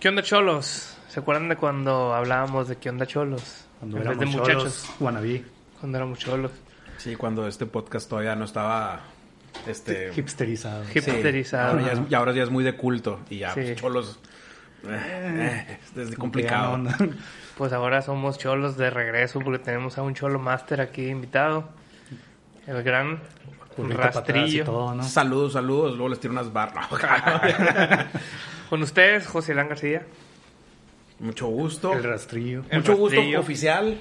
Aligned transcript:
¿Qué 0.00 0.08
onda, 0.08 0.22
cholos? 0.22 0.96
¿Se 1.08 1.20
acuerdan 1.20 1.48
de 1.48 1.56
cuando 1.56 2.14
hablábamos 2.14 2.68
de 2.68 2.76
qué 2.76 2.88
onda, 2.90 3.06
cholos? 3.06 3.64
Cuando 3.78 3.98
En 3.98 4.02
vez 4.04 4.16
éramos 4.16 4.34
de 4.46 4.52
cholos, 4.54 4.90
wannabe, 5.00 5.44
Cuando 5.78 5.98
éramos 5.98 6.18
cholos. 6.18 6.50
Sí, 6.98 7.16
cuando 7.16 7.46
este 7.46 7.66
podcast 7.66 8.08
todavía 8.08 8.34
no 8.36 8.44
estaba 8.44 9.00
este 9.66 10.12
hipsterizado. 10.16 10.84
Hip- 10.94 11.02
sí, 11.02 11.10
hipsterizado. 11.10 11.70
ahora 11.72 11.82
ya 11.86 11.92
es- 11.92 12.00
y 12.10 12.14
ahora 12.14 12.32
ya 12.32 12.42
es 12.42 12.50
muy 12.50 12.62
de 12.64 12.76
culto 12.76 13.20
y 13.30 13.38
ya 13.38 13.54
Sí. 13.54 13.60
pues, 13.62 13.76
cholos 13.76 14.18
eh, 14.86 15.66
eh, 15.68 15.78
es 15.96 16.16
complicado. 16.16 16.78
no- 16.78 16.90
Pues 17.58 17.72
ahora 17.74 18.00
somos 18.00 18.38
cholos 18.38 18.76
de 18.78 18.88
regreso 18.88 19.40
porque 19.40 19.58
tenemos 19.58 19.98
a 19.98 20.02
un 20.02 20.14
cholo 20.14 20.38
máster 20.38 20.80
aquí 20.80 21.08
invitado. 21.08 21.68
El 22.66 22.82
gran 22.82 23.20
y 23.76 23.82
rastrillo. 23.92 24.64
todo, 24.64 24.94
¿no? 24.94 25.02
Saludos, 25.02 25.54
saludos, 25.54 25.92
luego 25.92 26.08
les 26.10 26.20
tiro 26.20 26.32
unas 26.32 26.50
barras. 26.52 26.86
Con 28.70 28.82
ustedes, 28.82 29.26
José 29.26 29.54
Lán 29.54 29.68
García. 29.68 30.02
Mucho 31.18 31.48
gusto. 31.48 31.92
El 31.92 32.04
rastrillo. 32.04 32.62
El 32.70 32.78
Mucho 32.78 32.96
gusto 32.96 33.20
oficial. 33.38 33.98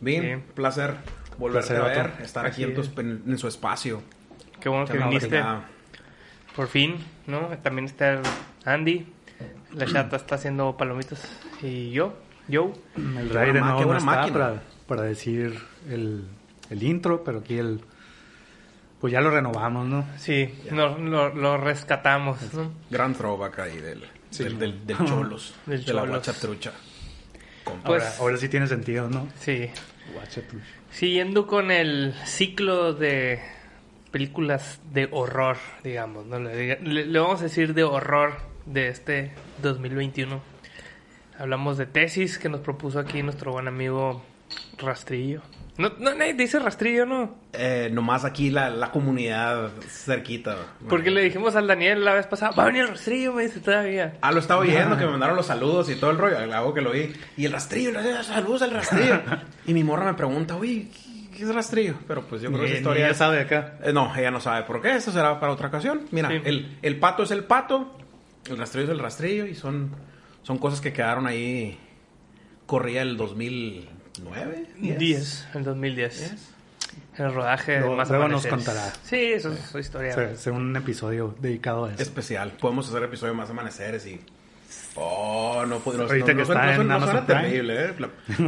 Bien, 0.00 0.22
Sí. 0.46 0.52
placer 0.54 0.94
volverte 1.38 1.74
Placer, 1.74 1.82
a 2.00 2.02
ver, 2.02 2.12
estar 2.22 2.46
aquí 2.46 2.62
en, 2.62 2.74
tu- 2.74 2.82
es. 2.82 2.90
en- 2.98 3.22
en 3.26 3.38
su 3.38 3.48
espacio. 3.48 4.02
Qué 4.60 4.68
bueno 4.68 4.84
que 4.86 4.98
viniste. 4.98 5.42
Por 6.54 6.68
fin, 6.68 6.96
¿no? 7.26 7.48
También 7.62 7.86
está 7.86 8.20
Andy. 8.64 9.06
La 9.74 9.84
chata 9.86 10.16
está 10.16 10.36
haciendo 10.36 10.76
palomitas. 10.76 11.22
Y 11.62 11.90
yo, 11.90 12.14
yo. 12.48 12.72
El 12.96 13.28
qué 13.78 13.80
no 13.82 13.86
buena 13.86 13.98
está 13.98 14.04
máquina. 14.04 14.32
para, 14.38 14.62
para 14.86 15.02
decir 15.02 15.58
el, 15.90 16.24
el 16.70 16.82
intro, 16.82 17.24
pero 17.24 17.38
aquí 17.40 17.58
el... 17.58 17.80
Pues 19.06 19.12
ya 19.12 19.20
lo 19.20 19.30
renovamos, 19.30 19.86
¿no? 19.86 20.04
Sí, 20.18 20.52
lo, 20.72 20.98
lo- 20.98 21.32
lo 21.32 21.56
rescatamos, 21.58 22.38
¿no? 22.54 22.72
Gran 22.90 23.14
throwback 23.14 23.60
ahí 23.60 23.76
del, 23.76 24.04
del, 24.36 24.58
del- 24.58 24.84
del 24.84 24.96
cholos, 25.06 25.54
Del 25.64 25.84
de 25.84 25.92
la 25.94 26.00
Cholos. 26.00 26.16
guacha 26.16 26.32
trucha. 26.32 26.72
Pues- 27.64 27.76
ahora, 27.84 28.12
ahora 28.18 28.36
sí 28.36 28.48
tiene 28.48 28.66
sentido, 28.66 29.08
¿no? 29.08 29.28
Sí. 29.38 29.70
Guacha 30.12 30.40
tú. 30.50 30.56
Siguiendo 30.90 31.46
con 31.46 31.70
el 31.70 32.14
ciclo 32.24 32.94
de 32.94 33.40
películas 34.10 34.80
de 34.92 35.08
horror, 35.12 35.56
digamos, 35.84 36.26
¿no? 36.26 36.40
Le, 36.40 36.56
diga- 36.56 36.80
le- 36.80 37.06
le 37.06 37.18
vamos 37.20 37.38
a 37.38 37.44
decir 37.44 37.74
de 37.74 37.84
horror 37.84 38.32
de 38.64 38.88
este 38.88 39.30
2021. 39.62 40.40
Hablamos 41.38 41.78
de 41.78 41.86
tesis 41.86 42.38
que 42.38 42.48
nos 42.48 42.60
propuso 42.60 42.98
aquí 42.98 43.22
nuestro 43.22 43.52
buen 43.52 43.68
amigo 43.68 44.24
Rastrillo. 44.78 45.42
No, 45.78 45.90
no 45.98 46.14
nadie 46.14 46.32
dice 46.34 46.58
Rastrillo, 46.58 47.04
¿no? 47.04 47.36
Eh, 47.52 47.90
nomás 47.92 48.24
aquí 48.24 48.50
la, 48.50 48.70
la 48.70 48.90
comunidad 48.90 49.70
cerquita. 49.86 50.56
Porque 50.88 51.10
le 51.10 51.20
dijimos 51.22 51.54
al 51.54 51.66
Daniel 51.66 52.02
la 52.04 52.14
vez 52.14 52.26
pasada, 52.26 52.52
va 52.56 52.62
a 52.62 52.66
venir 52.66 52.82
el 52.82 52.88
Rastrillo, 52.88 53.34
me 53.34 53.42
dice 53.42 53.60
todavía. 53.60 54.16
Ah, 54.22 54.32
lo 54.32 54.38
estaba 54.40 54.60
oyendo, 54.62 54.96
que 54.98 55.04
me 55.04 55.10
mandaron 55.10 55.36
los 55.36 55.46
saludos 55.46 55.90
y 55.90 55.96
todo 55.96 56.10
el 56.12 56.18
rollo. 56.18 56.38
Hago 56.54 56.72
que 56.72 56.80
lo 56.80 56.92
vi. 56.92 57.12
Y 57.36 57.44
el 57.44 57.52
rastrillo, 57.52 57.92
saludos 58.22 58.62
al 58.62 58.70
rastrillo. 58.70 59.20
y 59.66 59.74
mi 59.74 59.84
morra 59.84 60.06
me 60.06 60.14
pregunta, 60.14 60.56
uy, 60.56 60.90
¿qué 61.36 61.42
es 61.42 61.54
rastrillo? 61.54 61.96
Pero 62.08 62.22
pues 62.22 62.40
yo 62.40 62.48
creo 62.48 62.60
que 62.62 62.66
esa 62.68 62.76
historia 62.78 63.04
ella 63.06 63.14
sabe 63.14 63.40
acá. 63.40 63.78
Eh, 63.82 63.92
no, 63.92 64.14
ella 64.16 64.30
no 64.30 64.40
sabe 64.40 64.62
por 64.62 64.80
qué. 64.80 64.96
Eso 64.96 65.12
será 65.12 65.38
para 65.38 65.52
otra 65.52 65.68
ocasión. 65.68 66.02
Mira, 66.10 66.30
Sí. 66.30 66.40
el, 66.44 66.78
el 66.80 66.98
pato 66.98 67.22
es 67.24 67.30
el 67.32 67.44
pato, 67.44 67.98
el 68.48 68.56
rastrillo 68.56 68.86
es 68.86 68.92
el 68.92 68.98
rastrillo 68.98 69.44
y 69.44 69.54
son, 69.54 69.90
son 70.42 70.56
cosas 70.56 70.80
que 70.80 70.92
quedaron 70.94 71.26
ahí. 71.26 71.78
Corría 72.64 73.02
el 73.02 73.16
2009. 74.18 74.66
10, 74.98 75.48
el 75.54 75.64
2010. 75.64 76.34
El 77.18 77.32
rodaje 77.34 77.72
de 77.72 77.78
Luego- 77.80 77.96
más 77.96 78.08
luego 78.10 78.28
nos 78.28 78.44
amaneceres. 78.46 78.66
contará. 78.74 78.92
Sí, 79.04 79.16
eso 79.32 79.52
es 79.52 79.60
su 79.60 79.78
historia. 79.78 80.12
Será, 80.12 80.36
será 80.36 80.56
un 80.56 80.74
episodio 80.76 81.34
dedicado 81.40 81.86
a 81.86 81.92
eso. 81.92 82.02
Especial. 82.02 82.52
Podemos 82.60 82.88
hacer 82.88 83.02
episodio 83.02 83.34
más 83.34 83.50
amaneceres 83.50 84.06
y. 84.06 84.20
Oh, 84.96 85.64
no 85.66 85.78
podemos. 85.80 86.10
Ahorita 86.10 86.34
que 86.34 86.42
está 86.42 86.74
en 86.74 86.90
Amazon 86.90 87.26
Prime. 87.26 87.42
terrible, 87.42 87.84
¿eh? 87.86 87.94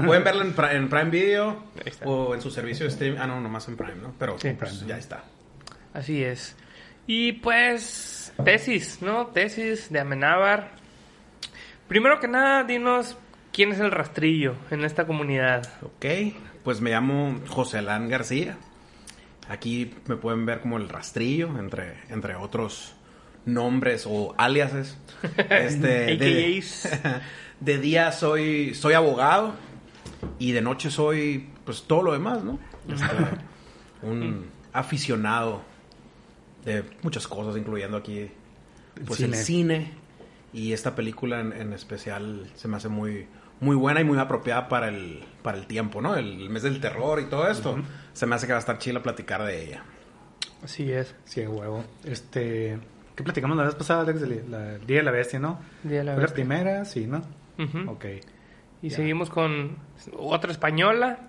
Pueden 0.05 0.25
verlo 0.25 0.43
en, 0.43 0.55
en 0.77 0.89
Prime 0.89 1.11
Video 1.11 1.65
o 2.05 2.34
en 2.34 2.41
su 2.41 2.51
servicio 2.51 2.84
de 2.87 2.93
streaming. 2.93 3.19
Ah, 3.21 3.27
no, 3.27 3.41
nomás 3.41 3.69
en 3.69 3.77
Prime, 3.77 3.97
¿no? 4.03 4.15
Pero 4.19 4.39
Sí. 4.39 4.51
pues, 4.59 4.87
ya 4.87 4.97
está. 4.99 5.25
Así 5.95 6.23
es. 6.25 6.57
Y 7.07 7.33
pues, 7.33 8.33
tesis, 8.45 9.01
¿no? 9.03 9.28
Tesis 9.28 9.91
de 9.91 10.01
Amenábar. 10.01 10.73
Primero 11.87 12.21
que 12.21 12.28
nada, 12.28 12.65
dinos 12.65 13.17
quién 13.59 13.73
es 13.73 13.81
el 13.81 13.91
rastrillo 13.91 14.55
en 14.71 14.85
esta 14.85 15.05
comunidad. 15.05 15.69
Ok, 15.83 16.07
pues 16.63 16.81
me 16.81 16.91
llamo 16.91 17.41
José 17.49 17.79
Alán 17.79 18.09
García. 18.09 18.57
Aquí 19.49 19.93
me 20.07 20.15
pueden 20.15 20.47
ver 20.47 20.61
como 20.61 20.77
el 20.77 20.89
rastrillo, 20.89 21.59
entre, 21.59 21.95
entre 22.09 22.37
otros 22.37 22.95
nombres 23.47 24.07
o 24.07 24.33
aliases. 24.39 24.97
Este, 25.51 26.17
de, 26.17 26.63
de 27.61 27.79
día 27.79 28.13
soy, 28.13 28.77
soy 28.77 28.95
abogado 28.95 29.57
y 30.39 30.53
de 30.53 30.63
noche 30.63 30.89
soy 30.89 31.49
pues 31.65 31.83
todo 31.83 32.05
lo 32.05 32.13
demás, 32.13 32.45
¿no? 32.45 32.61
Este, 32.89 33.17
un 34.07 34.47
aficionado 34.73 35.63
de 36.65 36.85
muchas 37.03 37.27
cosas, 37.27 37.57
incluyendo 37.57 37.97
aquí 37.97 38.31
pues 39.05 39.19
el 39.19 39.35
cine. 39.35 39.79
cine 39.79 39.93
y 40.53 40.73
esta 40.75 40.95
película 40.95 41.41
en, 41.41 41.53
en 41.53 41.73
especial 41.73 42.49
se 42.55 42.69
me 42.69 42.77
hace 42.77 42.89
muy 42.89 43.27
muy 43.61 43.77
buena 43.77 44.01
y 44.01 44.05
muy 44.05 44.19
apropiada 44.19 44.69
para 44.69 44.89
el 44.89 45.25
para 45.43 45.57
el 45.59 45.67
tiempo, 45.67 46.01
¿no? 46.03 46.17
El, 46.17 46.51
mes 46.51 46.63
del 46.63 46.81
terror 46.81 47.21
y 47.21 47.25
todo 47.27 47.49
esto. 47.49 47.79
Se 48.13 48.27
me 48.27 48.35
hace 48.35 48.47
que 48.47 48.53
va 48.53 48.59
a 48.59 48.61
estar 48.61 48.79
chila 48.79 49.03
platicar 49.03 49.43
de 49.45 49.65
ella. 49.65 49.85
Así 50.63 50.91
es. 50.93 51.15
Sí, 51.25 51.47
huevo. 51.47 51.85
Este... 52.05 52.79
¿Qué 53.15 53.23
platicamos 53.25 53.57
la 53.57 53.65
vez 53.65 53.75
pasada, 53.75 54.03
Alex? 54.03 54.21
la- 54.49 54.79
Día 54.79 54.99
de 54.99 55.03
la 55.03 55.11
Bestia, 55.11 55.39
¿no? 55.39 55.61
Día 55.85 55.99
de 55.99 56.05
la 56.05 56.13
¿Fue 56.15 56.23
Bestia. 56.23 56.35
primera? 56.35 56.85
Sí, 56.85 57.07
¿no? 57.07 57.23
Ujú. 57.59 57.91
Ok. 57.93 58.05
Y 58.83 58.91
seguimos 58.91 59.31
con 59.31 59.77
otra 60.17 60.53
española 60.53 61.21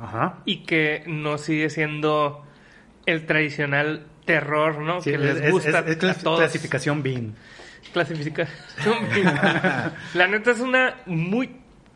Ajá. 0.00 0.40
y 0.44 0.64
que 0.64 1.02
no 1.06 1.38
sigue 1.38 1.70
siendo 1.70 2.44
el 3.06 3.26
tradicional 3.26 4.06
terror, 4.24 4.78
¿no? 4.80 5.00
Sí, 5.00 5.10
que 5.10 5.16
es, 5.16 5.22
les 5.22 5.36
es- 5.38 5.50
gusta 5.50 5.78
es- 5.80 5.86
es 5.88 5.98
clas- 5.98 6.18
a 6.18 6.22
todos. 6.22 6.38
clasificación 6.40 7.02
BEAM. 7.94 8.06
Clasificación. 8.06 8.94
La 10.14 10.26
neta 10.28 10.50
es 10.50 10.60
una 10.60 10.96
muy 11.06 11.50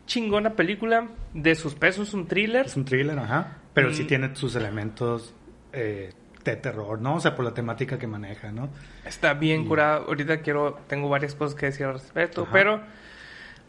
chingona 0.05 0.51
película 0.51 1.07
de 1.33 1.55
suspenso, 1.55 2.03
es 2.03 2.13
un 2.13 2.27
thriller. 2.27 2.65
Es 2.65 2.75
un 2.75 2.85
thriller, 2.85 3.17
ajá. 3.19 3.57
Pero 3.73 3.93
sí 3.93 4.03
Mm. 4.03 4.07
tiene 4.07 4.35
sus 4.35 4.55
elementos 4.55 5.33
eh, 5.71 6.13
de 6.43 6.55
terror, 6.57 7.01
¿no? 7.01 7.15
O 7.15 7.19
sea, 7.19 7.35
por 7.35 7.45
la 7.45 7.53
temática 7.53 7.97
que 7.97 8.05
maneja, 8.05 8.51
¿no? 8.51 8.69
Está 9.05 9.33
bien 9.33 9.65
curado. 9.65 10.05
Ahorita 10.07 10.41
quiero, 10.41 10.77
tengo 10.87 11.09
varias 11.09 11.33
cosas 11.35 11.55
que 11.55 11.67
decir 11.67 11.85
al 11.87 11.93
respecto, 11.93 12.43
Ajá. 12.43 12.51
pero 12.51 12.81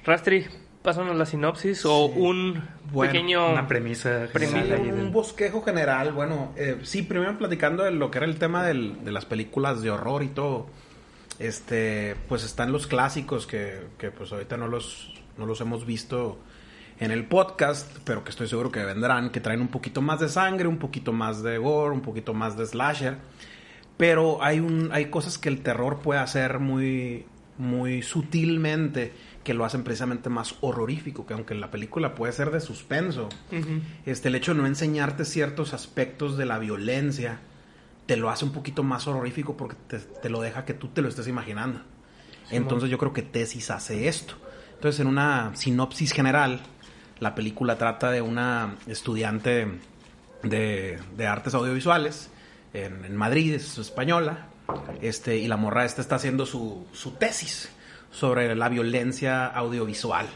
Rastri, 0.05 0.45
pásanos 0.83 1.17
la 1.17 1.25
sinopsis 1.25 1.87
o 1.87 2.07
un 2.07 2.63
Bueno, 2.93 3.13
pequeño 3.13 3.53
Una 3.53 3.67
premisa 3.67 4.27
Premisa. 4.33 4.77
un 4.77 5.13
bosquejo 5.13 5.63
general, 5.63 6.13
bueno, 6.13 6.53
eh, 6.57 6.79
sí, 6.83 7.03
primero 7.03 7.39
platicando 7.39 7.85
de 7.85 7.93
lo 7.93 8.11
que 8.11 8.19
era 8.19 8.27
el 8.27 8.39
tema 8.39 8.63
del- 8.67 9.03
de 9.03 9.13
las 9.13 9.25
películas 9.25 9.81
de 9.81 9.91
horror 9.91 10.23
y 10.23 10.29
todo. 10.29 10.67
Este, 11.39 12.17
pues 12.29 12.45
están 12.45 12.73
los 12.73 12.87
clásicos 12.87 13.47
que, 13.47 13.89
que 13.99 14.11
pues 14.11 14.33
ahorita 14.33 14.57
no 14.57 14.69
los, 14.69 15.13
no 15.37 15.47
los 15.47 15.61
hemos 15.61 15.85
visto 15.85 16.39
en 17.01 17.11
el 17.11 17.27
podcast, 17.27 17.91
pero 18.05 18.23
que 18.23 18.31
estoy 18.31 18.47
seguro 18.47 18.71
que 18.71 18.85
vendrán, 18.85 19.31
que 19.31 19.41
traen 19.41 19.61
un 19.61 19.69
poquito 19.69 20.01
más 20.01 20.21
de 20.21 20.29
sangre, 20.29 20.69
un 20.69 20.79
poquito 20.79 21.13
más 21.13 21.43
de 21.43 21.59
gore, 21.59 21.95
un 21.95 22.03
poquito 22.03 22.35
más 22.35 22.57
de 22.57 22.67
slasher. 22.67 23.19
Pero 23.97 24.43
hay 24.43 24.61
un, 24.61 24.91
hay 24.93 25.07
cosas 25.07 25.39
que 25.39 25.49
el 25.49 25.63
terror 25.63 26.01
puede 26.01 26.21
hacer 26.21 26.59
muy, 26.59 27.27
muy 27.59 28.03
sutilmente 28.03 29.13
que 29.45 29.55
lo 29.55 29.65
hacen 29.65 29.85
precisamente 29.85 30.31
más 30.31 30.57
horrorífico, 30.63 31.27
que 31.27 31.35
aunque 31.35 31.55
la 31.55 31.71
película 31.71 32.15
puede 32.15 32.33
ser 32.33 32.51
de 32.51 32.61
suspenso, 32.61 33.29
este, 34.07 34.29
el 34.29 34.35
hecho 34.37 34.55
de 34.55 34.61
no 34.61 34.67
enseñarte 34.67 35.25
ciertos 35.25 35.75
aspectos 35.75 36.37
de 36.39 36.47
la 36.47 36.59
violencia 36.59 37.41
te 38.07 38.17
lo 38.17 38.31
hace 38.31 38.45
un 38.45 38.53
poquito 38.53 38.83
más 38.83 39.07
horrorífico 39.07 39.57
porque 39.57 39.77
te, 39.89 39.99
te 39.99 40.29
lo 40.29 40.41
deja 40.41 40.65
que 40.65 40.75
tú 40.75 40.89
te 40.89 41.03
lo 41.03 41.09
estés 41.09 41.29
imaginando. 41.29 41.81
Entonces 42.51 42.91
yo 42.91 42.99
creo 42.99 43.13
que 43.13 43.23
Tesis 43.23 43.71
hace 43.71 44.09
esto. 44.09 44.35
Entonces 44.75 45.01
en 45.01 45.07
una 45.07 45.55
sinopsis 45.55 46.13
general, 46.13 46.61
la 47.21 47.35
película 47.35 47.79
trata 47.79 48.11
de 48.11 48.21
una 48.21 48.77
estudiante 48.87 49.69
de, 50.43 50.99
de 51.17 51.27
artes 51.27 51.55
audiovisuales 51.55 52.31
en, 52.75 53.05
en 53.05 53.17
Madrid, 53.17 53.55
es 53.55 53.79
española, 53.79 54.49
este, 55.01 55.39
y 55.39 55.49
la 55.49 55.57
morra 55.57 55.85
esta 55.85 56.03
está 56.03 56.17
haciendo 56.17 56.45
su, 56.45 56.87
su 56.93 57.13
tesis 57.13 57.71
sobre 58.11 58.55
la 58.55 58.69
violencia 58.69 59.47
audiovisual. 59.47 60.29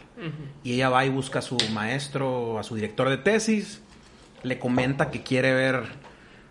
Y 0.64 0.74
ella 0.74 0.88
va 0.88 1.04
y 1.04 1.10
busca 1.10 1.38
a 1.38 1.42
su 1.42 1.56
maestro, 1.72 2.58
a 2.58 2.64
su 2.64 2.74
director 2.74 3.08
de 3.08 3.18
tesis, 3.18 3.80
le 4.42 4.58
comenta 4.58 5.10
que 5.10 5.22
quiere 5.22 5.52
ver 5.54 5.84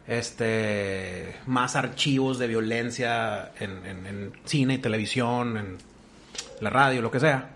este 0.07 1.35
más 1.45 1.75
archivos 1.75 2.39
de 2.39 2.47
violencia 2.47 3.51
en, 3.59 3.85
en- 3.85 4.05
en 4.05 4.31
cine 4.45 4.75
y 4.75 4.77
televisión, 4.79 5.57
en 5.57 5.77
la 6.61 6.69
radio, 6.69 7.01
lo 7.01 7.11
que 7.11 7.19
sea. 7.19 7.49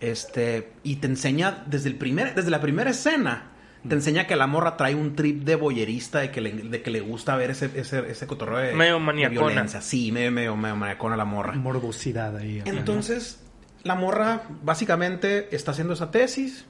Este, 0.00 0.72
y 0.82 0.96
te 0.96 1.06
enseña 1.06 1.62
desde 1.66 1.88
el 1.88 1.94
primer, 1.96 2.34
desde 2.34 2.50
la 2.50 2.60
primera 2.60 2.90
escena, 2.90 3.50
te 3.88 3.94
enseña 3.94 4.26
que 4.26 4.34
la 4.36 4.46
morra 4.48 4.76
trae 4.76 4.94
un 4.96 5.14
trip 5.14 5.44
de 5.44 5.54
boyerista, 5.54 6.20
de 6.20 6.30
que 6.30 6.40
le, 6.40 6.52
de 6.52 6.82
que 6.82 6.90
le 6.90 7.00
gusta 7.00 7.36
ver 7.36 7.50
ese, 7.50 7.70
ese, 7.74 8.10
ese 8.10 8.26
cotorreo 8.26 8.58
de, 8.58 8.72
Medio 8.74 8.98
de 8.98 9.28
violencia. 9.28 9.80
Sí, 9.80 10.10
medio, 10.12 10.30
medio, 10.32 10.56
medio 10.56 10.76
maniacona 10.76 11.16
la 11.16 11.24
morra. 11.24 11.52
Morbosidad 11.54 12.36
ahí. 12.36 12.62
Entonces, 12.64 13.40
la 13.84 13.94
morra 13.94 14.42
básicamente 14.62 15.54
está 15.54 15.70
haciendo 15.72 15.94
esa 15.94 16.10
tesis 16.10 16.64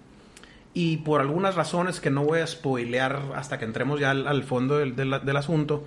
y 0.75 0.99
por 0.99 1.21
algunas 1.21 1.55
razones 1.55 2.01
que 2.01 2.11
no 2.11 2.25
voy 2.25 2.41
a 2.41 2.47
spoilear 2.47 3.21
hasta 3.37 3.59
que 3.59 3.65
entremos 3.65 4.01
ya 4.01 4.11
al, 4.11 4.27
al 4.27 4.43
fondo 4.45 4.79
del, 4.79 4.97
del- 4.97 5.21
del 5.25 5.37
asunto, 5.37 5.85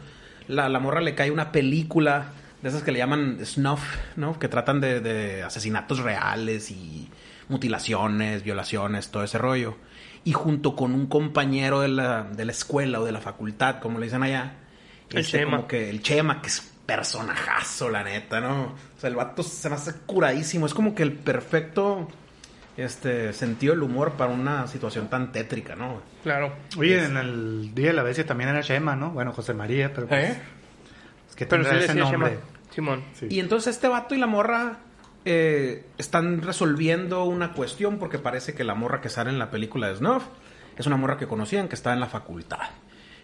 la, 0.47 0.69
la 0.69 0.79
morra 0.79 1.01
le 1.01 1.15
cae 1.15 1.31
una 1.31 1.51
película 1.51 2.27
de 2.61 2.69
esas 2.69 2.83
que 2.83 2.91
le 2.91 2.99
llaman 2.99 3.39
snuff, 3.43 3.81
¿no? 4.15 4.37
Que 4.39 4.47
tratan 4.47 4.81
de, 4.81 4.99
de 4.99 5.43
asesinatos 5.43 5.99
reales 5.99 6.69
y 6.71 7.09
mutilaciones, 7.49 8.43
violaciones, 8.43 9.09
todo 9.09 9.23
ese 9.23 9.37
rollo. 9.37 9.75
Y 10.23 10.33
junto 10.33 10.75
con 10.75 10.93
un 10.93 11.05
compañero 11.07 11.81
de 11.81 11.87
la, 11.89 12.23
de 12.23 12.45
la 12.45 12.51
escuela 12.51 12.99
o 12.99 13.05
de 13.05 13.11
la 13.11 13.21
facultad, 13.21 13.79
como 13.79 13.99
le 13.99 14.05
dicen 14.05 14.23
allá, 14.23 14.53
El 15.11 15.19
este, 15.19 15.39
Chema. 15.39 15.57
como 15.57 15.67
que 15.67 15.89
el 15.89 16.01
Chema, 16.01 16.41
que 16.41 16.47
es 16.47 16.71
personajazo, 16.85 17.89
la 17.89 18.03
neta, 18.03 18.39
¿no? 18.41 18.63
O 18.63 18.99
sea, 18.99 19.09
el 19.09 19.15
vato 19.15 19.43
se 19.43 19.69
me 19.69 19.75
hace 19.75 19.93
curadísimo. 20.05 20.65
Es 20.65 20.73
como 20.73 20.95
que 20.95 21.03
el 21.03 21.13
perfecto 21.13 22.07
este 22.77 23.31
sentido 23.33 23.73
del 23.73 23.83
humor 23.83 24.13
para 24.13 24.31
una 24.31 24.67
situación 24.67 25.09
tan 25.09 25.31
tétrica, 25.31 25.75
¿no? 25.75 26.01
Claro. 26.23 26.53
Oye, 26.77 27.03
en 27.05 27.15
el 27.17 27.73
Día 27.73 27.87
de 27.87 27.93
la 27.93 28.03
Bestia 28.03 28.25
también 28.25 28.49
era 28.49 28.61
Shema, 28.61 28.95
¿no? 28.95 29.11
Bueno, 29.11 29.31
José 29.31 29.53
María, 29.53 29.93
pero 29.93 30.07
pues, 30.07 30.31
¿Eh? 30.31 30.41
es 31.29 31.35
que 31.35 31.45
Pero 31.45 31.63
sí 31.63 31.69
ese 31.75 31.95
nombre. 31.95 32.31
Shema. 32.31 32.41
Simón. 32.73 33.03
Sí. 33.13 33.27
Y 33.29 33.39
entonces 33.39 33.75
este 33.75 33.87
vato 33.87 34.15
y 34.15 34.17
la 34.17 34.27
morra 34.27 34.79
eh, 35.23 35.85
están 35.97 36.41
resolviendo 36.41 37.23
una 37.23 37.53
cuestión 37.53 37.97
porque 37.99 38.19
parece 38.19 38.53
que 38.53 38.65
la 38.65 38.75
morra 38.75 38.99
que 38.99 39.07
sale 39.09 39.29
en 39.29 39.39
la 39.39 39.49
película 39.49 39.87
de 39.87 39.95
Snuff 39.95 40.23
es 40.77 40.85
una 40.85 40.97
morra 40.97 41.17
que 41.17 41.25
conocían 41.27 41.69
que 41.69 41.75
está 41.75 41.93
en 41.93 42.01
la 42.01 42.07
facultad. 42.07 42.59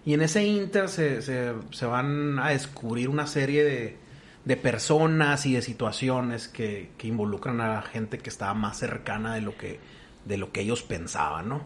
Y 0.06 0.14
en 0.14 0.22
ese 0.22 0.46
inter 0.46 0.88
se, 0.88 1.22
se- 1.22 1.54
se 1.72 1.86
van 1.86 2.40
a 2.40 2.50
descubrir 2.50 3.10
una 3.10 3.28
serie 3.28 3.64
de, 3.66 3.98
de 4.46 4.58
personas 4.58 5.46
y 5.46 5.54
de 5.54 5.62
situaciones 5.62 6.48
que, 6.48 6.90
que 6.98 7.08
involucran 7.08 7.62
a 7.62 7.76
la 7.76 7.82
gente 7.82 8.18
que 8.20 8.30
estaba 8.30 8.54
más 8.54 8.78
cercana 8.78 9.36
de 9.36 9.42
lo 9.42 9.56
que, 9.58 9.80
de 10.26 10.38
lo 10.38 10.52
que 10.52 10.62
ellos 10.62 10.82
pensaban, 10.84 11.50
¿no? 11.50 11.62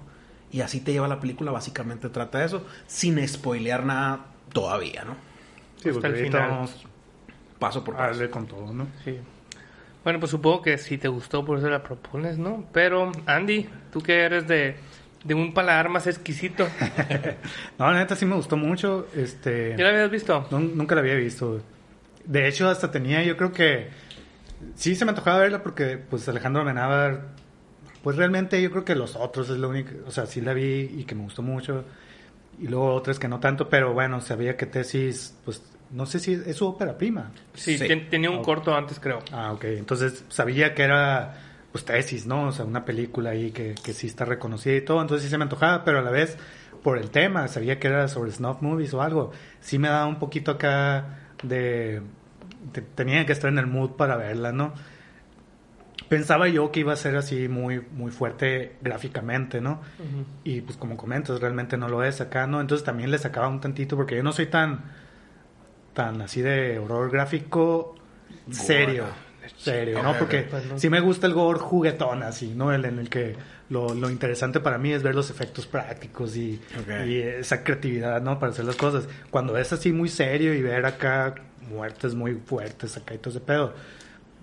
Y 0.52 0.62
así 0.62 0.80
te 0.82 0.92
lleva 0.92 1.08
la 1.08 1.20
película, 1.20 1.52
básicamente 1.52 2.10
trata 2.10 2.40
de 2.40 2.46
eso, 2.46 2.66
sin 2.88 3.26
spoilear 3.28 3.86
nada 3.86 4.26
todavía, 4.54 5.04
¿no? 5.06 5.16
Sí, 5.82 5.90
Hasta 5.90 5.94
porque 5.94 6.08
el 6.08 6.14
ahorita 6.16 6.38
final. 6.38 6.50
vamos 6.52 6.86
Paso 7.60 7.84
por 7.84 7.96
paso. 7.96 8.08
darle 8.10 8.30
con 8.30 8.46
todo, 8.48 8.74
¿no? 8.74 8.88
Sí. 9.04 9.18
Bueno, 10.04 10.20
pues 10.20 10.30
supongo 10.32 10.62
que 10.62 10.78
si 10.78 10.98
te 10.98 11.08
gustó, 11.08 11.44
por 11.44 11.58
eso 11.58 11.70
la 11.70 11.82
propones, 11.82 12.38
¿no? 12.38 12.66
Pero, 12.72 13.12
Andy, 13.26 13.68
tú 13.92 14.02
que 14.02 14.22
eres 14.22 14.48
de, 14.48 14.76
de 15.24 15.34
un 15.34 15.54
paladar 15.54 15.90
más 15.90 16.06
exquisito, 16.08 16.68
No, 17.80 17.92
la 17.92 18.00
neta 18.00 18.16
sí 18.16 18.26
me 18.26 18.36
gustó 18.36 18.58
mucho. 18.58 19.08
Este, 19.16 19.76
¿ya 19.78 19.84
la 19.86 19.90
habías 19.90 20.12
visto? 20.12 20.46
nun- 20.52 20.76
nunca 20.76 20.96
la 20.96 21.02
había 21.02 21.16
visto. 21.16 21.62
De 22.26 22.48
hecho, 22.48 22.70
hasta 22.70 22.92
tenía, 22.92 23.24
yo 23.24 23.38
creo 23.38 23.52
que 23.52 23.90
sí 24.76 24.96
se 24.96 25.06
me 25.06 25.10
antojaba 25.12 25.40
verla 25.40 25.62
porque, 25.64 25.98
pues, 25.98 26.28
Alejandro 26.28 26.62
Amenábar, 26.64 27.28
pues 28.04 28.18
realmente 28.18 28.62
yo 28.62 28.72
creo 28.72 28.86
que 28.86 28.96
los 28.96 29.16
otros 29.16 29.50
es 29.50 29.58
lo 29.58 29.70
único, 29.70 29.92
o 30.08 30.12
sea, 30.12 30.26
sí 30.26 30.42
la 30.42 30.54
vi 30.54 30.92
y 30.98 31.04
que 31.06 31.16
me 31.16 31.24
gustó 31.24 31.42
mucho. 31.42 31.84
Y 32.60 32.68
luego 32.68 32.94
otras 32.94 33.20
que 33.20 33.28
no 33.28 33.40
tanto, 33.40 33.68
pero 33.70 33.94
bueno, 33.94 34.22
sabía 34.22 34.56
que 34.58 34.66
Tesis, 34.66 35.36
pues, 35.44 35.62
no 35.92 36.06
sé 36.06 36.20
si 36.20 36.34
es 36.34 36.56
su 36.56 36.68
ópera 36.68 36.98
prima. 36.98 37.32
Sí, 37.54 37.78
Sí. 37.78 37.88
ten- 37.88 38.10
tenía 38.10 38.30
un 38.32 38.42
corto 38.42 38.74
antes, 38.76 39.00
creo. 39.00 39.20
Ah, 39.32 39.52
ok. 39.52 39.66
Entonces 39.66 40.24
sabía 40.30 40.74
que 40.74 40.84
era, 40.84 41.38
pues, 41.72 41.86
tesis, 41.86 42.26
¿no? 42.26 42.48
O 42.48 42.52
sea, 42.52 42.66
una 42.66 42.86
película 42.86 43.32
ahí 43.32 43.52
que, 43.52 43.76
que 43.84 43.94
sí 43.94 44.08
está 44.08 44.26
reconocida 44.26 44.76
y 44.76 44.82
todo. 44.82 45.02
Entonces 45.02 45.26
sí 45.26 45.30
se 45.30 45.38
me 45.38 45.44
antojaba, 45.44 45.84
pero 45.84 46.00
a 46.00 46.02
la 46.02 46.12
vez, 46.12 46.38
por 46.82 46.98
el 46.98 47.10
tema, 47.12 47.48
sabía 47.50 47.80
que 47.80 47.88
era 47.88 48.08
sobre 48.08 48.32
snuff 48.32 48.62
movies 48.62 48.94
o 48.94 49.02
algo. 49.02 49.32
Sí 49.60 49.78
me 49.78 49.90
daba 49.90 50.06
un 50.08 50.18
poquito 50.18 50.52
acá 50.52 51.20
de... 51.44 52.02
te- 52.74 52.82
tenía 52.82 53.26
que 53.26 53.34
estar 53.34 53.50
en 53.52 53.58
el 53.60 53.68
mood 53.68 53.92
para 53.92 54.18
verla, 54.18 54.52
¿no? 54.52 54.74
Pensaba 56.10 56.48
yo 56.48 56.72
que 56.72 56.82
iba 56.82 56.94
a 56.94 56.98
ser 56.98 57.16
así 57.16 57.48
muy, 57.48 57.82
muy 57.92 58.12
fuerte 58.12 58.76
gráficamente, 58.82 59.60
¿no? 59.60 59.82
Y 60.44 60.62
pues 60.62 60.78
como 60.78 60.98
comentas, 60.98 61.40
realmente 61.40 61.78
no 61.78 61.90
lo 61.90 62.04
es 62.04 62.22
acá, 62.22 62.46
¿no? 62.46 62.62
Entonces 62.62 62.86
también 62.86 63.10
le 63.10 63.18
sacaba 63.18 63.48
un 63.48 63.60
tantito, 63.60 63.96
porque 63.96 64.16
yo 64.16 64.22
no 64.22 64.32
soy 64.32 64.46
tan, 64.46 64.84
tan 65.94 66.22
así 66.22 66.42
de 66.42 66.78
horror 66.80 67.10
gráfico 67.10 67.96
serio. 68.52 69.06
Serio, 69.58 70.02
¿no? 70.04 70.18
Porque. 70.18 70.44
Pues 70.44 70.66
no. 70.66 70.80
sí 70.80 70.90
me 70.90 71.00
gusta 71.00 71.28
el 71.28 71.34
gore 71.34 71.60
juguetón 71.60 72.24
así, 72.24 72.54
¿no? 72.56 72.72
El 72.74 72.86
en 72.86 73.00
el 73.00 73.10
que 73.10 73.36
lo, 73.70 73.94
lo 73.94 74.10
interesante 74.10 74.60
para 74.60 74.78
mí 74.78 74.92
es 74.92 75.04
ver 75.04 75.16
los 75.16 75.30
efectos 75.30 75.66
prácticos 75.66 76.36
y, 76.38 76.60
Ok. 76.80 77.08
y 77.08 77.18
esa 77.18 77.64
creatividad, 77.64 78.22
¿no? 78.22 78.40
Para 78.40 78.52
hacer 78.52 78.66
las 78.66 78.76
cosas. 78.76 79.08
Cuando 79.32 79.58
es 79.58 79.72
así 79.74 79.92
muy 79.92 80.10
serio 80.10 80.54
y 80.54 80.62
ver 80.62 80.86
acá 80.86 81.36
muertes 81.70 82.14
muy 82.14 82.36
fuertes 82.36 82.96
acá 82.98 83.16
y 83.16 83.18
todo 83.18 83.32
ese 83.32 83.40
pedo, 83.40 83.74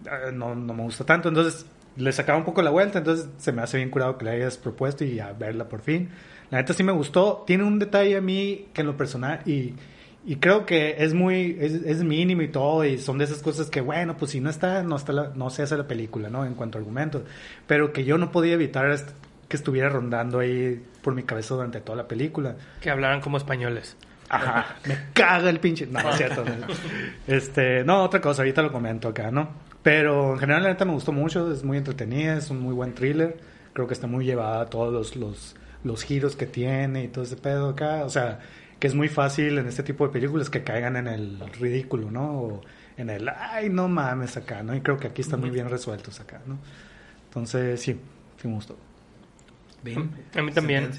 eh, 0.06 0.32
no, 0.32 0.54
no 0.54 0.75
me 0.75 0.82
gusta 0.82 1.05
tanto. 1.05 1.28
Entonces 1.28 1.66
le 1.96 2.10
sacaba 2.12 2.38
un 2.38 2.44
poco 2.44 2.62
la 2.62 2.70
vuelta, 2.70 2.98
entonces 2.98 3.28
se 3.38 3.52
me 3.52 3.62
hace 3.62 3.76
bien 3.76 3.90
curado 3.90 4.16
que 4.19 4.25
le 4.25 4.31
hayas 4.32 4.56
propuesto 4.58 5.05
y 5.05 5.20
a 5.20 5.32
verla 5.32 5.69
por 5.69 5.81
fin. 5.81 6.10
La 6.50 6.58
neta 6.58 6.72
sí 6.75 6.82
me 6.82 6.93
gustó. 6.93 7.44
Tiene 7.46 7.64
un 7.64 7.78
detalle 7.78 8.16
a 8.16 8.20
mí 8.20 8.69
que 8.72 8.81
en 8.82 8.87
lo 8.87 8.96
personal 8.96 9.40
y, 9.46 9.75
y 10.24 10.36
creo 10.36 10.66
que 10.66 10.96
es 10.98 11.14
muy, 11.14 11.56
es, 11.60 11.72
es 11.72 12.04
mínimo 12.04 12.42
y 12.42 12.48
todo 12.48 12.84
y 12.84 12.98
son 12.98 13.19
de 13.19 13.24
esas 13.24 13.38
cosas 13.42 13.69
que 13.70 13.81
bueno, 13.81 14.17
pues 14.17 14.31
si 14.32 14.41
no 14.41 14.50
está, 14.50 14.82
no 14.82 14.96
está, 14.96 15.12
la- 15.12 15.32
no 15.34 15.50
se 15.50 15.62
hace 15.62 15.76
la 15.76 15.88
película, 15.88 16.29
¿no? 16.31 16.44
En 16.44 16.55
cuanto 16.55 16.79
a 16.79 16.81
argumentos. 16.81 17.22
Pero 17.67 17.93
que 17.93 18.05
yo 18.05 18.19
no 18.19 18.31
podía 18.31 18.55
evitar 18.55 18.96
que 19.48 19.56
estuviera 19.56 19.88
rondando 19.88 20.38
ahí 20.38 20.82
por 21.02 21.14
mi 21.14 21.24
cabeza 21.24 21.55
durante 21.55 21.81
toda 21.81 21.96
la 21.96 22.08
película. 22.08 22.56
Que 22.81 22.91
hablaran 22.91 23.20
como 23.20 23.36
españoles. 23.36 23.96
Ajá, 24.29 24.76
me 24.86 24.96
caga 25.12 25.50
el 25.50 25.60
pinche. 25.60 25.86
No, 25.86 26.02
no 26.02 26.10
es 26.10 26.17
cierto. 26.17 26.44
no. 26.44 26.67
Este, 27.26 27.84
no, 27.84 28.02
otra 28.05 28.20
cosa, 28.20 28.43
ahorita 28.43 28.62
lo 28.62 28.72
comento 28.72 29.08
acá, 29.08 29.31
¿no? 29.31 29.50
Pero 29.82 30.32
en 30.34 30.38
general, 30.38 30.62
la 30.62 30.69
neta 30.70 30.84
me 30.84 30.93
gustó 30.93 31.12
mucho, 31.12 31.52
es 31.52 31.64
muy 31.64 31.76
entretenida, 31.76 32.36
es 32.38 32.48
un 32.50 32.60
muy 32.60 32.72
buen 32.74 32.94
thriller. 32.94 33.36
Creo 33.72 33.86
que 33.86 33.94
está 33.94 34.06
muy 34.06 34.24
llevada 34.24 34.62
a 34.62 34.67
todos 34.67 34.93
los, 34.93 35.17
los, 35.17 35.56
los 35.84 36.02
giros 36.05 36.36
que 36.36 36.46
tiene 36.46 37.05
y 37.05 37.08
todo 37.08 37.24
ese 37.24 37.36
pedo 37.36 37.70
acá. 37.70 38.05
O 38.05 38.08
sea, 38.10 38.38
que 38.82 38.89
es 38.89 38.96
muy 38.96 39.06
fácil 39.06 39.58
en 39.58 39.69
este 39.69 39.84
tipo 39.84 40.05
de 40.08 40.12
películas 40.12 40.51
que 40.51 40.65
caigan 40.65 40.96
en 40.96 41.06
el 41.06 41.39
ridículo, 41.60 42.10
¿no? 42.10 42.32
O 42.32 42.60
en 42.96 43.10
el, 43.10 43.29
ay, 43.29 43.70
no 43.70 43.86
mames 43.86 44.36
acá, 44.36 44.65
¿no? 44.65 44.74
Y 44.74 44.81
creo 44.81 44.96
que 44.96 45.06
aquí 45.06 45.20
están 45.20 45.39
muy 45.39 45.51
bien 45.51 45.70
resueltos 45.70 46.19
acá, 46.19 46.43
¿no? 46.46 46.58
Entonces, 47.27 47.81
sí, 47.81 47.96
sí 48.39 48.48
me 48.48 48.55
gustó. 48.55 48.77
Bien. 49.84 50.10
A 50.34 50.43
mí 50.43 50.51
también. 50.51 50.91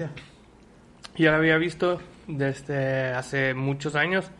Ya 1.18 1.32
la 1.32 1.36
había 1.36 1.58
visto 1.58 2.00
desde 2.26 3.08
hace 3.08 3.54
muchos 3.54 3.96
años. 3.96 4.32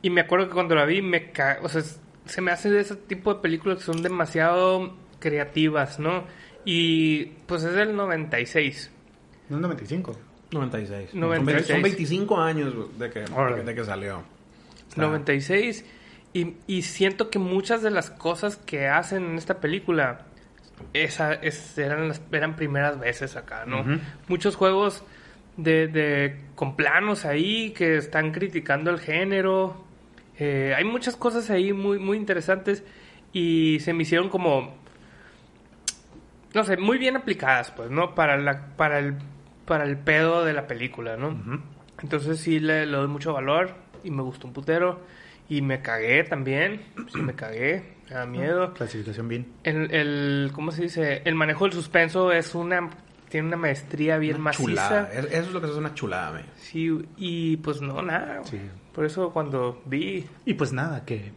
Y 0.00 0.10
me 0.10 0.20
acuerdo 0.20 0.46
que 0.46 0.54
cuando 0.54 0.76
la 0.76 0.84
vi, 0.84 1.02
me 1.02 1.32
ca... 1.32 1.58
o 1.62 1.68
sea, 1.68 1.82
se 2.24 2.40
me 2.40 2.52
hace 2.52 2.70
de 2.70 2.82
ese 2.82 2.94
tipo 2.94 3.34
de 3.34 3.40
películas 3.40 3.78
que 3.78 3.84
son 3.84 4.00
demasiado 4.00 4.94
creativas, 5.18 5.98
¿no? 5.98 6.22
Y 6.64 7.32
pues 7.48 7.64
es 7.64 7.74
del 7.74 7.96
96. 7.96 8.92
No 9.48 9.56
es 9.56 9.62
95. 9.62 10.29
96. 10.52 11.14
96. 11.14 11.66
Son 11.68 11.82
25 11.82 12.40
años 12.40 12.98
de 12.98 13.10
que, 13.10 13.20
de 13.20 13.74
que 13.74 13.84
salió. 13.84 14.22
Está- 14.88 15.02
96. 15.02 15.84
Y, 16.32 16.54
y 16.66 16.82
siento 16.82 17.30
que 17.30 17.38
muchas 17.38 17.82
de 17.82 17.90
las 17.90 18.10
cosas 18.10 18.56
que 18.56 18.86
hacen 18.88 19.24
en 19.30 19.38
esta 19.38 19.60
película 19.60 20.22
esa, 20.92 21.34
es- 21.34 21.76
eran, 21.78 22.08
las, 22.08 22.20
eran 22.32 22.56
primeras 22.56 22.98
veces 22.98 23.36
acá, 23.36 23.64
¿no? 23.66 23.84
Muchos 24.28 24.56
juegos 24.56 25.04
de, 25.56 25.88
de 25.88 26.40
con 26.54 26.76
planos 26.76 27.24
ahí 27.24 27.70
que 27.70 27.96
están 27.96 28.32
criticando 28.32 28.90
el 28.90 28.98
género. 29.00 29.84
Eh, 30.38 30.72
hay 30.76 30.84
muchas 30.84 31.16
cosas 31.16 31.50
ahí 31.50 31.72
muy, 31.72 31.98
muy 31.98 32.16
interesantes 32.16 32.82
y 33.32 33.78
se 33.80 33.92
me 33.92 34.02
hicieron 34.04 34.28
como, 34.30 34.74
no 36.54 36.64
sé, 36.64 36.76
muy 36.76 36.98
bien 36.98 37.16
aplicadas, 37.16 37.70
pues, 37.72 37.90
¿no? 37.90 38.14
Para, 38.14 38.36
la, 38.38 38.68
para, 38.76 38.98
el, 39.00 39.14
para 39.66 39.84
el 39.84 39.96
pedo 39.98 40.44
de 40.44 40.52
la 40.52 40.66
película, 40.66 41.16
¿no? 41.16 41.62
Entonces 42.02 42.40
sí 42.40 42.60
le, 42.60 42.86
le 42.86 42.96
doy 42.96 43.08
mucho 43.08 43.32
valor. 43.32 43.74
y 44.04 44.10
me 44.10 44.22
gustó 44.22 44.46
un 44.46 44.52
putero. 44.52 45.00
Y 45.48 45.62
me 45.62 45.82
cagué 45.82 46.22
también. 46.24 46.80
Sí, 47.12 47.18
me 47.20 47.34
cagué. 47.34 47.96
Me 48.08 48.14
da 48.14 48.24
miedo. 48.26 48.72
Clasificación 48.74 49.28
bien. 49.28 49.46
El, 49.64 49.92
el, 49.92 50.50
¿cómo 50.54 50.70
se 50.72 50.82
dice? 50.82 51.22
El 51.24 51.34
manejo 51.34 51.64
del 51.64 51.72
suspenso 51.72 52.30
es 52.32 52.54
una... 52.54 52.88
Tiene 53.28 53.46
una 53.48 53.56
maestría 53.56 54.18
bien 54.18 54.36
Una 54.36 54.44
maciza. 54.44 54.62
chulada. 54.68 55.08
Es- 55.12 55.24
Eso 55.26 55.36
es 55.48 55.52
lo 55.52 55.60
que 55.60 55.66
es 55.68 55.74
una 55.74 55.94
chulada, 55.94 56.30
güey. 56.32 56.44
Sí, 56.56 56.90
y 57.16 57.56
pues 57.58 57.80
no, 57.80 58.00
nada. 58.02 58.42
Sí. 58.44 58.60
Por 58.92 59.04
eso 59.04 59.30
cuando 59.32 59.82
vi... 59.86 60.26
Y 60.44 60.54
pues 60.54 60.72
nada, 60.72 61.04
que... 61.04 61.32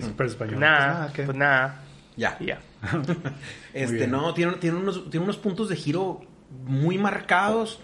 Super 0.00 0.26
español. 0.26 0.60
Nada, 0.60 1.04
Pues 1.04 1.12
que- 1.14 1.22
pues 1.24 1.36
nada. 1.38 1.82
Ya. 2.16 2.36
y 2.40 2.46
ya. 2.46 2.60
Este, 3.74 4.06
no, 4.06 4.34
tiene, 4.34 4.52
tiene, 4.54 4.76
unos, 4.78 5.08
tiene 5.10 5.24
unos 5.24 5.36
puntos 5.38 5.68
de 5.68 5.76
giro 5.76 6.20
muy 6.66 6.98
marcados, 6.98 7.80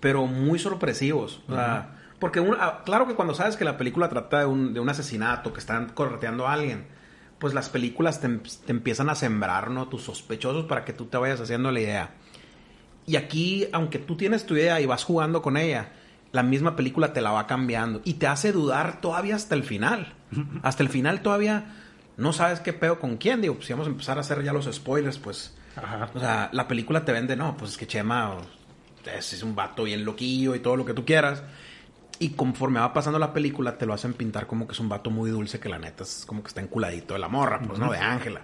pero 0.00 0.26
muy 0.26 0.58
sorpresivos. 0.58 1.42
O 1.48 1.54
sea, 1.54 1.96
porque 2.18 2.40
un- 2.40 2.56
ah, 2.58 2.82
claro 2.84 3.06
que 3.06 3.14
cuando 3.14 3.34
sabes 3.34 3.56
que 3.56 3.64
la 3.64 3.76
película 3.76 4.08
trata 4.08 4.40
de 4.40 4.46
un, 4.46 4.72
de 4.74 4.80
un 4.80 4.88
asesinato, 4.88 5.52
que 5.52 5.60
están 5.60 5.88
correteando 5.90 6.46
a 6.46 6.52
alguien, 6.52 6.86
pues 7.38 7.52
las 7.54 7.68
películas 7.68 8.20
te, 8.20 8.28
te 8.28 8.72
empiezan 8.72 9.10
a 9.10 9.14
sembrar, 9.14 9.70
¿no? 9.70 9.88
Tus 9.88 10.02
sospechosos 10.02 10.66
para 10.66 10.84
que 10.84 10.92
tú 10.92 11.06
te 11.06 11.16
vayas 11.16 11.40
haciendo 11.40 11.70
la 11.72 11.80
idea. 11.80 12.10
Y 13.06 13.16
aquí, 13.16 13.66
aunque 13.72 13.98
tú 13.98 14.16
tienes 14.16 14.46
tu 14.46 14.54
idea 14.54 14.80
y 14.80 14.86
vas 14.86 15.04
jugando 15.04 15.42
con 15.42 15.56
ella, 15.56 15.90
la 16.32 16.42
misma 16.42 16.74
película 16.76 17.12
te 17.12 17.20
la 17.20 17.32
va 17.32 17.46
cambiando 17.46 18.00
y 18.04 18.14
te 18.14 18.26
hace 18.26 18.50
dudar 18.52 19.00
todavía 19.00 19.36
hasta 19.36 19.54
el 19.54 19.62
final. 19.62 20.14
Hasta 20.62 20.82
el 20.82 20.88
final 20.88 21.20
todavía 21.20 21.74
no 22.16 22.32
sabes 22.32 22.60
qué 22.60 22.72
pedo 22.72 22.98
con 22.98 23.18
quién. 23.18 23.40
Digo, 23.42 23.54
pues 23.54 23.66
si 23.66 23.72
vamos 23.72 23.86
a 23.88 23.90
empezar 23.90 24.16
a 24.16 24.22
hacer 24.22 24.42
ya 24.42 24.52
los 24.52 24.64
spoilers, 24.72 25.18
pues. 25.18 25.54
Ajá. 25.76 26.08
O 26.14 26.20
sea, 26.20 26.48
la 26.52 26.68
película 26.68 27.04
te 27.04 27.12
vende, 27.12 27.36
no, 27.36 27.56
pues 27.56 27.72
es 27.72 27.76
que 27.78 27.86
Chema 27.86 28.36
es, 29.16 29.32
es 29.32 29.42
un 29.42 29.54
vato 29.54 29.84
bien 29.84 30.04
loquillo 30.04 30.54
y 30.54 30.60
todo 30.60 30.76
lo 30.76 30.84
que 30.84 30.94
tú 30.94 31.04
quieras. 31.04 31.42
Y 32.20 32.30
conforme 32.30 32.78
va 32.80 32.92
pasando 32.92 33.18
la 33.18 33.32
película, 33.32 33.76
te 33.76 33.86
lo 33.86 33.92
hacen 33.92 34.14
pintar 34.14 34.46
como 34.46 34.66
que 34.68 34.72
es 34.72 34.80
un 34.80 34.88
vato 34.88 35.10
muy 35.10 35.30
dulce, 35.30 35.58
que 35.58 35.68
la 35.68 35.78
neta 35.78 36.04
es 36.04 36.24
como 36.26 36.42
que 36.42 36.48
está 36.48 36.60
enculadito 36.60 37.14
de 37.14 37.20
la 37.20 37.28
morra, 37.28 37.60
pues, 37.60 37.78
¿no? 37.78 37.90
De 37.90 37.98
Ángela. 37.98 38.42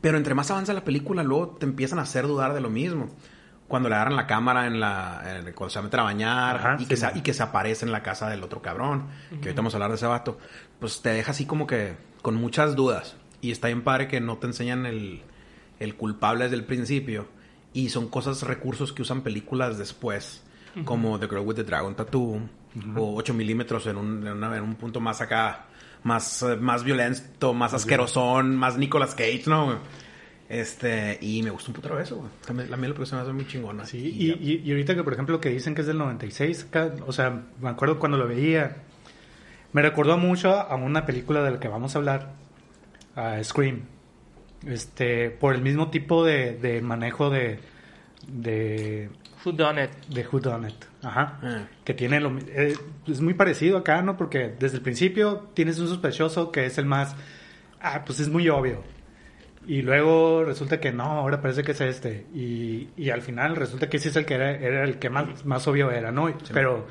Pero 0.00 0.16
entre 0.18 0.34
más 0.34 0.50
avanza 0.50 0.72
la 0.72 0.84
película, 0.84 1.22
luego 1.22 1.50
te 1.58 1.66
empiezan 1.66 1.98
a 1.98 2.02
hacer 2.02 2.26
dudar 2.26 2.54
de 2.54 2.60
lo 2.60 2.70
mismo. 2.70 3.08
Cuando 3.68 3.88
le 3.88 3.94
agarran 3.94 4.16
la 4.16 4.26
cámara 4.26 4.66
en 4.66 4.80
la... 4.80 5.22
en- 5.24 5.52
cuando 5.54 5.70
se 5.70 5.78
va 5.78 5.80
a 5.80 5.84
meter 5.84 6.00
a 6.00 6.02
bañar 6.02 6.56
Ajá, 6.56 6.76
y, 6.78 6.86
que 6.86 6.96
sí, 6.96 7.00
se, 7.00 7.06
man. 7.06 7.16
y 7.16 7.20
que 7.22 7.32
se 7.34 7.42
aparece 7.42 7.86
en 7.86 7.92
la 7.92 8.02
casa 8.02 8.28
del 8.28 8.42
otro 8.42 8.60
cabrón. 8.60 9.06
Que 9.30 9.36
ahorita 9.48 9.56
vamos 9.56 9.74
a 9.74 9.76
hablar 9.78 9.90
de 9.90 9.96
ese 9.96 10.06
vato. 10.06 10.38
Pues 10.78 11.00
te 11.02 11.08
deja 11.10 11.30
así 11.30 11.46
como 11.46 11.66
que 11.66 11.96
con 12.20 12.34
muchas 12.34 12.76
dudas. 12.76 13.16
Y 13.40 13.50
está 13.52 13.68
bien 13.68 13.82
padre 13.82 14.08
que 14.08 14.20
no 14.20 14.36
te 14.38 14.46
enseñan 14.48 14.84
el, 14.86 15.22
el 15.82 15.94
culpable 15.96 16.44
desde 16.44 16.56
el 16.56 16.64
principio. 16.64 17.26
Y 17.74 17.88
son 17.90 18.08
cosas, 18.08 18.42
recursos 18.42 18.92
que 18.92 19.02
usan 19.02 19.22
películas 19.22 19.78
después. 19.78 20.42
Como 20.84 21.18
The 21.18 21.26
Girl 21.28 21.40
with 21.46 21.56
the 21.56 21.64
Dragon 21.64 21.94
Tattoo. 21.94 22.40
O 22.96 23.14
8 23.16 23.34
milímetros 23.34 23.86
en 23.86 23.96
un, 23.98 24.26
en, 24.26 24.32
una- 24.34 24.56
en 24.56 24.62
un 24.62 24.74
punto 24.76 25.00
más 25.00 25.20
acá. 25.20 25.66
Más, 26.04 26.44
más 26.60 26.82
violento, 26.82 27.54
más 27.54 27.74
asquerosón, 27.74 28.56
más 28.56 28.76
Nicolas 28.76 29.14
Cage, 29.14 29.44
¿no? 29.46 29.78
Este, 30.48 31.16
y 31.20 31.42
me 31.42 31.50
gustó 31.50 31.70
un 31.70 31.74
putero 31.76 31.98
eso, 32.00 32.16
güey. 32.16 32.30
A 32.48 32.76
mí, 32.76 32.86
la 32.88 32.94
producción 32.94 33.18
me 33.20 33.22
hace 33.22 33.32
muy 33.32 33.46
chingona. 33.46 33.86
Sí, 33.86 33.98
y, 33.98 34.32
y, 34.32 34.62
y 34.64 34.70
ahorita 34.72 34.94
que 34.94 35.04
por 35.04 35.12
ejemplo 35.12 35.40
que 35.40 35.48
dicen 35.50 35.74
que 35.74 35.80
es 35.82 35.86
del 35.86 35.98
96, 35.98 36.64
acá, 36.68 36.92
o 37.06 37.12
sea, 37.12 37.42
me 37.60 37.70
acuerdo 37.70 37.98
cuando 37.98 38.18
lo 38.18 38.26
veía, 38.26 38.78
me 39.72 39.80
recordó 39.80 40.18
mucho 40.18 40.52
a 40.54 40.74
una 40.74 41.06
película 41.06 41.42
de 41.42 41.52
la 41.52 41.60
que 41.60 41.68
vamos 41.68 41.94
a 41.94 41.98
hablar, 41.98 42.32
a 43.14 43.42
Scream, 43.44 43.82
este, 44.66 45.30
por 45.30 45.54
el 45.54 45.62
mismo 45.62 45.90
tipo 45.90 46.24
de, 46.24 46.54
de 46.56 46.80
manejo 46.82 47.30
de, 47.30 47.58
de, 48.28 49.10
Who 49.44 49.52
done 49.52 49.84
it? 49.84 49.90
de 50.08 50.26
Who 50.30 50.40
Done 50.40 50.68
It, 50.68 50.76
ajá, 51.02 51.38
Ah. 51.42 51.64
que 51.84 51.94
tiene 51.94 52.20
lo, 52.20 52.36
eh, 52.38 52.74
es 53.08 53.20
muy 53.20 53.34
parecido 53.34 53.78
acá, 53.78 54.00
¿no? 54.02 54.16
Porque 54.16 54.54
desde 54.58 54.76
el 54.76 54.82
principio 54.82 55.48
tienes 55.54 55.78
un 55.80 55.88
sospechoso 55.88 56.52
que 56.52 56.66
es 56.66 56.78
el 56.78 56.86
más, 56.86 57.16
ah, 57.80 58.04
pues 58.06 58.20
es 58.20 58.28
muy 58.28 58.48
obvio. 58.48 58.82
Y 59.66 59.82
luego 59.82 60.42
resulta 60.44 60.80
que 60.80 60.90
no, 60.92 61.04
ahora 61.04 61.40
parece 61.40 61.62
que 61.62 61.70
es 61.72 61.80
este. 61.80 62.26
Y, 62.34 62.88
y 62.96 63.10
al 63.10 63.22
final 63.22 63.54
resulta 63.54 63.88
que 63.88 63.98
sí 64.00 64.08
es 64.08 64.16
el 64.16 64.24
que 64.26 64.34
era, 64.34 64.50
era 64.56 64.82
el 64.84 64.98
que 64.98 65.08
más, 65.08 65.44
más 65.44 65.66
obvio 65.68 65.90
era, 65.92 66.10
¿no? 66.10 66.32
Pero 66.52 66.88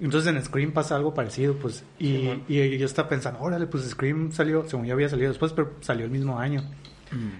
entonces 0.00 0.34
en 0.34 0.42
Scream 0.44 0.72
pasa 0.72 0.96
algo 0.96 1.14
parecido, 1.14 1.54
pues. 1.54 1.84
Y, 2.00 2.28
y 2.48 2.78
yo 2.78 2.86
estaba 2.86 3.08
pensando, 3.08 3.38
órale, 3.40 3.66
pues 3.68 3.88
Scream 3.88 4.32
salió, 4.32 4.68
según 4.68 4.86
yo 4.86 4.94
había 4.94 5.08
salido 5.08 5.28
después, 5.28 5.52
pero 5.52 5.74
salió 5.82 6.04
el 6.04 6.10
mismo 6.10 6.36
año. 6.38 6.62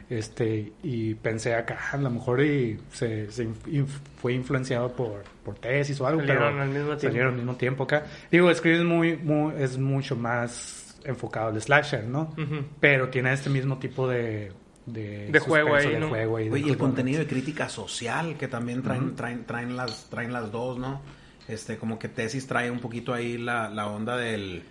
Este, 0.09 0.73
y 0.83 1.15
pensé 1.15 1.55
acá, 1.55 1.79
a 1.93 1.97
lo 1.97 2.11
mejor 2.11 2.43
y 2.43 2.79
se, 2.93 3.31
se 3.31 3.47
inf- 3.47 3.65
inf- 3.67 4.01
fue 4.21 4.33
influenciado 4.35 4.91
por, 4.93 5.23
por 5.45 5.55
tesis 5.57 6.01
o 6.01 6.07
algo, 6.07 6.21
Salieron 6.21 6.45
pero 6.49 6.63
al 6.63 6.69
mismo 6.69 6.87
tiempo. 6.89 7.01
salieron 7.03 7.29
al 7.33 7.37
mismo 7.37 7.57
tiempo 7.57 7.85
acá. 7.85 8.07
Digo, 8.31 8.53
Scream 8.55 8.81
es 8.81 8.85
muy, 8.85 9.17
muy, 9.17 9.55
es 9.63 9.79
mucho 9.79 10.17
más 10.17 10.99
enfocado 11.05 11.49
al 11.49 11.61
slasher, 11.61 12.05
¿no? 12.05 12.35
Pero 12.81 13.09
tiene 13.09 13.33
este 13.33 13.51
mismo 13.51 13.79
tipo 13.79 14.09
de... 14.09 14.53
De, 14.87 15.29
De 15.31 15.39
juego 15.39 15.69
suspenso, 15.69 15.89
ahí, 15.89 15.95
de 15.95 16.01
¿no? 16.01 16.09
juego 16.09 16.37
ahí, 16.39 16.45
de 16.49 16.55
Oye, 16.55 16.67
y 16.67 16.71
el 16.71 16.79
contenido 16.79 17.21
de 17.21 17.27
crítica 17.29 17.69
social 17.69 18.37
que 18.37 18.49
también 18.49 18.83
traen, 18.83 19.15
traen, 19.15 19.45
traen 19.45 19.77
las, 19.77 20.09
traen 20.11 20.33
las 20.33 20.51
dos, 20.51 20.79
¿no? 20.79 21.01
Este, 21.47 21.77
como 21.77 21.99
que 21.99 22.09
tesis 22.09 22.47
trae 22.49 22.71
un 22.71 22.81
poquito 22.81 23.13
ahí 23.15 23.39
la, 23.39 23.69
la 23.71 23.87
onda 23.87 24.17
del, 24.17 24.63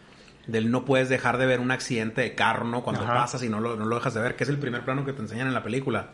del 0.51 0.71
no 0.71 0.85
puedes 0.85 1.09
dejar 1.09 1.37
de 1.37 1.45
ver 1.45 1.59
un 1.59 1.71
accidente 1.71 2.21
de 2.21 2.35
carro, 2.35 2.65
¿no? 2.65 2.83
Cuando 2.83 3.03
Ajá. 3.03 3.13
pasas 3.13 3.43
y 3.43 3.49
no 3.49 3.59
lo, 3.59 3.75
no 3.75 3.85
lo 3.85 3.95
dejas 3.95 4.13
de 4.13 4.21
ver, 4.21 4.35
que 4.35 4.43
es 4.43 4.49
el 4.49 4.57
primer 4.57 4.83
plano 4.85 5.05
que 5.05 5.13
te 5.13 5.21
enseñan 5.21 5.47
en 5.47 5.53
la 5.53 5.63
película. 5.63 6.09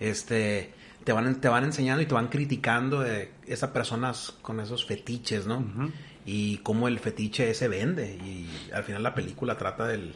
Este, 0.00 0.72
te 1.04 1.12
van, 1.12 1.40
te 1.40 1.48
van 1.48 1.64
enseñando 1.64 2.02
y 2.02 2.06
te 2.06 2.14
van 2.14 2.28
criticando 2.28 3.00
de 3.00 3.30
esas 3.46 3.70
personas 3.70 4.34
con 4.42 4.60
esos 4.60 4.84
fetiches, 4.84 5.46
¿no? 5.46 5.64
Y 6.24 6.58
cómo 6.58 6.88
el 6.88 6.98
fetiche 7.00 7.52
se 7.54 7.68
vende. 7.68 8.14
Y 8.24 8.48
al 8.72 8.84
final 8.84 9.02
la 9.02 9.14
película 9.14 9.56
trata 9.58 9.86
del, 9.86 10.14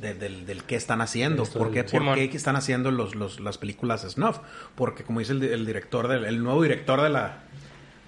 de- 0.00 0.14
del, 0.14 0.46
del 0.46 0.64
qué 0.64 0.76
están 0.76 1.00
haciendo. 1.02 1.44
¿Por 1.44 1.70
qué, 1.72 1.84
por 1.84 2.14
qué 2.14 2.36
están 2.36 2.56
haciendo 2.56 2.90
los, 2.90 3.14
los- 3.14 3.40
las 3.40 3.58
películas 3.58 4.02
snuff? 4.08 4.38
Porque 4.74 5.04
como 5.04 5.20
dice 5.20 5.32
el, 5.32 5.40
di- 5.40 5.48
el 5.48 5.66
director, 5.66 6.08
del, 6.08 6.24
el 6.24 6.42
nuevo 6.42 6.62
director 6.62 7.02
de 7.02 7.10
la, 7.10 7.42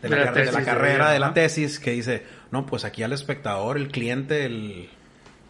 de 0.02 0.08
la, 0.08 0.16
De 0.16 0.24
la 0.24 0.24
car- 0.26 0.34
de 0.34 0.44
la 0.44 0.50
tesis, 0.52 0.64
carrera, 0.66 1.06
de- 1.08 1.12
de 1.14 1.18
la 1.20 1.34
tesis, 1.34 1.78
que 1.80 1.90
dice, 1.92 2.22
no, 2.50 2.66
pues 2.66 2.84
aquí 2.84 3.02
al 3.02 3.12
espectador, 3.12 3.76
el 3.76 3.88
cliente, 3.88 4.44
el, 4.44 4.88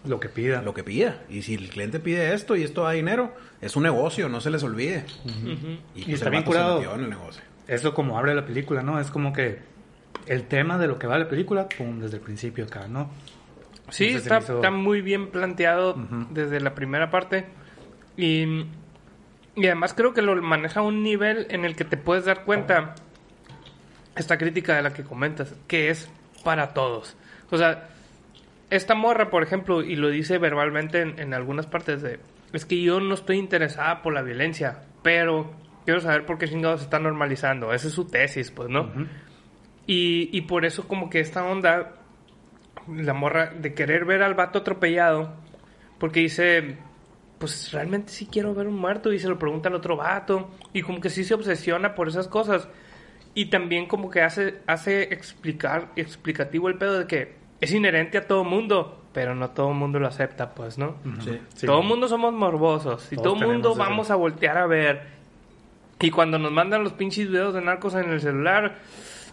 Lo 0.07 0.21
que 0.21 0.29
pida. 0.29 0.63
lo 0.63 0.73
que 0.75 0.83
pida. 0.85 1.19
Y 1.29 1.43
si 1.43 1.55
el 1.55 1.69
cliente 1.69 2.01
pide 2.01 2.33
esto 2.35 2.57
y 2.57 2.63
esto 2.63 2.83
da 2.85 2.93
dinero, 2.93 3.35
es 3.61 3.77
un 3.77 3.83
negocio, 3.83 4.29
no 4.29 4.41
se 4.41 4.51
les 4.51 4.63
olvide. 4.63 5.05
Y, 5.95 6.03
pues, 6.05 6.15
está 6.15 6.27
el 6.27 6.31
bien 6.33 6.43
curado. 6.45 6.77
metió 6.79 6.95
en 6.95 7.01
el 7.05 7.11
negocio. 7.11 7.43
Eso 7.67 7.93
como 7.95 8.17
abre 8.19 8.35
la 8.35 8.47
película, 8.47 8.83
¿no? 8.83 8.99
Es 9.01 9.11
como 9.11 9.33
que 9.33 9.59
el 10.27 10.45
tema 10.45 10.79
de 10.79 10.87
lo 10.87 10.99
que 10.99 11.07
va 11.07 11.19
la 11.19 11.29
película, 11.29 11.69
pum, 11.69 12.01
desde 12.01 12.17
el 12.17 12.23
principio 12.23 12.65
acá, 12.65 12.87
¿no? 12.89 13.11
Sí, 13.91 14.07
Entonces 14.09 14.23
está, 14.33 14.39
hizo- 14.41 14.55
está 14.57 14.71
muy 14.71 15.01
bien 15.03 15.29
planteado 15.29 15.95
desde 16.31 16.61
la 16.61 16.75
primera 16.75 17.11
parte. 17.11 17.47
Y, 18.17 18.65
y 19.57 19.67
además 19.67 19.95
creo 19.95 20.13
que 20.15 20.23
lo 20.23 20.35
maneja 20.43 20.81
a 20.81 20.83
un 20.83 21.03
nivel 21.03 21.47
en 21.51 21.65
el 21.65 21.75
que 21.77 21.85
te 21.85 21.97
puedes 21.97 22.25
dar 22.25 22.45
cuenta, 22.45 22.95
esta 24.19 24.39
crítica 24.39 24.77
de 24.77 24.83
la 24.83 24.93
que 24.93 25.05
comentas, 25.05 25.55
que 25.67 25.91
es 25.91 26.11
para 26.45 26.75
todos. 26.75 27.17
O 27.51 27.57
sea, 27.57 27.89
esta 28.71 28.95
morra, 28.95 29.31
por 29.31 29.43
ejemplo, 29.43 29.83
y 29.83 29.97
lo 29.97 30.09
dice 30.11 30.39
verbalmente 30.39 31.01
en, 31.01 31.19
en 31.19 31.35
algunas 31.35 31.67
partes 31.67 32.03
de, 32.03 32.21
es 32.53 32.65
que 32.65 32.83
yo 32.83 33.01
no 33.01 33.15
estoy 33.15 33.39
interesada 33.39 34.03
por 34.03 34.13
la 34.13 34.23
violencia, 34.23 34.83
pero 35.03 35.51
quiero 35.85 36.01
saber 36.01 36.27
por 36.27 36.39
qué 36.39 36.49
chingados 36.49 36.81
se 36.81 36.85
está 36.85 36.99
normalizando. 36.99 37.73
Esa 37.73 37.89
es 37.89 37.95
su 37.95 38.07
tesis, 38.07 38.51
pues, 38.51 38.69
¿no? 38.69 38.91
y, 39.89 40.29
y 40.37 40.43
por 40.43 40.67
eso 40.67 40.87
como 40.87 41.09
que 41.09 41.19
esta 41.19 41.45
onda 41.45 41.95
la 42.87 43.15
morra 43.15 43.53
de 43.59 43.75
querer 43.75 44.05
ver 44.05 44.23
al 44.23 44.35
vato 44.35 44.61
atropellado 44.61 45.33
porque 45.99 46.21
dice 46.21 46.79
pues 47.39 47.73
realmente 47.73 48.13
sí 48.13 48.29
quiero 48.31 48.55
ver 48.55 48.67
un 48.67 48.77
muerto 48.77 49.13
y 49.13 49.19
se 49.19 49.29
lo 49.29 49.39
pregunta 49.39 49.69
al 49.69 49.75
otro 49.75 49.97
vato 49.97 50.51
y 50.73 50.83
como 50.83 51.01
que 51.01 51.09
sí 51.11 51.25
se 51.25 51.35
obsesiona 51.35 51.95
por 51.95 52.09
esas 52.09 52.29
cosas 52.29 52.69
y 53.41 53.47
también 53.47 53.87
como 53.87 54.11
que 54.11 54.23
hace 54.23 54.57
hace 54.67 55.03
explicar 55.15 55.89
explicativo 55.97 56.69
el 56.69 56.77
pedo 56.77 56.99
de 56.99 57.07
que 57.07 57.35
es 57.61 57.73
inherente 57.73 58.19
a 58.19 58.27
todo 58.27 58.45
mundo 58.45 59.03
pero 59.13 59.35
no 59.35 59.51
todo 59.51 59.73
mundo 59.73 59.99
lo 59.99 60.07
acepta 60.09 60.55
pues 60.55 60.79
no 60.79 60.97
Sí. 61.25 61.39
Sí. 61.55 61.67
todo 61.67 61.83
mundo 61.83 62.09
somos 62.09 62.33
morbosos 62.33 63.13
y 63.13 63.17
Todos 63.17 63.35
todo 63.39 63.43
el 63.43 63.53
mundo 63.53 63.75
vamos 63.75 64.11
a 64.11 64.17
voltear 64.17 64.59
a 64.59 64.67
ver 64.67 65.03
y 66.01 66.11
cuando 66.11 66.39
nos 66.39 66.53
mandan 66.53 66.83
los 66.85 66.93
pinches 66.95 67.29
videos 67.29 67.55
de 67.55 67.61
narcos 67.61 67.95
en 67.95 68.11
el 68.11 68.21
celular 68.21 68.77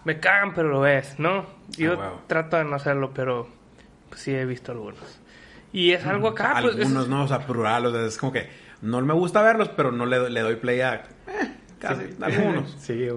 me 0.04 0.20
cagan 0.20 0.54
pero 0.54 0.70
lo 0.70 0.82
ves 0.82 1.16
no 1.20 1.46
yo 1.78 1.94
Ah, 1.94 1.98
huevo. 1.98 2.22
trato 2.28 2.58
de 2.58 2.64
no 2.66 2.76
hacerlo 2.76 3.12
pero 3.14 3.48
pues, 4.10 4.22
sí 4.22 4.32
he 4.36 4.46
visto 4.46 4.72
algunos 4.72 5.20
y 5.74 5.92
es 5.92 6.06
algo 6.06 6.30
acá 6.30 6.60
pues, 6.62 6.76
es- 6.76 6.82
Algunos, 6.86 7.10
¿no? 7.10 7.24
O 7.24 7.28
sea, 7.28 7.40
plural, 7.40 7.86
o 7.88 7.92
sea, 7.92 8.06
es 8.06 8.18
como 8.18 8.32
que 8.32 8.48
no 8.82 9.02
me 9.02 9.14
gusta 9.14 9.42
verlos, 9.42 9.68
pero 9.70 9.92
no 9.92 10.06
le, 10.06 10.30
le 10.30 10.40
doy 10.42 10.56
play 10.56 10.80
a... 10.82 10.96
eh, 10.96 11.04
casi, 11.80 12.06
algunos. 12.22 12.72
Sí, 12.80 13.10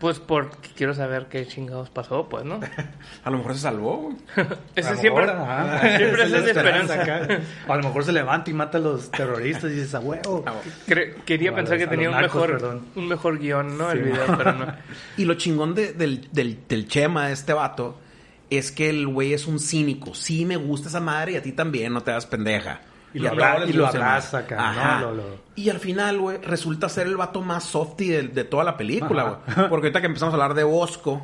pues 0.00 0.18
porque 0.18 0.70
quiero 0.74 0.94
saber 0.94 1.26
qué 1.26 1.46
chingados 1.46 1.90
pasó 1.90 2.28
pues 2.28 2.44
no 2.44 2.58
A 3.24 3.30
lo 3.30 3.38
mejor 3.38 3.54
se 3.54 3.60
salvó. 3.60 4.12
ese 4.74 4.96
siempre 4.96 5.24
ajá. 5.30 5.80
siempre 5.98 6.24
Esa 6.24 6.38
es 6.38 6.44
de 6.44 6.50
esperanza 6.50 6.94
acá. 7.02 7.40
O 7.68 7.72
a 7.72 7.76
lo 7.76 7.82
mejor 7.84 8.04
se 8.04 8.12
levanta 8.12 8.50
y 8.50 8.54
mata 8.54 8.78
a 8.78 8.80
los 8.80 9.10
terroristas 9.10 9.70
y 9.70 9.74
dices, 9.74 9.94
a 9.94 10.00
huevo. 10.00 10.44
Cre- 10.88 11.14
quería 11.24 11.54
pensar 11.54 11.76
que 11.78 11.84
a 11.84 11.90
tenía 11.90 12.06
los 12.08 12.14
un 12.16 12.20
narcos, 12.22 12.40
mejor 12.42 12.50
perdón. 12.58 12.86
un 12.96 13.08
mejor 13.08 13.38
guion 13.38 13.76
no 13.78 13.90
el 13.92 14.02
video 14.02 14.24
pero 14.36 14.52
no 14.54 14.66
Y 15.16 15.24
lo 15.26 15.34
chingón 15.34 15.74
de- 15.74 15.92
del, 15.92 16.28
del, 16.32 16.58
del 16.66 16.88
Chema, 16.88 17.26
de 17.28 17.34
este 17.34 17.52
vato, 17.52 17.98
es 18.48 18.72
que 18.72 18.88
el 18.90 19.06
güey 19.06 19.32
es 19.34 19.46
un 19.46 19.60
cínico. 19.60 20.14
Sí 20.14 20.44
me 20.46 20.56
gusta 20.56 20.88
esa 20.88 21.00
madre 21.00 21.32
y 21.32 21.36
a 21.36 21.42
ti 21.42 21.52
también, 21.52 21.92
no 21.92 22.02
te 22.02 22.10
das 22.10 22.26
pendeja. 22.26 22.80
Y 23.12 23.18
lo 23.18 23.30
abra- 23.30 23.64
y 23.66 23.72
lo 23.72 23.86
abraza 23.86 24.38
acá, 24.38 24.56
¿no? 24.56 24.62
Ajá. 24.62 25.00
Lo- 25.00 25.14
lo- 25.14 25.22
Y 25.56 25.68
al 25.70 25.78
final, 25.80 26.18
güey, 26.18 26.38
resulta 26.38 26.88
ser 26.88 27.06
el 27.06 27.16
vato 27.16 27.42
más 27.42 27.64
softy 27.64 28.08
de, 28.08 28.22
de 28.28 28.44
toda 28.44 28.64
la 28.64 28.76
película, 28.76 29.42
güey. 29.54 29.68
Porque 29.68 29.86
ahorita 29.88 30.00
que 30.00 30.06
empezamos 30.06 30.32
a 30.32 30.36
hablar 30.36 30.54
de 30.54 30.64
Bosco, 30.64 31.22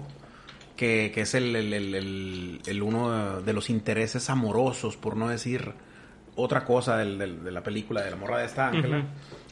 que, 0.76 1.10
que 1.14 1.22
es 1.22 1.34
el, 1.34 1.54
el- 1.56 1.72
el- 1.72 1.94
el- 1.94 2.60
el 2.66 2.82
uno 2.82 3.40
de 3.40 3.52
los 3.52 3.70
intereses 3.70 4.28
amorosos, 4.30 4.96
por 4.96 5.16
no 5.16 5.28
decir 5.28 5.72
otra 6.34 6.64
cosa 6.64 6.98
del- 6.98 7.16
del- 7.18 7.44
de 7.44 7.50
la 7.50 7.62
película 7.62 8.02
de 8.02 8.10
la 8.10 8.16
morra 8.16 8.38
de 8.38 8.44
esta 8.46 8.68
Ángela. 8.68 9.04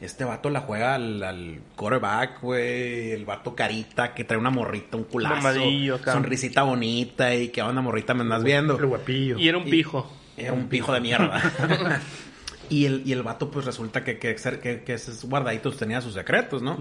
Este 0.03 0.25
vato 0.25 0.51
la 0.51 0.61
juega 0.61 0.97
al, 0.97 1.23
al 1.23 1.61
quarterback, 1.77 2.43
güey. 2.43 3.13
El 3.13 3.25
vato 3.25 3.55
carita 3.55 4.13
que 4.13 4.25
trae 4.25 4.39
una 4.39 4.51
morrita, 4.51 4.99
un 4.99 5.05
culazo. 5.05 5.37
Mamadillo. 5.37 5.99
Sonrisita 6.13 6.63
bonita 6.65 7.35
y 7.35 7.49
que 7.49 7.63
onda 7.63 7.81
morrita 7.81 8.13
me 8.13 8.21
andas 8.23 8.45
viendo. 8.45 8.77
El 8.79 8.85
guapillo. 8.87 9.39
Y 9.39 9.49
era 9.49 9.57
un 9.57 9.65
pijo. 9.65 10.13
Era 10.37 10.53
un 10.53 10.69
pijo 10.69 10.93
de 10.93 11.01
mierda. 11.01 11.41
y, 12.69 12.87
el, 12.87 13.03
y 13.07 13.13
el 13.13 13.23
vato, 13.23 13.51
pues 13.51 13.65
resulta 13.67 14.03
que, 14.03 14.19
que, 14.19 14.35
que, 14.35 14.83
que 14.83 14.95
esos 14.95 15.25
guardaditos 15.25 15.77
tenía 15.77 16.01
sus 16.01 16.15
secretos, 16.15 16.63
¿no? 16.63 16.77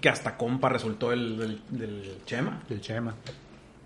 Que 0.00 0.08
hasta 0.08 0.36
compa 0.36 0.68
resultó 0.68 1.12
el 1.12 1.38
del, 1.38 1.60
del 1.70 2.18
Chema. 2.26 2.62
Del 2.68 2.80
Chema. 2.80 3.14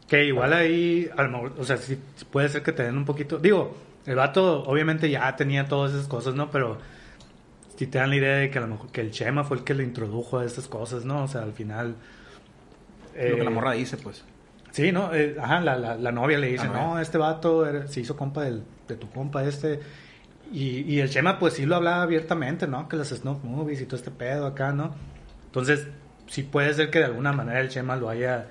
Que 0.09 0.25
igual 0.25 0.53
ahí, 0.53 1.09
a 1.17 1.23
lo 1.23 1.29
mejor, 1.31 1.53
o 1.59 1.65
sea, 1.65 1.77
sí, 1.77 1.99
puede 2.31 2.49
ser 2.49 2.63
que 2.63 2.73
te 2.73 2.83
den 2.83 2.97
un 2.97 3.05
poquito. 3.05 3.39
Digo, 3.39 3.77
el 4.07 4.15
vato 4.17 4.63
obviamente 4.65 5.11
ya 5.11 5.37
tenía 5.37 5.67
todas 5.69 5.93
esas 5.93 6.09
cosas, 6.09 6.35
¿no? 6.35 6.51
Pero 6.51 6.79
si 7.77 7.87
te 7.87 7.99
dan 7.99 8.11
la 8.11 8.17
idea 8.17 8.37
de 8.37 8.51
que 8.51 8.59
a 8.59 8.63
lo 8.63 8.69
mejor 8.69 8.91
que 8.91 9.03
el 9.03 9.11
Chema 9.11 9.45
fue 9.45 9.59
el 9.59 9.65
que 9.65 9.75
le 9.75 9.85
introdujo 9.85 10.39
a 10.39 10.45
esas 10.47 10.67
cosas, 10.67 11.05
¿no? 11.05 11.25
O 11.25 11.29
sea, 11.29 11.43
al 11.43 11.53
final. 11.53 11.95
Lo 13.15 13.21
que 13.21 13.41
eh, 13.41 13.45
la 13.45 13.51
morra 13.51 13.73
dice, 13.73 13.97
pues. 13.99 14.25
Sí, 14.71 14.93
¿no? 14.93 15.13
Eh, 15.15 15.37
ajá, 15.41 15.61
la, 15.61 15.77
la, 15.77 15.95
la 15.97 16.13
novia 16.13 16.39
le 16.39 16.49
dice, 16.49 16.69
no, 16.69 16.99
este 17.01 17.19
vato 17.19 17.67
era- 17.67 17.87
se 17.87 18.01
hizo 18.01 18.17
compa 18.17 18.43
del- 18.45 18.63
de 18.89 18.97
tu 18.97 19.11
compa 19.11 19.45
este. 19.45 19.81
Y, 20.53 20.81
y 20.81 21.01
el 21.01 21.11
Chema, 21.11 21.39
pues 21.39 21.55
sí 21.55 21.67
lo 21.67 21.77
hablaba 21.77 22.03
abiertamente, 22.03 22.67
¿no? 22.67 22.89
Que 22.89 22.97
las 22.97 23.09
snuff 23.09 23.45
movies 23.45 23.81
y 23.83 23.85
todo 23.85 23.97
este 23.97 24.11
pedo 24.11 24.47
acá, 24.47 24.73
¿no? 24.73 24.95
Entonces, 25.47 25.89
sí 26.27 26.43
puede 26.43 26.73
ser 26.75 26.91
que 26.91 27.01
de 27.01 27.07
alguna 27.07 27.33
manera 27.33 27.61
el 27.61 27.69
Chema 27.69 27.97
lo 27.97 28.09
haya 28.09 28.47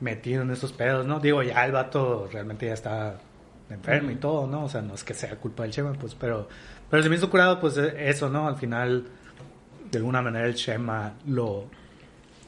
metido 0.00 0.42
en 0.42 0.50
esos 0.50 0.72
pedos, 0.72 1.06
¿no? 1.06 1.20
Digo, 1.20 1.42
ya 1.42 1.64
el 1.64 1.72
vato 1.72 2.28
realmente 2.32 2.66
ya 2.66 2.74
está 2.74 3.16
enfermo 3.70 4.10
y 4.10 4.16
todo, 4.16 4.46
¿no? 4.46 4.64
O 4.64 4.68
sea, 4.68 4.82
no 4.82 4.94
es 4.94 5.04
que 5.04 5.14
sea 5.14 5.36
culpa 5.36 5.64
del 5.64 5.72
Chema, 5.72 5.92
pues, 5.92 6.14
pero, 6.14 6.48
pero 6.90 7.02
se 7.02 7.08
me 7.08 7.16
hizo 7.16 7.30
curado, 7.30 7.60
pues, 7.60 7.76
eh, 7.76 8.08
eso, 8.08 8.28
¿no? 8.28 8.46
Al 8.46 8.56
final, 8.56 9.04
de 9.90 9.98
alguna 9.98 10.22
manera 10.22 10.46
el 10.46 10.54
Chema 10.54 11.14
lo, 11.26 11.66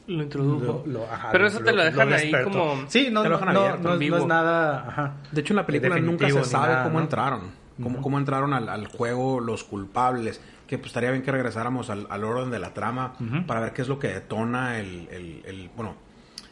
Lo 0.07 0.23
introdujo. 0.23 0.83
lo- 0.85 0.91
lo- 0.99 1.03
ajá, 1.11 1.29
Pero 1.31 1.47
eso 1.47 1.59
te 1.59 1.71
lo 1.73 1.83
dejan 1.83 2.11
ahí 2.11 2.31
como- 2.43 2.85
Sí, 2.89 3.09
no, 3.11 3.21
te 3.23 3.29
lo 3.29 3.35
no, 3.35 3.39
dejan 3.39 3.53
no, 3.53 3.59
abierto, 3.61 3.87
no 3.87 3.93
es, 3.93 3.99
vivo. 3.99 4.15
no 4.17 4.21
es 4.23 4.27
nada... 4.27 4.87
Ajá. 4.87 5.13
De 5.31 5.41
hecho, 5.41 5.53
en 5.53 5.57
la 5.57 5.65
película 5.65 5.97
nunca 5.99 6.29
se 6.29 6.43
sabe 6.43 6.73
nada, 6.73 6.83
cómo 6.85 6.97
¿no? 6.97 7.03
entraron. 7.05 7.61
Cómo, 7.81 8.01
cómo 8.01 8.17
entraron 8.19 8.53
al, 8.53 8.69
al 8.69 8.87
juego 8.87 9.39
los 9.39 9.63
culpables. 9.63 10.39
Que 10.67 10.77
pues 10.77 10.87
estaría 10.87 11.11
bien 11.11 11.21
que 11.23 11.31
regresáramos 11.31 11.89
al, 11.89 12.07
al 12.09 12.23
orden 12.23 12.49
de 12.51 12.59
la 12.59 12.73
trama 12.73 13.13
para 13.47 13.59
ver 13.59 13.73
qué 13.73 13.81
es 13.81 13.87
lo 13.87 13.99
que 13.99 14.07
detona 14.09 14.79
el, 14.79 15.07
el- 15.11 15.41
el- 15.45 15.69
bueno, 15.75 15.95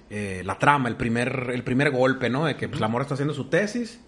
eh, 0.10 0.41
la 0.46 0.58
trama, 0.58 0.89
el 0.89 0.96
primer, 0.96 1.51
el 1.53 1.63
primer 1.63 1.91
golpe, 1.91 2.29
¿no? 2.29 2.46
De 2.46 2.56
que 2.56 2.68
pues, 2.68 2.82
la 2.82 2.88
morra 2.88 3.03
está 3.03 3.13
haciendo 3.13 3.34
su 3.34 3.46
tesis 3.46 4.01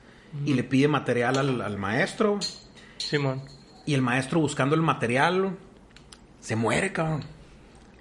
y 0.46 0.54
le 0.54 0.64
pide 0.64 0.88
material 0.88 1.38
al, 1.38 1.62
al 1.62 1.78
maestro. 1.78 2.40
Simón. 2.98 3.42
Y 3.86 3.94
el 3.94 4.02
maestro 4.02 4.40
buscando 4.40 4.76
el 4.76 4.82
material 4.82 5.56
se 6.40 6.56
muere, 6.56 6.92
cabrón. 6.92 7.22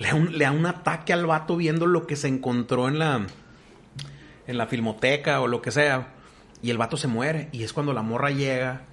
Le 0.01 0.09
da, 0.09 0.15
un, 0.15 0.37
le 0.37 0.45
da 0.45 0.51
un 0.51 0.67
ataque 0.67 1.13
al 1.13 1.27
vato 1.27 1.57
viendo 1.57 1.87
lo 1.87 2.07
que 2.07 2.17
se 2.17 2.27
encontró 2.27 2.89
en 2.89 2.99
la, 2.99 3.27
en 4.47 4.59
la 4.59 4.67
filmoteca 4.67 5.41
o 5.41 5.47
lo 5.47 5.61
que 5.61 5.71
sea. 5.71 6.15
Y 6.63 6.71
el 6.71 6.79
vato 6.79 6.97
se 6.97 7.07
muere. 7.07 7.51
Y 7.53 7.63
es 7.63 7.73
cuando 7.73 7.93
la 7.93 8.03
morra 8.03 8.31
llega 8.31 8.87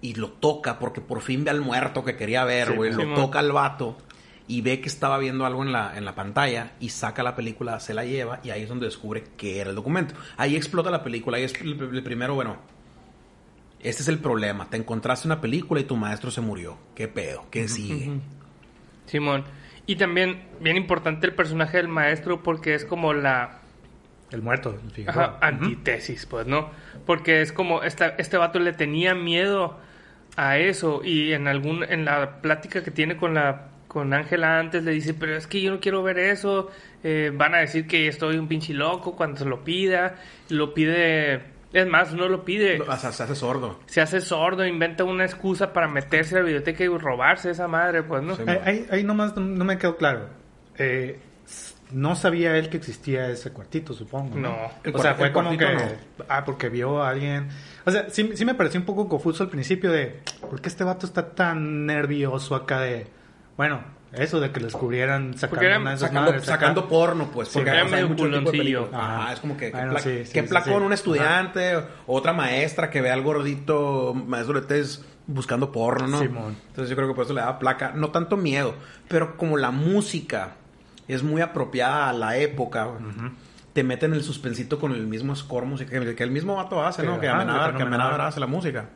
y 0.00 0.14
lo 0.14 0.32
toca 0.32 0.78
porque 0.78 1.00
por 1.00 1.22
fin 1.22 1.44
ve 1.44 1.50
al 1.50 1.60
muerto 1.60 2.04
que 2.04 2.16
quería 2.16 2.44
ver, 2.44 2.74
güey. 2.74 2.92
sí, 2.92 3.02
lo 3.02 3.14
toca 3.14 3.38
al 3.38 3.52
vato 3.52 3.96
y 4.46 4.60
ve 4.60 4.80
que 4.80 4.88
estaba 4.88 5.18
viendo 5.18 5.46
algo 5.46 5.62
en 5.62 5.72
la, 5.72 5.96
en 5.96 6.04
la 6.04 6.14
pantalla 6.14 6.72
y 6.80 6.90
saca 6.90 7.22
la 7.22 7.34
película, 7.34 7.80
se 7.80 7.94
la 7.94 8.04
lleva 8.04 8.40
y 8.42 8.50
ahí 8.50 8.62
es 8.62 8.68
donde 8.68 8.86
descubre 8.86 9.24
que 9.36 9.60
era 9.60 9.70
el 9.70 9.76
documento. 9.76 10.14
Ahí 10.36 10.56
explota 10.56 10.90
la 10.90 11.02
película. 11.02 11.38
Ahí 11.38 11.44
es 11.44 11.54
el, 11.60 11.80
el 11.80 12.02
primero, 12.02 12.34
bueno, 12.34 12.56
este 13.80 14.02
es 14.02 14.08
el 14.08 14.18
problema. 14.18 14.68
Te 14.68 14.76
encontraste 14.76 15.28
una 15.28 15.40
película 15.40 15.80
y 15.80 15.84
tu 15.84 15.96
maestro 15.96 16.30
se 16.30 16.40
murió. 16.40 16.76
¿Qué 16.94 17.08
pedo? 17.08 17.46
¿Qué 17.50 17.68
sigue? 17.68 18.20
Simón. 19.06 19.44
Y 19.86 19.96
también, 19.96 20.42
bien 20.60 20.76
importante 20.76 21.26
el 21.26 21.34
personaje 21.34 21.76
del 21.76 21.88
maestro 21.88 22.42
porque 22.42 22.74
es 22.74 22.84
como 22.84 23.12
la 23.12 23.60
El 24.30 24.42
muerto, 24.42 24.78
el 24.96 25.08
ajá, 25.08 25.38
antítesis, 25.40 26.26
pues, 26.26 26.46
¿no? 26.46 26.70
Porque 27.06 27.42
es 27.42 27.52
como 27.52 27.82
esta, 27.82 28.08
este 28.18 28.36
vato 28.36 28.58
le 28.58 28.72
tenía 28.72 29.14
miedo 29.14 29.78
a 30.36 30.58
eso 30.58 31.02
y 31.04 31.32
en 31.32 31.46
algún 31.46 31.84
en 31.84 32.04
la 32.04 32.40
plática 32.40 32.82
que 32.82 32.90
tiene 32.90 33.16
con 33.16 33.34
la 33.34 33.68
con 33.94 34.12
Ángela 34.12 34.58
antes 34.58 34.82
le 34.82 34.90
dice, 34.90 35.14
pero 35.14 35.36
es 35.36 35.46
que 35.46 35.60
yo 35.60 35.70
no 35.70 35.78
quiero 35.78 36.02
ver 36.02 36.18
eso, 36.18 36.68
eh, 37.04 37.30
van 37.32 37.54
a 37.54 37.58
decir 37.58 37.86
que 37.86 38.08
estoy 38.08 38.38
un 38.38 38.48
pinche 38.48 38.74
loco 38.74 39.14
cuando 39.14 39.38
se 39.38 39.44
lo 39.44 39.62
pida, 39.62 40.16
lo 40.48 40.74
pide, 40.74 41.42
es 41.74 41.88
más, 41.88 42.14
no 42.14 42.28
lo 42.28 42.44
pide, 42.44 42.80
o 42.80 42.96
sea, 42.96 43.10
se 43.10 43.24
hace 43.24 43.34
sordo. 43.34 43.80
se 43.86 44.00
hace 44.00 44.20
sordo, 44.20 44.64
inventa 44.64 45.02
una 45.02 45.24
excusa 45.24 45.72
para 45.72 45.88
meterse 45.88 46.36
a 46.36 46.38
la 46.38 46.44
biblioteca 46.44 46.84
y 46.84 46.88
robarse 46.88 47.50
esa 47.50 47.66
madre, 47.66 48.04
pues, 48.04 48.22
¿no? 48.22 48.36
Sí. 48.36 48.42
Ahí, 48.90 49.02
nomás 49.02 49.36
no, 49.36 49.64
me 49.64 49.76
quedó 49.76 49.96
claro. 49.96 50.28
Eh, 50.78 51.18
no 51.90 52.14
sabía 52.14 52.56
él 52.56 52.68
que 52.68 52.76
existía 52.76 53.28
ese 53.28 53.52
cuartito, 53.52 53.92
supongo. 53.92 54.36
No. 54.36 54.50
No. 54.50 54.92
O 54.94 54.98
sea, 55.02 55.14
fue 55.14 55.32
como 55.32 55.58
que. 55.58 55.66
Ah, 56.28 56.44
porque 56.44 56.68
vio 56.68 57.02
a 57.02 57.10
alguien. 57.10 57.48
O 57.84 57.90
sea, 57.90 58.08
sí, 58.08 58.30
sí 58.34 58.44
me 58.44 58.54
pareció 58.54 58.78
un 58.78 58.86
poco 58.86 59.08
confuso 59.08 59.42
al 59.42 59.50
principio 59.50 59.90
de. 59.90 60.20
¿Por 60.40 60.60
qué 60.60 60.68
este 60.68 60.84
vato 60.84 61.06
está 61.06 61.34
tan 61.34 61.86
nervioso 61.86 62.54
acá 62.54 62.80
de. 62.80 63.08
Bueno, 63.56 63.82
eso 64.16 64.40
de 64.40 64.50
que 64.50 64.60
lo 64.60 64.66
descubrieran 64.66 65.36
sacando 65.36 65.64
era 65.64 65.76
esas 65.94 66.00
Sacando, 66.44 66.80
madres 66.82 66.90
porno, 66.90 67.30
pues. 67.32 67.48
Sí, 67.48 67.54
Porque 67.54 67.70
era 67.70 67.86
sea, 67.88 67.98
hay 67.98 68.04
medio 68.04 68.16
culoncillo. 68.16 68.88
Ajá, 68.92 69.32
es 69.32 69.40
como 69.40 69.56
que, 69.56 69.66
que, 69.66 69.76
Bueno, 69.76 69.90
pla- 69.92 70.00
sí, 70.00 70.24
sí, 70.24 70.32
que 70.32 70.42
sí, 70.42 70.48
placón 70.48 70.78
sí. 70.80 70.86
un 70.86 70.92
estudiante, 70.92 71.76
o 71.76 71.84
otra 72.06 72.32
maestra 72.32 72.90
que 72.90 73.00
ve 73.00 73.10
al 73.10 73.22
gordito 73.22 74.14
maestro 74.14 74.60
de 74.60 74.66
test 74.66 75.04
buscando 75.26 75.72
porno, 75.72 76.06
¿no? 76.06 76.18
Simón. 76.20 76.56
Entonces 76.68 76.90
yo 76.90 76.96
creo 76.96 77.08
que 77.08 77.14
por 77.14 77.24
eso 77.24 77.34
le 77.34 77.40
da 77.40 77.58
placa, 77.58 77.92
no 77.94 78.10
tanto 78.10 78.36
miedo, 78.36 78.74
pero 79.08 79.36
como 79.36 79.56
la 79.56 79.70
música 79.70 80.52
es 81.08 81.22
muy 81.22 81.40
apropiada 81.42 82.08
a 82.10 82.12
la 82.12 82.36
época, 82.36 82.88
te 83.72 83.82
meten 83.82 84.12
el 84.14 84.22
suspensito 84.22 84.78
con 84.78 84.92
el 84.92 85.06
mismo 85.06 85.34
score 85.34 85.64
musical 85.66 86.04
que, 86.04 86.14
que 86.14 86.22
el 86.22 86.30
mismo 86.30 86.56
vato 86.56 86.84
hace, 86.84 87.02
¿no? 87.04 87.18
Que 87.20 87.28
ajá, 87.28 87.40
Amenábar, 87.42 87.76
que 87.76 87.82
Amenábar. 87.82 88.20
Hace 88.20 88.40
la 88.40 88.46
música. 88.46 88.86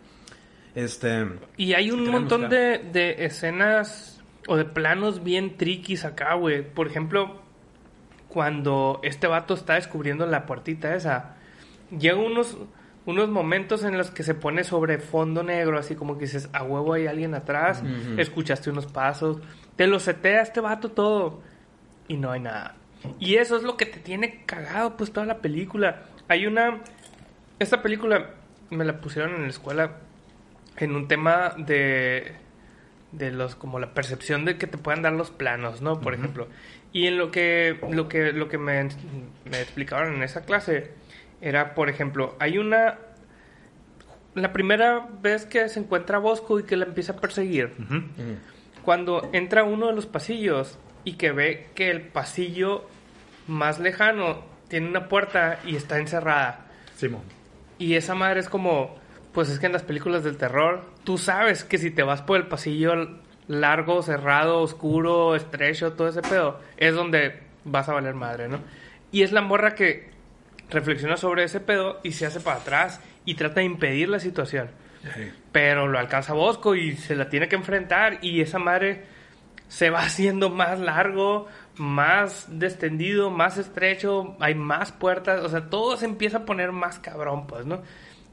Este... 0.74 1.26
Y 1.56 1.72
hay 1.72 1.90
un 1.90 2.04
Sí, 2.04 2.10
montón 2.10 2.48
de, 2.48 2.78
de 2.92 3.24
escenas 3.24 4.17
o 4.48 4.56
de 4.56 4.64
planos 4.64 5.22
bien 5.22 5.56
triquis 5.56 6.04
acá, 6.04 6.34
güey. 6.34 6.62
Por 6.62 6.88
ejemplo, 6.88 7.42
cuando 8.28 8.98
este 9.02 9.26
vato 9.26 9.54
está 9.54 9.74
descubriendo 9.74 10.26
la 10.26 10.46
puertita 10.46 10.94
esa, 10.94 11.36
llega 11.96 12.16
unos, 12.16 12.56
unos 13.04 13.28
momentos 13.28 13.84
en 13.84 13.98
los 13.98 14.10
que 14.10 14.22
se 14.22 14.34
pone 14.34 14.64
sobre 14.64 14.98
fondo 14.98 15.42
negro, 15.42 15.78
así 15.78 15.94
como 15.94 16.16
que 16.16 16.24
dices, 16.24 16.48
a 16.54 16.64
huevo 16.64 16.94
hay 16.94 17.06
alguien 17.06 17.34
atrás, 17.34 17.82
escuchaste 18.16 18.70
unos 18.70 18.86
pasos, 18.86 19.38
te 19.76 19.86
lo 19.86 20.00
setea 20.00 20.40
este 20.40 20.60
vato 20.60 20.90
todo 20.90 21.42
y 22.08 22.16
no 22.16 22.30
hay 22.30 22.40
nada. 22.40 22.74
Y 23.20 23.36
eso 23.36 23.56
es 23.56 23.62
lo 23.62 23.76
que 23.76 23.86
te 23.86 24.00
tiene 24.00 24.44
cagado, 24.46 24.96
pues, 24.96 25.12
toda 25.12 25.26
la 25.26 25.38
película. 25.38 26.04
Hay 26.26 26.46
una... 26.46 26.80
Esta 27.58 27.82
película 27.82 28.34
me 28.70 28.84
la 28.84 29.00
pusieron 29.00 29.34
en 29.34 29.42
la 29.42 29.48
escuela 29.48 29.98
en 30.78 30.96
un 30.96 31.06
tema 31.06 31.54
de 31.56 32.34
de 33.12 33.30
los 33.30 33.54
como 33.54 33.78
la 33.78 33.94
percepción 33.94 34.44
de 34.44 34.58
que 34.58 34.66
te 34.66 34.78
puedan 34.78 35.02
dar 35.02 35.12
los 35.12 35.30
planos, 35.30 35.80
¿no? 35.82 36.00
Por 36.00 36.14
ejemplo. 36.14 36.48
Y 36.92 37.06
en 37.06 37.18
lo 37.18 37.30
que 37.30 37.78
lo 37.90 38.08
que 38.08 38.32
lo 38.32 38.48
que 38.48 38.58
me, 38.58 38.88
me 39.50 39.60
explicaron 39.60 40.16
en 40.16 40.22
esa 40.22 40.42
clase 40.42 40.90
era, 41.40 41.74
por 41.74 41.88
ejemplo, 41.88 42.36
hay 42.38 42.58
una 42.58 42.98
la 44.34 44.52
primera 44.52 45.08
vez 45.20 45.46
que 45.46 45.68
se 45.68 45.80
encuentra 45.80 46.18
a 46.18 46.20
Bosco 46.20 46.60
y 46.60 46.64
que 46.64 46.76
la 46.76 46.84
empieza 46.84 47.12
a 47.12 47.16
perseguir, 47.16 47.72
cuando 48.84 49.28
entra 49.32 49.64
uno 49.64 49.88
de 49.88 49.94
los 49.94 50.06
pasillos 50.06 50.78
y 51.04 51.14
que 51.14 51.32
ve 51.32 51.68
que 51.74 51.90
el 51.90 52.02
pasillo 52.02 52.86
más 53.46 53.78
lejano 53.78 54.44
tiene 54.68 54.88
una 54.88 55.08
puerta 55.08 55.58
y 55.64 55.76
está 55.76 55.98
encerrada. 55.98 56.66
Simón. 56.96 57.22
Y 57.78 57.94
esa 57.94 58.14
madre 58.14 58.40
es 58.40 58.48
como, 58.48 58.97
pues 59.38 59.50
es 59.50 59.60
que 59.60 59.66
en 59.66 59.72
las 59.72 59.84
películas 59.84 60.24
del 60.24 60.36
terror, 60.36 60.82
tú 61.04 61.16
sabes 61.16 61.62
que 61.62 61.78
si 61.78 61.92
te 61.92 62.02
vas 62.02 62.22
por 62.22 62.38
el 62.38 62.48
pasillo 62.48 63.20
largo, 63.46 64.02
cerrado, 64.02 64.62
oscuro, 64.62 65.36
estrecho, 65.36 65.92
todo 65.92 66.08
ese 66.08 66.22
pedo, 66.22 66.58
es 66.76 66.92
donde 66.92 67.38
vas 67.62 67.88
a 67.88 67.92
valer 67.92 68.14
madre, 68.14 68.48
¿no? 68.48 68.58
Y 69.12 69.22
es 69.22 69.30
la 69.30 69.40
morra 69.40 69.76
que 69.76 70.10
reflexiona 70.70 71.16
sobre 71.16 71.44
ese 71.44 71.60
pedo 71.60 72.00
y 72.02 72.14
se 72.14 72.26
hace 72.26 72.40
para 72.40 72.56
atrás 72.56 73.00
y 73.24 73.36
trata 73.36 73.60
de 73.60 73.66
impedir 73.66 74.08
la 74.08 74.18
situación. 74.18 74.70
Pero 75.52 75.86
lo 75.86 76.00
alcanza 76.00 76.32
Bosco 76.32 76.74
y 76.74 76.96
se 76.96 77.14
la 77.14 77.28
tiene 77.28 77.46
que 77.46 77.54
enfrentar 77.54 78.18
y 78.22 78.40
esa 78.40 78.58
madre 78.58 79.04
se 79.68 79.88
va 79.88 80.00
haciendo 80.02 80.50
más 80.50 80.80
largo, 80.80 81.46
más 81.76 82.48
descendido, 82.58 83.30
más 83.30 83.56
estrecho, 83.56 84.36
hay 84.40 84.56
más 84.56 84.90
puertas, 84.90 85.44
o 85.44 85.48
sea, 85.48 85.70
todo 85.70 85.96
se 85.96 86.06
empieza 86.06 86.38
a 86.38 86.44
poner 86.44 86.72
más 86.72 86.98
cabrón, 86.98 87.46
pues, 87.46 87.66
¿no? 87.66 87.82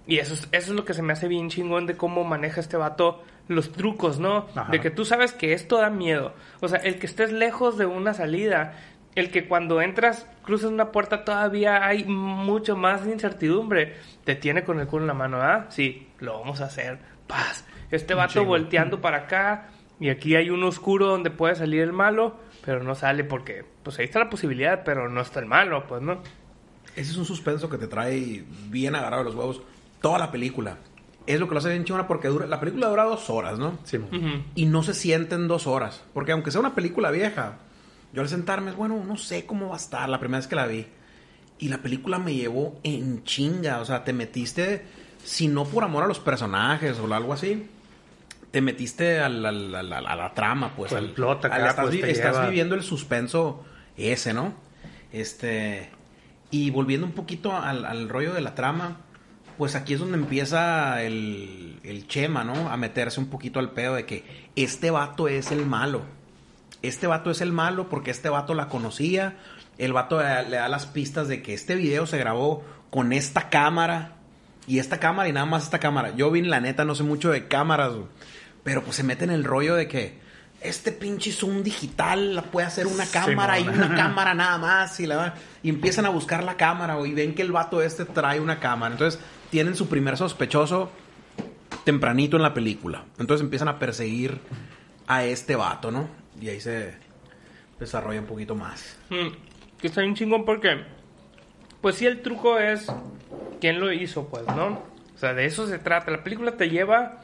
Y 0.08 0.20
eso 0.20 0.34
es, 0.34 0.48
eso 0.52 0.72
es 0.72 0.76
lo 0.76 0.86
que 0.86 0.94
se 0.94 1.02
me 1.02 1.14
hace 1.14 1.28
bien 1.28 1.50
chingón 1.50 1.88
de 1.88 1.98
cómo 1.98 2.24
maneja 2.24 2.62
este 2.62 2.78
vato 2.78 3.24
los 3.48 3.72
trucos, 3.72 4.20
¿no? 4.20 4.48
Ajá. 4.56 4.72
De 4.72 4.80
que 4.80 4.92
tú 4.92 5.06
sabes 5.06 5.34
que 5.34 5.54
esto 5.54 5.78
da 5.78 5.90
miedo. 5.90 6.34
O 6.62 6.68
sea, 6.68 6.80
el 6.80 7.00
que 7.00 7.06
estés 7.08 7.32
lejos 7.32 7.78
de 7.78 7.86
una 7.86 8.14
salida, 8.14 8.74
el 9.16 9.32
que 9.32 9.48
cuando 9.48 9.82
entras, 9.82 10.28
cruzas 10.44 10.72
una 10.72 10.92
puerta, 10.92 11.24
todavía 11.24 11.86
hay 11.86 12.04
mucho 12.06 12.76
más 12.76 13.06
incertidumbre. 13.08 13.96
Te 14.24 14.36
tiene 14.36 14.64
con 14.64 14.80
el 14.80 14.88
culo 14.88 15.04
en 15.04 15.08
la 15.08 15.14
mano, 15.14 15.42
¿ah? 15.42 15.66
Sí, 15.70 16.08
lo 16.20 16.40
vamos 16.40 16.62
a 16.62 16.66
hacer. 16.66 17.00
Paz. 17.28 17.66
Este 17.90 18.14
vato 18.14 18.34
chingo. 18.34 18.46
volteando 18.46 19.02
para 19.02 19.18
acá. 19.18 19.70
Y 20.00 20.10
aquí 20.10 20.36
hay 20.36 20.50
un 20.50 20.64
oscuro 20.64 21.08
donde 21.08 21.32
puede 21.32 21.56
salir 21.56 21.82
el 21.82 21.94
malo, 21.94 22.36
pero 22.66 22.84
no 22.84 22.96
sale 22.96 23.24
porque, 23.24 23.64
pues 23.82 23.98
ahí 23.98 24.06
está 24.06 24.20
la 24.20 24.30
posibilidad, 24.30 24.84
pero 24.84 25.08
no 25.08 25.22
está 25.22 25.40
el 25.40 25.46
malo, 25.46 25.88
pues, 25.88 26.02
¿no? 26.02 26.22
Ese 26.96 27.12
es 27.12 27.18
un 27.18 27.26
suspenso 27.26 27.70
que 27.70 27.78
te 27.78 27.88
trae 27.88 28.44
bien 28.70 28.96
agarrado 28.96 29.24
de 29.24 29.30
los 29.30 29.36
huevos 29.36 29.62
toda 30.02 30.20
la 30.20 30.32
película. 30.32 30.78
Es 31.28 31.40
lo 31.40 31.48
que 31.48 31.54
lo 31.56 31.60
hace 31.60 31.70
bien 31.70 31.86
chingona 31.86 32.08
porque 32.08 32.28
dura, 32.28 32.46
la 32.46 32.60
película 32.60 32.88
dura 32.88 33.04
dos 33.04 33.30
horas, 33.32 33.58
¿no? 33.58 33.80
Sí, 33.84 33.98
mo. 33.98 34.08
Ujú. 34.08 34.44
Y 34.54 34.66
no 34.66 34.84
se 34.84 34.94
sienten 34.94 35.48
dos 35.48 35.66
horas. 35.66 36.04
Porque 36.14 36.32
aunque 36.32 36.52
sea 36.52 36.60
una 36.60 36.76
película 36.76 37.10
vieja, 37.12 37.58
yo 38.14 38.22
al 38.22 38.30
sentarme, 38.30 38.72
bueno, 38.74 39.04
no 39.04 39.18
sé 39.18 39.46
cómo 39.46 39.70
va 39.70 39.74
a 39.76 39.78
estar 39.78 40.08
la 40.08 40.20
primera 40.20 40.38
vez 40.40 40.48
que 40.48 40.56
la 40.56 40.68
vi. 40.68 40.86
Y 41.58 41.70
la 41.70 41.80
película 41.80 42.20
me 42.20 42.36
llevó 42.36 42.80
en 42.84 43.24
chinga. 43.24 43.80
O 43.80 43.86
sea, 43.86 44.04
te 44.04 44.14
metiste, 44.14 44.86
si 45.24 45.48
no 45.48 45.64
por 45.66 45.84
amor 45.84 46.04
a 46.04 46.08
los 46.08 46.20
personajes 46.20 47.00
o 47.00 47.12
algo 47.12 47.34
así, 47.34 47.68
te 48.52 48.62
metiste 48.62 49.20
al- 49.20 49.44
al- 49.46 49.74
al- 49.74 49.94
al- 49.94 50.06
a 50.08 50.16
la 50.16 50.34
trama, 50.34 50.74
pues. 50.76 50.94
Al- 50.94 51.10
plot 51.12 51.46
acá, 51.46 51.56
al- 51.56 51.62
estás, 51.70 51.86
pues, 51.88 51.96
vi- 51.96 52.02
estás 52.10 52.36
lleva- 52.36 52.48
viviendo 52.50 52.76
el 52.76 52.84
suspenso 52.84 53.66
ese, 53.98 54.34
¿no? 54.34 54.54
Este. 55.12 55.90
Y 56.52 56.70
volviendo 56.70 57.08
un 57.08 57.14
poquito 57.14 57.56
al, 57.58 57.84
al 57.86 58.08
rollo 58.10 58.34
de 58.34 58.42
la 58.42 58.54
trama, 58.54 58.98
pues 59.58 59.76
aquí 59.76 59.94
es 59.94 60.00
donde 60.00 60.18
empieza 60.18 61.02
el, 61.04 61.80
el 61.84 62.08
Chema, 62.08 62.44
¿no? 62.44 62.70
A 62.70 62.78
meterse 62.78 63.20
un 63.20 63.28
poquito 63.28 63.60
al 63.60 63.72
pedo 63.72 63.96
de 63.96 64.06
que 64.06 64.24
este 64.56 64.92
vato 64.92 65.28
es 65.28 65.52
el 65.52 65.66
malo. 65.66 66.04
Este 66.82 67.08
vato 67.08 67.32
es 67.32 67.42
el 67.42 67.52
malo 67.52 67.90
porque 67.90 68.12
este 68.12 68.30
vato 68.30 68.54
la 68.54 68.68
conocía. 68.68 69.38
El 69.78 69.94
vato 69.94 70.20
le, 70.20 70.58
da 70.58 70.70
las 70.70 70.86
pistas 70.86 71.28
de 71.28 71.42
que 71.42 71.54
este 71.54 71.76
video 71.76 72.06
se 72.06 72.18
grabó 72.18 72.64
con 72.90 73.14
esta 73.14 73.50
cámara. 73.50 74.14
Y 74.68 74.80
esta 74.80 75.00
cámara 75.00 75.30
y 75.30 75.34
nada 75.34 75.46
más 75.46 75.64
esta 75.64 75.80
cámara. 75.80 76.16
Yo 76.16 76.32
vi, 76.32 76.42
la 76.42 76.60
neta, 76.60 76.86
no 76.86 76.96
sé 76.96 77.04
mucho 77.04 77.32
de 77.32 77.48
cámaras. 77.48 77.94
Pero 78.64 78.84
pues 78.84 78.96
se 78.96 79.04
mete 79.04 79.24
en 79.24 79.32
el 79.32 79.44
rollo 79.44 79.76
de 79.76 79.88
que 79.88 80.20
este 80.68 80.92
pinche 80.92 81.32
zoom 81.32 81.64
digital 81.64 82.36
la 82.36 82.42
puede 82.44 82.68
hacer 82.68 82.88
una 82.88 83.06
cámara 83.06 83.60
y 83.60 83.68
una 83.68 83.96
cámara 83.96 84.34
nada 84.34 84.58
más. 84.58 85.00
Y, 85.00 85.08
la, 85.08 85.36
y 85.64 85.70
empiezan 85.70 86.06
a 86.06 86.10
buscar 86.10 86.44
la 86.44 86.58
cámara. 86.58 86.98
Y 87.06 87.14
ven 87.14 87.34
que 87.34 87.42
el 87.42 87.52
vato 87.52 87.82
este 87.82 88.06
trae 88.06 88.40
una 88.40 88.60
cámara. 88.60 88.94
Entonces 88.94 89.20
tienen 89.50 89.76
su 89.76 89.88
primer 89.88 90.18
sospechoso 90.18 90.92
tempranito 91.84 92.38
en 92.38 92.44
la 92.44 92.54
película. 92.54 93.06
Entonces 93.20 93.44
empiezan 93.44 93.68
a 93.68 93.80
perseguir 93.80 94.40
a 95.08 95.24
este 95.24 95.56
vato, 95.56 95.92
¿no? 95.92 96.10
Y 96.42 96.50
ahí 96.50 96.60
se 96.60 96.96
desarrolla 97.80 98.20
un 98.20 98.26
poquito 98.26 98.56
más. 98.56 98.98
Mm, 99.10 99.28
que 99.80 99.88
está 99.88 100.02
bien 100.02 100.16
chingón 100.16 100.46
porque, 100.46 100.84
pues 101.82 101.96
sí, 101.96 102.06
el 102.06 102.22
truco 102.22 102.58
es 102.60 102.88
quién 103.62 103.80
lo 103.80 103.92
hizo, 103.92 104.28
pues, 104.28 104.46
¿no? 104.48 104.84
O 105.14 105.18
sea, 105.18 105.34
de 105.34 105.46
eso 105.46 105.68
se 105.68 105.80
trata. 105.80 106.12
La 106.12 106.24
película 106.24 106.58
te 106.58 106.70
lleva, 106.70 107.22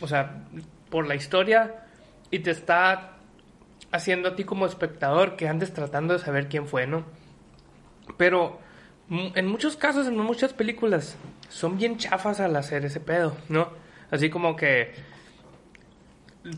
o 0.00 0.06
sea, 0.06 0.44
por 0.90 1.06
la 1.06 1.14
historia 1.14 1.86
y 2.30 2.40
te 2.40 2.50
está 2.50 3.12
haciendo 3.92 4.28
a 4.30 4.36
ti 4.36 4.44
como 4.44 4.66
espectador 4.66 5.36
que 5.36 5.48
andes 5.48 5.72
tratando 5.72 6.12
de 6.14 6.20
saber 6.20 6.48
quién 6.48 6.66
fue, 6.66 6.86
¿no? 6.86 7.04
Pero 8.16 8.60
mm, 9.08 9.28
en 9.34 9.46
muchos 9.46 9.76
casos, 9.76 10.06
en 10.06 10.16
muchas 10.18 10.52
películas, 10.52 11.16
son 11.48 11.76
bien 11.76 11.96
chafas 11.98 12.40
al 12.40 12.54
hacer 12.56 12.84
ese 12.84 13.00
pedo, 13.00 13.36
¿no? 13.48 13.68
Así 14.10 14.30
como 14.30 14.56
que 14.56 14.94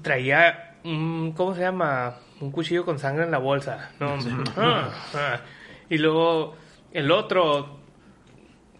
traía 0.03 0.77
un, 0.85 1.33
¿cómo 1.37 1.55
se 1.55 1.61
llama? 1.63 2.17
Un 2.41 2.51
cuchillo 2.51 2.85
con 2.85 2.99
sangre 2.99 3.25
en 3.25 3.31
la 3.31 3.39
bolsa, 3.39 3.91
¿no? 4.01 4.17
Ah, 4.57 4.91
ah. 5.15 5.41
Y 5.89 5.99
luego 5.99 6.57
el 6.93 7.11
otro, 7.11 7.79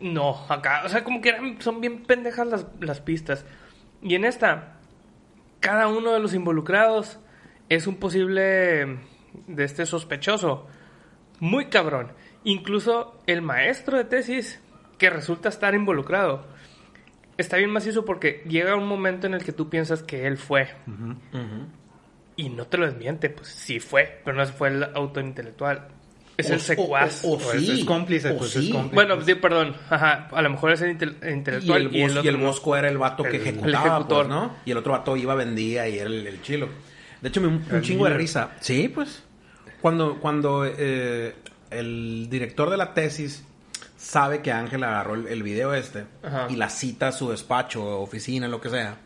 no, 0.01 0.47
acá, 0.49 0.83
o 0.85 0.89
sea, 0.89 1.05
como 1.05 1.21
que 1.21 1.31
eran- 1.31 1.61
son 1.61 1.81
bien 1.81 2.05
pendejas 2.05 2.47
las, 2.47 2.67
las 2.81 3.01
pistas. 3.01 3.45
Y 4.03 4.15
en 4.15 4.25
esta, 4.25 4.72
cada 5.63 5.87
uno 5.87 6.13
de 6.13 6.19
los 6.19 6.35
involucrados 6.35 7.21
es 7.69 7.87
un 7.87 7.97
posible 7.97 8.99
de 9.47 9.65
este 9.65 9.87
sospechoso. 9.87 10.67
Muy 11.39 11.67
cabrón. 11.67 12.13
Incluso 12.45 13.19
el 13.27 13.43
maestro 13.43 13.97
de 13.97 14.05
tesis 14.05 14.61
que 14.99 15.09
resulta 15.09 15.49
estar 15.49 15.75
involucrado. 15.75 16.45
Está 17.39 17.57
bien 17.57 17.71
macizo 17.71 18.05
porque 18.05 18.43
llega 18.47 18.77
un 18.77 18.89
momento 18.89 19.29
en 19.29 19.35
el 19.35 19.45
que 19.45 19.53
tú 19.53 19.71
piensas 19.71 20.03
que 20.03 20.27
él 20.27 20.37
fue. 20.37 20.69
Y 22.35 22.49
no 22.51 22.67
te 22.67 22.79
lo 22.79 22.87
desmiente, 22.87 23.31
pues 23.31 23.49
sí 23.49 23.79
fue, 23.79 24.21
pero 24.25 24.37
no 24.37 24.45
fue 24.47 24.69
el 24.69 24.83
autor 24.83 25.25
intelectual. 25.25 25.89
Es 26.37 26.51
O- 26.51 26.55
el 26.55 26.61
secuaz. 26.61 27.25
o- 27.25 27.29
o- 27.29 27.33
o 27.33 27.37
O 27.37 27.53
es- 27.53 27.67
sí, 27.67 27.81
es 27.81 27.85
cómplice, 27.85 28.31
o 28.31 28.39
pues 28.39 28.51
sí. 28.53 28.67
es 28.67 28.73
cómplice. 28.75 28.95
Bueno, 28.95 29.23
sí, 29.25 29.35
perdón. 29.35 29.77
Ajá, 29.91 30.29
a 30.33 30.43
lo 30.43 30.51
mejor 30.51 30.73
es 30.73 30.81
el 30.81 30.91
inte- 30.99 31.05
el 31.21 31.31
Y 31.31 31.33
intelectual 31.35 31.83
el, 31.83 31.97
y 31.97 32.03
el, 32.03 32.25
y 32.25 32.29
el. 32.29 32.37
Bosco 32.39 32.75
era 32.77 32.89
el 32.89 32.99
vato 32.99 33.23
que 33.23 33.37
El- 33.37 33.43
ejecutaba, 33.43 33.69
el 33.69 33.75
ejecutor. 33.93 34.27
pues, 34.27 34.29
¿no? 34.29 34.57
Y 34.65 34.71
el 34.71 34.77
otro 34.79 34.93
vato 34.93 35.17
iba, 35.17 35.35
vendía 35.35 35.89
y 35.89 35.99
era 35.99 36.09
el, 36.09 36.27
el 36.27 36.43
chilo. 36.43 36.69
De 37.21 37.29
hecho, 37.29 37.41
me 37.41 37.49
un, 37.49 37.65
un 37.71 37.83
chingo 37.83 38.07
de 38.07 38.15
risa. 38.15 38.51
Sí, 38.61 38.89
pues. 38.89 39.23
Cuando, 39.81 40.19
cuando 40.21 40.65
eh, 40.65 41.35
el 41.71 42.29
director 42.31 42.71
de 42.71 42.77
la 42.77 42.95
tesis 42.95 43.45
sabe 43.97 44.41
que 44.43 44.51
Ángel 44.53 44.83
agarró 44.85 45.15
el, 45.15 45.27
el 45.29 45.43
video 45.43 45.75
este 45.75 46.05
Ajá. 46.23 46.47
y 46.51 46.57
la 46.57 46.69
cita 46.71 47.09
a 47.09 47.13
su 47.13 47.31
despacho, 47.31 48.01
oficina, 48.01 48.49
lo 48.49 48.61
que 48.61 48.71
sea. 48.71 48.97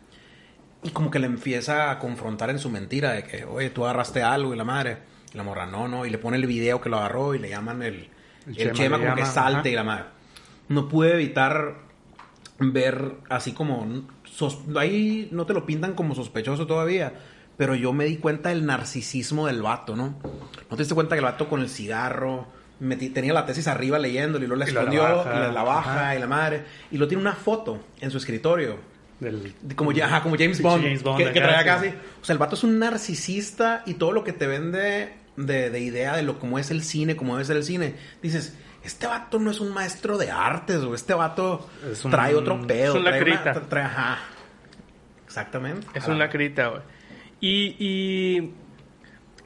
Y 0.83 0.91
como 0.91 1.11
que 1.11 1.19
le 1.19 1.27
empieza 1.27 1.91
a 1.91 1.99
confrontar 1.99 2.51
en 2.51 2.59
su 2.59 2.71
mentira 2.71 3.13
de 3.13 3.25
que, 3.25 3.45
oye, 3.45 3.71
tú 3.71 3.85
agarraste 3.85 4.23
algo 4.23 4.55
y 4.55 4.57
la 4.57 4.65
madre. 4.65 4.99
Y 5.33 5.37
la 5.37 5.43
morra, 5.43 5.67
no, 5.67 5.89
no. 5.89 6.07
Y 6.07 6.11
le 6.11 6.19
pone 6.19 6.37
el 6.37 6.47
video 6.47 6.81
que 6.81 6.89
lo 6.89 6.97
agarró 6.99 7.35
y 7.35 7.39
le 7.39 7.49
llaman 7.49 7.83
el, 7.83 8.09
El 8.47 8.61
el 8.61 8.73
Chema 8.73 8.99
como 8.99 9.15
que 9.15 9.25
salte 9.25 9.59
ajá. 9.61 9.69
y 9.69 9.75
la 9.75 9.85
madre. 9.85 10.05
No 10.69 10.89
pude 10.89 11.13
evitar 11.15 11.75
ver 12.59 13.13
así 13.29 13.53
como... 13.53 14.07
sos- 14.25 14.61
ahí 14.79 15.29
no 15.33 15.47
te 15.47 15.53
lo 15.55 15.67
pintan 15.67 15.95
como 15.95 16.15
sospechoso 16.15 16.67
todavía. 16.67 17.13
Pero 17.57 17.75
yo 17.75 17.93
me 17.93 18.05
di 18.05 18.17
cuenta 18.19 18.51
del 18.51 18.67
narcisismo 18.67 19.47
del 19.47 19.63
vato, 19.63 19.97
¿no? 19.97 20.17
¿No 20.71 20.77
te 20.77 20.83
diste 20.83 20.95
cuenta 20.95 21.15
que 21.15 21.21
el 21.21 21.25
vato 21.25 21.49
con 21.49 21.61
el 21.61 21.69
cigarro... 21.69 22.47
metí- 22.81 23.13
tenía 23.13 23.33
la 23.33 23.47
tesis 23.47 23.67
arriba 23.67 23.99
leyéndole 23.99 24.45
y 24.45 24.49
luego 24.49 24.63
la 24.65 24.69
Y 24.71 24.73
luego 24.73 24.91
la 24.91 24.95
escondió, 25.01 25.17
baja, 25.25 25.37
y 25.37 25.41
la, 25.41 25.53
la 25.53 25.63
baja 25.63 26.17
y 26.17 26.19
la 26.19 26.27
madre. 26.27 26.65
Y 26.91 26.99
lo 26.99 27.09
tiene 27.09 27.23
una 27.23 27.33
foto 27.35 27.81
en 28.01 28.11
su 28.11 28.19
escritorio. 28.19 28.77
Del- 29.21 29.55
Como, 29.77 29.93
ya- 29.93 30.07
ajá, 30.07 30.23
como 30.23 30.37
James 30.37 30.61
Bond, 30.61 30.83
James 30.85 31.03
Bond 31.03 31.19
que, 31.19 31.33
que 31.33 31.41
trae 31.41 31.69
así. 31.71 31.89
O 32.21 32.25
sea, 32.25 32.33
el 32.35 32.39
vato 32.39 32.55
es 32.55 32.65
un 32.65 32.79
narcisista 32.79 33.83
y 33.87 33.95
todo 33.95 34.13
lo 34.13 34.23
que 34.25 34.33
te 34.33 34.47
vende 34.47 35.15
de, 35.37 35.71
de 35.71 35.81
idea 35.81 36.15
de 36.17 36.23
lo 36.23 36.39
como 36.39 36.59
es 36.59 36.71
el 36.71 36.83
cine, 36.83 37.17
como 37.17 37.35
debe 37.35 37.45
ser 37.47 37.57
el 37.57 37.65
cine. 37.65 37.95
Dices, 38.23 38.57
este 38.85 39.07
vato 39.07 39.39
no 39.39 39.51
es 39.51 39.61
un 39.61 39.73
maestro 39.73 40.19
de 40.19 40.31
artes, 40.31 40.77
o 40.79 40.95
este 40.95 41.15
vato 41.15 41.67
Es 41.91 42.05
un- 42.05 42.11
trae 42.11 42.35
otro 42.35 42.61
pedo. 42.67 42.93
es 42.93 42.99
un 42.99 43.05
trae 43.05 43.23
una- 43.23 43.31
lacrita. 43.35 43.55
tra- 43.55 43.69
trae- 43.69 43.85
ajá. 43.87 44.19
Exactamente. 45.27 45.87
Es 45.95 46.09
Ah. 46.09 46.13
una 46.13 46.29
crita, 46.29 46.69
güey. 46.69 46.83
Y, 47.41 47.77
y 47.79 48.53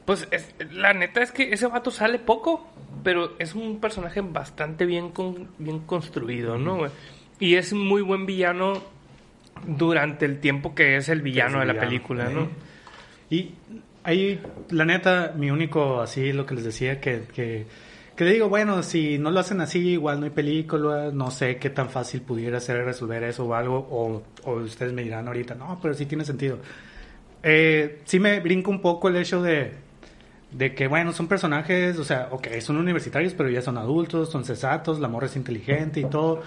pues 0.04 0.26
es- 0.30 0.54
la 0.72 0.92
neta 0.92 1.22
es 1.22 1.32
que 1.32 1.52
ese 1.52 1.66
vato 1.66 1.90
sale 1.90 2.18
poco, 2.18 2.68
pero 3.02 3.34
es 3.38 3.54
un 3.54 3.80
personaje 3.80 4.20
bastante 4.20 4.84
bien, 4.86 5.10
con- 5.10 5.48
bien 5.58 5.80
construido, 5.80 6.58
¿no? 6.58 6.76
güey? 6.78 6.90
Y 7.38 7.54
es 7.54 7.72
un 7.72 7.86
muy 7.86 8.02
buen 8.02 8.26
villano 8.26 8.82
durante 9.66 10.26
el 10.26 10.40
tiempo 10.40 10.74
que 10.74 10.96
es 10.96 11.08
el 11.08 11.22
villano 11.22 11.60
el 11.60 11.60
de 11.60 11.66
la 11.66 11.72
villano, 11.72 11.88
película. 11.88 12.28
¿no? 12.30 12.48
Y 13.30 13.54
ahí, 14.02 14.40
la 14.70 14.84
neta, 14.84 15.34
mi 15.36 15.50
único, 15.50 16.00
así, 16.00 16.32
lo 16.32 16.46
que 16.46 16.54
les 16.54 16.64
decía, 16.64 17.00
que, 17.00 17.22
que, 17.34 17.66
que 18.16 18.24
le 18.24 18.32
digo, 18.32 18.48
bueno, 18.48 18.82
si 18.82 19.18
no 19.18 19.30
lo 19.30 19.40
hacen 19.40 19.60
así, 19.60 19.78
igual 19.90 20.20
no 20.20 20.24
hay 20.24 20.30
película, 20.30 21.10
no 21.12 21.30
sé 21.30 21.56
qué 21.56 21.70
tan 21.70 21.90
fácil 21.90 22.22
pudiera 22.22 22.60
ser 22.60 22.84
resolver 22.84 23.22
eso 23.24 23.46
o 23.46 23.54
algo, 23.54 23.78
o, 23.90 24.22
o 24.44 24.54
ustedes 24.54 24.92
me 24.92 25.02
dirán 25.02 25.26
ahorita, 25.28 25.54
no, 25.54 25.78
pero 25.80 25.94
sí 25.94 26.06
tiene 26.06 26.24
sentido. 26.24 26.58
Eh, 27.42 28.00
sí 28.04 28.20
me 28.20 28.40
brinca 28.40 28.70
un 28.70 28.80
poco 28.80 29.08
el 29.08 29.16
hecho 29.16 29.42
de, 29.42 29.72
de 30.50 30.74
que, 30.74 30.88
bueno, 30.88 31.12
son 31.12 31.28
personajes, 31.28 31.98
o 31.98 32.04
sea, 32.04 32.28
ok, 32.30 32.48
son 32.60 32.76
universitarios, 32.76 33.34
pero 33.34 33.48
ya 33.48 33.62
son 33.62 33.78
adultos, 33.78 34.30
son 34.30 34.44
cesatos, 34.44 34.98
la 35.00 35.08
morra 35.08 35.26
es 35.26 35.36
inteligente 35.36 36.00
y 36.00 36.04
todo. 36.04 36.42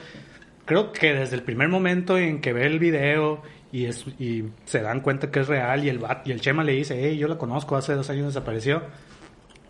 Creo 0.66 0.92
que 0.94 1.14
desde 1.14 1.36
el 1.36 1.44
primer 1.44 1.68
momento 1.70 2.18
en 2.18 2.40
que 2.42 2.54
ve 2.54 2.66
el 2.66 2.80
video 2.80 3.42
y, 3.72 3.86
es, 3.86 4.06
y 4.20 4.46
se 4.66 4.82
dan 4.82 5.02
cuenta 5.02 5.30
que 5.32 5.42
es 5.42 5.48
real 5.48 5.84
y 5.84 5.90
el, 5.90 6.00
y 6.26 6.32
el 6.32 6.40
Chema 6.42 6.64
le 6.64 6.74
dice, 6.74 6.98
hey, 7.02 7.18
yo 7.18 7.28
la 7.28 7.38
conozco, 7.38 7.76
hace 7.76 7.94
dos 7.96 8.10
años 8.10 8.28
desapareció. 8.28 8.82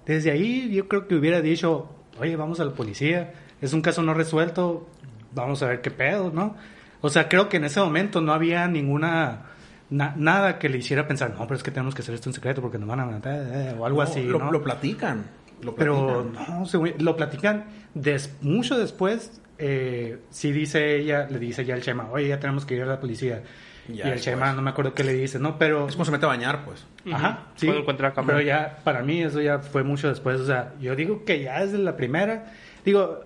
Desde 0.06 0.32
ahí 0.32 0.72
yo 0.74 0.88
creo 0.88 1.08
que 1.08 1.16
hubiera 1.16 1.42
dicho, 1.42 1.90
oye, 2.20 2.36
vamos 2.36 2.60
a 2.60 2.66
la 2.66 2.72
policía, 2.74 3.34
es 3.62 3.74
un 3.74 3.82
caso 3.82 4.04
no 4.04 4.14
resuelto, 4.14 4.88
vamos 5.34 5.64
a 5.64 5.68
ver 5.68 5.82
qué 5.82 5.90
pedo, 5.92 6.32
¿no? 6.32 6.56
O 7.02 7.10
sea, 7.10 7.28
creo 7.28 7.50
que 7.50 7.58
en 7.58 7.64
ese 7.66 7.80
momento 7.80 8.22
no 8.22 8.34
había 8.34 8.68
ninguna 8.68 9.44
na- 9.90 10.14
nada 10.18 10.60
que 10.60 10.70
le 10.70 10.78
hiciera 10.78 11.08
pensar, 11.08 11.32
no, 11.32 11.48
pero 11.48 11.56
es 11.56 11.64
que 11.64 11.72
tenemos 11.72 11.96
que 11.96 12.02
hacer 12.02 12.14
esto 12.16 12.30
en 12.30 12.34
secreto 12.34 12.62
porque 12.62 12.78
nos 12.78 12.88
van 12.88 13.00
a 13.00 13.06
matar, 13.06 13.48
eh, 13.52 13.76
o 13.78 13.86
algo 13.86 13.98
No, 14.04 14.04
así, 14.04 14.22
Lo, 14.24 14.40
¿no? 14.40 14.52
lo 14.52 14.62
platican. 14.62 15.24
Lo 15.62 15.74
Pero 15.76 16.30
no, 16.30 16.66
lo 17.00 17.16
platican 17.16 17.66
des- 17.94 18.36
mucho 18.42 18.78
después. 18.78 19.40
Eh, 19.58 20.20
sí 20.30 20.52
dice 20.52 20.96
ella, 20.98 21.28
le 21.30 21.40
dice 21.40 21.64
ya 21.66 21.76
el 21.76 21.82
Chema, 21.82 22.10
oye, 22.12 22.28
ya 22.28 22.40
tenemos 22.40 22.66
que 22.66 22.76
ir 22.76 22.84
a 22.84 22.86
la 22.86 23.00
policía. 23.00 23.44
Ya 23.88 24.08
y 24.08 24.12
el. 24.12 24.22
Chema, 24.22 24.54
no 24.54 24.62
me 24.62 24.70
acuerdo 24.70 24.94
qué 24.94 25.04
le 25.04 25.14
dice, 25.14 25.40
¿no? 25.40 25.58
Pero... 25.58 25.88
Es 25.88 25.94
como 25.94 26.06
se 26.06 26.12
mete 26.12 26.26
a 26.26 26.30
bañar, 26.30 26.64
pues. 26.66 26.86
Ajá, 27.12 27.48
sí. 27.56 27.68
Cuando 27.68 27.82
encuentra 27.82 28.10
la 28.10 28.14
cámara. 28.14 28.38
Pero 28.38 28.48
ya, 28.48 28.80
para 28.84 29.04
mí, 29.04 29.22
eso 29.22 29.42
ya 29.42 29.60
fue 29.60 29.84
mucho 29.84 30.08
después. 30.08 30.40
O 30.40 30.46
sea, 30.46 30.74
yo 30.80 30.96
digo 30.96 31.26
que 31.26 31.42
ya 31.44 31.64
desde 31.64 31.78
la 31.78 31.98
primera. 31.98 32.54
Digo, 32.86 33.26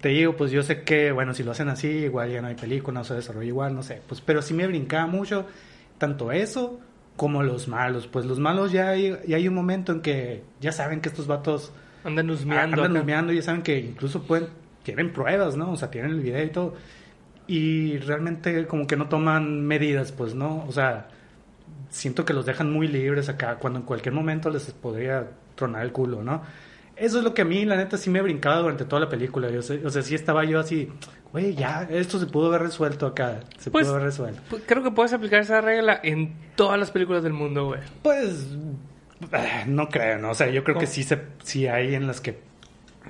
te 0.00 0.10
digo, 0.10 0.36
pues 0.36 0.50
yo 0.50 0.62
sé 0.62 0.82
que, 0.82 1.12
bueno, 1.12 1.34
si 1.34 1.42
lo 1.42 1.52
hacen 1.52 1.68
así, 1.68 1.88
igual 1.88 2.30
ya 2.30 2.40
no 2.40 2.48
hay 2.48 2.54
película, 2.54 3.00
no 3.00 3.04
se 3.04 3.14
desarrolla 3.14 3.46
igual, 3.46 3.74
no 3.74 3.82
sé. 3.82 4.00
Pues, 4.06 4.20
pero 4.20 4.42
sí 4.42 4.54
me 4.54 4.66
brincaba 4.66 5.06
mucho, 5.06 5.46
tanto 5.98 6.32
eso 6.32 6.80
como 7.16 7.42
los 7.42 7.68
malos. 7.68 8.06
Pues 8.06 8.26
los 8.26 8.38
malos 8.38 8.72
ya 8.72 8.90
hay, 8.90 9.16
ya 9.26 9.36
hay 9.36 9.48
un 9.48 9.54
momento 9.54 9.92
en 9.92 10.00
que 10.00 10.42
ya 10.60 10.72
saben 10.72 11.00
que 11.00 11.08
estos 11.08 11.26
vatos 11.26 11.72
Andan 12.04 12.28
husmeando. 12.30 12.76
andan 12.82 12.90
acá. 12.92 13.00
husmeando 13.00 13.32
y 13.32 13.36
ya 13.36 13.42
saben 13.42 13.62
que 13.62 13.78
incluso 13.78 14.22
pueden, 14.22 14.48
tienen 14.84 15.12
pruebas, 15.12 15.56
¿no? 15.56 15.72
O 15.72 15.76
sea, 15.76 15.90
tienen 15.90 16.12
el 16.12 16.20
video 16.20 16.44
y 16.44 16.50
todo. 16.50 16.74
Y 17.46 17.98
realmente 17.98 18.66
como 18.66 18.86
que 18.86 18.96
no 18.96 19.08
toman 19.08 19.66
medidas, 19.66 20.12
pues, 20.12 20.34
¿no? 20.34 20.64
O 20.68 20.72
sea, 20.72 21.08
siento 21.90 22.24
que 22.24 22.32
los 22.32 22.46
dejan 22.46 22.72
muy 22.72 22.86
libres 22.88 23.28
acá, 23.28 23.56
cuando 23.56 23.80
en 23.80 23.84
cualquier 23.84 24.14
momento 24.14 24.48
les 24.50 24.70
podría 24.72 25.26
tronar 25.56 25.82
el 25.84 25.92
culo, 25.92 26.22
¿no? 26.22 26.42
Eso 26.96 27.18
es 27.18 27.24
lo 27.24 27.34
que 27.34 27.42
a 27.42 27.44
mí, 27.44 27.64
la 27.64 27.76
neta, 27.76 27.96
sí 27.98 28.08
me 28.08 28.22
brincaba 28.22 28.58
durante 28.58 28.84
toda 28.84 29.00
la 29.00 29.08
película. 29.08 29.50
Yo 29.50 29.62
sé- 29.62 29.84
o 29.84 29.90
sea, 29.90 30.02
sí 30.02 30.14
estaba 30.14 30.44
yo 30.44 30.60
así, 30.60 30.88
güey, 31.32 31.54
ya, 31.54 31.88
esto 31.90 32.20
se 32.20 32.26
pudo 32.26 32.46
haber 32.46 32.62
resuelto 32.62 33.06
acá. 33.06 33.40
Se 33.58 33.70
Pues- 33.70 33.84
pudo 33.86 33.96
haber 33.96 34.06
resuelto. 34.06 34.40
Pues, 34.48 34.62
Creo 34.64 34.82
que 34.84 34.92
puedes 34.92 35.12
aplicar 35.12 35.40
esa 35.40 35.60
regla 35.60 35.98
en 36.04 36.34
todas 36.54 36.78
las 36.78 36.92
películas 36.92 37.24
del 37.24 37.32
mundo, 37.32 37.66
güey. 37.66 37.80
Pues, 38.02 38.46
ah, 39.32 39.64
no 39.66 39.88
creo, 39.88 40.18
¿no? 40.18 40.30
O 40.30 40.34
sea, 40.34 40.48
yo 40.50 40.62
creo 40.62 40.78
que 40.78 40.86
sí, 40.86 41.02
se, 41.02 41.20
sí 41.42 41.66
hay 41.66 41.94
en 41.96 42.06
las 42.06 42.20
que 42.20 42.38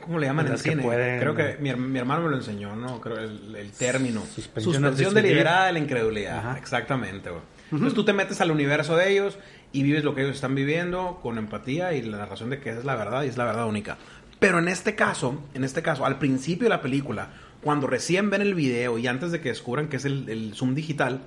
¿Cómo 0.01 0.19
le 0.19 0.27
llaman 0.27 0.47
en 0.49 0.59
cine? 0.59 0.83
pueden- 0.83 1.21
Creo 1.21 1.35
que 1.35 1.57
mi, 1.61 1.73
mi 1.75 1.99
hermano 1.99 2.23
me 2.25 2.31
lo 2.31 2.37
enseñó, 2.37 2.75
¿no? 2.77 3.01
Creo 3.01 3.19
el, 3.19 3.55
el 3.57 3.71
término. 3.73 4.21
Suspensión 4.23 4.75
Suspensión, 4.75 5.15
de 5.15 5.23
deliberada 5.23 5.67
de 5.67 5.73
la 5.73 5.79
incredulidad. 5.79 6.39
Ajá. 6.39 6.59
Exactamente, 6.59 7.31
güey. 7.31 7.43
Entonces 7.73 7.95
tú 7.95 8.05
te 8.05 8.13
metes 8.13 8.41
al 8.41 8.51
universo 8.51 8.97
de 8.97 9.11
ellos 9.11 9.39
y 9.73 9.83
vives 9.83 10.05
lo 10.05 10.15
que 10.15 10.23
ellos 10.23 10.35
están 10.37 10.55
viviendo 10.55 11.19
con 11.23 11.39
empatía 11.39 11.93
y 11.95 12.03
la 12.03 12.19
narración 12.19 12.51
de 12.51 12.61
que 12.61 12.71
esa 12.71 12.81
es 12.81 12.85
la 12.85 12.95
verdad 12.97 13.23
y 13.25 13.29
es 13.29 13.37
la 13.37 13.45
verdad 13.45 13.67
única. 13.67 13.97
Pero 14.39 14.59
en 14.59 14.69
este 14.69 14.95
caso, 14.95 15.43
en 15.55 15.65
este 15.65 15.83
caso, 15.83 16.05
al 16.05 16.19
principio 16.19 16.65
de 16.65 16.69
la 16.71 16.83
película, 16.83 17.31
cuando 17.63 17.87
recién 17.87 18.31
ven 18.31 18.43
el 18.43 18.55
video 18.55 18.99
y 18.99 19.07
antes 19.07 19.33
de 19.33 19.41
que 19.41 19.49
descubran 19.49 19.89
que 19.89 19.97
es 19.97 20.05
el, 20.05 20.29
el 20.29 20.55
Zoom 20.55 20.75
digital, 20.75 21.23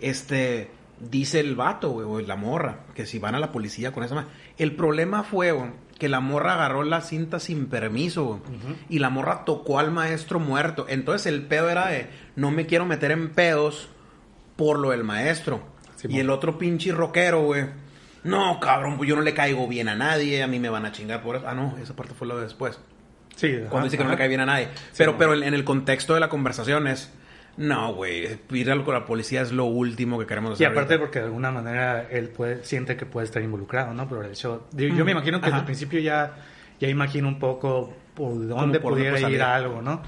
este 0.00 0.70
dice 1.00 1.40
el 1.40 1.54
vato, 1.56 1.90
güey, 1.90 2.06
o 2.06 2.26
la 2.26 2.36
morra, 2.36 2.80
que 2.94 3.04
si 3.06 3.18
van 3.18 3.34
a 3.34 3.38
la 3.38 3.52
policía 3.52 3.92
con 3.92 4.02
esa 4.02 4.24
El 4.58 4.74
problema 4.74 5.22
fue, 5.22 5.52
güey, 5.52 5.70
que 5.98 6.08
la 6.08 6.20
morra 6.20 6.54
agarró 6.54 6.82
la 6.82 7.00
cinta 7.00 7.40
sin 7.40 7.66
permiso, 7.66 8.42
y 8.88 8.98
la 8.98 9.10
morra 9.10 9.44
tocó 9.44 9.78
al 9.78 9.90
maestro 9.90 10.38
muerto. 10.40 10.86
Entonces 10.88 11.26
el 11.26 11.42
pedo 11.42 11.70
era 11.70 11.88
de, 11.88 12.08
no 12.36 12.50
me 12.50 12.66
quiero 12.66 12.84
meter 12.84 13.10
en 13.12 13.30
pedos 13.30 13.88
por 14.56 14.78
lo 14.78 14.90
del 14.90 15.04
maestro. 15.04 15.62
Y 16.08 16.18
el 16.20 16.30
otro 16.30 16.58
pinche 16.58 16.92
rockero, 16.92 17.42
güey. 17.42 17.66
No, 18.24 18.60
cabrón, 18.60 18.96
pues 18.96 19.08
yo 19.08 19.16
no 19.16 19.22
le 19.22 19.34
caigo 19.34 19.66
bien 19.68 19.88
a 19.88 19.94
nadie, 19.94 20.42
a 20.42 20.46
mí 20.46 20.58
me 20.58 20.68
van 20.68 20.84
a 20.84 20.92
chingar 20.92 21.22
por 21.22 21.36
eso. 21.36 21.48
Ah, 21.48 21.54
no, 21.54 21.76
esa 21.82 21.94
parte 21.94 22.12
fue 22.14 22.26
lo 22.26 22.36
de 22.36 22.42
después. 22.44 22.78
Sí, 23.36 23.52
Cuando 23.52 23.76
ajá, 23.76 23.84
dice 23.84 23.98
que 23.98 24.04
no 24.04 24.10
le 24.10 24.16
cae 24.16 24.28
bien 24.28 24.40
a 24.40 24.46
nadie. 24.46 24.68
Pero, 24.96 25.16
pero 25.16 25.34
en, 25.34 25.42
en 25.42 25.54
el 25.54 25.64
contexto 25.64 26.14
de 26.14 26.20
la 26.20 26.28
conversación 26.28 26.86
es, 26.88 27.12
no, 27.56 27.94
güey, 27.94 28.38
ir 28.50 28.70
al- 28.70 28.84
con 28.84 28.94
la 28.94 29.04
policía 29.04 29.40
es 29.42 29.52
lo 29.52 29.64
último 29.64 30.18
que 30.18 30.26
queremos 30.26 30.52
Y 30.52 30.64
hacer. 30.64 30.66
aparte 30.68 30.94
ahorita. 30.94 31.04
porque 31.06 31.18
de 31.20 31.24
alguna 31.26 31.50
manera 31.50 32.06
él 32.10 32.28
puede, 32.28 32.62
siente 32.64 32.96
que 32.96 33.06
puede 33.06 33.24
estar 33.26 33.42
involucrado, 33.42 33.94
¿no? 33.94 34.08
Pero. 34.08 34.30
Yo, 34.32 34.66
yo 34.72 35.04
me 35.04 35.12
imagino 35.12 35.40
que 35.40 35.46
Ajá. 35.46 35.56
desde 35.56 35.58
el 35.60 35.64
principio 35.64 36.00
ya, 36.00 36.36
ya 36.80 36.88
imagino 36.88 37.28
un 37.28 37.38
poco 37.38 37.92
por 38.14 38.46
dónde 38.46 38.80
por 38.80 38.94
pudiera 38.94 39.18
ir 39.30 39.42
algo, 39.42 39.80
¿no? 39.82 40.02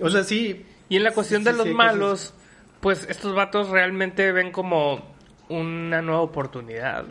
O 0.00 0.10
sea, 0.10 0.22
sí... 0.24 0.64
Y 0.88 0.96
en 0.96 1.02
la 1.04 1.10
cuestión 1.12 1.40
Sí, 1.42 1.46
de 1.46 1.50
sí, 1.52 1.56
los 1.58 1.64
sí, 1.64 1.70
hay 1.70 1.76
cosas- 1.76 1.92
malos, 1.94 2.34
pues 2.80 3.06
estos 3.08 3.34
vatos 3.34 3.68
realmente 3.70 4.30
ven 4.32 4.52
como 4.52 5.14
una 5.48 6.02
nueva 6.02 6.20
oportunidad. 6.20 7.04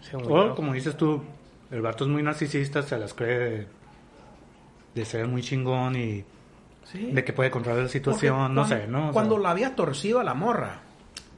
Según 0.00 0.24
O 0.30 0.46
yo. 0.48 0.54
como 0.54 0.72
dices 0.74 0.96
tú, 0.96 1.22
el 1.70 1.80
vato 1.80 2.04
es 2.04 2.10
muy 2.10 2.22
narcisista, 2.22 2.82
se 2.82 2.96
las 2.98 3.14
cree 3.14 3.38
de, 3.38 3.66
de 4.94 5.04
ser 5.04 5.26
muy 5.26 5.42
chingón 5.42 5.96
y 5.96 6.24
Sí. 6.92 7.10
de 7.12 7.24
que 7.24 7.32
puede 7.32 7.50
controlar 7.50 7.82
la 7.82 7.88
situación, 7.88 8.36
Porque 8.38 8.54
no 8.54 8.66
sé, 8.68 8.86
¿no? 8.86 8.98
O 8.98 9.02
sea, 9.04 9.12
Cuando 9.12 9.38
la 9.38 9.50
había 9.50 9.74
torcido 9.74 10.20
a 10.20 10.24
la 10.24 10.34
morra, 10.34 10.80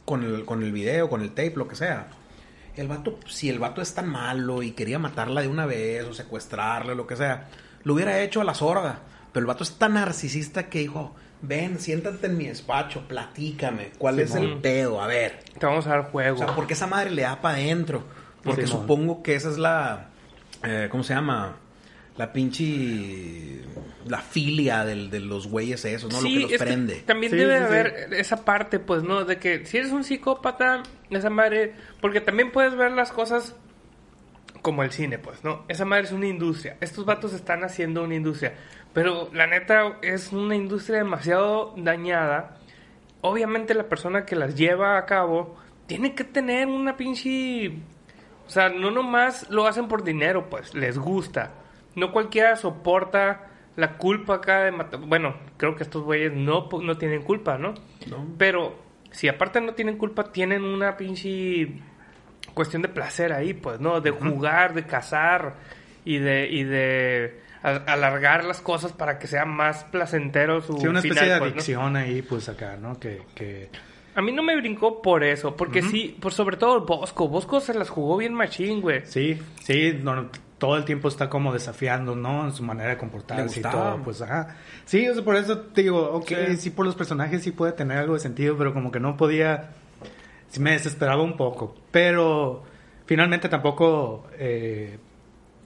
con 0.05 0.23
el, 0.23 0.45
con 0.45 0.63
el 0.63 0.73
video, 0.73 1.09
con 1.09 1.23
el 1.23 1.31
tape, 1.31 1.55
lo 1.57 1.67
que 1.69 1.75
sea, 1.77 2.09
el 2.77 2.87
vato, 2.89 3.19
si 3.27 3.49
el 3.49 3.59
vato 3.59 3.81
es 3.83 3.95
tan 3.95 4.09
malo 4.09 4.63
y 4.63 4.73
quería 4.73 4.99
matarla 4.99 5.41
de 5.43 5.49
una 5.49 5.67
vez 5.67 6.05
o 6.05 6.13
secuestrarla, 6.15 6.95
lo 6.95 7.07
que 7.07 7.17
sea, 7.17 7.49
lo 7.85 7.95
hubiera 7.95 8.21
hecho 8.21 8.41
a 8.41 8.45
la 8.45 8.55
sorda. 8.55 9.01
Pero 9.33 9.43
el 9.45 9.47
vato 9.47 9.65
es 9.65 9.73
tan 9.79 9.95
narcisista 9.95 10.69
que 10.69 10.81
dijo, 10.81 11.15
ven, 11.43 11.79
siéntate 11.81 12.27
en 12.27 12.37
mi 12.37 12.47
despacho, 12.47 13.07
platícame, 13.09 13.91
¿cuál 13.99 14.19
es 14.21 14.35
el 14.35 14.59
pedo? 14.59 15.01
A 15.03 15.07
ver. 15.07 15.41
Te 15.59 15.67
vamos 15.67 15.87
a 15.87 15.91
dar 15.91 16.11
juego. 16.11 16.37
O 16.37 16.39
sea, 16.39 16.55
porque 16.55 16.75
esa 16.75 16.87
madre 16.87 17.11
le 17.11 17.23
da 17.23 17.41
para 17.41 17.57
adentro. 17.57 18.05
Porque 18.45 18.67
Simón. 18.67 18.83
supongo 18.83 19.23
que 19.23 19.35
esa 19.35 19.51
es 19.51 19.59
la. 19.59 20.09
eh, 20.63 20.89
¿Cómo 20.91 21.03
se 21.03 21.15
llama? 21.15 21.57
La 22.19 22.33
pinche. 22.33 23.61
La 24.07 24.19
filia 24.19 24.85
del- 24.85 25.11
de 25.11 25.21
los 25.21 25.47
güeyes 25.49 25.85
esos, 25.85 26.13
¿no? 26.13 26.19
Sí, 26.21 26.29
Lo 26.29 26.35
que 26.35 26.43
los 26.43 26.53
es 26.53 26.59
que 26.59 26.65
prende. 26.65 26.95
también 27.07 27.31
Sí, 27.33 27.39
debe 27.39 27.55
sí, 27.59 27.61
sí. 27.61 27.67
haber 27.67 28.15
esa 28.15 28.45
parte, 28.45 28.79
pues, 28.79 29.03
¿no? 29.03 29.25
De 29.25 29.39
que 29.39 29.65
si 29.67 29.77
eres 29.79 29.93
un 29.93 30.03
psicópata, 30.05 30.83
esa 31.11 31.31
madre... 31.31 31.75
Porque 32.01 32.21
también 32.21 32.51
puedes 32.51 32.75
ver 32.75 32.93
las 32.93 33.13
cosas 33.13 33.55
como 34.63 34.83
el 34.83 34.91
cine, 34.93 35.19
pues, 35.19 35.45
¿no? 35.45 35.65
Esa 35.69 35.85
madre 35.85 36.05
es 36.05 36.13
una 36.13 36.27
industria. 36.27 36.77
Estos 36.81 37.05
vatos 37.05 37.33
están 37.35 37.65
haciendo 37.65 38.03
una 38.03 38.15
industria. 38.15 38.55
Pero 38.95 39.29
la 39.35 39.47
neta 39.47 39.99
es 40.03 40.33
una 40.33 40.57
industria 40.57 40.99
demasiado 40.99 41.75
dañada. 41.77 42.57
Obviamente 43.21 43.75
la 43.75 43.89
persona 43.89 44.25
que 44.25 44.37
las 44.37 44.55
lleva 44.57 44.97
a 44.97 45.05
cabo 45.07 45.57
tiene 45.87 46.15
que 46.15 46.25
tener 46.25 46.67
una 46.67 46.97
pinche... 46.97 47.73
O 48.47 48.51
sea, 48.51 48.71
no 48.71 48.91
nomás 48.91 49.51
lo 49.51 49.67
hacen 49.67 49.87
por 49.89 50.03
dinero, 50.03 50.49
pues, 50.49 50.73
les 50.75 50.97
gusta. 50.99 51.53
No 51.99 52.13
cualquiera 52.13 52.57
soporta 52.57 53.51
la 53.77 53.97
culpa 53.97 54.35
acá 54.35 54.65
de 54.65 54.73
matar. 54.73 55.01
Bueno, 55.01 55.37
creo 55.57 55.77
que 55.77 55.83
estos 55.85 56.03
güeyes 56.03 56.33
no, 56.33 56.69
no 56.83 56.99
tienen 56.99 57.23
culpa, 57.23 57.59
¿no? 57.59 57.75
No. 58.09 58.27
Pero 58.37 58.77
si 59.11 59.29
aparte 59.29 59.61
no 59.61 59.75
tienen 59.75 59.97
culpa, 59.97 60.33
tienen 60.33 60.65
una 60.65 60.97
pinche 60.97 61.81
cuestión 62.55 62.83
de 62.83 62.89
placer 62.89 63.33
ahí, 63.33 63.55
pues, 63.55 63.81
¿no? 63.81 64.01
De 64.01 64.11
jugar, 64.11 64.75
de 64.75 64.85
cazar 64.85 65.55
y 66.05 66.19
de, 66.19 66.49
y 66.49 66.65
de 66.65 67.41
alargar 67.63 68.45
las 68.45 68.61
cosas 68.61 68.93
para 68.93 69.19
que 69.19 69.27
sea 69.27 69.45
más 69.45 69.85
placentero 69.85 70.61
su 70.61 70.79
Sí, 70.79 70.87
una 70.87 70.99
especie 71.01 71.23
final, 71.23 71.35
de 71.35 71.39
pues, 71.39 71.51
¿no? 71.51 71.55
adicción 71.55 71.97
ahí, 71.97 72.23
pues 72.23 72.49
acá, 72.49 72.77
¿no? 72.77 72.99
Que, 72.99 73.23
que... 73.35 73.71
A 74.15 74.23
mí 74.23 74.33
no 74.33 74.43
me 74.43 74.57
brincó 74.57 75.01
por 75.01 75.23
eso, 75.23 75.55
porque 75.55 75.83
sí, 75.83 76.17
por 76.21 76.33
sobre 76.33 76.57
todo 76.57 76.85
Bosco. 76.85 77.29
Bosco 77.29 77.61
se 77.61 77.75
las 77.75 77.89
jugó 77.89 78.17
bien 78.17 78.35
machín, 78.35 78.81
güey. 78.81 79.03
Sí, 79.05 79.39
sí, 79.63 79.97
no, 80.03 80.29
todo 80.59 80.77
el 80.77 80.85
tiempo 80.85 81.09
está 81.09 81.29
como 81.31 81.53
desafiando, 81.53 82.17
¿no? 82.17 82.45
En 82.45 82.53
su 82.53 82.63
manera 82.65 82.91
de 82.91 82.97
comportarse 82.99 83.61
y 83.61 83.63
todo, 83.63 84.03
pues 84.03 84.21
ajá. 84.23 84.57
Sí, 84.85 85.09
o 85.09 85.15
sea, 85.15 85.25
por 85.25 85.37
eso 85.37 85.59
te 85.59 85.83
digo, 85.83 86.11
ok, 86.13 86.29
Sí. 86.49 86.57
sí. 86.57 86.71
por 86.71 86.85
los 86.85 86.95
personajes 86.97 87.43
sí 87.43 87.53
puede 87.53 87.73
tener 87.73 87.99
algo 87.99 88.15
de 88.15 88.21
sentido, 88.21 88.57
pero 88.59 88.75
como 88.75 88.91
que 88.91 88.99
no 89.01 89.17
podía, 89.17 89.71
sí 90.51 90.59
me 90.61 90.73
desesperaba 90.73 91.23
un 91.23 91.37
poco, 91.37 91.77
pero 91.93 92.65
finalmente 93.07 93.49
tampoco, 93.49 94.27
eh, 94.39 94.99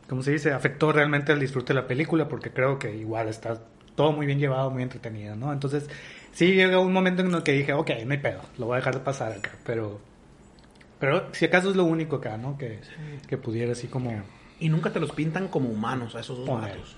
¿cómo 0.09 0.23
se 0.23 0.33
dice? 0.33 0.53
Afectó 0.53 0.93
realmente 0.93 1.33
el 1.33 1.41
disfrute 1.41 1.73
de 1.73 1.81
la 1.81 1.87
película, 1.87 2.29
porque 2.29 2.51
creo 2.51 2.79
que 2.79 2.95
igual 2.95 3.29
está 3.29 3.63
todo 3.95 4.13
muy 4.13 4.27
bien 4.27 4.39
llevado, 4.39 4.71
muy 4.71 4.83
entretenido, 4.83 5.37
¿no? 5.37 5.53
Entonces, 5.53 5.89
sí 6.33 6.53
llegó 6.53 6.81
un 6.83 6.93
momento 6.93 7.23
en 7.23 7.33
el 7.35 7.43
que 7.43 7.53
dije, 7.53 7.73
ok, 7.73 7.91
no 8.05 8.13
hay 8.13 8.19
pedo, 8.19 8.41
lo 8.59 8.67
voy 8.67 8.75
a 8.75 8.77
dejar 8.77 8.95
de 8.95 9.01
pasar 9.01 9.33
acá, 9.33 9.51
pero... 9.65 10.01
Pero 10.99 11.27
si 11.33 11.47
acaso 11.47 11.71
es 11.71 11.77
lo 11.77 11.85
único 11.85 12.17
acá, 12.17 12.37
¿no? 12.37 12.57
Que, 12.57 12.79
que 13.27 13.37
pudiera 13.37 13.73
así 13.73 13.89
como... 13.89 14.23
Y 14.63 14.69
nunca 14.69 14.93
te 14.93 15.01
los 15.01 15.13
pintan 15.13 15.49
como 15.49 15.69
humanos 15.69 16.15
a 16.15 16.21
esos 16.21 16.39
dos 16.39 16.49
vatos. 16.49 16.97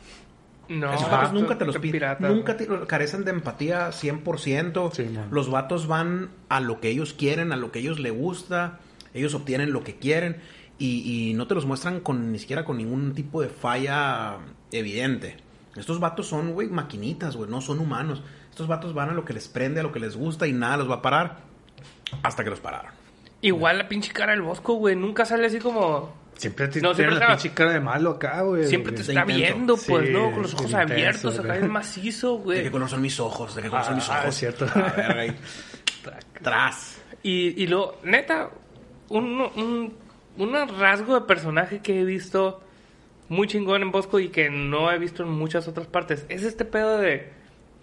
No, 0.68 0.92
Esos 0.92 1.11
vatos 1.11 1.33
nunca 1.33 1.59
te 1.59 1.64
los 1.64 1.77
pintan. 1.79 2.16
Nunca 2.20 2.57
te- 2.57 2.66
carecen 2.87 3.24
de 3.24 3.31
empatía 3.33 3.90
100%. 3.90 4.90
Sí, 4.92 5.05
man. 5.05 5.29
los 5.31 5.50
vatos 5.50 5.87
van 5.87 6.31
a 6.48 6.61
lo 6.61 6.81
que 6.81 6.88
ellos 6.88 7.12
quieren, 7.14 7.53
a 7.53 7.57
lo 7.57 7.70
que 7.72 7.81
ellos 7.81 7.98
les 8.00 8.12
gusta. 8.12 8.79
Ellos 9.12 9.35
obtienen 9.35 9.72
lo 9.72 9.83
que 9.85 9.96
quieren. 9.96 10.37
Y, 10.79 11.31
y 11.31 11.35
no 11.35 11.46
te 11.46 11.55
los 11.55 11.66
muestran 11.66 12.00
con 12.00 12.33
ni 12.33 12.38
siquiera 12.38 12.64
con 12.64 12.79
ningún 12.79 13.14
tipo 13.14 13.40
de 13.42 13.48
falla 13.48 14.38
evidente. 14.72 15.37
Estos 15.77 16.00
vatos 16.00 16.27
son, 16.29 16.53
güey, 16.53 16.68
maquinitas, 16.68 17.37
güey, 17.37 17.48
no 17.50 17.61
son 17.61 17.79
humanos. 17.79 18.22
Estos 18.50 18.66
vatos 18.68 18.94
van 18.94 19.11
a 19.11 19.12
lo 19.12 19.24
que 19.24 19.33
les 19.33 19.48
prende, 19.48 19.81
a 19.81 19.83
lo 19.83 19.92
que 19.92 20.00
les 20.00 20.16
gusta 20.16 20.46
y 20.46 20.53
nada 20.53 20.77
los 20.79 20.88
va 20.90 20.96
a 20.96 21.03
parar 21.03 21.38
hasta 22.22 22.42
que 22.44 22.50
los 22.50 22.61
pararon. 22.61 22.92
Igual 23.40 23.79
la 23.79 23.88
pinche 23.88 24.12
cara 24.12 24.33
del 24.33 24.42
Bosco, 24.42 24.74
güey. 24.74 24.96
Nunca 24.96 25.24
sale 25.24 25.46
así 25.46 25.59
como. 25.59 26.12
Siempre 26.37 26.68
te 26.68 26.81
No, 26.81 26.92
tiene 26.94 27.11
siempre 27.11 27.14
la 27.14 27.20
está- 27.35 27.42
pinche 27.42 27.55
cara 27.55 27.73
de 27.73 27.81
malo 27.81 28.11
acá, 28.11 28.42
güey. 28.42 28.64
Siempre 28.66 28.92
te 28.92 29.03
de 29.03 29.12
está 29.12 29.25
viendo, 29.25 29.77
pues, 29.77 30.07
Sí, 30.07 30.12
¿no? 30.12 30.31
Con 30.33 30.42
los 30.42 30.55
ojos 30.55 30.66
intenso, 30.70 30.92
abiertos, 30.92 31.38
acá 31.38 31.53
bien 31.55 31.70
macizo, 31.70 32.37
¿De 32.38 32.42
güey. 32.42 32.62
qué 32.64 32.70
color 32.70 32.88
son 32.88 33.01
mis 33.03 33.20
ojos? 33.20 33.55
¿De 33.55 33.62
qué 33.62 33.68
color 33.70 33.85
son 33.85 33.94
mis 33.97 34.09
Ah, 34.11 34.18
ojos? 34.20 34.29
es 34.31 34.35
cierto. 34.37 34.66
A 34.75 34.92
ver, 34.97 35.14
güey. 35.14 35.33
Tras. 36.42 37.01
Y, 37.23 37.62
y 37.62 37.66
luego, 37.66 37.99
neta, 38.05 38.51
un, 39.09 39.40
un, 39.57 39.94
un 40.37 40.68
rasgo 40.79 41.14
de 41.14 41.20
personaje 41.27 41.79
que 41.81 42.01
he 42.01 42.05
visto 42.05 42.61
muy 43.29 43.47
chingón 43.49 43.81
en 43.83 43.90
Bosco 43.90 44.18
y 44.20 44.29
que 44.29 44.51
no 44.51 44.90
he 44.92 44.99
visto 44.99 45.23
en 45.23 45.31
muchas 45.31 45.66
otras 45.68 45.87
partes. 45.87 46.27
Es 46.29 46.42
este 46.42 46.64
pedo 46.64 46.99
de. 46.99 47.33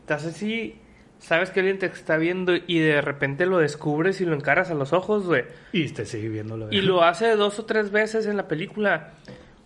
Estás 0.01 0.25
así, 0.25 0.75
sabes 1.21 1.51
que 1.51 1.61
alguien 1.61 1.79
te 1.79 1.85
está 1.85 2.17
viendo 2.17 2.53
y 2.55 2.79
de 2.79 2.99
repente 2.99 3.45
lo 3.45 3.59
descubres 3.59 4.19
y 4.19 4.25
lo 4.25 4.35
encaras 4.35 4.71
a 4.71 4.73
los 4.73 4.91
ojos, 4.91 5.25
güey. 5.25 5.45
Y 5.71 5.87
te 5.89 6.05
sigue 6.05 6.27
viéndolo. 6.27 6.67
Y 6.71 6.81
lo 6.81 7.03
hace 7.03 7.35
dos 7.35 7.59
o 7.59 7.65
tres 7.65 7.91
veces 7.91 8.25
en 8.25 8.35
la 8.35 8.47
película. 8.47 9.13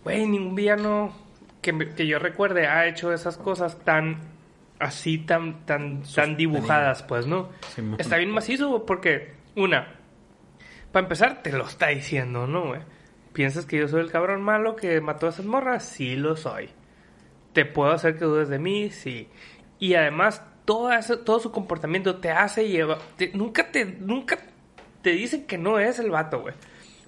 Güey, 0.04 0.26
ningún 0.26 0.54
villano 0.54 1.16
que, 1.62 1.76
que 1.96 2.06
yo 2.06 2.18
recuerde 2.18 2.68
ha 2.68 2.86
hecho 2.86 3.12
esas 3.12 3.36
cosas 3.36 3.78
tan 3.84 4.18
así, 4.78 5.18
tan, 5.18 5.64
tan, 5.64 6.02
tan 6.02 6.36
dibujadas, 6.36 7.02
pues, 7.02 7.26
¿no? 7.26 7.48
Simón. 7.74 7.98
Está 7.98 8.18
bien 8.18 8.30
macizo, 8.30 8.68
güey, 8.68 8.82
porque, 8.86 9.32
una, 9.56 9.96
para 10.92 11.04
empezar, 11.04 11.42
te 11.42 11.50
lo 11.52 11.64
está 11.66 11.88
diciendo, 11.88 12.46
¿no, 12.46 12.68
güey? 12.68 12.80
¿Piensas 13.32 13.66
que 13.66 13.78
yo 13.78 13.88
soy 13.88 14.02
el 14.02 14.10
cabrón 14.10 14.42
malo 14.42 14.76
que 14.76 15.00
mató 15.00 15.26
a 15.26 15.30
esas 15.30 15.46
morras? 15.46 15.84
Sí 15.84 16.16
lo 16.16 16.36
soy. 16.36 16.70
¿Te 17.54 17.64
puedo 17.64 17.90
hacer 17.90 18.18
que 18.18 18.26
dudes 18.26 18.48
de 18.48 18.58
mí? 18.58 18.90
Sí. 18.90 19.28
Y 19.78 19.94
además, 19.94 20.42
todo, 20.66 20.92
eso- 20.92 21.20
todo 21.20 21.40
su 21.40 21.50
comportamiento 21.50 22.16
te 22.16 22.30
hace 22.30 22.68
llevar... 22.68 22.98
te- 23.16 23.30
nunca, 23.32 23.70
te, 23.72 23.84
nunca 23.86 24.38
te 25.00 25.10
dicen 25.12 25.46
que 25.46 25.56
no 25.56 25.78
es 25.78 25.98
el 25.98 26.10
vato, 26.10 26.40
güey. 26.42 26.54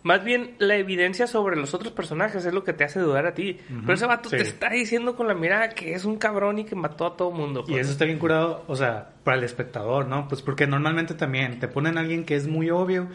Más 0.05 0.23
bien, 0.25 0.55
la 0.59 0.77
evidencia 0.77 1.27
sobre 1.27 1.57
los 1.57 1.75
otros 1.75 1.93
personajes 1.93 2.45
es 2.47 2.55
lo 2.55 2.63
que 2.63 2.73
te 2.73 2.85
hace 2.85 3.01
dudar 3.01 3.27
a 3.27 3.35
ti. 3.35 3.59
Pero 3.83 3.93
ese 3.95 4.07
vato 4.07 4.31
sí. 4.31 4.37
te 4.37 4.43
está 4.43 4.71
diciendo 4.71 5.17
con 5.17 5.27
la 5.27 5.35
mirada 5.35 5.71
que 5.71 5.93
es 5.93 6.05
un 6.05 6.17
cabrón 6.17 6.61
y 6.61 6.65
que 6.65 6.77
mató 6.77 7.05
a 7.05 7.17
todo 7.17 7.33
mundo. 7.33 7.65
Y 7.67 7.73
pues. 7.73 7.83
eso 7.83 7.91
está 7.93 8.05
bien 8.05 8.19
curado, 8.21 8.65
o 8.69 8.77
sea, 8.77 9.11
para 9.25 9.37
el 9.37 9.45
espectador, 9.45 10.07
¿no? 10.07 10.29
Pues 10.29 10.41
porque 10.41 10.67
normalmente 10.69 11.15
también 11.15 11.59
te 11.59 11.67
ponen 11.67 11.99
a 11.99 12.01
alguien 12.01 12.25
que 12.25 12.37
es 12.37 12.47
muy 12.47 12.71
obvio 12.71 13.09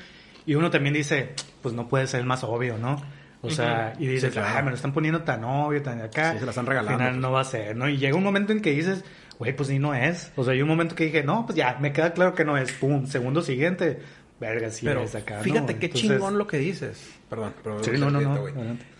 y 0.45 0.55
uno 0.55 0.69
también 0.69 0.93
dice, 0.93 1.33
pues 1.61 1.73
no 1.73 1.87
puede 1.87 2.05
ser 2.05 2.19
el 2.19 2.25
más 2.25 2.43
obvio, 2.43 2.77
¿no? 2.77 3.01
O 3.41 3.49
sea, 3.49 3.93
y 3.97 4.05
dices, 4.07 4.33
Sí, 4.33 4.39
claro. 4.39 4.55
ah, 4.57 4.61
me 4.61 4.69
lo 4.69 4.75
están 4.75 4.93
poniendo 4.93 5.21
tan 5.23 5.43
obvio, 5.45 5.81
tan 5.81 6.01
acá. 6.01 6.33
Sí, 6.33 6.39
se 6.39 6.45
la 6.45 6.51
están 6.51 6.65
regalando, 6.65 6.91
Al 6.93 6.97
final 6.99 7.13
pues. 7.13 7.21
no 7.21 7.31
va 7.31 7.41
a 7.41 7.45
ser, 7.45 7.75
¿no? 7.77 7.87
Y 7.89 7.97
llega 7.97 8.15
un 8.17 8.23
momento 8.23 8.51
en 8.53 8.61
que 8.61 8.71
dices, 8.71 9.03
güey, 9.39 9.55
pues 9.55 9.69
sí, 9.69 9.79
no 9.79 9.93
es. 9.93 10.31
O 10.35 10.43
sea, 10.43 10.53
hay 10.53 10.61
un 10.61 10.67
momento 10.67 10.95
que 10.95 11.05
dije, 11.05 11.23
no, 11.23 11.45
pues 11.45 11.55
ya, 11.57 11.77
me 11.79 11.91
queda 11.93 12.13
claro 12.13 12.33
que 12.35 12.45
no 12.45 12.57
es. 12.57 12.71
Pum, 12.73 13.05
segundo 13.07 13.41
siguiente, 13.41 13.99
verga, 14.39 14.69
sí 14.69 14.85
Pero 14.85 15.03
es 15.03 15.15
acá, 15.15 15.37
¿no? 15.37 15.43
fíjate 15.43 15.77
qué 15.77 15.87
Entonces- 15.87 16.09
chingón 16.11 16.37
lo 16.37 16.47
que 16.47 16.57
dices. 16.57 17.09
Perdón, 17.29 17.53
pero 17.63 17.83
Sí, 17.83 17.91
no, 17.97 18.09
no, 18.11 18.21
no. 18.21 18.45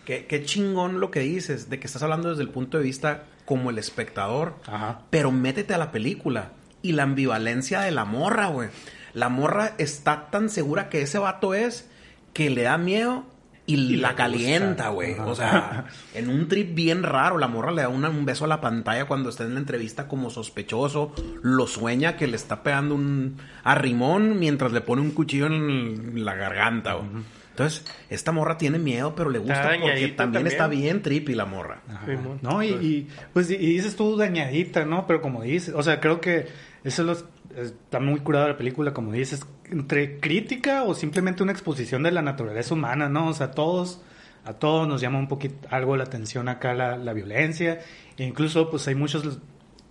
Qué, 0.04 0.26
qué 0.26 0.44
chingón 0.44 1.00
lo 1.00 1.10
que 1.10 1.20
dices, 1.20 1.70
de 1.70 1.78
que 1.80 1.86
estás 1.86 2.02
hablando 2.02 2.30
desde 2.30 2.42
el 2.42 2.48
punto 2.50 2.78
de 2.78 2.84
vista 2.84 3.24
como 3.44 3.70
el 3.70 3.78
espectador. 3.78 4.56
Ajá. 4.66 5.02
Pero 5.10 5.30
métete 5.30 5.72
a 5.74 5.78
la 5.78 5.92
película. 5.92 6.52
Y 6.82 6.92
la 6.92 7.04
ambivalencia 7.04 7.80
de 7.80 7.90
la 7.92 8.04
morra, 8.04 8.48
güey. 8.48 8.68
La 9.14 9.28
morra 9.30 9.72
está 9.78 10.28
tan 10.30 10.50
segura 10.50 10.88
que 10.90 11.00
ese 11.02 11.18
vato 11.18 11.54
es 11.54 11.88
que 12.34 12.50
le 12.50 12.62
da 12.62 12.76
miedo 12.76 13.24
y, 13.66 13.74
Y 13.74 13.96
la 13.96 14.14
calienta, 14.14 14.90
güey. 14.90 15.14
O 15.18 15.34
sea, 15.34 15.86
en 16.14 16.28
un 16.28 16.48
trip 16.48 16.74
bien 16.74 17.02
raro, 17.02 17.38
la 17.38 17.48
morra 17.48 17.72
le 17.72 17.82
da 17.82 17.88
una- 17.88 18.10
un 18.10 18.24
beso 18.26 18.44
a 18.44 18.48
la 18.48 18.60
pantalla 18.60 19.06
cuando 19.06 19.30
está 19.30 19.44
en 19.44 19.54
la 19.54 19.60
entrevista 19.60 20.06
como 20.06 20.28
sospechoso. 20.30 21.12
Lo 21.42 21.66
sueña 21.66 22.16
que 22.16 22.26
le 22.26 22.36
está 22.36 22.62
pegando 22.62 22.94
un 22.94 23.36
arrimón 23.64 24.38
mientras 24.38 24.72
le 24.72 24.80
pone 24.82 25.02
un 25.02 25.10
cuchillo 25.12 25.46
en 25.46 26.24
la 26.24 26.34
garganta, 26.34 26.94
güey. 26.94 27.08
Entonces, 27.50 27.84
esta 28.10 28.32
morra 28.32 28.58
tiene 28.58 28.78
miedo, 28.80 29.14
pero 29.14 29.30
le 29.30 29.38
gusta 29.38 29.62
porque 29.62 29.78
también, 30.08 30.16
también. 30.16 30.46
está 30.48 30.66
bien 30.66 31.02
trippy 31.02 31.34
la 31.34 31.44
morra. 31.46 31.82
Ajá. 31.88 32.06
No, 32.42 32.62
y, 32.64 32.68
y, 32.68 33.08
pues 33.32 33.48
y 33.48 33.56
dices 33.56 33.94
tú 33.94 34.16
dañadita, 34.16 34.84
¿no? 34.84 35.06
Pero 35.06 35.22
como 35.22 35.42
dices, 35.42 35.72
o 35.74 35.82
sea, 35.82 36.00
creo 36.00 36.20
que 36.20 36.48
eso 36.82 37.02
es 37.10 37.20
lo- 37.56 37.62
está 37.62 38.00
muy 38.00 38.18
curado 38.20 38.48
la 38.48 38.56
película, 38.56 38.92
como 38.92 39.12
dices, 39.12 39.46
entre 39.70 40.20
crítica 40.20 40.82
o 40.82 40.94
simplemente 40.94 41.42
una 41.42 41.52
exposición 41.52 42.02
de 42.02 42.12
la 42.12 42.22
naturaleza 42.22 42.74
humana, 42.74 43.08
¿no? 43.08 43.28
O 43.28 43.34
sea, 43.34 43.50
todos, 43.50 44.02
a 44.44 44.54
todos 44.54 44.86
nos 44.86 45.00
llama 45.00 45.18
un 45.18 45.28
poquito 45.28 45.68
algo 45.70 45.96
la 45.96 46.04
atención 46.04 46.48
acá 46.48 46.74
la, 46.74 46.96
la 46.96 47.12
violencia, 47.12 47.80
e 48.16 48.24
incluso 48.24 48.70
pues 48.70 48.86
hay 48.88 48.94
muchos 48.94 49.38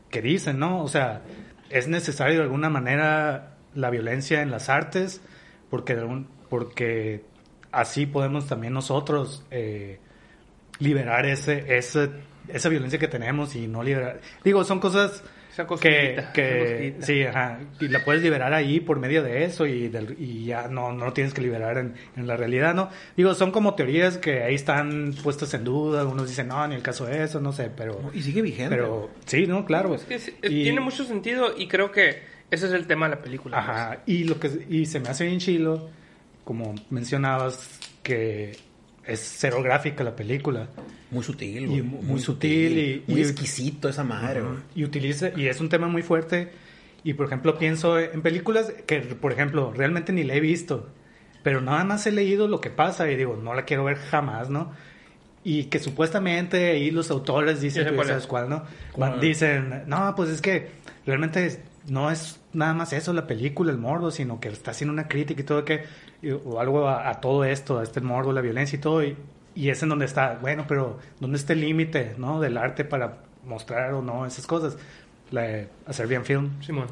que 0.09 0.21
dicen, 0.21 0.59
¿no? 0.59 0.83
O 0.83 0.87
sea, 0.87 1.23
es 1.69 1.87
necesario 1.87 2.37
de 2.37 2.43
alguna 2.43 2.69
manera 2.69 3.57
la 3.73 3.89
violencia 3.89 4.41
en 4.41 4.51
las 4.51 4.69
artes, 4.69 5.21
porque, 5.69 5.97
porque 6.49 7.25
así 7.71 8.05
podemos 8.05 8.47
también 8.47 8.73
nosotros 8.73 9.43
eh, 9.49 9.99
liberar 10.79 11.25
ese, 11.25 11.75
ese, 11.75 12.11
esa 12.47 12.69
violencia 12.69 12.99
que 12.99 13.07
tenemos 13.07 13.55
y 13.55 13.67
no 13.67 13.83
liberar. 13.83 14.21
Digo, 14.43 14.63
son 14.63 14.79
cosas 14.79 15.23
Esa 15.53 15.67
que, 15.67 16.23
que 16.33 16.87
esa 16.97 17.05
sí, 17.05 17.23
ajá, 17.23 17.59
y 17.79 17.87
la 17.87 18.03
puedes 18.03 18.23
liberar 18.23 18.53
ahí 18.53 18.79
por 18.79 18.97
medio 18.99 19.21
de 19.21 19.43
eso 19.45 19.67
y, 19.67 19.87
del- 19.87 20.15
y 20.19 20.45
ya 20.45 20.67
no, 20.67 20.91
no 20.91 21.05
lo 21.05 21.13
tienes 21.13 21.33
que 21.33 21.41
liberar 21.41 21.77
en, 21.77 21.93
en 22.17 22.25
la 22.27 22.35
realidad, 22.35 22.73
¿no? 22.73 22.89
Digo, 23.15 23.35
son 23.35 23.51
como 23.51 23.75
teorías 23.75 24.17
que 24.17 24.41
ahí 24.43 24.55
están 24.55 25.13
puestas 25.23 25.53
en 25.53 25.63
duda, 25.63 26.05
unos 26.05 26.27
dicen, 26.27 26.47
no, 26.47 26.67
ni 26.67 26.73
el 26.75 26.81
caso 26.81 27.05
de 27.05 27.23
eso, 27.23 27.39
no 27.39 27.51
sé, 27.53 27.69
pero... 27.75 28.11
Y 28.13 28.23
sigue 28.23 28.41
vigente. 28.41 28.75
Pero 28.75 29.11
sí, 29.25 29.45
no, 29.45 29.63
claro. 29.63 29.93
Es 29.93 30.05
que 30.05 30.17
sí, 30.19 30.33
es- 30.41 30.51
Y- 30.51 30.63
tiene 30.63 30.79
mucho 30.79 31.03
sentido 31.05 31.53
y 31.55 31.67
creo 31.67 31.91
que 31.91 32.23
ese 32.49 32.65
es 32.67 32.73
el 32.73 32.87
tema 32.87 33.07
de 33.07 33.15
la 33.15 33.21
película. 33.21 33.57
pues. 33.63 33.69
Ajá, 33.69 33.97
y 34.07 34.23
lo 34.23 34.39
que 34.39 34.49
y 34.69 34.85
se 34.87 34.99
me 34.99 35.09
hace 35.09 35.25
bien 35.27 35.39
chilo, 35.39 35.87
como 36.43 36.73
mencionabas, 36.89 37.79
que 38.01 38.57
es 39.05 39.19
cero 39.37 39.61
gráfica 39.61 40.03
la 40.03 40.15
película. 40.15 40.67
Muy 41.13 41.23
sutil, 41.23 41.63
Y 41.63 41.65
güey. 41.67 41.81
mu- 41.83 42.01
muy 42.01 42.19
sutil 42.19 42.77
y- 42.77 43.03
Muy 43.07 43.19
y- 43.21 43.23
exquisito 43.23 43.87
esa 43.87 44.03
madre, 44.03 44.41
güey. 44.41 44.55
Y 44.75 44.83
utiliza, 44.83 45.29
y 45.35 45.47
es 45.47 45.61
un 45.61 45.69
tema 45.69 45.87
muy 45.87 46.01
fuerte. 46.01 46.51
Y 47.05 47.13
por 47.13 47.27
ejemplo, 47.27 47.57
pienso 47.57 47.99
en 47.99 48.21
películas 48.21 48.73
que, 48.85 48.99
por 49.01 49.31
ejemplo, 49.31 49.71
realmente 49.75 50.11
ni 50.13 50.23
la 50.23 50.35
he 50.35 50.39
visto. 50.39 50.89
Pero 51.43 51.59
nada 51.61 51.83
más 51.83 52.07
he 52.07 52.11
leído 52.11 52.47
lo 52.47 52.61
que 52.61 52.69
pasa 52.69 53.09
y 53.11 53.15
digo, 53.17 53.37
no 53.41 53.53
la 53.53 53.65
quiero 53.65 53.83
ver 53.83 53.97
jamás, 53.97 54.49
¿no? 54.49 54.71
Y 55.43 55.65
que 55.65 55.79
supuestamente 55.79 56.71
ahí 56.71 56.89
los 56.91 57.11
autores 57.11 57.59
dicen, 57.59 57.85
tú 57.89 57.95
cuál 57.95 58.07
sabes 58.07 58.27
cuál, 58.27 58.49
¿no? 58.49 58.63
Dicen, 59.19 59.83
no, 59.87 60.13
pues 60.15 60.29
es 60.29 60.41
que 60.41 60.69
realmente 61.05 61.61
no 61.89 62.09
es 62.09 62.39
nada 62.53 62.73
más 62.73 62.93
eso 62.93 63.11
la 63.11 63.27
película, 63.27 63.69
el 63.73 63.77
morbo, 63.77 64.09
sino 64.09 64.39
que 64.39 64.47
está 64.47 64.71
haciendo 64.71 64.93
una 64.93 65.09
crítica 65.09 65.41
y 65.41 65.43
todo 65.43 65.65
que, 65.65 65.83
o 66.45 66.61
algo 66.61 66.87
a, 66.87 67.09
a 67.09 67.19
todo 67.19 67.43
esto, 67.43 67.79
a 67.79 67.83
este 67.83 67.99
morbo, 67.99 68.31
la 68.31 68.39
violencia 68.39 68.77
y 68.77 68.79
todo. 68.79 69.03
Y, 69.03 69.17
y 69.55 69.69
es 69.69 69.81
en 69.83 69.89
donde 69.89 70.05
está, 70.05 70.37
bueno, 70.41 70.65
pero 70.67 70.99
¿dónde 71.19 71.37
está 71.37 71.53
el 71.53 71.61
límite, 71.61 72.15
¿no? 72.17 72.39
Del 72.39 72.57
arte 72.57 72.83
para 72.85 73.17
mostrar 73.45 73.93
o 73.93 74.01
no 74.01 74.25
esas 74.25 74.47
cosas. 74.47 74.77
La 75.31 75.65
a 75.85 75.93
Serbian 75.93 76.23
Film, 76.25 76.61
Simón. 76.61 76.87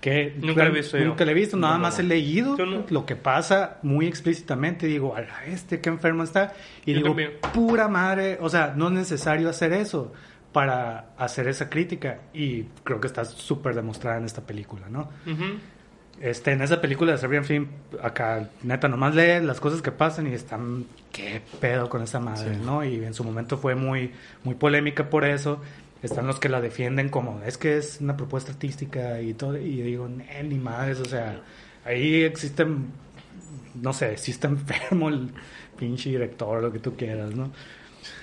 que 0.00 0.34
Nunca 0.40 0.64
la 0.64 0.70
he 0.70 0.72
visto. 0.72 0.98
Nunca 0.98 1.24
la 1.24 1.32
he 1.32 1.34
visto, 1.34 1.56
nada 1.56 1.74
No, 1.74 1.80
más 1.80 1.98
no. 1.98 2.04
he 2.04 2.06
leído 2.08 2.56
no. 2.56 2.84
lo 2.88 3.04
que 3.04 3.16
pasa 3.16 3.78
muy 3.82 4.06
explícitamente. 4.06 4.86
Digo, 4.86 5.14
a 5.16 5.20
la 5.22 5.44
este, 5.46 5.80
qué 5.80 5.88
enfermo 5.88 6.22
está. 6.22 6.54
Y 6.86 6.92
Yo 6.92 6.96
digo, 6.98 7.08
también. 7.08 7.32
pura 7.52 7.88
madre, 7.88 8.38
o 8.40 8.48
sea, 8.48 8.72
no 8.76 8.86
es 8.86 8.92
necesario 8.92 9.48
hacer 9.48 9.72
eso 9.72 10.12
para 10.52 11.10
hacer 11.18 11.46
esa 11.48 11.68
crítica. 11.68 12.20
Y 12.32 12.62
creo 12.84 13.00
que 13.00 13.06
está 13.08 13.24
súper 13.24 13.74
demostrada 13.74 14.18
en 14.18 14.24
esta 14.24 14.40
película, 14.42 14.88
¿no? 14.88 15.10
Ujú. 15.26 15.44
Este, 16.20 16.50
en 16.52 16.62
esa 16.62 16.80
película 16.80 17.12
de 17.12 17.18
Serbian 17.18 17.44
Film, 17.44 17.68
acá, 18.02 18.48
neta, 18.62 18.88
nomás 18.88 19.14
lee 19.14 19.40
las 19.40 19.60
cosas 19.60 19.82
que 19.82 19.92
pasan 19.92 20.26
y 20.26 20.32
están, 20.34 20.84
qué 21.12 21.40
pedo 21.60 21.88
con 21.88 22.02
esa 22.02 22.18
madre, 22.18 22.54
Sí. 22.56 22.60
¿no? 22.64 22.84
Y 22.84 23.04
en 23.04 23.14
su 23.14 23.22
momento 23.22 23.56
fue 23.56 23.76
muy, 23.76 24.10
muy 24.42 24.54
polémica 24.56 25.10
por 25.10 25.24
eso. 25.24 25.60
Están 26.02 26.26
los 26.26 26.38
que 26.40 26.48
la 26.48 26.60
defienden 26.60 27.08
como, 27.08 27.40
es 27.44 27.56
que 27.58 27.76
es 27.76 27.98
una 28.00 28.16
propuesta 28.16 28.50
artística 28.52 29.20
y 29.20 29.34
todo, 29.34 29.56
y 29.58 29.80
digo, 29.82 30.08
"Nee, 30.08 30.42
ni 30.44 30.56
madres, 30.56 31.00
o 31.00 31.04
sea, 31.04 31.40
ahí 31.84 32.22
existen, 32.22 32.86
no 33.80 33.92
sé, 33.92 34.16
si 34.16 34.30
está 34.32 34.48
enfermo 34.48 35.08
el 35.08 35.30
pinche 35.78 36.10
director, 36.10 36.60
lo 36.62 36.72
que 36.72 36.78
tú 36.80 36.96
quieras, 36.96 37.34
¿no? 37.34 37.50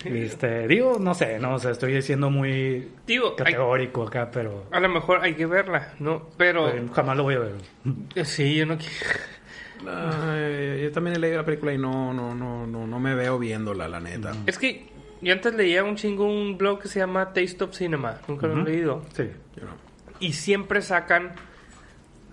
Este, 0.04 0.68
digo, 0.68 0.98
no 1.00 1.14
sé, 1.14 1.40
no, 1.40 1.56
o 1.56 1.60
sea, 1.60 1.72
estoy 1.72 1.94
diciendo 1.94 2.30
muy 2.30 2.90
Digo, 3.08 3.30
hay- 3.32 3.36
categórico 3.36 4.04
acá, 4.04 4.30
pero 4.32 4.66
a 4.72 4.80
lo 4.80 4.90
mejor 4.90 5.22
hay 5.24 5.34
que 5.36 5.46
verla, 5.46 5.94
¿no? 6.00 6.30
Pero 6.38 6.70
eh, 6.70 6.84
jamás 6.94 7.18
lo 7.18 7.24
voy 7.24 7.36
a 7.36 7.40
ver. 7.40 7.54
eh, 8.16 8.26
sí, 8.26 8.56
yo 8.56 8.66
no 8.66 8.78
quiero. 8.78 8.94
Ay, 9.88 10.82
yo 10.84 10.92
también 10.92 11.16
he 11.16 11.20
leído 11.20 11.38
la 11.38 11.46
película 11.46 11.74
y 11.74 11.78
no, 11.78 12.14
no, 12.14 12.34
no, 12.34 12.66
no, 12.66 12.88
no 12.88 13.00
me 13.00 13.14
veo 13.16 13.38
viéndola, 13.38 13.88
la 13.88 14.00
neta. 14.00 14.34
Es 14.46 14.58
que 14.58 14.88
yo 15.22 15.34
antes 15.34 15.54
leía 15.54 15.84
un 15.84 15.96
chingo 15.96 16.26
un 16.26 16.58
blog 16.58 16.82
que 16.82 16.88
se 16.88 17.00
llama 17.00 17.34
Taste 17.34 17.64
of 17.64 17.76
Cinema. 17.76 18.20
Nunca 18.28 18.48
lo 18.48 18.62
he 18.62 18.64
leído. 18.64 19.04
Sí. 19.14 19.30
Yo 19.56 19.66
no. 19.66 19.72
Y 20.20 20.34
siempre 20.34 20.82
sacan 20.82 21.34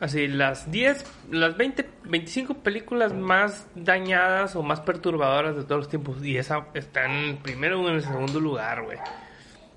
así 0.02 0.26
las 0.26 0.70
10, 0.70 1.04
las 1.30 1.56
20, 1.56 1.88
25 2.04 2.54
películas 2.54 3.14
más 3.14 3.68
dañadas 3.76 4.56
o 4.56 4.62
más 4.62 4.80
perturbadoras 4.80 5.56
de 5.56 5.62
todos 5.62 5.82
los 5.82 5.88
tiempos. 5.88 6.24
Y 6.24 6.36
esa 6.36 6.66
está 6.74 7.04
en 7.04 7.12
el 7.12 7.36
primero 7.36 7.80
o 7.80 7.88
en 7.88 7.94
el 7.94 8.02
segundo 8.02 8.40
lugar, 8.40 8.82
güey. 8.82 8.98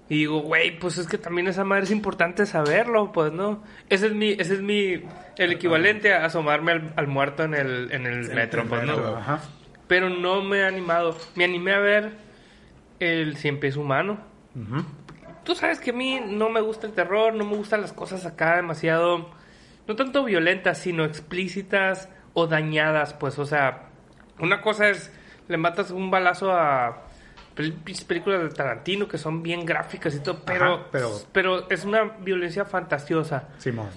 Y 0.09 0.17
digo, 0.19 0.39
güey, 0.39 0.77
pues 0.77 0.97
es 0.97 1.07
que 1.07 1.17
también 1.17 1.47
esa 1.47 1.63
madre 1.63 1.83
es 1.83 1.91
importante 1.91 2.45
saberlo, 2.45 3.11
pues, 3.11 3.31
¿no? 3.31 3.63
Ese 3.89 4.07
es 4.07 4.13
mi, 4.13 4.31
ese 4.31 4.55
es 4.55 4.61
mi, 4.61 5.01
el 5.37 5.51
equivalente 5.51 6.13
a 6.13 6.25
asomarme 6.25 6.73
al, 6.73 6.93
al 6.95 7.07
muerto 7.07 7.43
en 7.43 7.53
el, 7.53 7.91
en 7.91 8.05
el 8.05 8.33
metro, 8.33 8.65
pues, 8.67 8.83
¿no? 8.83 8.93
Ajá. 9.17 9.41
Pero 9.87 10.09
no 10.09 10.43
me 10.43 10.59
he 10.59 10.65
animado. 10.65 11.15
Me 11.35 11.43
animé 11.43 11.73
a 11.73 11.79
ver 11.79 12.13
el 12.99 13.37
Cien 13.37 13.59
Pies 13.59 13.77
Humano. 13.77 14.17
Tú 15.43 15.53
sabes 15.53 15.79
que 15.79 15.91
a 15.91 15.93
mí 15.93 16.19
no 16.25 16.49
me 16.49 16.61
gusta 16.61 16.87
el 16.87 16.93
terror, 16.93 17.33
no 17.33 17.45
me 17.45 17.55
gustan 17.55 17.81
las 17.81 17.93
cosas 17.93 18.25
acá 18.25 18.55
demasiado, 18.55 19.29
no 19.87 19.95
tanto 19.95 20.23
violentas, 20.23 20.77
sino 20.79 21.03
explícitas 21.05 22.09
o 22.33 22.47
dañadas, 22.47 23.13
pues, 23.13 23.37
o 23.39 23.45
sea, 23.45 23.89
una 24.39 24.61
cosa 24.61 24.89
es, 24.89 25.11
le 25.47 25.57
matas 25.57 25.91
un 25.91 26.11
balazo 26.11 26.51
a 26.51 27.03
películas 27.55 28.41
de 28.43 28.49
Tarantino 28.49 29.07
que 29.07 29.17
son 29.17 29.41
bien 29.41 29.65
gráficas 29.65 30.13
y 30.15 30.19
todo, 30.19 30.41
pero, 30.45 30.73
Ajá, 30.73 30.83
pero- 30.91 31.11
pero 31.31 31.69
es 31.69 31.85
una 31.85 32.03
violencia 32.03 32.65
fantasiosa. 32.65 33.49
Simón. 33.57 33.87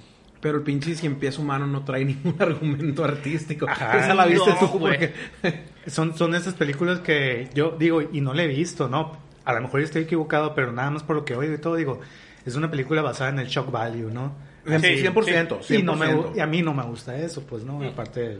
Pero 0.40 0.58
el 0.58 0.62
pinche 0.62 0.94
cien 0.94 1.16
pies 1.16 1.36
humano 1.38 1.66
no 1.66 1.82
trae 1.84 2.04
ningún 2.04 2.36
argumento 2.40 3.04
artístico. 3.04 3.66
Ajá. 3.68 3.98
Esa 3.98 4.14
la 4.14 4.26
viste 4.26 4.50
No, 4.50 4.56
tú, 4.58 4.78
güey. 4.78 5.12
porque... 5.42 5.68
Son, 5.88 6.14
son 6.18 6.34
esas 6.34 6.52
películas 6.52 7.00
que 7.00 7.48
yo 7.54 7.70
digo, 7.78 8.02
y 8.02 8.20
no 8.20 8.34
la 8.34 8.42
he 8.42 8.46
visto, 8.46 8.88
¿no? 8.88 9.16
A 9.46 9.54
lo 9.54 9.62
mejor 9.62 9.80
estoy 9.80 10.02
equivocado, 10.02 10.54
pero 10.54 10.70
nada 10.70 10.90
más 10.90 11.02
por 11.02 11.16
lo 11.16 11.24
que 11.24 11.34
oigo 11.34 11.54
y 11.54 11.58
todo, 11.58 11.76
digo, 11.76 12.00
es 12.44 12.56
una 12.56 12.70
película 12.70 13.00
basada 13.00 13.30
en 13.30 13.38
el 13.38 13.46
shock 13.46 13.70
value, 13.70 14.10
¿no? 14.12 14.34
Sí, 14.68 14.74
Así- 14.74 14.96
100%, 15.02 15.58
Y, 15.78 15.82
no 15.82 15.96
me, 15.96 16.06
100%. 16.06 16.36
y 16.36 16.40
a 16.40 16.46
mí 16.46 16.62
no 16.62 16.74
me 16.74 16.82
gusta 16.84 17.16
eso, 17.16 17.42
pues, 17.44 17.64
¿no? 17.64 17.82
Aparte... 17.82 18.38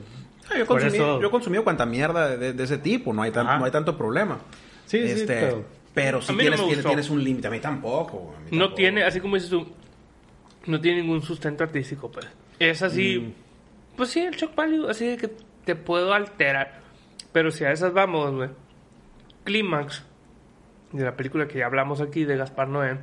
Ah, 0.51 0.59
Yo 0.59 0.67
consumido, 0.67 0.95
eso- 1.05 1.21
yo 1.21 1.29
he 1.29 1.31
consumido 1.31 1.65
cuanta 1.65 1.85
mierda 1.87 2.37
de, 2.37 2.53
de 2.55 2.65
ese 2.65 2.79
tipo, 2.79 3.13
no 3.13 3.23
hay, 3.23 3.31
tan- 3.31 3.59
no 3.59 3.65
hay 3.65 3.71
tanto 3.71 3.97
problema. 3.97 4.39
Sí, 4.87 4.99
sí, 5.07 5.13
Este, 5.21 5.27
pero- 5.27 5.65
pero 5.95 6.19
A 6.19 6.23
si 6.23 6.33
mí 6.33 6.37
no 6.37 6.43
tienes, 6.43 6.61
tienes, 6.67 6.85
tienes 6.87 7.11
un 7.11 7.23
límite, 7.25 7.49
a 7.49 7.51
mí 7.51 7.61
tampoco. 7.61 8.19
güey, 8.19 8.37
a 8.37 8.41
mí 8.41 8.47
No 8.53 8.59
tampoco. 8.59 8.75
tiene, 8.77 9.03
así 9.05 9.21
como 9.21 9.35
dices 9.35 9.51
tú, 9.51 9.67
no 10.67 10.81
tiene 10.81 11.03
ningún 11.03 11.23
sustento 11.23 11.65
artístico, 11.65 12.11
pues. 12.11 12.27
Es 12.59 12.83
así, 12.83 13.19
Mm. 13.19 13.33
pues 13.97 14.11
sí, 14.11 14.21
el 14.21 14.35
shock 14.35 14.55
value, 14.55 14.89
así 14.89 15.07
de 15.07 15.17
que 15.17 15.31
te 15.65 15.75
puedo 15.77 16.13
alterar. 16.15 16.81
Pero 17.33 17.51
si 17.51 17.65
a 17.65 17.73
esas 17.73 17.93
vamos, 17.93 18.35
güey. 18.35 18.49
Clímax, 19.45 20.03
de 20.93 21.05
la 21.05 21.17
película 21.17 21.47
que 21.47 21.59
ya 21.59 21.67
hablamos 21.67 22.01
aquí, 22.01 22.25
de 22.25 22.37
Gaspar 22.37 22.69
Noé, 22.69 22.99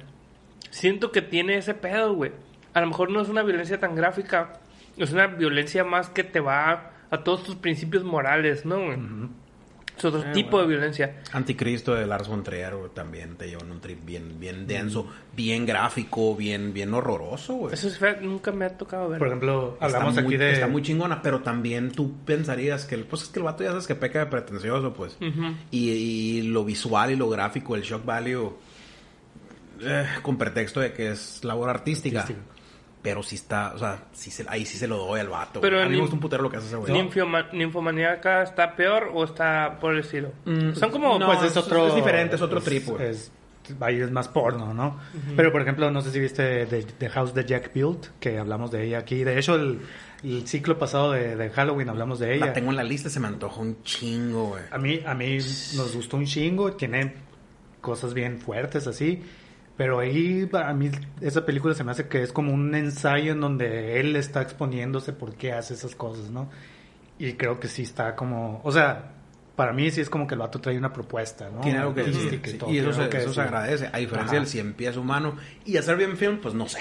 siento 0.71 1.11
que 1.11 1.21
tiene 1.21 1.57
ese 1.57 1.73
pedo, 1.75 2.13
güey. 2.15 2.31
A 2.75 2.81
lo 2.81 2.87
mejor 2.87 3.09
no 3.09 3.21
es 3.21 3.29
una 3.29 3.41
violencia 3.41 3.79
tan 3.79 3.95
gráfica, 3.95 4.59
es 4.97 5.11
una 5.11 5.25
violencia 5.27 5.83
más 5.83 6.09
que 6.09 6.23
te 6.23 6.39
va 6.39 6.91
a 7.09 7.23
todos 7.23 7.43
tus 7.43 7.55
principios 7.55 8.03
morales, 8.03 8.65
¿no? 8.65 8.77
Es 9.97 10.03
otro 10.03 10.21
Eh, 10.23 10.33
tipo 10.33 10.51
bueno. 10.57 10.67
de 10.67 10.75
violencia. 10.75 11.21
Anticristo 11.31 11.95
de 11.95 12.05
Lars 12.05 12.27
von 12.27 12.43
Trier 12.43 12.75
güey, 12.75 12.89
también 12.93 13.37
te 13.37 13.47
llevan 13.47 13.71
un 13.71 13.79
trip 13.79 14.03
bien, 14.05 14.37
bien 14.41 14.67
denso, 14.67 15.07
bien 15.33 15.65
gráfico, 15.65 16.35
bien, 16.35 16.73
bien 16.73 16.93
horroroso, 16.93 17.53
güey. 17.53 17.73
Eso 17.73 17.87
es 17.87 17.97
feo, 17.97 18.17
nunca 18.21 18.51
me 18.51 18.65
ha 18.65 18.77
tocado 18.77 19.07
ver. 19.07 19.19
Por 19.19 19.27
ejemplo, 19.29 19.77
hablamos 19.79 20.09
está 20.09 20.19
aquí 20.19 20.27
muy, 20.27 20.37
de... 20.37 20.51
Está 20.51 20.67
muy 20.67 20.81
chingona, 20.81 21.21
pero 21.21 21.39
también 21.43 21.91
tú 21.93 22.13
pensarías 22.25 22.83
que... 22.83 22.95
el- 22.95 23.05
Pues 23.05 23.21
es 23.21 23.29
que 23.29 23.39
el 23.39 23.45
vato 23.45 23.63
ya 23.63 23.69
sabes 23.69 23.87
que 23.87 23.95
peca 23.95 24.19
de 24.19 24.25
pretencioso, 24.25 24.93
pues. 24.93 25.17
Y, 25.71 25.89
y 25.91 26.41
lo 26.41 26.65
visual 26.65 27.11
y 27.11 27.15
lo 27.15 27.29
gráfico, 27.29 27.73
el 27.75 27.83
shock 27.83 28.03
value, 28.03 28.53
eh, 29.81 30.05
con 30.21 30.37
pretexto 30.37 30.81
de 30.81 30.91
que 30.91 31.11
es 31.11 31.41
labor 31.45 31.69
artística. 31.69 32.19
Artística. 32.21 32.45
Pero 33.05 33.23
sí 33.23 33.35
está, 33.35 33.71
o 33.73 33.77
sea, 33.77 34.03
sí 34.11 34.31
se- 34.31 34.45
ahí 34.49 34.65
sí 34.65 34.77
se 34.77 34.87
lo 34.87 34.97
doy 34.97 35.21
al 35.21 35.29
vato. 35.29 35.61
Pero 35.61 35.81
a 35.81 35.85
mí 35.85 35.91
me 35.95 36.01
gusta 36.01 36.15
un 36.15 36.19
putero 36.19 36.43
lo 36.43 36.49
que 36.49 36.57
hace 36.57 36.67
ese 36.67 36.75
güey. 36.75 36.91
Ninfoma- 36.91 37.49
¿Ninfomaníaca 37.53 38.41
está 38.43 38.75
peor 38.75 39.11
o 39.13 39.23
está 39.23 39.77
por 39.79 39.93
el 39.93 39.99
estilo? 40.01 40.31
Mm, 40.45 40.73
Son 40.73 40.89
como... 40.91 41.17
no, 41.17 41.27
pues 41.27 41.39
es 41.43 41.51
es- 41.51 41.57
otro... 41.57 41.87
es 41.87 41.95
diferente, 41.95 42.35
es 42.35 42.41
otro 42.41 42.59
trip, 42.61 42.85
güey. 42.87 43.05
Es, 43.11 43.31
ahí 43.79 43.99
es 44.01 44.11
más 44.11 44.27
porno, 44.27 44.73
¿no? 44.73 44.99
Pero, 45.37 45.51
por 45.51 45.61
ejemplo, 45.61 45.89
no 45.91 46.01
sé 46.01 46.11
si 46.11 46.19
viste 46.19 46.65
The, 46.65 46.83
The 46.83 47.09
House 47.09 47.33
de 47.33 47.45
Jack 47.45 47.71
Built, 47.73 48.07
que 48.19 48.37
hablamos 48.39 48.71
de 48.71 48.83
ella 48.85 48.97
aquí. 48.99 49.23
De 49.23 49.37
hecho, 49.39 49.55
el, 49.55 49.79
el 50.23 50.47
ciclo 50.47 50.77
pasado 50.79 51.11
de, 51.11 51.35
de 51.35 51.49
Halloween 51.51 51.89
hablamos 51.89 52.19
de 52.19 52.35
ella. 52.35 52.47
La 52.47 52.53
tengo 52.53 52.71
en 52.71 52.75
la 52.77 52.83
lista, 52.83 53.09
se 53.09 53.19
me 53.19 53.27
antoja 53.27 53.61
un 53.61 53.81
chingo, 53.83 54.47
güey. 54.49 54.63
A 54.71 54.77
mí, 54.77 54.99
a 55.05 55.13
mí 55.13 55.37
nos 55.37 55.95
gustó 55.95 56.17
un 56.17 56.25
chingo, 56.25 56.73
tiene 56.73 57.13
cosas 57.81 58.13
bien 58.15 58.39
fuertes 58.39 58.87
así, 58.87 59.21
pero 59.77 59.99
ahí 59.99 60.49
a 60.53 60.73
mí 60.73 60.89
esa 61.21 61.45
película 61.45 61.73
se 61.73 61.83
me 61.83 61.91
hace 61.91 62.07
que 62.07 62.21
es 62.23 62.31
como 62.31 62.53
un 62.53 62.73
ensayo 62.75 63.33
en 63.33 63.41
donde 63.41 63.99
él 63.99 64.15
está 64.15 64.41
exponiéndose 64.41 65.13
por 65.13 65.35
qué 65.35 65.51
hace 65.53 65.73
esas 65.73 65.95
cosas, 65.95 66.29
¿no? 66.29 66.49
Y 67.19 67.33
creo 67.33 67.59
que 67.59 67.67
sí 67.67 67.83
está 67.83 68.15
como, 68.15 68.61
o 68.63 68.71
sea, 68.71 69.11
para 69.55 69.71
mí 69.73 69.89
sí 69.91 70.01
es 70.01 70.09
como 70.09 70.27
que 70.27 70.35
el 70.35 70.39
vato 70.39 70.59
trae 70.59 70.77
una 70.77 70.91
propuesta, 70.91 71.49
¿no? 71.49 71.61
Tiene 71.61 71.79
algo 71.79 71.93
que 71.95 72.03
decir. 72.03 72.41
Sí, 72.43 72.57
todo, 72.57 72.69
y 72.71 72.77
eso, 72.79 72.91
se, 72.93 73.07
que 73.09 73.17
eso 73.17 73.33
se 73.33 73.41
agradece. 73.41 73.89
A 73.93 73.97
diferencia 73.99 74.31
Ajá. 74.31 74.39
del 74.39 74.47
cien 74.47 74.73
pies 74.73 74.97
humano. 74.97 75.37
Y 75.65 75.77
hacer 75.77 75.95
bien 75.95 76.17
film, 76.17 76.39
pues 76.41 76.53
no 76.53 76.67
sé. 76.67 76.79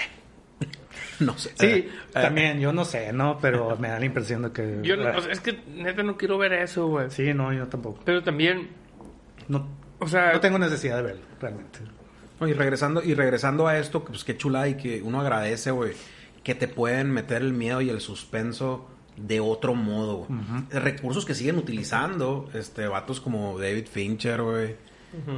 no 1.21 1.37
sé. 1.37 1.51
Sí, 1.57 1.65
Eh, 1.65 1.89
eh, 1.89 1.91
también, 2.11 2.59
yo 2.59 2.73
no 2.73 2.83
sé, 2.83 3.13
¿no? 3.13 3.37
Pero 3.41 3.77
me 3.79 3.87
da 3.87 3.97
la 3.99 4.05
impresión 4.05 4.41
de 4.41 4.51
que... 4.51 4.79
Yo 4.83 4.97
no- 4.97 5.17
o 5.17 5.21
sea, 5.21 5.31
es 5.31 5.39
que 5.39 5.57
neta 5.73 6.03
no 6.03 6.17
quiero 6.17 6.37
ver 6.37 6.51
eso, 6.51 6.87
güey. 6.87 7.09
Sí, 7.11 7.33
no, 7.33 7.53
yo 7.53 7.67
tampoco. 7.67 8.01
Pero 8.03 8.21
también, 8.23 8.67
No, 9.47 9.69
o 9.99 10.07
sea... 10.09 10.33
no 10.33 10.41
tengo 10.41 10.59
necesidad 10.59 10.97
de 10.97 11.03
verlo, 11.03 11.25
realmente. 11.39 11.79
No, 12.39 12.47
Y 12.47 12.53
regresando, 12.53 13.01
y 13.03 13.13
regresando 13.13 13.67
a 13.67 13.77
esto, 13.77 14.03
pues 14.03 14.23
qué 14.23 14.35
chula 14.37 14.67
y 14.67 14.75
que 14.75 15.01
uno 15.01 15.21
agradece, 15.21 15.71
güey, 15.71 15.93
que 16.43 16.53
te 16.55 16.67
pueden 16.67 17.11
meter 17.11 17.41
el 17.41 17.53
miedo 17.53 17.81
y 17.81 17.89
el 17.89 18.01
suspenso 18.01 18.89
de 19.17 19.39
otro 19.39 19.73
modo, 19.75 20.25
güey. 20.27 20.39
Recursos 20.71 21.25
que 21.25 21.33
siguen 21.33 21.57
utilizando, 21.57 22.49
este, 22.53 22.87
vatos 22.87 23.21
como 23.21 23.57
David 23.59 23.85
Fincher, 23.91 24.41
güey. 24.41 24.75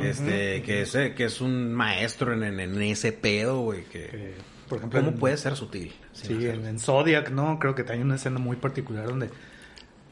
Este, 0.02 0.64
que 0.64 0.82
es, 0.82 0.92
que 0.92 1.26
es 1.26 1.40
un 1.40 1.72
maestro 1.74 2.34
en, 2.34 2.44
en- 2.44 2.60
en 2.60 2.82
ese 2.82 3.12
pedo, 3.12 3.62
güey, 3.62 3.84
que... 3.84 4.10
Eh, 4.12 4.34
por 4.68 4.80
ejemplo, 4.80 5.00
¿Cómo 5.00 5.12
en- 5.12 5.18
puede 5.20 5.38
ser 5.38 5.56
sutil? 5.56 5.94
Sí, 6.14 6.34
en, 6.48 6.80
Zodiac, 6.80 7.30
¿no? 7.30 7.60
Creo 7.60 7.76
que 7.76 7.86
hay 7.92 8.00
una 8.02 8.16
escena 8.16 8.40
muy 8.40 8.56
particular 8.58 9.06
donde... 9.08 9.30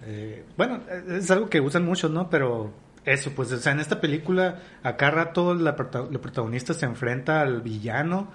eh, 0.05 0.43
bueno, 0.55 0.81
es 1.09 1.31
algo 1.31 1.49
que 1.49 1.59
usan 1.61 1.83
muchos, 1.83 2.11
¿no? 2.11 2.29
Pero 2.29 2.71
eso, 3.05 3.31
pues, 3.31 3.51
o 3.51 3.57
sea, 3.57 3.71
en 3.71 3.79
esta 3.79 4.01
película, 4.01 4.61
acá 4.83 5.11
rato 5.11 5.53
la, 5.53 5.71
la 5.71 6.21
protagonista 6.21 6.73
se 6.73 6.85
enfrenta 6.85 7.41
al 7.41 7.61
villano 7.61 8.31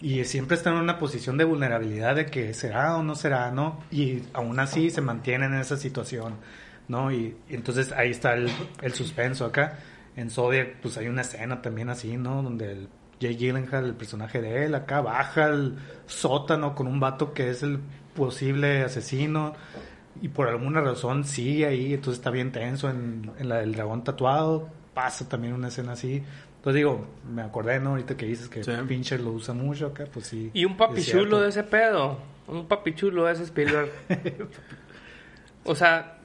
y 0.00 0.24
siempre 0.24 0.56
está 0.56 0.70
en 0.70 0.76
una 0.76 0.98
posición 0.98 1.36
de 1.36 1.44
vulnerabilidad 1.44 2.16
de 2.16 2.26
que 2.26 2.54
será 2.54 2.96
o 2.96 3.02
no 3.02 3.14
será, 3.14 3.50
¿no? 3.50 3.82
Y 3.90 4.22
aún 4.32 4.58
así 4.60 4.90
se 4.90 5.00
mantiene 5.00 5.46
en 5.46 5.54
esa 5.54 5.76
situación, 5.76 6.34
¿no? 6.88 7.12
Y, 7.12 7.36
y 7.48 7.54
entonces 7.54 7.92
ahí 7.92 8.10
está 8.10 8.34
el, 8.34 8.50
el 8.82 8.94
suspenso 8.94 9.44
acá. 9.44 9.78
En 10.16 10.30
Zodiac, 10.30 10.76
pues 10.80 10.98
hay 10.98 11.08
una 11.08 11.22
escena 11.22 11.62
también 11.62 11.88
así, 11.90 12.16
¿no? 12.16 12.42
Donde 12.42 12.72
el 12.72 12.88
Jay 13.20 13.36
Gyllenhaal, 13.36 13.86
el 13.86 13.94
personaje 13.94 14.40
de 14.40 14.64
él, 14.64 14.74
acá 14.74 15.00
baja 15.00 15.46
al 15.46 15.76
sótano 16.06 16.74
con 16.74 16.86
un 16.86 16.98
vato 16.98 17.32
que 17.32 17.50
es 17.50 17.62
el 17.62 17.80
posible 18.14 18.82
asesino 18.82 19.54
y 20.22 20.28
por 20.28 20.48
alguna 20.48 20.80
razón 20.80 21.24
sigue 21.24 21.66
ahí, 21.66 21.94
entonces 21.94 22.18
está 22.18 22.30
bien 22.30 22.52
tenso 22.52 22.90
en, 22.90 23.30
en 23.38 23.48
la 23.48 23.56
del 23.56 23.74
dragón 23.74 24.04
tatuado, 24.04 24.68
pasa 24.94 25.28
también 25.28 25.54
una 25.54 25.68
escena 25.68 25.92
así. 25.92 26.22
Entonces 26.56 26.76
digo, 26.76 27.06
me 27.32 27.40
acordé, 27.40 27.80
¿no? 27.80 27.90
Ahorita 27.90 28.16
que 28.18 28.26
dices 28.26 28.48
que 28.48 28.62
Sí. 28.62 28.70
Pincher 28.86 29.20
lo 29.20 29.30
usa 29.30 29.54
mucho 29.54 29.86
acá, 29.86 30.04
pues 30.12 30.26
sí. 30.26 30.50
Y 30.52 30.66
un 30.66 30.76
papi 30.76 30.98
es 30.98 31.06
cierto. 31.06 31.24
chulo 31.24 31.40
de 31.40 31.48
ese 31.48 31.62
pedo. 31.62 32.18
Un 32.48 32.66
papi 32.68 32.94
chulo 32.94 33.24
de 33.24 33.32
ese 33.32 33.44
Spielberg. 33.44 33.90
o 35.64 35.74
sea, 35.74 36.19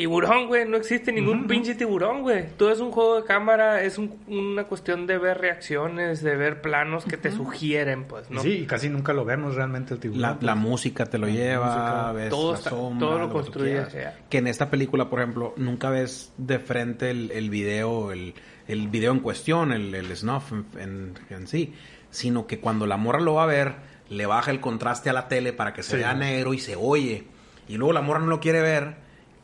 tiburón, 0.00 0.46
güey. 0.48 0.66
No 0.68 0.76
existe 0.76 1.12
ningún 1.12 1.46
pinche 1.46 1.74
tiburón, 1.74 2.22
güey. 2.22 2.48
Todo 2.56 2.70
es 2.72 2.80
un 2.80 2.90
juego 2.90 3.16
de 3.20 3.24
cámara. 3.26 3.82
Es 3.82 3.98
un- 3.98 4.18
una 4.28 4.64
cuestión 4.64 5.06
de 5.06 5.18
ver 5.18 5.38
reacciones, 5.38 6.22
de 6.22 6.36
ver 6.36 6.60
planos 6.62 7.04
que 7.04 7.16
te 7.16 7.30
sugieren, 7.30 8.04
pues, 8.04 8.30
¿no? 8.30 8.40
Sí, 8.40 8.50
y 8.62 8.66
casi 8.66 8.88
nunca 8.88 9.12
lo 9.12 9.24
vemos 9.24 9.54
realmente 9.54 9.94
el 9.94 10.00
tiburón. 10.00 10.22
La, 10.22 10.34
pues. 10.34 10.42
la 10.44 10.54
música 10.54 11.06
te 11.06 11.18
lo 11.18 11.26
La 11.26 11.32
lleva, 11.32 11.66
música. 11.66 12.12
ves 12.12 12.30
Todo 12.30 12.52
la 12.52 12.58
está- 12.58 12.70
sombra, 12.70 13.06
todo 13.08 13.18
lo 13.18 13.26
tú 13.28 13.32
construye. 13.34 13.82
Que 14.28 14.38
en 14.38 14.46
esta 14.46 14.70
película, 14.70 15.10
por 15.10 15.20
ejemplo, 15.20 15.54
nunca 15.56 15.90
ves 15.90 16.32
de 16.38 16.58
frente 16.58 17.10
el, 17.10 17.30
el 17.32 17.50
video, 17.50 18.12
el, 18.12 18.34
el 18.68 18.88
video 18.88 19.12
en 19.12 19.20
cuestión, 19.20 19.72
el, 19.72 19.94
el 19.94 20.16
snuff 20.16 20.52
en, 20.52 20.64
en- 20.78 21.14
en 21.28 21.46
sí, 21.46 21.74
sino 22.10 22.46
que 22.46 22.58
cuando 22.60 22.86
la 22.86 22.96
morra 22.96 23.20
lo 23.20 23.34
va 23.34 23.42
a 23.44 23.46
ver, 23.46 23.74
le 24.08 24.26
baja 24.26 24.50
el 24.50 24.60
contraste 24.60 25.10
a 25.10 25.12
la 25.12 25.28
tele 25.28 25.52
para 25.52 25.72
que 25.72 25.82
se 25.82 25.92
Sí. 25.92 25.96
vea 25.98 26.14
negro 26.14 26.54
y 26.54 26.58
se 26.58 26.74
oye. 26.74 27.24
Y 27.68 27.76
luego 27.76 27.92
la 27.92 28.00
morra 28.02 28.18
no 28.20 28.26
lo 28.26 28.40
quiere 28.40 28.60
ver 28.62 28.96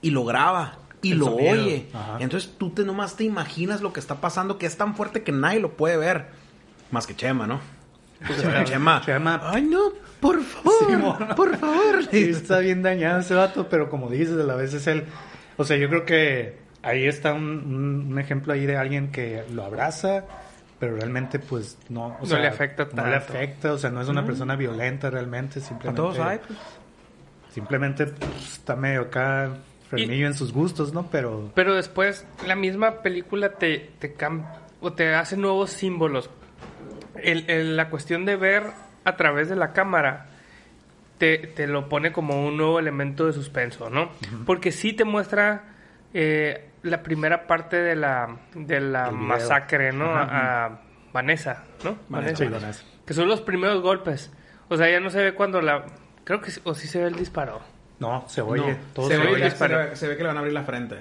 y 0.07 0.11
lo 0.11 0.25
graba. 0.25 0.79
Y 1.03 1.13
El 1.13 1.19
lo 1.19 1.27
sonido. 1.27 1.53
oye. 1.53 1.87
Ajá. 1.93 2.17
Entonces 2.21 2.51
tú 2.59 2.71
te 2.71 2.85
nomás 2.85 3.17
te 3.17 3.25
imaginas 3.25 3.81
lo 3.81 3.93
que 3.93 4.01
está 4.01 4.17
pasando, 4.17 4.59
que 4.59 4.67
es 4.67 4.77
tan 4.77 4.95
fuerte 4.97 5.23
que 5.23 5.33
nadie 5.33 5.61
lo 5.61 5.73
puede 5.77 5.97
ver. 5.97 6.27
Más 6.91 7.07
que 7.07 7.15
Chema, 7.15 7.47
¿no? 7.47 7.61
Chema. 8.65 9.03
Chema. 9.05 9.41
Ay, 9.45 9.63
no, 9.63 9.91
por 10.21 10.43
favor, 10.43 11.35
por 11.37 11.57
favor. 11.59 12.05
Sí, 12.11 12.31
está 12.31 12.59
bien 12.61 12.83
dañado 12.83 13.21
ese 13.21 13.35
vato, 13.35 13.69
pero 13.69 13.91
como 13.91 14.09
dices, 14.09 14.35
a 14.39 14.45
la 14.45 14.55
vez 14.55 14.73
es 14.75 14.87
él. 14.87 15.05
O 15.59 15.65
sea, 15.65 15.77
yo 15.77 15.89
creo 15.89 16.05
que 16.05 16.59
ahí 16.83 17.05
está 17.07 17.35
un, 17.35 17.43
un- 17.45 18.13
un 18.13 18.19
ejemplo 18.19 18.53
ahí 18.55 18.65
de 18.67 18.77
alguien 18.77 19.11
que 19.13 19.45
lo 19.53 19.65
abraza, 19.65 20.25
pero 20.81 20.97
realmente, 20.97 21.39
pues 21.39 21.77
no. 21.91 22.07
O 22.07 22.17
No 22.21 22.27
sea, 22.27 22.39
le 22.39 22.49
afecta 22.49 22.85
No 22.85 23.05
le 23.07 23.13
tanto. 23.13 23.33
afecta, 23.33 23.73
o 23.75 23.79
sea, 23.79 23.91
no 23.91 24.01
es 24.01 24.09
una 24.09 24.25
persona 24.25 24.57
violenta 24.57 25.11
realmente, 25.11 25.59
A 25.59 25.63
simplemente. 25.63 26.01
todos 26.01 26.19
hay, 26.19 26.39
pues. 26.47 26.59
Simplemente 27.53 28.07
pues, 28.07 28.53
está 28.55 28.77
medio 28.77 29.03
acá, 29.03 29.51
fermillo 29.89 30.27
en 30.27 30.35
sus 30.35 30.53
gustos, 30.53 30.93
¿no? 30.93 31.09
Pero. 31.11 31.51
Pero 31.55 31.75
después 31.75 32.27
la 32.47 32.55
misma 32.57 33.03
película 33.03 33.51
te, 33.55 33.91
te 33.99 34.17
cam- 34.17 34.47
o 34.81 34.93
te 34.93 35.15
hace 35.15 35.37
nuevos 35.37 35.71
símbolos. 35.71 36.31
El- 37.23 37.49
el- 37.51 37.77
la 37.77 37.89
cuestión 37.89 38.25
de 38.25 38.37
ver 38.37 38.65
a 39.05 39.17
través 39.17 39.49
de 39.49 39.57
la 39.57 39.73
cámara 39.73 40.27
te, 41.19 41.39
te 41.39 41.67
lo 41.67 41.89
pone 41.89 42.13
como 42.13 42.47
un 42.47 42.57
nuevo 42.57 42.79
elemento 42.79 43.27
de 43.27 43.33
suspenso, 43.33 43.89
¿no? 43.89 44.11
Porque 44.45 44.71
sí 44.73 44.93
te 44.93 45.05
muestra 45.05 45.65
eh, 46.13 46.69
la 46.83 47.03
primera 47.03 47.47
parte 47.47 47.77
de 47.81 47.97
la, 47.97 48.37
de 48.55 48.81
la 48.81 49.11
masacre, 49.11 49.93
¿no? 49.93 50.05
A 50.15 50.81
Vanessa, 51.13 51.65
¿no? 51.85 51.97
Vanessa. 52.09 52.37
Sí, 52.45 52.51
Vanessa. 52.51 52.85
Que 53.07 53.15
son 53.15 53.29
los 53.29 53.41
primeros 53.41 53.81
golpes. 53.83 54.31
O 54.69 54.77
sea, 54.77 54.91
ya 54.91 55.01
no 55.01 55.09
se 55.11 55.23
ve 55.23 55.33
cuando 55.35 55.63
la... 55.63 55.87
Creo 56.25 56.41
que... 56.43 56.51
sí- 56.51 56.61
O 56.65 56.75
sí 56.75 56.87
se 56.89 56.99
ve 57.01 57.07
el 57.07 57.15
disparo. 57.17 57.61
No, 57.99 58.25
se 58.29 58.43
oye. 58.43 58.73
No, 58.73 58.77
todo 58.95 59.09
se, 59.09 59.17
se, 59.17 59.21
ve, 59.23 59.29
oye. 59.29 59.43
que- 59.43 59.51
se, 59.51 59.69
ve, 59.69 59.97
se 59.97 60.09
ve 60.09 60.17
que 60.17 60.23
le 60.23 60.29
van 60.29 60.37
a 60.37 60.41
abrir 60.41 60.53
la 60.55 60.65
frente. 60.65 60.97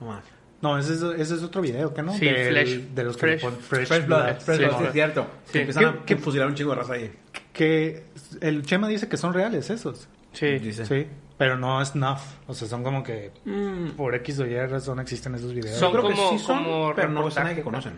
No 0.00 0.06
más. 0.08 0.24
No, 0.62 0.78
ese 0.78 0.92
es, 0.92 1.02
ese 1.02 1.34
es 1.36 1.42
otro 1.42 1.62
video, 1.62 1.94
¿qué 1.94 2.02
no? 2.02 2.12
Sí, 2.12 2.26
Del- 2.26 2.54
Flesh- 2.54 2.88
De 2.94 3.04
los 3.04 3.16
que 3.16 3.38
Fresh- 3.38 3.50
Fresh, 3.60 3.88
Fresh 3.88 4.06
Blood, 4.06 4.22
Blood. 4.24 4.36
Fresh 4.40 4.58
Sí, 4.58 4.64
Blood, 4.64 4.72
no. 4.72 4.78
sí, 4.80 4.84
es 4.86 4.92
cierto. 4.92 5.26
Sí. 5.46 5.52
Que 5.52 5.58
empiezan 5.60 5.82
¿Qué- 5.84 5.88
a 5.88 6.04
qué- 6.04 6.16
fusilar 6.16 6.46
un 6.48 6.54
chingo 6.54 6.70
de 6.72 6.76
raza 6.76 6.92
ahí. 6.94 7.12
Que 7.54 8.04
el 8.42 8.62
Chema 8.66 8.86
dice 8.88 9.08
que 9.08 9.16
son 9.16 9.32
reales 9.32 9.70
esos. 9.70 10.06
Sí. 10.32 10.58
Dice. 10.58 10.84
Sí. 10.84 11.06
Pero 11.38 11.56
no 11.56 11.80
es 11.80 11.94
enough. 11.94 12.18
O 12.46 12.52
sea, 12.52 12.68
son 12.68 12.82
como 12.82 13.02
que 13.02 13.32
Mm, 13.46 13.92
por 13.96 14.14
X 14.16 14.38
o 14.40 14.46
Y 14.46 14.54
razón 14.66 15.00
existen 15.00 15.34
esos 15.34 15.54
videos. 15.54 15.78
Son 15.78 15.88
yo 15.94 16.00
creo 16.02 16.14
como- 16.14 16.30
que 16.32 16.38
sí 16.38 16.44
son, 16.44 16.58
como 16.64 16.94
pero 16.94 17.08
no 17.08 17.26
es 17.26 17.36
nadie 17.36 17.54
que 17.54 17.62
conocen. 17.62 17.94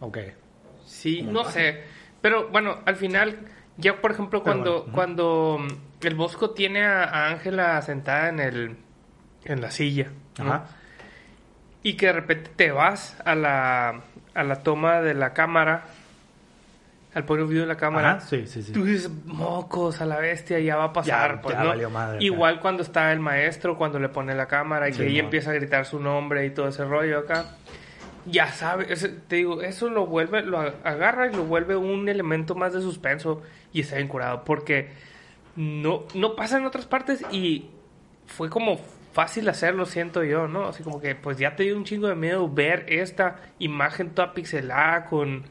Ok. 0.00 0.18
Sí, 0.84 1.20
Como 1.20 1.32
no 1.32 1.44
sé. 1.46 1.80
Pero 2.20 2.48
bueno, 2.50 2.80
al 2.84 2.96
final, 2.96 3.38
ya 3.76 4.00
por 4.00 4.12
ejemplo, 4.12 4.42
cuando, 4.42 4.80
bueno, 4.80 4.92
cuando 4.92 5.58
mm, 5.60 6.06
el 6.06 6.14
Bosco 6.14 6.50
tiene 6.50 6.84
a 6.84 7.28
Ángela 7.28 7.80
sentada 7.82 8.28
en 8.28 8.40
el 8.40 8.76
en 9.44 9.60
la 9.60 9.70
silla, 9.70 10.08
¿no? 10.38 10.52
Ajá. 10.52 10.64
y 11.82 11.94
que 11.94 12.06
de 12.06 12.12
repente 12.12 12.50
te 12.54 12.70
vas 12.70 13.16
a 13.24 13.34
la, 13.34 14.02
a 14.34 14.44
la 14.44 14.62
toma 14.62 15.00
de 15.00 15.14
la 15.14 15.32
cámara, 15.32 15.82
al 17.14 17.24
point 17.24 17.42
of 17.42 17.50
view 17.50 17.62
de 17.62 17.66
la 17.66 17.76
cámara, 17.76 18.12
Ajá, 18.12 18.20
sí, 18.20 18.46
sí, 18.46 18.62
sí. 18.62 18.72
tú 18.72 18.84
dices, 18.84 19.10
mocos 19.26 20.00
a 20.00 20.06
la 20.06 20.18
bestia, 20.18 20.60
ya 20.60 20.76
va 20.76 20.84
a 20.84 20.92
pasar. 20.92 21.36
Ya- 21.36 21.42
pues, 21.42 21.56
ya 21.56 21.62
¿no? 21.62 21.68
valió 21.70 21.90
madre 21.90 22.16
acá. 22.18 22.24
Igual 22.24 22.60
cuando 22.60 22.82
está 22.84 23.10
el 23.12 23.18
maestro, 23.20 23.76
cuando 23.76 23.98
le 23.98 24.08
pone 24.08 24.34
la 24.34 24.46
cámara 24.46 24.88
y 24.88 24.92
que 24.92 25.06
ella 25.08 25.22
mo. 25.22 25.26
empieza 25.26 25.50
a 25.50 25.54
gritar 25.54 25.84
su 25.84 25.98
nombre 25.98 26.46
y 26.46 26.50
todo 26.50 26.68
ese 26.68 26.84
rollo 26.84 27.18
acá. 27.18 27.46
Ya 28.26 28.52
sabe, 28.52 28.92
ese- 28.92 29.08
te 29.08 29.36
digo, 29.36 29.62
eso 29.62 29.88
lo 29.90 30.06
vuelve, 30.06 30.42
lo 30.42 30.58
agarra 30.60 31.26
y 31.28 31.34
lo 31.34 31.44
vuelve 31.44 31.76
un 31.76 32.08
elemento 32.08 32.54
más 32.54 32.72
de 32.72 32.80
suspenso 32.80 33.42
y 33.72 33.80
está 33.80 33.96
bien 33.96 34.08
curado. 34.08 34.44
Porque 34.44 34.90
no, 35.56 36.04
no 36.14 36.36
pasa 36.36 36.58
en 36.58 36.64
otras 36.64 36.86
partes 36.86 37.24
y 37.32 37.68
fue 38.26 38.48
como 38.48 38.78
fácil 39.12 39.48
hacerlo, 39.48 39.84
siento 39.86 40.22
yo, 40.24 40.46
¿no? 40.48 40.68
Así 40.68 40.82
como 40.82 41.00
que 41.00 41.14
pues 41.14 41.36
ya 41.38 41.54
te 41.56 41.64
dio 41.64 41.76
un 41.76 41.84
chingo 41.84 42.08
de 42.08 42.14
miedo 42.14 42.48
ver 42.48 42.86
esta 42.88 43.36
imagen 43.58 44.10
toda 44.10 44.32
pixelada 44.34 45.04
con 45.06 45.44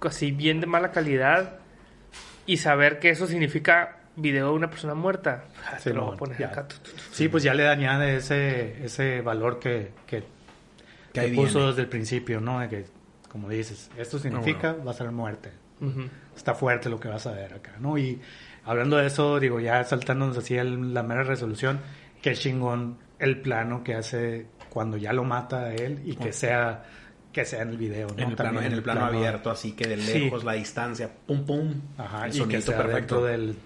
así 0.00 0.32
bien 0.32 0.60
de 0.60 0.66
mala 0.66 0.90
calidad 0.92 1.58
y 2.46 2.58
saber 2.58 2.98
que 2.98 3.08
eso 3.10 3.26
significa 3.26 3.96
video 4.16 4.48
de 4.48 4.52
una 4.54 4.68
persona 4.70 4.94
muerta. 4.94 5.44
Te 5.82 5.92
lo 5.92 6.04
voy 6.06 6.14
a 6.14 6.18
poner 6.18 6.44
acá. 6.44 6.66
Sí, 7.10 7.28
pues 7.28 7.42
ya 7.42 7.52
le 7.54 7.66
añade 7.68 8.16
ese, 8.16 8.84
ese 8.84 9.22
valor 9.22 9.58
que, 9.58 9.90
que, 10.06 10.22
Que 11.14 11.20
que 11.20 11.26
ahí 11.28 11.34
puso 11.34 11.54
viene. 11.60 11.68
desde 11.68 11.82
el 11.82 11.88
principio, 11.88 12.40
¿no? 12.40 12.60
De 12.60 12.68
que, 12.68 12.84
como 13.30 13.48
dices, 13.48 13.90
esto 13.96 14.18
significa 14.18 14.72
va 14.86 14.90
a 14.90 14.94
ser 14.94 15.10
muerte. 15.10 15.50
Ujú. 15.80 16.02
Está 16.36 16.54
fuerte 16.54 16.88
lo 16.90 17.00
que 17.00 17.08
vas 17.08 17.26
a 17.26 17.32
ver 17.32 17.54
acá, 17.54 17.72
¿no? 17.80 17.96
Y 17.96 18.20
hablando 18.64 18.96
de 18.98 19.06
eso, 19.06 19.40
digo, 19.40 19.60
ya 19.60 19.82
saltándonos 19.84 20.36
así 20.36 20.56
el- 20.56 20.92
la 20.92 21.02
mera 21.02 21.22
resolución, 21.22 21.80
qué 22.20 22.34
chingón 22.34 22.98
el 23.18 23.40
plano 23.40 23.82
que 23.82 23.94
hace 23.94 24.46
cuando 24.68 24.96
ya 24.96 25.12
lo 25.12 25.24
mata 25.24 25.60
a 25.66 25.74
él 25.74 26.02
y 26.04 26.16
que 26.16 26.32
sea 26.32 26.84
que 27.32 27.44
sea 27.44 27.62
en 27.62 27.70
el 27.70 27.78
video, 27.78 28.06
¿no? 28.08 28.22
En 28.22 28.30
el 28.30 28.36
plano, 28.36 28.62
en 28.62 28.72
el 28.72 28.80
plano 28.82 29.06
abierto, 29.06 29.50
así 29.50 29.72
que 29.72 29.88
de 29.88 29.96
Sí. 29.96 30.20
lejos 30.20 30.44
la 30.44 30.52
distancia, 30.52 31.10
pum 31.26 31.44
pum. 31.44 31.74
Ajá, 31.98 32.26
el 32.26 32.36
y 32.36 32.44
que 32.44 32.60
sea 32.60 32.80
dentro 32.84 33.24
del 33.24 33.56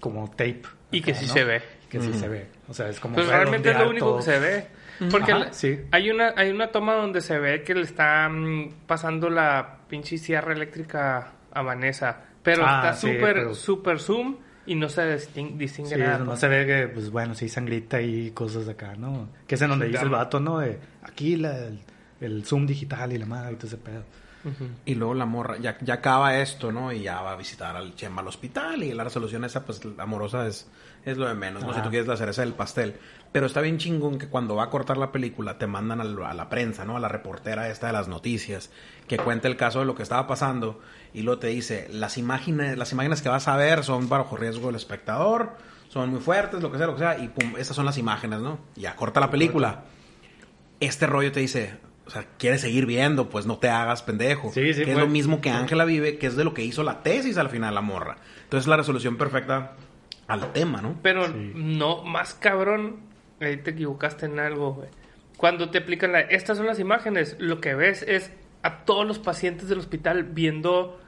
como 0.00 0.30
tape. 0.30 0.62
Y 0.90 1.02
que 1.02 1.10
acá, 1.10 1.20
sí 1.20 1.26
¿no? 1.26 1.32
se 1.34 1.44
ve. 1.44 1.62
Que 1.90 2.00
sí 2.00 2.08
Ujú. 2.08 2.18
se 2.18 2.28
ve. 2.28 2.46
O 2.66 2.72
sea, 2.72 2.88
es 2.88 2.98
como 3.00 3.16
Pues 3.16 3.26
realmente 3.28 3.70
es 3.70 3.78
lo 3.78 3.90
único 3.90 4.06
todo. 4.06 4.16
que 4.18 4.22
se 4.22 4.38
ve. 4.38 4.66
Porque 5.10 5.32
Ajá, 5.32 5.44
la- 5.46 5.52
sí. 5.52 5.78
hay 5.90 6.10
una 6.10 6.32
hay 6.36 6.50
una 6.50 6.68
toma 6.68 6.94
donde 6.94 7.20
se 7.20 7.38
ve 7.38 7.62
que 7.62 7.74
le 7.74 7.82
está 7.82 8.28
mm, 8.28 8.70
pasando 8.86 9.28
la 9.30 9.78
pinche 9.88 10.18
sierra 10.18 10.52
eléctrica 10.52 11.32
a 11.52 11.62
Vanessa. 11.62 12.20
Pero 12.42 12.64
Ah, 12.66 12.80
está 12.90 12.92
sí, 12.94 13.06
súper 13.12 13.34
pero- 13.34 13.54
súper 13.54 13.98
zoom 14.00 14.36
y 14.66 14.74
no 14.74 14.88
se 14.88 15.02
distin- 15.16 15.56
distingue 15.56 15.94
Sí, 15.94 16.00
nada. 16.00 16.18
no 16.18 16.26
pues. 16.26 16.40
se 16.40 16.48
ve 16.48 16.66
que, 16.66 16.88
pues 16.88 17.10
bueno, 17.10 17.34
sí, 17.34 17.48
sangrita 17.48 18.00
y 18.00 18.30
cosas 18.32 18.66
de 18.66 18.72
acá, 18.72 18.94
¿no? 18.96 19.28
Que 19.46 19.54
es 19.56 19.62
en 19.62 19.70
donde 19.70 19.86
Sí, 19.86 19.92
dice 19.92 20.04
el 20.04 20.10
vato, 20.10 20.40
¿no? 20.40 20.58
De 20.58 20.78
aquí 21.02 21.36
la, 21.36 21.58
el, 21.58 21.80
el 22.20 22.44
zoom 22.44 22.66
digital 22.66 23.12
y 23.12 23.18
la 23.18 23.26
madre 23.26 23.52
y 23.52 23.56
todo 23.56 23.66
ese 23.68 23.76
pedo. 23.78 24.02
Y 24.84 24.94
luego 24.94 25.14
la 25.14 25.24
morra, 25.24 25.56
ya, 25.56 25.78
ya 25.80 25.94
acaba 25.94 26.36
esto, 26.38 26.70
¿no? 26.70 26.92
Y 26.92 27.00
ya 27.00 27.22
va 27.22 27.32
a 27.32 27.36
visitar 27.36 27.74
al 27.76 27.94
Chema 27.94 28.20
al 28.20 28.28
hospital 28.28 28.82
y 28.82 28.92
la 28.92 29.02
resolución 29.02 29.42
esa, 29.46 29.64
pues, 29.64 29.80
amorosa 29.96 30.46
es, 30.46 30.70
es 31.06 31.16
lo 31.16 31.26
de 31.26 31.32
menos, 31.34 31.62
¿no? 31.64 31.70
Ajá. 31.70 31.78
Si 31.80 31.84
tú 31.84 31.88
quieres 31.88 32.06
la 32.06 32.16
cereza 32.18 32.42
del 32.42 32.52
pastel. 32.52 32.94
Pero 33.34 33.46
está 33.46 33.60
bien 33.62 33.78
chingón 33.78 34.18
que 34.18 34.28
cuando 34.28 34.54
va 34.54 34.62
a 34.62 34.70
cortar 34.70 34.96
la 34.96 35.10
película 35.10 35.58
te 35.58 35.66
mandan 35.66 36.00
a 36.00 36.04
la 36.34 36.48
prensa, 36.48 36.84
¿no? 36.84 36.96
A 36.96 37.00
la 37.00 37.08
reportera 37.08 37.68
esta 37.68 37.88
de 37.88 37.92
las 37.92 38.06
noticias, 38.06 38.70
que 39.08 39.16
cuenta 39.18 39.48
el 39.48 39.56
caso 39.56 39.80
de 39.80 39.86
lo 39.86 39.96
que 39.96 40.04
estaba 40.04 40.28
pasando 40.28 40.80
y 41.12 41.22
luego 41.22 41.40
te 41.40 41.48
dice, 41.48 41.88
las 41.90 42.16
imágenes, 42.16 42.78
las 42.78 42.92
imágenes 42.92 43.22
que 43.22 43.28
vas 43.28 43.48
a 43.48 43.56
ver 43.56 43.82
son 43.82 44.08
bajo 44.08 44.36
riesgo 44.36 44.68
del 44.68 44.76
espectador, 44.76 45.50
son 45.88 46.10
muy 46.10 46.20
fuertes, 46.20 46.62
lo 46.62 46.70
que 46.70 46.78
sea, 46.78 46.86
lo 46.86 46.92
que 46.94 47.00
sea, 47.00 47.18
y 47.18 47.26
pum, 47.26 47.54
estas 47.58 47.74
son 47.74 47.86
las 47.86 47.98
imágenes, 47.98 48.38
¿no? 48.38 48.60
Ya 48.76 48.94
corta 48.94 49.18
la 49.18 49.32
película. 49.32 49.82
Este 50.78 51.08
rollo 51.08 51.32
te 51.32 51.40
dice, 51.40 51.74
o 52.06 52.10
sea, 52.10 52.24
quieres 52.38 52.60
seguir 52.60 52.86
viendo, 52.86 53.30
pues 53.30 53.46
no 53.46 53.58
te 53.58 53.68
hagas 53.68 54.04
pendejo. 54.04 54.52
Sí, 54.52 54.74
sí, 54.74 54.84
que 54.84 54.92
es 54.92 54.96
lo 54.98 55.08
mismo 55.08 55.40
que 55.40 55.50
Ángela 55.50 55.84
vive, 55.84 56.18
que 56.18 56.28
es 56.28 56.36
de 56.36 56.44
lo 56.44 56.54
que 56.54 56.62
hizo 56.62 56.84
la 56.84 57.02
tesis 57.02 57.36
al 57.36 57.50
final 57.50 57.74
la 57.74 57.80
morra. 57.80 58.16
Entonces 58.44 58.68
la 58.68 58.76
resolución 58.76 59.16
perfecta 59.16 59.72
al 60.28 60.52
tema, 60.52 60.80
¿no? 60.80 60.94
Pero 61.02 61.26
Sí. 61.26 61.52
no, 61.56 62.04
más 62.04 62.34
cabrón, 62.34 63.12
ahí 63.40 63.56
te 63.58 63.70
equivocaste 63.70 64.26
en 64.26 64.38
algo, 64.38 64.74
güey. 64.74 64.88
Cuando 65.36 65.70
te 65.70 65.78
aplican 65.78 66.12
la, 66.12 66.20
estas 66.20 66.56
son 66.58 66.66
las 66.66 66.78
imágenes, 66.78 67.36
lo 67.38 67.60
que 67.60 67.74
ves 67.74 68.02
es 68.02 68.30
a 68.62 68.84
todos 68.84 69.06
los 69.06 69.18
pacientes 69.18 69.68
del 69.68 69.78
hospital 69.78 70.22
viendo 70.24 71.00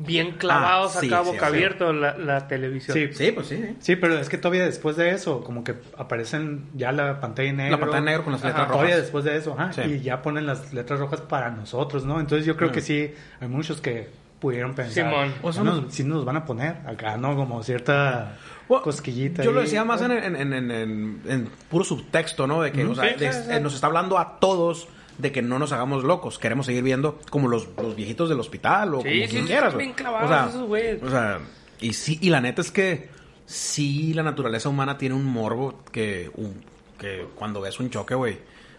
bien 0.00 0.32
clavados 0.32 0.96
Ah, 0.96 1.00
sí, 1.00 1.06
acá 1.08 1.24
sí, 1.24 1.30
boca 1.30 1.40
sí. 1.48 1.54
abierto 1.54 1.92
la, 1.92 2.16
la 2.16 2.46
televisión. 2.46 2.96
Sí, 2.96 3.08
Sí, 3.12 3.32
pues 3.32 3.46
sí. 3.48 3.76
Sí, 3.80 3.96
pero 3.96 4.18
es 4.18 4.28
que 4.28 4.38
todavía 4.38 4.64
después 4.64 4.96
de 4.96 5.10
eso, 5.10 5.42
como 5.42 5.64
que 5.64 5.74
aparecen 5.96 6.66
ya 6.74 6.92
la 6.92 7.18
pantalla 7.20 7.48
en 7.50 7.56
negro. 7.56 7.72
La 7.72 7.80
pantalla 7.80 7.98
en 7.98 8.04
negro 8.04 8.24
con 8.24 8.32
las 8.32 8.42
Ajá, 8.42 8.48
letras 8.50 8.66
Todavía 8.68 8.90
rojas. 8.94 9.02
después 9.02 9.24
de 9.24 9.36
eso, 9.36 9.54
ajá, 9.58 9.72
Sí. 9.72 9.80
y 9.90 10.00
ya 10.00 10.22
ponen 10.22 10.46
las 10.46 10.72
letras 10.72 11.00
rojas 11.00 11.20
para 11.22 11.50
nosotros, 11.50 12.04
¿no? 12.04 12.20
Entonces 12.20 12.46
yo 12.46 12.56
creo 12.56 12.70
Mm. 12.70 12.72
que 12.72 12.80
sí, 12.80 13.12
hay 13.40 13.48
muchos 13.48 13.80
que 13.80 14.08
pudieron 14.40 14.74
pensar, 14.74 15.04
Simón. 15.10 15.34
o 15.42 15.52
sea, 15.52 15.62
nos, 15.64 15.92
sí 15.92 16.04
nos 16.04 16.24
van 16.24 16.36
a 16.36 16.44
poner 16.44 16.76
acá, 16.86 17.16
¿no? 17.16 17.34
Como 17.36 17.62
cierta 17.62 18.36
cosquillita. 18.68 19.42
Yo 19.42 19.52
lo 19.52 19.60
decía 19.60 19.84
más 19.84 20.00
en, 20.02 20.12
en, 20.12 20.36
en, 20.36 20.52
en- 20.52 20.70
en- 20.70 21.22
en 21.26 21.48
puro 21.70 21.84
subtexto, 21.84 22.46
¿no? 22.46 22.62
De 22.62 22.70
que, 22.72 22.84
o 22.84 22.94
sea, 22.94 23.08
Sí, 23.10 23.14
de- 23.18 23.32
sí, 23.32 23.40
sí. 23.52 23.60
nos 23.60 23.74
está 23.74 23.86
hablando 23.88 24.18
a 24.18 24.38
todos 24.38 24.88
de 25.18 25.32
que 25.32 25.42
no 25.42 25.58
nos 25.58 25.72
hagamos 25.72 26.04
locos. 26.04 26.38
Queremos 26.38 26.66
seguir 26.66 26.82
viendo 26.84 27.18
como 27.30 27.48
los, 27.48 27.68
los 27.82 27.96
viejitos 27.96 28.28
del 28.28 28.38
hospital 28.38 28.94
o 28.94 29.00
Sí, 29.02 29.08
como 29.08 29.22
sí, 29.24 29.28
quien 29.28 29.46
quieras. 29.46 29.76
bien 29.76 29.92
clavados 29.92 30.30
o 30.30 30.32
sea, 30.34 30.46
esos 30.48 30.68
güeyes. 30.68 31.02
O 31.02 31.10
sea, 31.10 31.38
y 31.80 31.92
sí, 31.94 32.18
y 32.22 32.30
la 32.30 32.40
neta 32.40 32.60
es 32.60 32.70
que 32.70 33.08
sí 33.46 34.12
la 34.14 34.22
naturaleza 34.22 34.68
humana 34.68 34.98
tiene 34.98 35.14
un 35.14 35.24
morbo 35.24 35.82
que, 35.90 36.30
un- 36.36 36.62
que 36.98 37.26
cuando 37.34 37.60
ves 37.60 37.80
un 37.80 37.90
choque, 37.90 38.14
güey, 38.14 38.38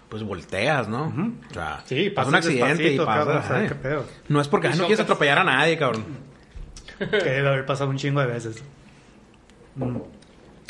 pues 0.09 0.23
volteas, 0.23 0.87
¿no? 0.87 1.13
O 1.49 1.53
sea, 1.53 1.81
Sí, 1.85 2.09
pasa 2.09 2.29
un 2.29 2.35
accidente 2.35 2.93
y 2.93 2.97
pasa. 2.97 3.19
cabrón, 3.19 3.43
¿sabes 3.43 3.61
ay. 3.63 3.67
qué 3.69 3.75
pedo? 3.75 4.05
No 4.27 4.41
es 4.41 4.47
porque 4.47 4.67
ay, 4.67 4.73
no 4.77 4.85
quieres 4.87 4.99
atropellar 5.01 5.37
a 5.39 5.43
nadie, 5.43 5.77
cabrón. 5.77 6.03
que 6.97 7.05
debe 7.07 7.47
haber 7.47 7.65
pasado 7.65 7.89
un 7.89 7.97
chingo 7.97 8.19
de 8.21 8.27
veces. 8.27 8.63
Mm. 9.75 9.97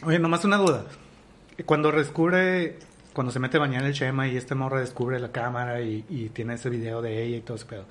Oye, 0.04 0.20
nomás 0.20 0.44
una 0.46 0.58
duda. 0.58 0.86
Cuando 1.66 1.92
descubre, 1.92 2.78
cuando 3.14 3.32
se 3.32 3.40
mete 3.40 3.58
a 3.58 3.60
bañar 3.62 3.84
el 3.86 3.94
Chema 3.94 4.28
y 4.28 4.38
este 4.38 4.56
morro 4.56 4.80
descubre 4.80 5.20
la 5.20 5.32
cámara 5.32 5.82
y, 5.82 6.06
y 6.10 6.30
tiene 6.30 6.54
ese 6.56 6.70
video 6.70 7.02
de 7.02 7.24
ella 7.24 7.38
y 7.38 7.42
todo 7.42 7.56
ese 7.58 7.66
pedo. 7.66 7.86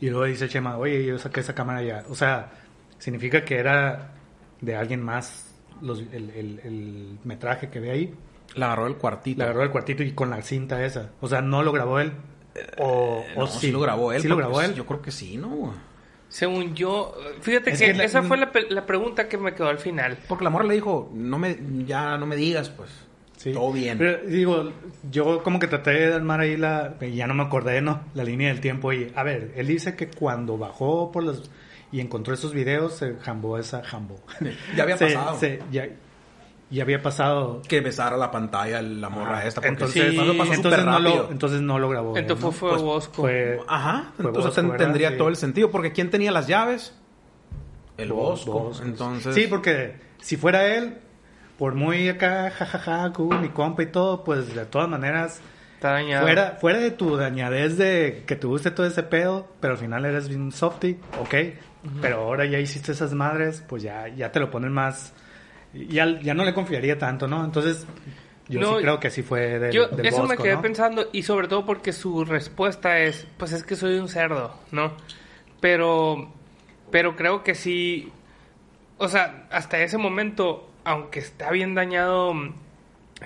Y 0.00 0.10
luego 0.10 0.24
dice 0.24 0.44
el 0.44 0.50
Chema, 0.50 0.76
oye, 0.78 1.04
yo 1.04 1.18
saqué 1.18 1.40
esa 1.40 1.54
cámara 1.54 1.82
ya. 1.82 2.04
O 2.08 2.14
sea, 2.14 2.50
significa 2.98 3.44
que 3.44 3.56
era 3.58 4.12
de 4.60 4.76
alguien 4.76 5.02
más 5.02 5.52
los- 5.80 6.00
el, 6.12 6.30
el- 6.30 6.60
el 6.64 7.18
metraje 7.24 7.68
que 7.68 7.80
ve 7.80 7.90
ahí. 7.90 8.14
La 8.54 8.66
agarró 8.66 8.86
el 8.86 8.96
cuartito. 8.96 9.38
Le 9.38 9.44
agarró 9.44 9.60
del 9.60 9.70
cuartito 9.70 10.02
y 10.02 10.12
con 10.12 10.30
la 10.30 10.42
cinta 10.42 10.84
esa. 10.84 11.10
O 11.20 11.28
sea, 11.28 11.40
no 11.42 11.62
lo 11.62 11.72
grabó 11.72 11.98
él. 12.00 12.12
O, 12.78 13.24
No, 13.36 13.44
o 13.44 13.46
sí, 13.46 13.70
lo 13.72 13.80
grabó 13.80 14.12
él. 14.12 14.20
Sí 14.22 14.28
lo 14.28 14.36
grabó 14.36 14.54
pues, 14.54 14.68
él. 14.68 14.74
Yo 14.74 14.84
creo 14.86 15.00
que 15.02 15.10
sí, 15.10 15.36
¿no? 15.38 15.74
Según 16.28 16.74
yo, 16.74 17.14
fíjate 17.40 17.70
Es 17.72 17.78
que, 17.78 17.86
que 17.88 17.94
la- 17.94 18.04
esa 18.04 18.22
fue 18.22 18.36
la, 18.38 18.50
la 18.70 18.86
pregunta 18.86 19.28
que 19.28 19.36
me 19.38 19.54
quedó 19.54 19.68
al 19.68 19.78
final. 19.78 20.18
Porque 20.28 20.44
la 20.44 20.50
morra 20.50 20.64
le 20.66 20.74
dijo, 20.74 21.10
no 21.14 21.38
me, 21.38 21.58
ya 21.86 22.16
no 22.18 22.26
me 22.26 22.36
digas, 22.36 22.70
pues. 22.70 22.90
Sí. 23.36 23.52
Todo 23.52 23.72
bien. 23.72 23.98
Pero, 23.98 24.18
digo, 24.26 24.72
yo 25.10 25.42
como 25.42 25.58
que 25.58 25.66
traté 25.66 25.90
de 25.90 26.14
armar 26.14 26.40
ahí 26.40 26.56
la... 26.56 26.94
y 27.00 27.16
Ya 27.16 27.26
no 27.26 27.34
me 27.34 27.42
acordé, 27.42 27.80
¿no? 27.82 28.02
La 28.14 28.22
línea 28.24 28.48
del 28.48 28.60
tiempo. 28.60 28.92
Y, 28.92 29.10
a 29.16 29.22
ver, 29.24 29.52
él 29.56 29.66
dice 29.66 29.96
que 29.96 30.08
cuando 30.08 30.56
bajó 30.58 31.10
por 31.10 31.22
los... 31.24 31.50
Y 31.90 32.00
encontró 32.00 32.32
esos 32.32 32.54
videos, 32.54 32.94
se 32.96 33.16
jambó 33.16 33.58
esa 33.58 33.82
jambo. 33.82 34.18
Ya 34.76 34.84
había 34.84 34.96
Se- 34.98 35.06
pasado. 35.14 35.38
se- 35.38 35.60
ya, 35.70 35.88
ya 36.72 36.82
había 36.82 37.02
pasado. 37.02 37.62
Que 37.68 37.80
besara 37.80 38.16
la 38.16 38.30
pantalla 38.30 38.82
la 38.82 39.08
morra 39.08 39.38
Ajá. 39.38 39.46
esta. 39.48 39.60
Porque 39.60 39.68
entonces, 39.68 40.10
sí, 40.10 40.16
pasó, 40.16 40.52
entonces, 40.54 40.84
no 40.84 40.92
rápido. 40.92 41.14
lo, 41.24 41.30
entonces 41.30 41.60
no 41.60 41.78
lo 41.78 41.88
grabó. 41.88 42.16
Entonces 42.16 42.44
¿no? 42.44 42.50
fue, 42.52 42.58
fue 42.60 42.70
Pues, 42.70 42.82
Bosco. 42.82 43.22
fue- 43.22 43.60
Ajá. 43.68 44.12
Fue 44.16 44.26
Entonces 44.26 44.64
tendría 44.78 45.10
Sí. 45.10 45.16
todo 45.18 45.28
el 45.28 45.36
sentido. 45.36 45.70
Porque 45.70 45.92
¿quién 45.92 46.10
tenía 46.10 46.32
las 46.32 46.46
llaves? 46.48 46.94
El 47.98 48.10
Bos- 48.12 48.44
Bosco. 48.46 48.52
Bosco. 48.64 48.84
Entonces... 48.84 49.34
Sí, 49.34 49.46
porque 49.48 49.96
si 50.20 50.36
fuera 50.36 50.66
él, 50.74 50.98
por 51.58 51.74
muy 51.74 52.08
acá, 52.08 52.50
jajaja, 52.50 53.12
cool, 53.12 53.38
mi 53.40 53.50
compa 53.50 53.82
y 53.82 53.86
todo, 53.86 54.24
pues 54.24 54.54
de 54.54 54.64
todas 54.66 54.88
maneras... 54.88 55.40
Está 55.74 55.92
dañado. 55.94 56.22
Fuera, 56.24 56.56
fuera 56.60 56.78
de 56.78 56.92
tu 56.92 57.16
dañadez 57.16 57.76
de 57.76 58.22
que 58.26 58.36
te 58.36 58.46
guste 58.46 58.70
todo 58.70 58.86
ese 58.86 59.02
pedo, 59.02 59.48
pero 59.60 59.72
al 59.72 59.78
final 59.78 60.04
eres 60.04 60.28
bien 60.28 60.52
softy, 60.52 60.96
ok. 61.20 61.34
Pero 62.00 62.18
ahora 62.20 62.44
ya 62.46 62.60
hiciste 62.60 62.92
esas 62.92 63.12
madres, 63.14 63.64
pues 63.68 63.82
ya, 63.82 64.06
ya 64.06 64.30
te 64.30 64.38
lo 64.38 64.48
ponen 64.48 64.70
más 64.72 65.12
ya, 65.74 66.20
ya 66.20 66.34
no 66.34 66.44
le 66.44 66.54
confiaría 66.54 66.98
tanto, 66.98 67.26
¿no? 67.26 67.44
Entonces, 67.44 67.86
yo 68.48 68.60
No, 68.60 68.76
sí 68.76 68.82
creo 68.82 69.00
que 69.00 69.10
sí 69.10 69.22
fue 69.22 69.58
del, 69.58 69.72
Yo, 69.72 69.88
del 69.88 70.06
eso 70.06 70.24
me 70.24 70.36
quedé 70.36 70.54
¿no? 70.56 70.62
pensando, 70.62 71.08
y 71.12 71.22
sobre 71.22 71.48
todo 71.48 71.64
porque 71.64 71.92
su 71.92 72.24
respuesta 72.24 72.98
es, 72.98 73.26
pues 73.36 73.52
es 73.52 73.64
que 73.64 73.76
soy 73.76 73.94
un 73.98 74.08
cerdo, 74.08 74.54
¿no? 74.70 74.92
Pero, 75.60 76.32
pero 76.90 77.16
creo 77.16 77.42
que 77.42 77.54
sí, 77.54 78.10
o 78.98 79.08
sea, 79.08 79.46
hasta 79.50 79.80
ese 79.80 79.96
momento, 79.96 80.68
aunque 80.84 81.20
está 81.20 81.50
bien 81.50 81.74
dañado 81.74 82.32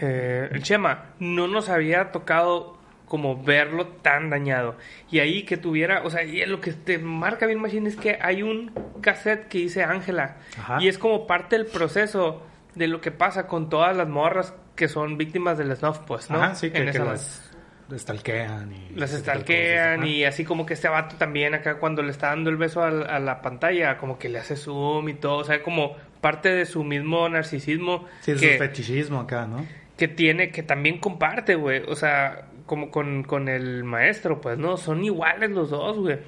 eh, 0.00 0.48
el 0.52 0.62
Chema, 0.62 1.06
no 1.18 1.48
nos 1.48 1.68
había 1.68 2.12
tocado 2.12 2.75
como 3.06 3.42
verlo 3.42 3.86
tan 3.86 4.30
dañado. 4.30 4.76
Y 5.10 5.20
ahí 5.20 5.44
que 5.44 5.56
tuviera, 5.56 6.02
o 6.02 6.10
sea, 6.10 6.24
y 6.24 6.44
lo 6.46 6.60
que 6.60 6.72
te 6.72 6.98
marca 6.98 7.46
bien 7.46 7.60
Machine 7.60 7.88
es 7.88 7.96
que 7.96 8.18
hay 8.20 8.42
un 8.42 8.72
cassette 9.00 9.48
que 9.48 9.58
dice 9.58 9.84
Ángela. 9.84 10.36
Y 10.80 10.88
es 10.88 10.98
como 10.98 11.26
parte 11.26 11.56
del 11.56 11.66
proceso 11.66 12.42
de 12.74 12.88
lo 12.88 13.00
que 13.00 13.10
pasa 13.10 13.46
con 13.46 13.68
todas 13.68 13.96
las 13.96 14.08
morras 14.08 14.54
que 14.74 14.88
son 14.88 15.16
víctimas 15.16 15.56
del 15.56 15.74
snuff, 15.74 16.00
pues, 16.00 16.30
¿no? 16.30 16.42
Ajá, 16.42 16.54
sí, 16.54 16.70
que, 16.70 16.78
En 16.78 16.92
que 16.92 16.98
las 16.98 17.52
estalquean 17.94 18.72
y... 18.72 18.94
las 18.96 19.12
de 19.12 19.18
estalquean 19.18 20.04
y 20.04 20.24
así 20.24 20.44
como 20.44 20.66
que 20.66 20.74
este 20.74 20.88
vato 20.88 21.14
también 21.16 21.54
acá 21.54 21.78
cuando 21.78 22.02
le 22.02 22.10
está 22.10 22.30
dando 22.30 22.50
el 22.50 22.56
beso 22.56 22.82
a, 22.82 22.90
la 22.90 23.40
pantalla, 23.40 23.96
como 23.96 24.18
que 24.18 24.28
le 24.28 24.40
hace 24.40 24.56
zoom 24.56 25.08
y 25.08 25.14
todo, 25.14 25.38
o 25.38 25.44
sea, 25.44 25.62
como 25.62 25.96
parte 26.20 26.48
de 26.48 26.66
su 26.66 26.82
mismo 26.82 27.28
narcisismo. 27.28 28.06
Sí, 28.20 28.34
que, 28.34 28.54
su 28.54 28.58
fetichismo 28.58 29.20
acá, 29.20 29.46
¿no? 29.46 29.64
que 29.96 30.08
tiene, 30.08 30.50
que 30.50 30.62
también 30.62 30.98
comparte, 30.98 31.54
güey, 31.54 31.82
o 31.88 31.96
sea, 31.96 32.48
como 32.66 32.90
con, 32.90 33.22
con 33.22 33.48
el 33.48 33.84
maestro, 33.84 34.40
pues, 34.40 34.58
¿no? 34.58 34.76
Son 34.76 35.02
iguales 35.04 35.50
los 35.50 35.70
dos, 35.70 35.98
güey. 35.98 36.18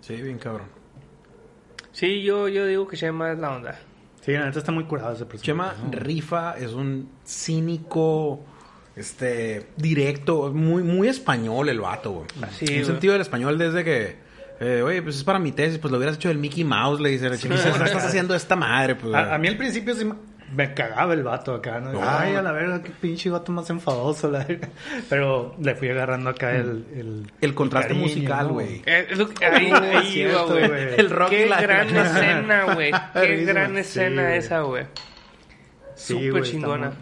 Sí, 0.00 0.14
bien 0.20 0.38
cabrón. 0.38 0.68
Sí, 1.92 2.22
yo, 2.22 2.48
yo 2.48 2.66
digo 2.66 2.86
que 2.86 2.96
Shema 2.96 3.32
es 3.32 3.38
la 3.38 3.56
onda. 3.56 3.78
Sí, 4.20 4.32
la 4.32 4.46
neta 4.46 4.58
está 4.58 4.72
muy 4.72 4.84
curado 4.84 5.12
ese 5.12 5.26
personaje. 5.26 5.46
Chema 5.46 5.74
¿no? 5.84 5.90
Rifa 5.98 6.56
es 6.58 6.72
un 6.72 7.10
cínico, 7.26 8.40
este, 8.96 9.66
directo, 9.76 10.52
muy, 10.52 10.82
muy 10.82 11.08
español 11.08 11.68
el 11.68 11.80
vato, 11.80 12.10
güey. 12.12 12.26
Así, 12.42 12.64
en 12.66 12.72
güey. 12.72 12.84
sentido 12.84 13.12
del 13.12 13.22
español 13.22 13.58
desde 13.58 13.84
que, 13.84 14.16
eh, 14.60 14.82
oye, 14.82 15.02
pues 15.02 15.16
es 15.16 15.24
para 15.24 15.38
mi 15.38 15.52
tesis, 15.52 15.78
pues 15.78 15.90
lo 15.92 15.98
hubieras 15.98 16.16
hecho 16.16 16.28
del 16.28 16.38
Mickey 16.38 16.64
Mouse, 16.64 17.00
le 17.00 17.10
dice, 17.10 17.28
¿qué 17.30 17.54
estás 17.54 18.04
haciendo 18.04 18.34
esta 18.34 18.56
madre? 18.56 18.94
Pues, 18.96 19.14
A, 19.14 19.34
a 19.34 19.38
mí 19.38 19.46
al 19.48 19.56
principio 19.56 19.94
sí 19.94 20.04
me, 20.54 20.74
cagaba 20.74 21.12
el 21.14 21.22
vato 21.22 21.54
acá, 21.54 21.80
¿no? 21.80 21.92
No. 21.92 22.00
Ay, 22.02 22.34
a 22.34 22.42
la 22.42 22.52
verga, 22.52 22.82
qué 22.82 22.90
pinche 22.90 23.30
vato 23.30 23.52
más 23.52 23.68
enfadoso. 23.70 24.30
la 24.30 24.44
verga. 24.44 24.68
Pero 25.08 25.54
le 25.60 25.74
fui 25.74 25.88
agarrando 25.88 26.30
acá 26.30 26.52
el... 26.56 26.84
El, 26.94 27.32
el 27.40 27.54
contraste 27.54 27.88
cariño, 27.88 28.06
musical, 28.06 28.46
¿no? 28.48 28.52
güey. 28.54 28.82
Eh, 28.86 29.06
que- 29.38 29.44
ahí, 29.46 29.70
ahí 29.72 30.20
iba, 30.20 30.42
güey. 30.44 30.64
El 30.98 31.10
rock 31.10 31.30
Qué 31.30 31.46
gran 31.46 31.96
escena, 31.96 32.74
güey. 32.74 32.90
Qué 33.14 33.44
gran 33.44 33.76
escena 33.78 34.34
esa, 34.36 34.60
güey. 34.60 34.84
Sí, 35.94 36.26
Súper 36.28 36.42
chingona. 36.42 36.92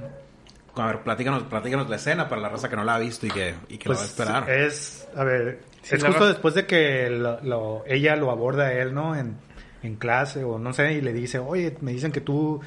A 0.75 0.87
ver, 0.87 1.01
platícanos, 1.01 1.43
platícanos 1.45 1.89
la 1.91 1.97
escena 1.97 2.29
para 2.29 2.41
la 2.41 2.49
raza 2.49 2.69
que 2.69 2.77
no 2.77 2.85
la 2.85 2.95
ha 2.95 2.99
visto 2.99 3.27
y 3.27 3.31
que, 3.31 3.55
y 3.69 3.77
que 3.79 3.87
Pues 3.87 3.99
la 3.99 4.03
va 4.27 4.39
a 4.39 4.43
esperar. 4.45 4.51
es, 4.51 5.09
a 5.15 5.25
ver, 5.25 5.61
Sí, 5.83 5.97
es 5.97 6.05
justo 6.05 6.27
después 6.29 6.55
de 6.55 6.65
que 6.67 7.11
lo- 7.11 7.41
lo- 7.43 7.85
ella 7.87 8.17
lo 8.17 8.31
aborda 8.31 8.69
a 8.69 8.73
él, 8.73 8.95
¿no? 8.95 9.15
En, 9.17 9.37
en 9.83 9.97
clase 9.97 10.45
o 10.45 10.59
no 10.59 10.73
sé, 10.73 10.93
y 10.95 11.01
le 11.03 11.13
dice, 11.13 11.39
oye, 11.41 11.77
me 11.81 11.93
dicen 11.93 12.11
que 12.13 12.21
tú 12.23 12.61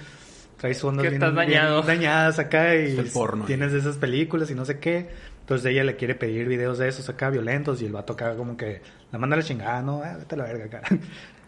traes 0.58 0.84
ondas 0.84 1.04
bien, 1.04 1.14
estás 1.16 1.34
bien 1.34 1.48
dañado". 1.50 1.82
dañadas 1.82 2.40
acá 2.40 2.76
y 2.76 2.92
Es 2.94 2.98
el 3.00 3.08
porno. 3.12 3.46
tienes 3.46 3.72
de 3.72 3.80
esas 3.80 3.98
películas 3.98 4.50
y 4.52 4.56
no 4.56 4.66
sé 4.66 4.80
qué. 4.80 5.10
Entonces 5.42 5.72
ella 5.72 5.84
le 5.84 5.96
quiere 5.96 6.16
pedir 6.16 6.48
videos 6.48 6.80
de 6.80 6.88
esos 6.88 7.08
acá 7.10 7.30
violentos 7.30 7.82
y 7.82 7.86
el 7.86 7.92
vato 7.92 8.14
acá 8.14 8.36
como 8.36 8.58
que 8.58 8.82
la 9.12 9.20
manda 9.20 9.36
a 9.36 9.40
la 9.40 9.44
chingada, 9.46 9.82
¿no? 9.82 10.02
Ah, 10.04 10.16
vete 10.18 10.36
a 10.36 10.38
la 10.40 10.44
verga 10.46 10.66
acá. 10.66 10.82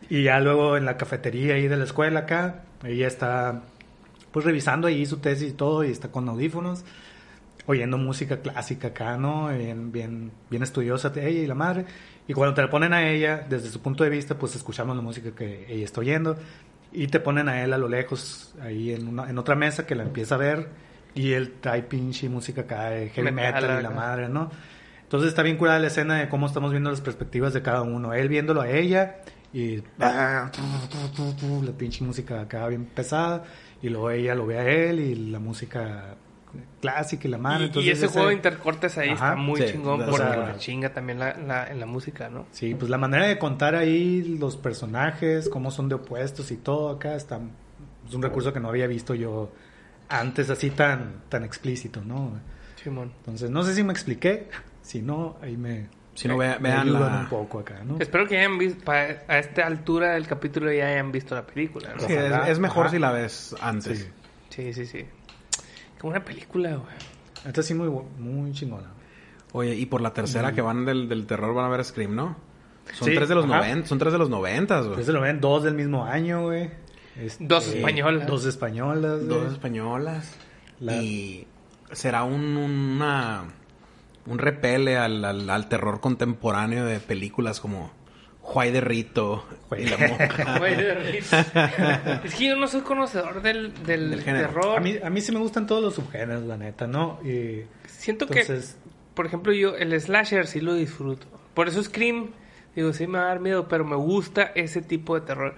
Y 0.10 0.24
ya 0.24 0.40
luego 0.40 0.78
en 0.78 0.86
la 0.86 0.96
cafetería 0.96 1.56
ahí 1.56 1.68
de 1.68 1.76
la 1.76 1.84
escuela 1.84 2.22
acá, 2.22 2.64
ella 2.86 3.08
está 3.08 3.64
pues 4.32 4.46
revisando 4.46 4.88
ahí 4.88 5.06
su 5.06 5.18
tesis 5.18 5.50
y 5.50 5.54
todo 5.54 5.84
y 5.84 5.90
está 5.92 6.10
con 6.12 6.30
audífonos 6.30 6.86
oyendo 7.66 7.98
música 7.98 8.38
clásica 8.38 8.90
acá, 8.90 9.18
¿no? 9.18 9.50
Bien, 9.50 9.92
bien, 9.92 10.32
bien 10.50 10.64
estudiosa 10.64 11.10
de 11.10 11.28
ella 11.28 11.42
y 11.42 11.48
la 11.48 11.56
madre. 11.56 11.86
Y 12.28 12.34
cuando 12.34 12.54
te 12.54 12.62
la 12.62 12.70
ponen 12.70 12.94
a 12.94 13.10
ella, 13.10 13.46
desde 13.50 13.70
su 13.70 13.82
punto 13.82 14.04
de 14.06 14.10
vista, 14.10 14.38
pues 14.38 14.56
escuchamos 14.56 14.96
la 14.96 15.02
música 15.02 15.32
que 15.32 15.66
ella 15.68 15.84
está 15.84 16.00
oyendo. 16.02 16.38
Y 16.98 17.08
te 17.10 17.20
ponen 17.20 17.48
a 17.48 17.64
él 17.64 17.74
a 17.74 17.78
lo 17.78 17.88
lejos, 17.88 18.56
ahí 18.60 18.92
en, 18.92 19.08
una, 19.08 19.30
en 19.30 19.38
otra 19.38 19.56
mesa 19.56 19.86
que 19.86 19.94
la 19.94 20.02
empieza 20.02 20.34
a 20.34 20.40
ver. 20.40 20.70
Y 21.14 21.34
él 21.34 21.54
trae 21.62 21.84
pinche 21.84 22.28
música 22.28 22.62
acá 22.62 22.90
de 22.90 23.10
heavy 23.10 23.32
Metal 23.32 23.62
metal 23.62 23.80
y 23.80 23.84
la 23.84 23.90
madre, 23.92 24.30
¿no? 24.30 24.50
Entonces 25.04 25.30
está 25.30 25.44
bien 25.44 25.58
curada 25.58 25.78
la 25.78 25.88
escena 25.88 26.16
de 26.16 26.28
cómo 26.28 26.48
estamos 26.48 26.72
viendo 26.72 26.90
las 26.90 27.02
perspectivas 27.02 27.54
de 27.54 27.62
cada 27.62 27.84
uno. 27.84 28.16
Él 28.16 28.28
viéndolo 28.30 28.62
a 28.62 28.70
ella 28.70 29.18
y 29.54 29.84
la 29.98 31.72
pinche 31.78 32.04
música 32.04 32.42
acá 32.42 32.68
bien 32.68 32.86
pesada. 32.86 33.44
Y 33.80 33.90
luego 33.90 34.10
ella 34.10 34.34
lo 34.34 34.48
ve 34.48 34.58
a 34.58 34.68
él 34.68 35.00
y 35.00 35.14
la 35.14 35.38
música 35.38 36.18
clásica 36.82 37.28
y 37.28 37.32
la 37.32 37.38
madre. 37.38 37.70
Y, 37.74 37.80
y 37.80 37.90
ese 37.90 38.06
ese- 38.06 38.14
juego 38.14 38.28
de 38.30 38.34
intercortes 38.36 38.98
ahí 38.98 39.10
Ajá. 39.10 39.30
está 39.30 39.36
muy 39.36 39.62
Sí, 39.62 39.68
chingón 39.74 40.00
porque 40.06 40.18
sea- 40.18 40.56
chinga 40.58 40.94
también 40.94 41.20
la, 41.20 41.36
la- 41.38 41.68
en 41.68 41.80
la 41.80 41.86
música, 41.86 42.30
¿no? 42.30 42.46
Sí, 42.52 42.76
pues 42.76 42.90
la 42.90 42.98
manera 42.98 43.28
de 43.28 43.38
contar 43.38 43.76
ahí 43.76 44.24
los 44.40 44.58
personajes, 44.58 45.50
cómo 45.50 45.72
son 45.72 45.90
de 45.90 45.96
opuestos 45.96 46.52
y 46.52 46.58
todo 46.58 46.90
acá 46.90 47.16
está 47.16 47.40
es 48.08 48.14
un 48.14 48.22
recurso 48.22 48.54
que 48.54 48.60
no 48.60 48.70
había 48.70 48.88
visto 48.88 49.14
yo 49.16 49.52
antes 50.10 50.50
así 50.50 50.70
tan 50.70 51.24
tan 51.30 51.44
explícito, 51.44 52.02
¿no? 52.04 52.40
Simón. 52.82 53.12
Entonces, 53.20 53.50
no 53.50 53.64
sé 53.64 53.74
si 53.74 53.84
me 53.84 53.92
expliqué, 53.92 54.48
si 54.82 55.02
no 55.02 55.36
ahí 55.42 55.58
me 55.58 55.90
Si 56.16 56.28
no, 56.28 56.38
vean 56.38 56.66
ayudan 56.66 57.14
la... 57.14 57.20
un 57.22 57.28
poco 57.28 57.60
acá, 57.60 57.82
¿no? 57.84 57.98
Espero 58.00 58.26
que 58.28 58.38
hayan 58.38 58.58
visto, 58.58 58.84
pa- 58.86 59.18
a 59.28 59.40
esta 59.40 59.66
altura 59.68 60.14
del 60.14 60.26
capítulo 60.28 60.72
ya 60.72 60.88
hayan 60.88 61.12
visto 61.12 61.36
la 61.36 61.46
película, 61.46 61.94
¿no? 61.94 62.00
Sí, 62.08 62.14
es, 62.14 62.60
mejor 62.60 62.86
Ajá. 62.86 62.94
si 62.96 63.00
la 63.00 63.12
ves 63.12 63.56
antes. 63.62 64.00
Sí. 64.00 64.08
Sí, 64.50 64.74
sí, 64.74 64.86
sí. 64.86 65.06
Como 66.00 66.12
una 66.12 66.24
película, 66.24 66.76
güey. 66.76 66.96
Esta 67.46 67.62
sí 67.64 67.74
muy 67.74 67.90
muy 68.20 68.52
chingona. 68.52 68.88
Oye, 69.54 69.76
y 69.76 69.86
por 69.86 70.02
la 70.02 70.14
tercera 70.14 70.52
que 70.54 70.62
van 70.62 70.86
del, 70.86 71.08
del 71.08 71.26
terror 71.26 71.54
van 71.56 71.66
a 71.66 71.70
ver 71.70 71.84
Scream, 71.84 72.16
¿no? 72.16 72.36
Son 72.94 73.08
Sí, 73.10 73.16
tres 73.16 73.30
de 73.30 73.36
los. 73.36 73.46
90, 73.48 73.88
son 73.88 73.98
tres 74.00 74.14
de 74.14 74.20
los 74.20 74.30
noventas, 74.30 74.80
güey. 74.82 74.92
Entonces 74.92 75.14
lo 75.14 75.22
ven 75.22 75.40
dos 75.42 75.64
del 75.64 75.74
mismo 75.74 76.06
año, 76.06 76.44
güey. 76.44 76.70
Este, 77.18 77.46
Dos 77.46 77.68
españolas. 77.68 78.28
Dos 78.28 78.46
españolas. 78.46 79.26
güey. 79.26 79.28
Dos 79.28 79.52
españolas. 79.54 80.36
La- 80.80 80.96
Y 81.02 81.48
será 81.92 82.24
un, 82.24 82.58
una, 82.58 83.46
un 84.26 84.38
repele 84.38 84.98
al, 84.98 85.24
al, 85.26 85.50
al 85.50 85.70
terror 85.70 86.00
contemporáneo 86.00 86.86
de 86.86 87.00
películas 87.00 87.60
como 87.60 87.92
Juay 88.48 88.72
de 88.72 88.80
Rito 88.80 89.46
Juay 89.68 89.86
la 89.88 89.98
de- 89.98 90.08
monja. 90.08 90.58
Güey, 90.60 90.76
de 90.78 90.94
risa. 90.96 92.22
es 92.24 92.34
que 92.34 92.48
yo 92.48 92.56
no 92.56 92.68
soy 92.70 92.80
conocedor 92.82 93.42
del, 93.42 93.74
del, 93.84 94.24
terror. 94.24 94.78
A 94.78 94.80
mí, 94.80 94.96
a 95.04 95.10
mí 95.10 95.20
sí 95.20 95.34
me 95.34 95.40
gustan 95.40 95.68
todos 95.68 95.84
los 95.84 95.96
subgéneros, 95.96 96.44
la 96.44 96.56
neta, 96.58 96.88
¿no? 96.88 97.20
Y 97.24 97.64
Siento 97.88 98.26
entonces, 98.26 98.78
que, 98.82 98.90
por 99.16 99.26
ejemplo, 99.26 99.52
yo 99.52 99.76
el 99.76 100.00
slasher 100.00 100.48
sí 100.48 100.62
lo 100.62 100.74
disfruto. 100.76 101.28
Por 101.54 101.68
eso 101.68 101.84
Scream, 101.84 102.30
digo, 102.74 102.94
sí 102.94 103.06
me 103.06 103.18
va 103.20 103.26
a 103.26 103.28
dar 103.28 103.40
miedo, 103.42 103.68
pero 103.68 103.84
me 103.84 103.98
gusta 103.98 104.44
ese 104.56 104.82
tipo 104.82 105.20
de 105.20 105.26
terror. 105.28 105.56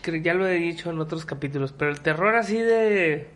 Que 0.00 0.22
ya 0.22 0.32
lo 0.32 0.46
he 0.48 0.54
dicho 0.54 0.90
en 0.90 1.00
otros 1.00 1.26
capítulos, 1.26 1.74
pero 1.76 1.90
el 1.90 2.00
terror 2.00 2.34
así 2.34 2.58
de... 2.58 3.28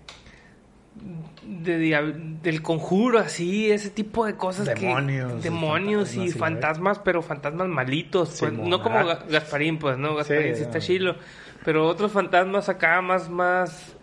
de 1.44 2.38
del 2.42 2.62
conjuro 2.62 3.18
así, 3.18 3.70
ese 3.70 3.90
tipo 3.90 4.24
de 4.26 4.34
cosas 4.36 4.66
Demonios, 4.66 5.32
que... 5.34 5.40
Demonios 5.42 6.14
y 6.14 6.16
fantasmas, 6.16 6.32
sí, 6.32 6.38
fantasmas, 6.38 6.98
pero 7.00 7.22
fantasmas 7.22 7.68
malitos. 7.68 8.36
Pues, 8.38 8.52
no 8.52 8.82
como 8.82 9.04
Gasparín, 9.28 9.78
pues, 9.78 9.98
¿no? 9.98 10.14
Gasparín 10.14 10.54
sí, 10.54 10.56
Sí, 10.58 10.62
está 10.62 10.78
no. 10.78 10.84
chilo. 10.84 11.16
Pero 11.64 11.86
otros 11.86 12.10
fantasmas 12.12 12.68
acá 12.68 13.00
más, 13.00 13.28
más... 13.28 13.96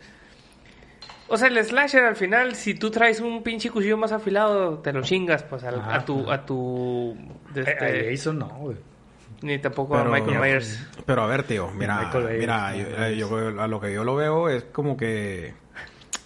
O 1.28 1.38
sea, 1.38 1.48
el 1.48 1.64
slasher 1.64 2.06
al 2.06 2.16
final, 2.16 2.56
si 2.56 2.74
tú 2.74 2.90
traes 2.90 3.20
un 3.22 3.44
pinche 3.44 3.70
cuchillo 3.70 3.98
más 3.98 4.12
afilado, 4.12 4.80
te 4.80 4.92
lo 4.92 5.02
chingas, 5.02 5.44
pues, 5.44 5.64
al- 5.64 5.82
a 5.82 6.04
tu... 6.04 6.22
ajá. 6.24 6.34
A 6.34 6.46
tu 6.46 7.16
de 7.54 7.62
eh, 7.62 7.66
este- 7.68 8.12
Jason 8.12 8.40
no, 8.40 8.48
güey. 8.50 8.78
ni 9.44 9.60
tampoco 9.60 9.96
Pero- 9.96 10.14
a 10.14 10.20
Michael 10.20 10.40
Myers. 10.40 10.88
Pero 11.06 11.22
a 11.22 11.28
ver, 11.28 11.44
tío, 11.44 11.70
mira, 11.72 12.12
mira, 12.40 12.76
yo- 13.14 13.62
a 13.62 13.68
lo 13.68 13.80
que 13.80 13.94
yo 13.94 14.04
lo 14.04 14.16
veo 14.16 14.50
es 14.50 14.64
como 14.66 14.98
que 14.98 15.54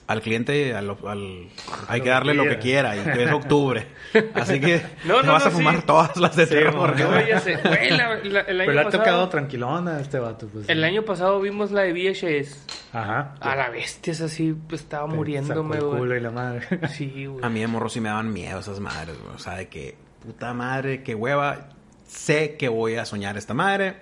al 0.05 0.21
cliente 0.21 0.75
al, 0.75 0.89
al- 1.07 1.47
hay 1.87 2.01
que 2.01 2.09
darle 2.09 2.33
lo 2.33 2.43
que 2.43 2.59
quiera 2.59 2.95
y 2.97 2.99
que 3.03 3.23
es 3.23 3.31
octubre. 3.31 3.87
Así 4.35 4.59
que 4.59 4.81
No, 5.05 5.21
te 5.21 5.27
no, 5.27 5.33
vas 5.33 5.43
no, 5.43 5.49
a 5.49 5.51
fumar 5.51 5.75
sí. 5.77 5.83
todas 5.87 6.17
las 6.17 6.35
de 6.35 6.45
Sí, 6.45 6.55
terror. 6.55 6.75
porque- 6.75 7.03
No, 7.03 7.25
ya 7.25 7.39
sé. 7.39 7.55
Güey, 7.63 7.89
la- 7.91 8.15
la- 8.23 8.39
el 8.41 8.61
año 8.61 8.67
Pero 8.67 8.73
le 8.73 8.81
ha 8.81 8.89
tocado 8.89 9.29
tranquilona 9.29 9.97
a 9.97 9.99
este 10.01 10.19
vato, 10.19 10.47
pues. 10.47 10.67
El 10.69 10.83
año 10.83 11.03
pasado 11.03 11.39
vimos 11.39 11.71
la 11.71 11.81
de 11.83 11.93
VHS. 11.93 12.65
Ajá. 12.93 13.35
A 13.39 13.55
la 13.55 13.69
bestia, 13.69 14.11
es 14.11 14.21
así, 14.21 14.53
pues, 14.67 14.81
estaba 14.81 15.07
Te 15.09 15.15
muriéndome, 15.15 15.75
sacó 15.75 15.85
el 15.93 15.97
culo 15.97 16.05
güey. 16.07 16.19
y 16.19 16.23
la 16.23 16.31
madre. 16.31 16.67
Sí, 16.89 17.25
güey. 17.25 17.43
A 17.43 17.49
mí 17.49 17.61
de 17.61 17.67
morro 17.67 17.89
sí 17.89 17.99
me 18.01 18.09
daban 18.09 18.31
miedo 18.31 18.59
esas 18.59 18.79
madres, 18.79 19.17
güey. 19.21 19.35
O 19.35 19.39
sea, 19.39 19.55
de 19.55 19.67
que, 19.69 19.95
puta 20.23 20.53
madre, 20.53 21.01
qué 21.03 21.15
hueva. 21.15 21.69
Sé 22.07 22.57
que 22.57 22.67
voy 22.69 22.95
a 22.97 23.05
soñar 23.05 23.37
esta 23.37 23.53
madre. 23.53 24.01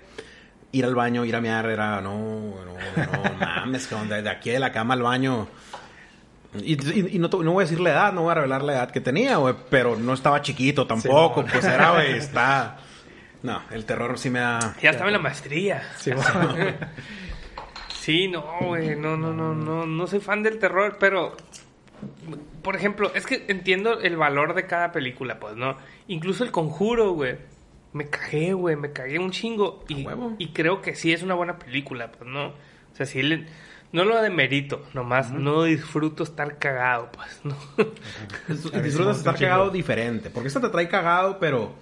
Ir 0.72 0.84
al 0.86 0.94
baño, 0.94 1.24
ir 1.26 1.36
a 1.36 1.40
mear, 1.40 1.66
era, 1.66 2.00
no, 2.00 2.18
no, 2.18 2.64
no 2.96 3.34
mames, 3.38 3.86
que 3.86 3.94
de, 3.94 4.22
de 4.22 4.30
aquí 4.30 4.50
de 4.50 4.58
la 4.58 4.72
cama 4.72 4.94
al 4.94 5.02
baño. 5.02 5.46
Y, 6.60 6.72
y- 6.74 7.16
y 7.16 7.18
no, 7.18 7.28
voy 7.28 7.62
a 7.62 7.66
decir 7.66 7.80
la 7.80 7.90
edad, 7.90 8.12
no 8.12 8.22
voy 8.22 8.32
a 8.32 8.34
revelar 8.34 8.62
la 8.62 8.72
edad 8.74 8.90
que 8.90 9.00
tenía, 9.00 9.36
güey. 9.36 9.54
Pero 9.70 9.96
no 9.96 10.12
estaba 10.12 10.42
chiquito 10.42 10.86
tampoco, 10.86 11.42
no. 11.42 11.48
pues 11.50 11.64
era, 11.64 11.92
güey, 11.92 12.12
está... 12.18 12.78
No, 13.42 13.60
el 13.70 13.84
terror 13.84 14.18
sí 14.18 14.30
me 14.30 14.38
da... 14.38 14.76
Ya 14.80 14.90
estaba 14.90 15.08
en 15.08 15.14
la 15.14 15.18
maestría. 15.18 15.82
Sí. 15.98 16.12
Sí, 17.98 18.28
no, 18.28 18.44
güey, 18.62 18.96
no, 18.96 19.16
no, 19.16 19.32
no, 19.32 19.54
no, 19.54 19.86
no 19.86 20.06
soy 20.06 20.20
fan 20.20 20.42
del 20.42 20.58
terror, 20.58 20.96
pero, 20.98 21.36
por 22.62 22.74
ejemplo, 22.74 23.12
es 23.14 23.26
que 23.26 23.44
entiendo 23.48 24.00
el 24.00 24.16
valor 24.16 24.54
de 24.54 24.66
cada 24.66 24.90
película, 24.90 25.38
pues, 25.38 25.56
¿no? 25.56 25.76
Incluso 26.08 26.42
El 26.42 26.50
Conjuro, 26.50 27.12
güey, 27.12 27.36
me 27.92 28.08
cagué, 28.08 28.54
güey, 28.54 28.74
me 28.76 28.92
cagué 28.92 29.18
un 29.20 29.30
chingo 29.30 29.84
y 30.38 30.48
creo 30.48 30.82
que 30.82 30.94
sí 30.96 31.12
es 31.12 31.22
una 31.22 31.34
buena 31.34 31.58
película, 31.58 32.10
pues, 32.10 32.28
¿no? 32.28 32.46
O 32.48 32.94
sea, 32.94 33.06
sí, 33.06 33.22
le- 33.22 33.46
no 33.92 34.04
lo 34.04 34.20
demerito, 34.22 34.86
nomás 34.94 35.30
no 35.30 35.64
disfruto 35.64 36.22
estar 36.22 36.58
cagado, 36.58 37.10
pues, 37.12 37.40
¿no? 37.44 37.56
Disfrutas 38.82 39.18
estar 39.18 39.38
cagado 39.38 39.70
diferente. 39.70 40.30
Porque 40.30 40.48
esta 40.48 40.60
te 40.60 40.68
trae 40.70 40.88
cagado, 40.88 41.38
pero, 41.38 41.72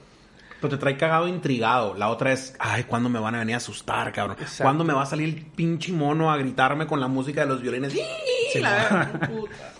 pero 0.60 0.70
te 0.70 0.76
trae 0.76 0.96
cagado 0.96 1.28
intrigado. 1.28 1.94
La 1.94 2.08
otra 2.08 2.32
es, 2.32 2.54
ay, 2.58 2.84
¿cuándo 2.84 3.08
me 3.08 3.18
van 3.20 3.34
a 3.36 3.38
venir 3.38 3.54
a 3.54 3.58
asustar, 3.58 4.12
cabrón? 4.12 4.36
Exacto. 4.40 4.64
¿Cuándo 4.64 4.84
me 4.84 4.92
va 4.92 5.02
a 5.02 5.06
salir 5.06 5.28
el 5.28 5.36
pinche 5.46 5.92
mono 5.92 6.30
a 6.32 6.36
gritarme 6.36 6.86
con 6.86 7.00
la 7.00 7.08
música 7.08 7.42
de 7.42 7.46
los 7.46 7.62
violines? 7.62 7.92
¡Sí! 7.92 8.60
La- 8.60 9.10
puta. 9.28 9.72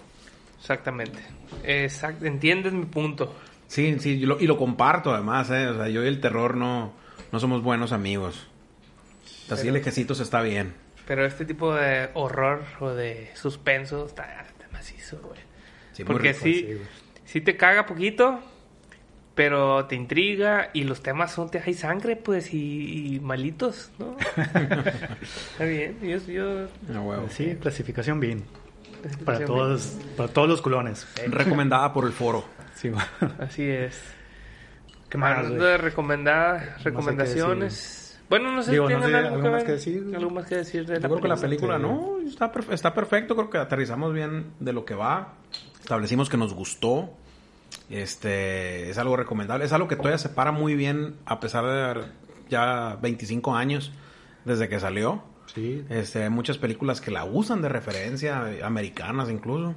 Exactamente. 0.60 1.18
Exacto, 1.64 2.26
entiendes 2.26 2.72
mi 2.72 2.84
punto. 2.86 3.34
Sí, 3.66 3.96
sí, 3.98 4.10
y 4.10 4.26
lo, 4.26 4.40
y 4.40 4.46
lo 4.46 4.56
comparto 4.56 5.12
además, 5.12 5.50
¿eh? 5.50 5.66
O 5.68 5.74
sea, 5.76 5.88
yo 5.88 6.04
y 6.04 6.06
el 6.08 6.20
terror 6.20 6.56
no, 6.56 6.92
no 7.32 7.40
somos 7.40 7.62
buenos 7.62 7.92
amigos. 7.92 8.46
Así 9.50 9.66
el 9.68 9.76
ejército 9.76 10.12
está 10.12 10.42
bien. 10.42 10.74
Pero 11.10 11.26
este 11.26 11.44
tipo 11.44 11.74
de 11.74 12.08
horror 12.14 12.62
o 12.78 12.90
de 12.90 13.32
suspenso 13.34 14.06
está, 14.06 14.42
está 14.42 14.68
macizo, 14.70 15.18
güey. 15.18 15.40
Sí, 15.90 16.04
Porque 16.04 16.28
rico. 16.28 16.44
sí, 16.44 16.78
sí, 17.24 17.40
te 17.40 17.56
caga 17.56 17.84
poquito, 17.84 18.38
pero 19.34 19.86
te 19.86 19.96
intriga 19.96 20.70
y 20.72 20.84
los 20.84 21.02
temas 21.02 21.32
son 21.32 21.50
te 21.50 21.58
hay 21.58 21.74
sangre, 21.74 22.14
pues, 22.14 22.54
y, 22.54 23.16
y 23.16 23.18
malitos, 23.18 23.90
¿no? 23.98 24.16
está 25.50 25.64
bien, 25.64 25.98
yo... 26.00 26.18
yo 26.28 26.68
Ah, 26.94 27.00
huevo. 27.00 27.26
Sí, 27.28 27.56
clasificación 27.60 28.20
bien. 28.20 28.44
Para 29.24 29.44
todos, 29.44 29.98
para 30.16 30.32
todos 30.32 30.48
los 30.48 30.62
culones. 30.62 31.08
Recomendada 31.26 31.92
por 31.92 32.04
el 32.04 32.12
foro. 32.12 32.44
Sí. 32.76 32.92
Así 33.40 33.68
es. 33.68 34.00
¿Qué 35.08 35.18
más, 35.18 35.44
qué 35.50 35.76
recomendaciones... 35.76 37.99
bueno, 38.30 38.52
no 38.52 38.62
sé 38.62 38.70
Digo, 38.70 38.86
si 38.86 38.94
no 38.94 39.00
tengan 39.00 39.10
sé, 39.10 39.26
algo, 39.26 39.36
¿algo 39.36 39.42
que 39.42 39.50
más 39.50 39.64
que 39.64 39.72
decir? 39.72 40.12
algo 40.14 40.30
más 40.30 40.46
que 40.46 40.56
decir 40.56 40.86
de 40.86 40.94
Yo 40.94 41.00
la 41.00 41.08
creo 41.08 41.20
que 41.20 41.28
la 41.28 41.36
película. 41.36 41.78
no, 41.78 42.18
está, 42.24 42.52
está 42.70 42.94
perfecto, 42.94 43.34
creo 43.34 43.50
que 43.50 43.58
aterrizamos 43.58 44.14
bien 44.14 44.52
de 44.60 44.72
lo 44.72 44.84
que 44.84 44.94
va, 44.94 45.34
establecimos 45.80 46.30
que 46.30 46.36
nos 46.36 46.54
gustó, 46.54 47.10
este, 47.90 48.88
es 48.88 48.98
algo 48.98 49.16
recomendable, 49.16 49.64
es 49.64 49.72
algo 49.72 49.88
que 49.88 49.96
todavía 49.96 50.18
se 50.18 50.28
para 50.28 50.52
muy 50.52 50.76
bien 50.76 51.16
a 51.26 51.40
pesar 51.40 51.64
de 51.64 51.82
haber 51.82 52.04
ya 52.48 52.96
25 53.02 53.54
años 53.54 53.92
desde 54.44 54.68
que 54.68 54.78
salió. 54.78 55.24
Sí. 55.52 55.84
Este, 55.90 56.22
hay 56.22 56.30
muchas 56.30 56.58
películas 56.58 57.00
que 57.00 57.10
la 57.10 57.24
usan 57.24 57.60
de 57.60 57.68
referencia, 57.68 58.46
americanas 58.62 59.28
incluso. 59.28 59.74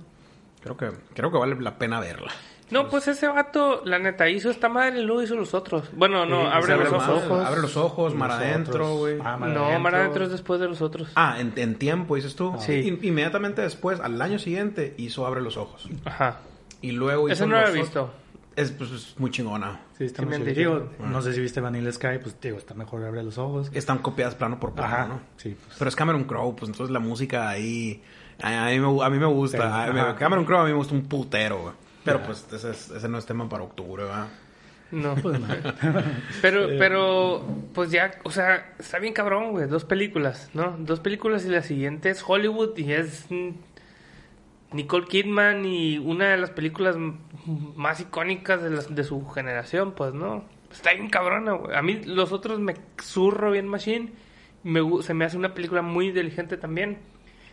Creo 0.62 0.78
que, 0.78 0.92
creo 1.16 1.32
que 1.32 1.38
vale 1.40 1.60
la 1.60 1.80
pena 1.80 2.00
verla. 2.00 2.32
No, 2.74 2.90
pues 2.90 3.08
ese 3.08 3.28
vato, 3.28 3.82
la 3.86 4.00
neta, 4.00 4.28
hizo 4.30 4.50
esta 4.50 4.68
madre 4.70 5.00
y 5.00 5.04
luego 5.04 5.22
hizo 5.24 5.36
los 5.36 5.54
otros. 5.54 5.90
Bueno, 5.96 6.26
no, 6.26 6.42
Sí, 6.42 6.48
abre 6.52 6.78
los 6.78 6.94
ojos. 7.08 7.46
Abre 7.46 7.62
los 7.62 7.78
ojos, 7.78 8.16
mar 8.16 8.30
Nosotros. 8.30 8.52
adentro, 8.52 8.96
güey. 8.98 9.18
Ah, 9.24 9.38
Mar 9.38 9.50
No, 9.50 9.60
Adentro. 9.66 9.80
Mar 9.80 9.96
Adentro 9.96 10.24
es 10.26 10.32
después 10.32 10.60
de 10.60 10.68
los 10.68 10.82
otros. 10.82 11.10
Ah, 11.16 11.38
en, 11.40 11.54
en 11.56 11.76
tiempo, 11.76 12.16
dices 12.16 12.36
tú. 12.36 12.54
Sí. 12.60 12.74
In- 12.74 13.00
inmediatamente 13.04 13.62
después, 13.62 14.00
al 14.00 14.22
año 14.22 14.40
siguiente, 14.40 14.94
hizo 14.98 15.26
Abre 15.26 15.42
los 15.42 15.56
ojos. 15.58 15.88
Ajá. 16.06 16.40
Y 16.82 16.92
luego 16.92 17.28
hizo 17.30 17.34
Ese 17.34 17.46
no 17.48 17.62
lo 17.62 17.68
he 17.68 17.72
visto. 17.72 18.12
Es, 18.56 18.72
pues, 18.72 18.92
es 18.92 19.16
muy 19.20 19.32
chingona. 19.32 19.80
Sí, 19.98 20.04
está 20.06 20.22
Sí 20.22 20.26
muy 20.28 20.30
me 20.30 20.36
han 20.36 20.54
chido. 20.56 20.80
dicho. 20.80 20.90
Digo, 21.00 21.10
no 21.10 21.22
sé 21.22 21.34
si 21.34 21.42
viste 21.42 21.60
Vanilla 21.62 21.92
Sky, 21.92 22.20
pues 22.22 22.40
digo, 22.42 22.58
está 22.58 22.74
mejor 22.74 23.04
abre 23.04 23.24
los 23.24 23.38
ojos. 23.38 23.72
Están 23.74 24.00
copiadas 24.00 24.36
plano 24.36 24.60
por 24.60 24.74
plano, 24.74 24.94
Ajá, 24.94 25.08
¿no? 25.08 25.22
sí, 25.38 25.56
pues. 25.64 25.76
Pero 25.80 25.90
es 25.90 25.96
Cameron 25.96 26.26
Crowe, 26.26 26.56
pues 26.56 26.70
entonces 26.70 26.92
la 26.92 27.00
música 27.00 27.50
ahí... 27.50 28.04
A, 28.42 28.66
a 28.68 28.70
mí, 28.72 28.80
me, 28.80 29.04
a 29.06 29.10
mí 29.10 29.18
me 29.20 29.26
gusta. 29.28 29.58
Sí, 29.92 29.98
A. 30.00 30.16
Cameron 30.16 30.46
Crowe 30.46 30.62
a 30.62 30.64
mí 30.66 30.72
me 30.72 30.78
gusta 30.78 30.94
un 30.94 31.04
putero, 31.06 31.62
güey. 31.62 31.74
Pero 32.04 32.22
pues 32.24 32.46
ese, 32.52 32.72
es- 32.72 32.90
ese 32.92 33.10
no 33.10 33.18
es 33.18 33.26
tema 33.26 33.48
para 33.50 33.64
octubre, 33.64 34.04
¿verdad? 34.04 34.28
No. 34.92 35.16
Pues, 35.16 35.40
no. 35.40 35.48
Pero, 36.42 36.68
pero, 36.78 37.44
pues 37.74 37.90
ya, 37.90 38.12
o 38.24 38.30
sea, 38.30 38.74
está 38.78 39.00
bien 39.00 39.14
cabrón, 39.14 39.52
güey. 39.52 39.68
Dos 39.68 39.86
películas, 39.86 40.52
¿no? 40.54 40.76
Dos 40.78 41.00
películas 41.00 41.46
y 41.46 41.50
la 41.50 41.64
siguiente 41.64 42.10
es 42.12 42.24
Hollywood 42.26 42.78
y 42.78 42.92
es 42.94 43.26
Nicole 44.72 45.06
Kidman 45.08 45.66
y 45.66 45.98
una 46.00 46.30
de 46.32 46.38
las 46.38 46.50
películas 46.52 46.96
más 47.76 48.00
icónicas 48.00 48.62
de, 48.64 48.70
las, 48.72 48.94
de 48.96 49.04
su 49.04 49.26
generación, 49.30 49.94
pues, 49.94 50.14
¿no? 50.14 50.44
Está 50.72 50.94
bien 50.94 51.10
cabrona, 51.10 51.54
güey. 51.54 51.76
A 51.76 51.82
mí 51.84 52.02
los 52.06 52.32
otros 52.32 52.60
me 52.60 52.76
zurro 53.02 53.52
bien 53.52 53.68
machine. 53.68 54.12
Me, 54.64 54.82
se 55.04 55.14
me 55.14 55.26
hace 55.26 55.38
una 55.38 55.54
película 55.54 55.82
muy 55.84 56.08
inteligente 56.08 56.58
también. 56.58 56.98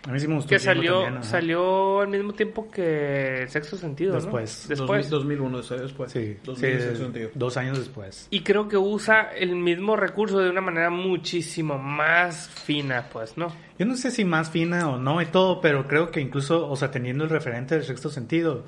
A 0.08 0.12
mí 0.12 0.18
sí 0.18 0.26
me 0.26 0.36
gustó. 0.36 0.48
Que 0.48 0.58
salió, 0.58 1.02
también, 1.02 1.22
salió 1.24 2.00
al 2.00 2.08
mismo 2.08 2.32
tiempo 2.32 2.70
que 2.70 3.42
El 3.42 3.48
Sexto 3.50 3.76
Sentido, 3.76 4.14
¿no? 4.14 4.20
Después. 4.20 4.66
Después. 4.66 5.10
2001, 5.10 5.60
después. 5.62 6.10
Sí, 6.10 6.38
2000, 6.42 6.70
sí, 6.72 6.80
sexto 6.82 7.02
sentido. 7.04 7.30
dos 7.34 7.56
años 7.58 7.78
después. 7.78 8.26
Y 8.30 8.40
creo 8.40 8.66
que 8.66 8.78
usa 8.78 9.30
el 9.36 9.54
mismo 9.56 9.96
recurso 9.96 10.38
de 10.38 10.48
una 10.48 10.62
manera 10.62 10.88
muchísimo 10.88 11.76
más 11.78 12.48
fina, 12.48 13.06
pues, 13.12 13.36
¿no? 13.36 13.48
Yo 13.78 13.84
no 13.84 13.94
sé 13.96 14.10
si 14.10 14.24
más 14.24 14.48
fina 14.50 14.88
o 14.88 14.96
no 14.98 15.20
y 15.20 15.26
todo, 15.26 15.60
pero 15.60 15.86
creo 15.86 16.10
que 16.10 16.20
incluso, 16.20 16.66
o 16.70 16.76
sea, 16.76 16.90
teniendo 16.90 17.24
el 17.24 17.30
referente 17.30 17.74
del 17.74 17.84
sexto 17.84 18.08
sentido, 18.08 18.64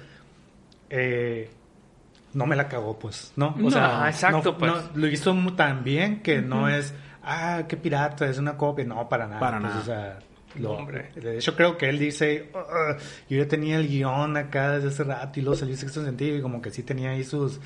eh, 0.90 1.50
no 2.34 2.46
me 2.46 2.56
la 2.56 2.68
cagó, 2.68 2.98
pues, 2.98 3.32
¿no? 3.36 3.48
O 3.56 3.58
No, 3.58 3.70
sea, 3.70 4.04
exacto, 4.08 4.52
no- 4.52 4.58
pues. 4.58 4.72
no, 4.72 4.80
lo 4.94 5.06
hizo 5.08 5.34
tan 5.56 5.82
bien 5.84 6.20
que 6.22 6.42
no 6.42 6.68
es, 6.68 6.94
ah, 7.22 7.62
qué 7.68 7.76
pirata, 7.78 8.28
es 8.28 8.38
una 8.38 8.56
copia. 8.56 8.84
No, 8.84 9.08
para 9.08 9.26
nada. 9.26 9.40
Para 9.40 9.58
pues, 9.60 9.70
nada. 9.70 9.80
O 9.80 9.84
sea, 9.84 10.18
lo- 10.58 10.72
Hombre. 10.72 11.10
de 11.14 11.36
hecho, 11.38 11.54
creo 11.56 11.76
que 11.78 11.88
él 11.88 11.98
dice, 11.98 12.50
"Ah, 12.54 12.96
yo 13.28 13.38
ya 13.38 13.48
tenía 13.48 13.76
el 13.78 13.88
guion 13.88 14.36
acá 14.36 14.72
desde 14.72 14.88
hace 14.88 15.04
rato 15.04 15.38
y 15.38 15.42
luego 15.42 15.56
salió 15.58 15.76
sexto 15.76 16.04
sentido 16.04 16.36
y 16.36 16.42
como 16.42 16.60
que 16.62 16.70
sí 16.70 16.82
tenía 16.82 17.10
ahí 17.10 17.24
sus, 17.24 17.60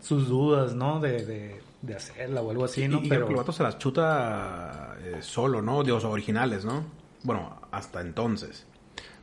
sus 0.00 0.28
dudas, 0.28 0.74
¿no? 0.74 1.00
De, 1.00 1.24
de, 1.24 1.60
de 1.82 1.94
hacerla 1.94 2.40
o 2.42 2.50
algo 2.50 2.64
así, 2.64 2.86
¿no? 2.88 3.00
Y, 3.02 3.08
pero 3.08 3.28
el 3.28 3.34
vato 3.36 3.52
se 3.52 3.62
las 3.62 3.78
chuta 3.78 4.96
eh, 5.02 5.16
solo, 5.20 5.62
¿no? 5.62 5.82
De 5.82 5.90
los 5.90 6.04
originales, 6.04 6.64
¿no? 6.64 6.84
Bueno, 7.22 7.60
hasta 7.70 8.00
entonces. 8.00 8.66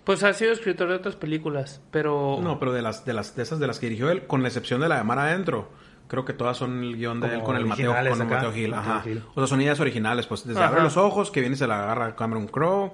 Pues 0.03 0.21
ha 0.23 0.33
sido 0.33 0.51
escritor 0.51 0.89
de 0.89 0.95
otras 0.95 1.15
películas, 1.15 1.81
pero... 1.89 2.37
No, 2.41 2.59
pero 2.59 2.71
de 2.73 2.81
las, 2.83 3.05
de 3.05 3.13
las, 3.13 3.35
de 3.35 3.41
esas 3.43 3.57
de 3.59 3.65
las 3.67 3.79
que 3.79 3.87
dirigió 3.87 4.11
él, 4.11 4.27
con 4.27 4.41
la 4.43 4.49
excepción 4.49 4.79
de 4.81 4.87
la 4.87 4.97
de 4.97 5.03
Mar 5.03 5.17
Adentro, 5.17 5.69
creo 6.07 6.25
que 6.25 6.33
todas 6.33 6.57
son 6.57 6.83
el 6.83 6.95
guion 6.97 7.19
de 7.19 7.27
Como 7.27 7.39
él 7.39 7.43
con 7.45 7.55
el 7.57 7.65
Mateo, 7.65 7.91
con 7.93 8.01
el 8.05 8.11
acá, 8.13 8.25
Mateo 8.25 8.51
Gil. 8.53 8.71
Mateo 8.71 8.91
Ajá. 8.91 9.01
Gil. 9.01 9.23
O 9.33 9.41
sea, 9.41 9.47
son 9.47 9.61
ideas 9.61 9.79
originales, 9.79 10.27
pues 10.27 10.45
desde 10.45 10.59
Ajá. 10.59 10.69
Abre 10.69 10.81
los 10.83 10.97
Ojos, 10.97 11.31
que 11.31 11.39
viene 11.41 11.55
y 11.55 11.57
se 11.59 11.67
la 11.67 11.83
agarra 11.83 12.15
Cameron 12.15 12.47
Crowe. 12.47 12.91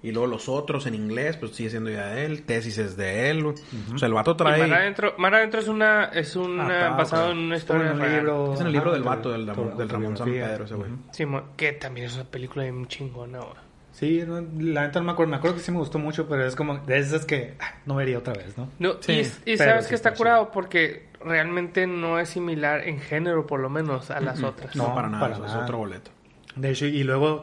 Y 0.00 0.12
luego 0.12 0.28
los 0.28 0.48
otros 0.48 0.86
en 0.86 0.94
inglés, 0.94 1.36
pues 1.38 1.56
sigue 1.56 1.70
siendo 1.70 1.90
idea 1.90 2.06
de 2.06 2.24
él. 2.24 2.44
Tesis 2.44 2.78
es 2.78 2.96
de 2.96 3.30
él. 3.30 3.44
O 3.46 3.98
sea, 3.98 4.06
el 4.06 4.14
vato 4.14 4.30
y 4.30 4.36
trae... 4.36 4.60
Mar 4.68 4.78
Adentro, 4.80 5.14
Mar 5.18 5.34
Adentro 5.34 5.58
es 5.58 5.66
una... 5.66 6.04
Es 6.04 6.36
una 6.36 6.86
Ah, 6.86 6.96
basado 6.96 7.26
ok. 7.26 7.32
en 7.32 7.38
una 7.38 7.56
historia 7.56 7.90
un 7.92 7.98
real. 7.98 8.12
libro, 8.18 8.54
Es 8.54 8.60
en 8.60 8.66
el 8.68 8.72
libro 8.74 8.92
del 8.92 9.02
vato, 9.02 9.32
del, 9.32 9.44
Ramón 9.88 10.16
San. 10.16 10.30
Pedro, 10.30 10.66
ese 10.66 10.74
güey. 10.76 10.90
Sí, 11.10 11.24
que 11.56 11.72
también 11.72 12.06
es 12.06 12.14
una 12.14 12.24
película 12.26 12.62
bien 12.62 12.86
chingona, 12.86 13.40
güey. 13.40 13.67
Sí, 13.98 14.22
no, 14.24 14.40
la 14.60 14.86
neta 14.86 15.00
no 15.00 15.06
me 15.06 15.12
acuerdo. 15.12 15.30
Me 15.32 15.36
acuerdo 15.38 15.56
que 15.56 15.62
sí 15.62 15.72
me 15.72 15.78
gustó 15.78 15.98
mucho, 15.98 16.28
pero 16.28 16.46
es 16.46 16.54
como 16.54 16.78
de 16.78 16.98
esas 16.98 17.24
que 17.24 17.54
ah, 17.58 17.74
no 17.84 17.96
vería 17.96 18.18
otra 18.18 18.32
vez, 18.32 18.56
¿no? 18.56 18.70
No, 18.78 19.02
Sí, 19.02 19.12
y, 19.44 19.54
y 19.54 19.56
pero 19.56 19.70
sabes 19.70 19.86
sí 19.86 19.88
que 19.88 19.94
está 19.96 20.10
está 20.10 20.14
curado 20.14 20.52
porque 20.52 21.08
realmente 21.20 21.88
no 21.88 22.20
es 22.20 22.28
similar 22.28 22.86
en 22.86 23.00
género, 23.00 23.44
por 23.48 23.58
lo 23.58 23.68
menos, 23.68 24.12
a 24.12 24.20
las 24.20 24.40
otras. 24.40 24.76
No, 24.76 24.94
para 24.94 25.08
nada, 25.08 25.20
para 25.20 25.46
es 25.48 25.52
otro 25.52 25.78
boleto. 25.78 26.12
De 26.54 26.70
hecho, 26.70 26.86
y 26.86 27.02
luego 27.02 27.42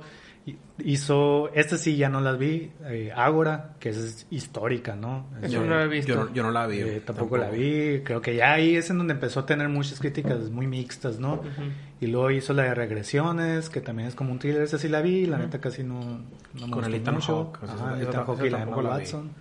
hizo, 0.84 1.50
esta 1.54 1.78
sí 1.78 1.98
ya 1.98 2.10
no 2.10 2.22
las 2.22 2.38
vi, 2.38 2.72
eh, 2.86 3.12
Ágora, 3.16 3.76
que 3.80 3.90
es 3.90 4.28
histórica, 4.30 4.96
¿no? 4.96 5.28
Eso 5.42 5.64
Eh, 5.64 5.68
no 5.68 5.76
lo 5.76 5.82
he 5.82 5.88
visto. 5.88 6.14
Yo, 6.14 6.24
no- 6.26 6.34
yo 6.34 6.44
no 6.44 6.52
la 6.52 6.68
vi. 6.68 6.80
eh, 6.82 7.02
tampoco, 7.06 7.38
la 7.38 7.50
vi, 7.50 8.02
creo 8.04 8.22
que 8.22 8.36
ya 8.36 8.54
ahí 8.54 8.76
es 8.76 8.90
en 8.90 8.98
donde 8.98 9.14
empezó 9.14 9.40
a 9.42 9.46
tener 9.46 9.70
muchas 9.70 10.00
críticas 10.00 10.50
muy 10.50 10.68
mixtas, 10.68 11.20
¿no? 11.20 11.42
Y 12.02 12.08
luego 12.08 12.30
hizo 12.32 12.54
la 12.54 12.64
de 12.64 12.76
Regresiones, 12.76 13.70
que 13.70 13.82
también 13.82 14.08
es 14.10 14.16
como 14.16 14.32
un 14.32 14.40
thriller, 14.40 14.62
esa 14.62 14.78
sí 14.78 14.88
la 14.90 15.02
vi, 15.02 15.26
la 15.26 15.38
neta 15.38 15.60
casi 15.60 15.84
no, 15.84 16.00
no 16.02 16.20
me 16.54 16.60
Con 16.60 16.72
gustó 16.72 16.88
el 16.88 16.94
Ethan 16.96 17.14
mucho. 17.16 17.36
Hawke, 17.54 17.60
Ajá, 17.64 18.02
Ethan 18.02 18.26
Hawke 18.26 18.46
y 18.46 18.50
la 18.50 18.58
tampoco 18.60 18.80
Emma 18.82 18.90
la. 18.90 18.96
Watson. 18.98 19.32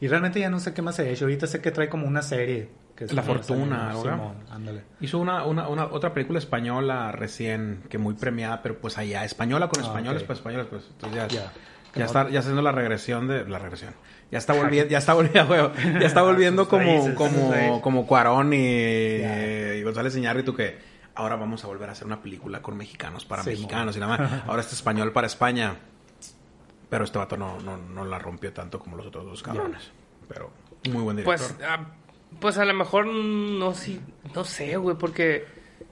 Y 0.00 0.08
realmente 0.08 0.40
ya 0.40 0.48
no 0.48 0.58
sé 0.60 0.72
qué 0.72 0.80
más 0.80 0.98
ha 0.98 1.06
hecho, 1.06 1.26
ahorita 1.26 1.46
sé 1.46 1.60
que 1.60 1.70
trae 1.70 1.88
como 1.90 2.06
una 2.08 2.22
serie. 2.22 2.70
Que 3.00 3.06
es 3.06 3.14
La 3.14 3.22
Fortuna, 3.22 3.94
Simón, 3.94 4.34
ándale. 4.50 4.82
Hizo 5.00 5.18
una, 5.18 5.46
una, 5.46 5.68
una 5.68 5.86
otra 5.86 6.12
película 6.12 6.38
española 6.38 7.10
recién, 7.12 7.82
que 7.88 7.96
muy 7.96 8.12
premiada, 8.12 8.60
pero 8.60 8.76
pues 8.78 8.98
allá, 8.98 9.24
española 9.24 9.70
con 9.70 9.82
Ah, 9.82 9.86
españoles, 9.86 10.20
ok. 10.20 10.26
pues 10.26 10.38
españoles, 10.40 10.66
pues. 10.68 10.84
Entonces 10.90 11.16
ya, 11.16 11.26
Ya. 11.28 11.52
ya, 11.94 12.04
está, 12.04 12.28
ya 12.28 12.40
haciendo 12.40 12.60
la 12.60 12.72
regresión 12.72 13.26
de, 13.26 13.48
la 13.48 13.58
regresión. 13.58 13.94
Ya 14.30 14.36
está 14.36 14.52
volviendo, 14.62 14.90
ya 14.90 14.98
está 14.98 15.14
volviendo, 15.14 15.72
ya 15.98 16.06
está 16.06 16.20
volviendo 16.20 16.64
Sus 16.64 16.68
como, 16.68 17.14
como, 17.14 17.80
como 17.80 18.06
Cuarón 18.06 18.52
y, 18.52 19.20
Ya. 19.20 19.74
y 19.76 19.82
González 19.82 20.14
Iñárritu 20.14 20.54
que 20.54 20.76
ahora 21.14 21.36
vamos 21.36 21.64
a 21.64 21.68
volver 21.68 21.88
a 21.88 21.92
hacer 21.92 22.06
una 22.06 22.20
película 22.20 22.60
con 22.60 22.76
mexicanos 22.76 23.24
para 23.24 23.42
Sí, 23.44 23.48
mexicanos 23.48 23.96
y 23.96 24.00
nada 24.00 24.18
más. 24.18 24.44
Ahora 24.46 24.60
este 24.60 24.74
español 24.74 25.12
para 25.12 25.26
España. 25.26 25.74
Pero 26.90 27.04
este 27.04 27.16
vato 27.18 27.38
no, 27.38 27.58
no, 27.60 27.78
no 27.78 28.04
la 28.04 28.18
rompió 28.18 28.52
tanto 28.52 28.78
como 28.78 28.96
los 28.98 29.06
otros 29.06 29.24
dos 29.24 29.42
cabrones. 29.42 29.90
Pero 30.28 30.50
muy 30.92 31.02
buen 31.02 31.16
director. 31.16 31.56
Pues, 31.56 31.68
ah, 31.68 31.86
pues 32.38 32.58
a 32.58 32.64
lo 32.64 32.74
mejor 32.74 33.06
no, 33.06 33.74
sí, 33.74 34.00
no 34.34 34.44
sé, 34.44 34.76
güey, 34.76 34.96
porque 34.96 35.44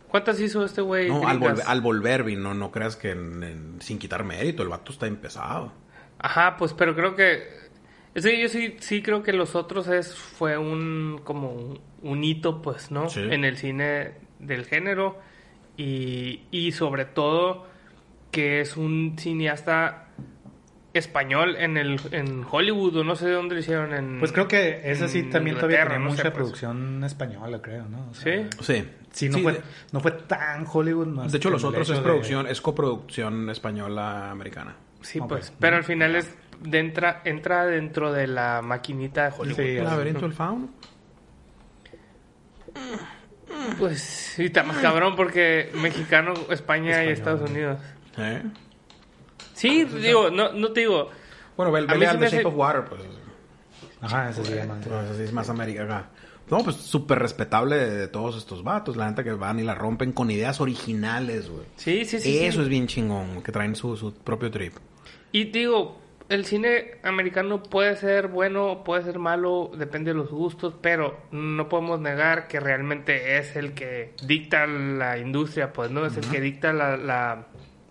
¿cuántas 0.09 0.41
hizo 0.41 0.65
este 0.65 0.81
güey? 0.81 1.09
No, 1.09 1.27
al, 1.27 1.39
volver, 1.39 1.65
al 1.67 1.81
volver, 1.81 2.25
vi, 2.25 2.37
no, 2.37 2.55
no 2.55 2.71
creas 2.71 2.97
que 2.97 3.11
en- 3.11 3.43
en- 3.43 3.83
sin 3.83 3.99
quitar 3.99 4.25
mérito, 4.25 4.63
el 4.63 4.69
vato 4.69 4.93
está 4.93 5.07
empezado. 5.07 5.73
Ajá, 6.19 6.57
pues, 6.57 6.73
pero 6.75 6.95
creo 6.95 7.15
que... 7.15 7.67
Es 8.15 8.25
que 8.25 8.41
yo 8.41 8.49
sí, 8.49 8.77
sí 8.81 9.03
creo 9.03 9.23
que 9.23 9.33
los 9.33 9.55
otros 9.55 9.87
es, 9.89 10.15
fue 10.15 10.59
un, 10.59 11.21
como 11.23 11.53
un, 11.53 11.81
un 12.03 12.25
hito, 12.25 12.63
pues, 12.63 12.91
¿no? 12.91 13.09
Sí. 13.09 13.21
En 13.21 13.45
el 13.45 13.57
cine 13.57 14.15
del 14.41 14.65
género. 14.65 15.19
Y, 15.77 16.41
y 16.51 16.73
sobre 16.73 17.05
todo 17.05 17.67
que 18.33 18.61
es 18.61 18.77
un 18.77 19.15
cineasta 19.19 20.08
español 20.95 21.57
en 21.57 21.77
el 21.77 22.01
en 22.13 22.45
Hollywood 22.51 22.97
o 22.97 23.05
no 23.05 23.15
sé 23.15 23.27
de 23.27 23.33
dónde 23.33 23.55
lo 23.55 23.61
hicieron 23.61 23.93
en 23.93 24.19
Pues 24.19 24.33
creo 24.33 24.49
que 24.49 24.81
esa 24.91 25.07
sí 25.07 25.25
también 25.25 25.57
todavía 25.57 25.87
tiene 25.87 25.99
no 25.99 26.11
sé, 26.11 26.11
mucha 26.11 26.23
pues. 26.25 26.35
producción 26.35 27.05
española, 27.05 27.61
creo, 27.63 27.85
¿no? 27.89 28.09
O 28.11 28.15
sea, 28.15 28.49
Sí. 28.61 28.63
Sí. 28.63 28.89
Sí, 29.11 29.29
no, 29.31 29.37
Sí, 29.39 29.43
fue, 29.43 29.53
de- 29.55 29.61
no 29.93 30.01
fue 30.01 30.11
tan 30.13 30.67
Hollywood. 30.71 31.07
más 31.09 31.33
De 31.33 31.39
hecho, 31.39 31.51
los 31.51 31.65
otros 31.65 31.89
es 31.91 31.97
de- 31.97 32.03
producción, 32.03 32.47
es 32.47 32.61
coproducción 32.61 33.49
española 33.51 34.31
americana. 34.31 34.77
Sí, 35.01 35.21
pues. 35.27 35.53
Pero 35.59 35.77
al 35.77 35.85
final 35.85 36.15
es 36.17 36.35
de 36.61 36.79
entra, 36.79 37.23
entra 37.25 37.65
dentro 37.67 38.13
de 38.13 38.27
la 38.27 38.61
maquinita 38.63 39.31
de 39.31 39.35
Hollywood. 39.39 39.57
Sí, 39.57 39.63
¿El 39.77 39.87
así. 39.87 39.91
laberinto 39.91 40.21
del 40.23 40.33
fauno? 40.33 40.69
Pues 43.79 44.01
sí, 44.01 44.47
está 44.47 44.63
más 44.63 44.77
cabrón 44.79 45.17
porque 45.17 45.71
mexicano, 45.75 46.35
España 46.51 47.05
y. 47.05 47.09
Estados 47.09 47.49
Unidos. 47.49 47.81
¿Eh? 48.19 48.43
Sí, 49.59 49.85
digo, 49.85 50.31
no, 50.31 50.53
no 50.53 50.73
te 50.73 50.81
digo. 50.81 51.11
Bueno, 51.57 51.73
ve, 51.73 51.83
The 51.87 51.99
Shape 51.99 52.27
hace- 52.27 52.45
of 52.45 52.55
Water, 52.55 52.85
pues. 52.85 53.03
Ajá, 54.01 54.31
ese 54.31 54.45
sí 54.45 54.53
es 55.23 55.33
más 55.33 55.49
americana. 55.51 56.11
No, 56.51 56.59
pues 56.65 56.77
súper 56.77 57.19
respetable 57.19 57.77
de, 57.77 57.91
de 57.97 58.09
todos 58.09 58.37
estos 58.37 58.63
vatos. 58.63 58.97
La 58.97 59.09
neta 59.09 59.23
que 59.25 59.33
van 59.33 59.59
y 59.59 59.65
la 59.65 59.75
rompen 59.75 60.13
con 60.13 60.31
ideas 60.31 60.61
originales, 60.61 61.51
güey. 61.51 61.67
Sí, 61.77 62.05
sí, 62.05 62.21
sí. 62.21 62.39
Eso 62.39 62.59
sí. 62.59 62.63
es 62.63 62.69
bien 62.69 62.87
chingón, 62.87 63.43
que 63.43 63.53
traen 63.53 63.75
su, 63.77 63.97
su 63.97 64.15
propio 64.15 64.51
trip. 64.51 64.75
Y 65.33 65.45
digo, 65.45 66.01
el 66.31 66.47
cine 66.47 66.93
americano 67.03 67.63
puede 67.63 67.97
ser 67.97 68.29
bueno, 68.29 68.83
puede 68.85 69.03
ser 69.03 69.19
malo, 69.19 69.71
depende 69.77 70.13
de 70.13 70.17
los 70.17 70.31
gustos, 70.31 70.75
pero 70.81 71.19
no 71.33 71.69
podemos 71.69 72.01
negar 72.01 72.49
que 72.49 72.61
realmente 72.61 73.37
es 73.37 73.55
el 73.57 73.75
que 73.75 74.15
dicta 74.25 74.67
la 74.67 75.19
industria, 75.19 75.73
pues, 75.73 75.91
¿no? 75.91 76.07
Es 76.07 76.17
el 76.17 76.25
que 76.31 76.41
dicta 76.41 76.73
la, 76.73 76.97
la 76.97 77.47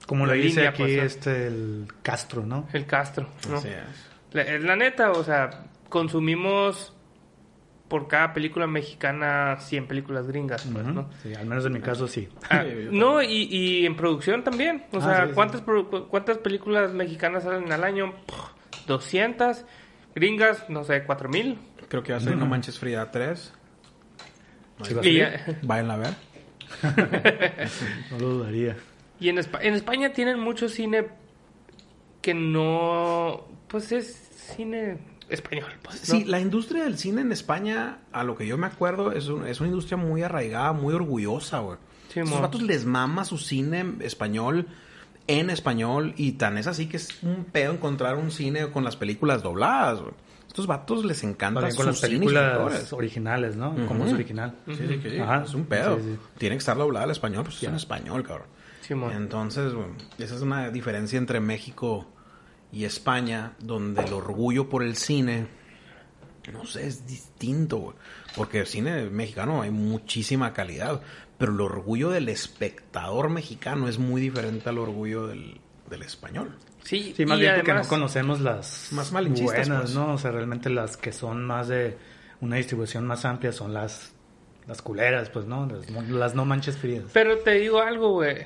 Como 0.08 0.26
lo 0.26 0.32
la 0.34 0.38
dice 0.42 0.56
línea, 0.62 0.70
aquí 0.72 0.82
pues, 0.84 0.98
este 0.98 1.48
el 1.48 1.88
Castro, 2.02 2.44
¿no? 2.46 2.68
el 2.74 2.86
Castro, 2.88 3.30
¿no? 3.50 3.58
Así 3.58 3.68
es. 3.68 4.08
La, 4.34 4.42
es 4.42 4.64
la 4.64 4.76
neta, 4.76 5.12
o 5.12 5.24
sea, 5.24 5.66
consumimos 5.90 6.94
por 7.88 8.08
cada 8.10 8.34
película 8.34 8.68
mexicana 8.68 9.58
100 9.60 9.88
películas 9.88 10.28
gringas, 10.28 10.66
pues. 10.72 10.86
¿no? 10.86 11.10
Sí, 11.24 11.34
al 11.36 11.46
menos 11.46 11.66
en 11.66 11.74
mi 11.74 11.80
caso 11.82 12.08
sí. 12.08 12.28
Ah, 12.50 12.64
no, 12.92 13.22
y, 13.22 13.44
y 13.44 13.86
en 13.86 13.96
producción 13.96 14.44
también. 14.44 14.86
O 14.92 14.98
Ah, 14.98 15.02
sea, 15.02 15.22
sí, 15.24 15.28
sí. 15.30 15.34
¿cuántas, 15.36 15.62
¿cuántas 16.10 16.38
películas 16.40 16.92
mexicanas 16.94 17.44
salen 17.44 17.72
al 17.72 17.84
año? 17.86 18.14
Pff, 18.26 18.88
200. 18.88 19.64
Gringas, 20.16 20.70
no 20.70 20.84
sé, 20.84 21.04
4000. 21.04 21.58
Creo 21.88 22.02
que 22.04 22.12
va 22.12 22.18
a 22.18 22.22
ser 22.22 22.36
No 22.36 22.46
Manches 22.46 22.78
Frida 22.80 23.10
3. 23.12 23.54
Sí, 24.84 24.94
va 24.94 25.02
a 25.02 25.06
Y, 25.06 25.18
ser. 25.18 25.46
ya- 25.48 25.60
Vayan 25.64 25.92
a 25.92 25.98
ver. 25.98 26.14
No 28.12 28.20
lo 28.20 28.28
dudaría. 28.30 28.76
Y 29.20 29.30
en, 29.30 29.38
Espa- 29.38 29.60
en 29.62 29.74
España 29.74 30.14
tienen 30.14 30.40
mucho 30.40 30.70
cine 30.70 31.08
que 32.22 32.34
no. 32.34 33.46
Pues 33.68 33.92
es 33.92 34.16
cine 34.56 34.98
español. 35.30 35.66
Pues, 35.84 36.08
¿no? 36.10 36.16
Sí, 36.16 36.26
la 36.26 36.40
industria 36.40 36.84
del 36.84 36.98
cine 36.98 37.22
en 37.22 37.32
España, 37.32 38.00
a 38.12 38.24
lo 38.24 38.36
que 38.36 38.48
yo 38.48 38.58
me 38.58 38.68
acuerdo, 38.68 39.12
es, 39.12 39.28
un- 39.28 39.46
es 39.48 39.60
una 39.60 39.70
industria 39.70 39.98
muy 39.98 40.24
arraigada, 40.24 40.72
muy 40.74 40.94
orgullosa, 40.94 41.60
güey. 41.60 41.78
Sí, 42.14 42.22
Esos 42.22 42.34
mo. 42.36 42.42
vatos 42.42 42.62
les 42.62 42.86
mama 42.86 43.26
su 43.26 43.38
cine 43.38 43.86
español 44.00 44.68
en 45.28 45.50
español 45.50 46.14
y 46.16 46.34
tan 46.34 46.58
es 46.58 46.68
así 46.68 46.88
que 46.88 46.96
es 46.98 47.22
un 47.22 47.44
pedo 47.44 47.74
encontrar 47.74 48.16
un 48.16 48.32
cine 48.32 48.68
con 48.72 48.86
las 48.86 48.96
películas 48.96 49.44
dobladas, 49.44 50.00
güey. 50.00 50.14
Estos 50.48 50.66
vatos 50.68 51.04
les 51.04 51.22
encanta 51.24 51.60
También 51.60 51.76
con 51.76 51.86
las 51.86 51.96
sus 52.00 52.10
películas 52.10 52.54
actores. 52.54 52.94
originales, 52.94 53.58
¿no? 53.58 53.76
Como 53.88 54.06
es 54.06 54.14
original. 54.14 54.56
Sí, 54.68 54.76
sí, 54.76 55.00
sí. 55.04 55.20
Ajá. 55.20 55.44
Es 55.44 55.54
un 55.54 55.66
pedo. 55.66 55.98
Sí, 55.98 56.04
sí. 56.14 56.18
Tiene 56.38 56.56
que 56.56 56.60
estar 56.60 56.78
doblada 56.78 57.04
al 57.04 57.12
español, 57.12 57.44
pues 57.44 57.58
es 57.58 57.64
en 57.64 57.76
español, 57.76 58.24
cabrón. 58.24 58.48
Entonces, 58.90 59.74
bueno, 59.74 59.96
esa 60.18 60.36
es 60.36 60.42
una 60.42 60.70
diferencia 60.70 61.18
entre 61.18 61.40
México 61.40 62.08
y 62.72 62.86
España, 62.86 63.54
donde 63.60 64.04
el 64.04 64.14
orgullo 64.14 64.70
por 64.70 64.84
el 64.84 64.96
cine, 64.96 65.48
no 66.52 66.66
sé, 66.66 66.88
es 66.88 67.06
distinto, 67.08 67.78
güey. 67.78 67.96
Porque 68.36 68.60
el 68.60 68.68
cine 68.68 69.10
mexicano 69.10 69.62
hay 69.62 69.72
muchísima 69.72 70.54
calidad, 70.54 71.02
pero 71.38 71.54
el 71.54 71.62
orgullo 71.62 72.10
del 72.10 72.30
espectador 72.30 73.30
mexicano 73.30 73.88
es 73.88 74.00
muy 74.00 74.22
diferente 74.22 74.70
al 74.70 74.78
orgullo 74.78 75.28
del, 75.28 75.60
del 75.90 76.02
español. 76.04 76.56
Sí, 76.84 77.14
Sí, 77.16 77.26
más 77.26 77.38
y 77.38 77.42
bien 77.42 77.56
porque 77.56 77.74
no 77.74 77.84
conocemos 77.84 78.40
las 78.40 78.90
Más 78.92 79.12
buenas, 79.12 79.68
pues. 79.68 79.94
¿no? 79.94 80.14
O 80.14 80.18
sea, 80.18 80.32
realmente 80.32 80.70
las 80.70 80.96
que 80.96 81.12
son 81.12 81.44
más 81.44 81.68
de 81.68 81.98
una 82.40 82.56
distribución 82.58 83.06
más 83.06 83.26
amplia 83.26 83.52
son 83.52 83.74
las 83.74 84.14
las 84.68 84.82
culeras, 84.82 85.30
pues, 85.30 85.46
¿no? 85.46 85.66
Las, 85.66 86.10
las 86.10 86.36
no 86.36 86.46
manches 86.46 86.78
frías. 86.78 87.06
Pero 87.14 87.38
te 87.40 87.52
digo 87.52 87.82
algo, 87.82 88.14
güey. 88.14 88.44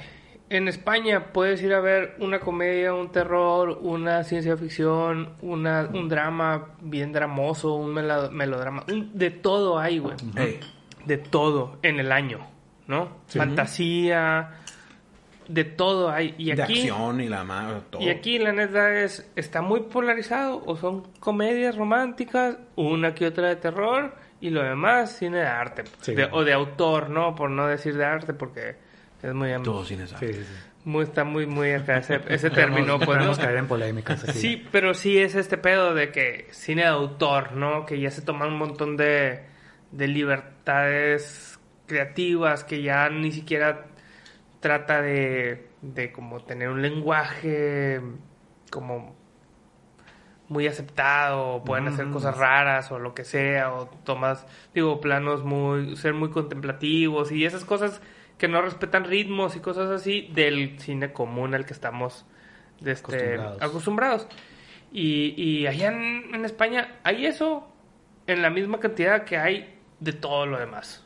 En 0.53 0.67
España 0.67 1.27
puedes 1.31 1.63
ir 1.63 1.73
a 1.73 1.79
ver 1.79 2.15
una 2.19 2.39
comedia, 2.41 2.93
un 2.93 3.09
terror, 3.11 3.79
una 3.81 4.23
ciencia 4.25 4.57
ficción, 4.57 5.29
una, 5.41 5.89
un 5.93 6.09
drama 6.09 6.67
bien 6.81 7.13
dramoso, 7.13 7.73
un 7.75 7.93
melodrama. 7.93 8.83
un- 8.91 9.17
de 9.17 9.31
todo 9.31 9.79
hay, 9.79 9.99
güey. 9.99 10.15
Ey, 10.35 10.59
De 11.05 11.17
todo 11.17 11.77
en 11.81 11.99
el 12.01 12.11
año, 12.11 12.39
¿no? 12.87 13.07
Sí. 13.27 13.39
Fantasía, 13.39 14.51
de 15.47 15.63
todo 15.63 16.09
hay. 16.11 16.35
Y 16.37 16.53
de 16.53 16.63
aquí, 16.63 16.73
acción 16.89 17.21
y 17.21 17.27
la 17.29 17.43
madre, 17.45 17.79
todo. 17.89 18.01
y 18.01 18.09
aquí 18.09 18.37
la 18.37 18.51
neta 18.51 18.93
es, 18.99 19.31
está 19.37 19.61
muy 19.61 19.79
polarizado. 19.81 20.61
O 20.65 20.75
son 20.75 21.03
comedias 21.19 21.75
románticas, 21.77 22.57
una 22.75 23.15
que 23.15 23.25
otra 23.27 23.47
de 23.47 23.55
terror 23.55 24.15
y 24.41 24.49
lo 24.49 24.61
demás 24.63 25.13
cine 25.17 25.37
de 25.39 25.47
arte. 25.47 25.83
Sí. 26.01 26.13
De- 26.13 26.25
o 26.31 26.43
de 26.43 26.51
autor, 26.53 27.09
¿no? 27.09 27.35
Por 27.35 27.49
no 27.49 27.67
decir 27.67 27.95
de 27.95 28.03
arte 28.05 28.33
porque 28.33 28.75
es 29.23 29.33
muy... 29.33 29.51
Todo 29.63 29.85
sin 29.85 30.01
esa. 30.01 30.17
Sí, 30.17 30.33
sí, 30.33 30.43
sí. 30.43 30.45
muy 30.85 31.03
está 31.03 31.23
muy, 31.23 31.45
muy 31.45 31.71
acá 31.71 31.97
ese, 31.97 32.19
ese 32.29 32.49
término. 32.49 32.85
No 32.87 32.97
Pues, 32.97 33.07
¿no? 33.09 33.13
podemos 33.15 33.39
caer 33.39 33.57
en 33.57 33.67
polémicas 33.67 34.23
aquí. 34.23 34.39
Sí, 34.39 34.67
pero 34.71 34.93
sí 34.93 35.17
es 35.17 35.35
este 35.35 35.57
pedo 35.57 35.93
de 35.93 36.11
que 36.11 36.47
cine 36.51 36.81
de 36.83 36.87
autor, 36.89 37.53
¿no? 37.53 37.85
Que 37.85 37.99
ya 37.99 38.11
se 38.11 38.21
toman 38.21 38.49
un 38.49 38.57
montón 38.57 38.97
de, 38.97 39.45
de 39.91 40.07
libertades 40.07 41.59
creativas, 41.87 42.63
que 42.63 42.81
ya 42.81 43.09
ni 43.09 43.31
siquiera 43.31 43.85
trata 44.59 45.01
de, 45.01 45.67
de 45.81 46.11
como 46.11 46.39
tener 46.43 46.69
un 46.69 46.81
lenguaje 46.81 47.99
como 48.71 49.15
muy 50.47 50.67
aceptado, 50.67 51.47
o 51.55 51.63
pueden 51.63 51.87
hacer 51.87 52.05
Mm. 52.07 52.13
cosas 52.13 52.37
raras 52.37 52.91
o 52.91 52.99
lo 52.99 53.13
que 53.13 53.23
sea, 53.23 53.73
o 53.73 53.85
tomas, 54.03 54.45
digo, 54.73 54.99
planos 54.99 55.43
muy, 55.43 55.95
ser 55.95 56.13
muy 56.13 56.29
contemplativos 56.29 57.31
y 57.31 57.45
esas 57.45 57.63
cosas 57.63 58.01
que 58.41 58.47
no 58.47 58.59
respetan 58.63 59.03
ritmos 59.03 59.55
y 59.55 59.59
cosas 59.59 59.91
así 59.91 60.27
del 60.33 60.79
cine 60.79 61.13
común 61.13 61.53
al 61.53 61.63
que 61.63 61.73
estamos 61.73 62.25
de 62.79 62.93
este, 62.93 63.35
Acostumbrados. 63.35 63.61
acostumbrados. 63.61 64.27
Y, 64.91 65.35
y 65.37 65.67
allá 65.67 65.89
en, 65.89 66.33
en 66.33 66.43
España 66.43 66.95
hay 67.03 67.27
eso 67.27 67.71
en 68.25 68.41
la 68.41 68.49
misma 68.49 68.79
cantidad 68.79 69.25
que 69.25 69.37
hay 69.37 69.77
de 69.99 70.13
todo 70.13 70.47
lo 70.47 70.57
demás. 70.57 71.05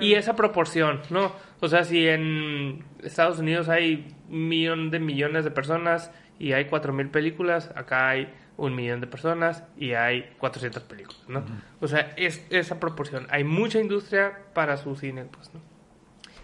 Y 0.00 0.14
esa 0.14 0.36
proporción, 0.36 1.00
¿no? 1.10 1.32
O 1.58 1.66
sea, 1.66 1.82
si 1.82 2.06
en 2.06 2.84
Estados 3.02 3.40
Unidos 3.40 3.68
hay 3.68 4.06
un 4.28 4.46
millón 4.46 4.90
de 4.92 5.00
millones 5.00 5.42
de 5.42 5.50
personas 5.50 6.12
y 6.38 6.52
hay 6.52 6.66
cuatro 6.66 6.92
mil 6.92 7.08
películas, 7.08 7.72
acá 7.74 8.10
hay 8.10 8.32
un 8.56 8.76
millón 8.76 9.00
de 9.00 9.08
personas 9.08 9.64
y 9.76 9.94
hay 9.94 10.32
400 10.38 10.84
películas, 10.84 11.20
¿no? 11.26 11.42
O 11.80 11.88
sea, 11.88 12.12
es 12.16 12.46
esa 12.50 12.78
proporción. 12.78 13.26
Hay 13.30 13.42
mucha 13.42 13.80
industria 13.80 14.38
para 14.54 14.76
su 14.76 14.94
cine, 14.94 15.24
pues, 15.24 15.52
¿no? 15.52 15.60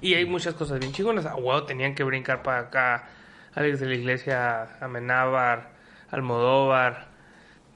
Y 0.01 0.15
hay 0.15 0.25
muchas 0.27 0.55
cosas 0.55 0.79
bien 0.79 0.93
chingonas. 0.93 1.27
A 1.27 1.35
huevo 1.37 1.65
tenían 1.65 1.95
que 1.95 2.05
brincar 2.05 2.43
para 2.43 2.59
acá. 2.61 3.09
Alex 3.55 3.81
de 3.81 3.87
la 3.87 3.95
Iglesia, 3.95 4.69
Amenábar, 4.81 5.71
Almodóvar, 6.11 7.09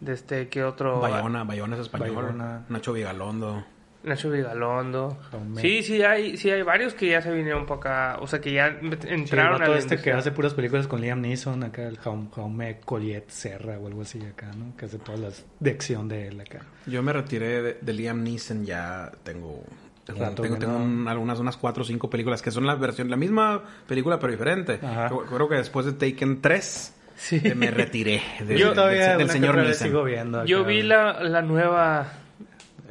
de 0.01 0.12
este, 0.12 0.49
¿qué 0.49 0.64
otro? 0.64 1.01
Bayona, 1.01 1.45
Bayona 1.45 1.77
es 1.77 1.83
español. 1.83 2.14
Bayona. 2.16 2.64
Nacho 2.68 2.93
Vigalondo. 2.93 3.64
Nacho 4.03 4.31
Vigalondo. 4.31 5.18
Sí, 5.57 5.83
sí 5.83 6.03
hay, 6.03 6.37
sí 6.39 6.51
hay 6.51 6.62
varios 6.62 6.95
que 6.95 7.09
ya 7.11 7.21
se 7.21 7.31
vinieron 7.33 7.66
para 7.66 7.81
acá. 8.14 8.18
O 8.23 8.27
sea, 8.27 8.41
que 8.41 8.53
ya 8.53 8.71
met- 8.81 9.03
Sí, 9.03 9.09
el 9.09 9.14
entraron 9.21 9.62
a 9.62 9.68
la 9.68 9.77
este 9.77 9.89
que 9.89 9.95
industria. 9.95 10.16
hace 10.18 10.31
puras 10.33 10.55
películas 10.55 10.87
con 10.87 11.01
Liam 11.03 11.21
Neeson, 11.21 11.62
acá 11.64 11.83
el 11.87 11.99
Jaume, 11.99 12.29
Jaume 12.35 12.81
Colliet 12.81 13.29
Serra 13.29 13.79
o 13.79 13.87
algo 13.87 14.03
así 14.03 14.23
acá, 14.25 14.51
¿no? 14.57 14.75
Que 14.77 14.87
hace 14.87 14.99
todas 14.99 15.21
las 15.21 15.47
de 15.61 15.71
acción 15.71 16.09
de 16.09 16.29
él 16.29 16.41
acá. 16.41 16.61
Yo 16.87 17.03
me 17.03 17.12
retiré 17.12 17.61
de, 17.62 17.79
de 17.81 17.93
Liam 17.93 18.23
Neeson, 18.23 18.64
ya 18.64 19.12
tengo... 19.23 19.62
Tengo, 20.12 20.24
Rato 20.24 20.42
tengo, 20.42 20.54
que 20.56 20.61
tengo 20.61 20.78
no. 20.78 20.84
un- 20.84 21.08
algunas 21.08 21.38
unas 21.40 21.56
cuatro 21.56 21.82
o 21.82 21.86
cinco 21.86 22.08
películas 22.11 22.42
que 22.42 22.50
son 22.50 22.66
la 22.66 22.74
versión, 22.74 23.11
la 23.11 23.16
misma 23.16 23.62
película 23.86 24.18
pero 24.18 24.32
diferente. 24.32 24.78
Yo 25.11 25.24
Creo 25.26 25.48
que 25.48 25.56
después 25.56 25.86
de 25.86 25.92
Taken 25.92 26.40
3 26.40 26.94
Sí. 27.16 27.38
eh, 27.44 27.54
me 27.54 27.70
retiré 27.70 28.22
de- 28.40 28.58
Yo 28.58 28.66
del- 28.68 28.74
todavía 28.74 29.16
del, 29.18 29.28
señor 29.30 29.74
sigo 29.74 30.04
viendo. 30.04 30.38
acá. 30.38 30.46
Yo 30.46 30.64
vi 30.64 30.82
la, 30.82 31.22
la 31.22 31.42
nueva 31.42 32.12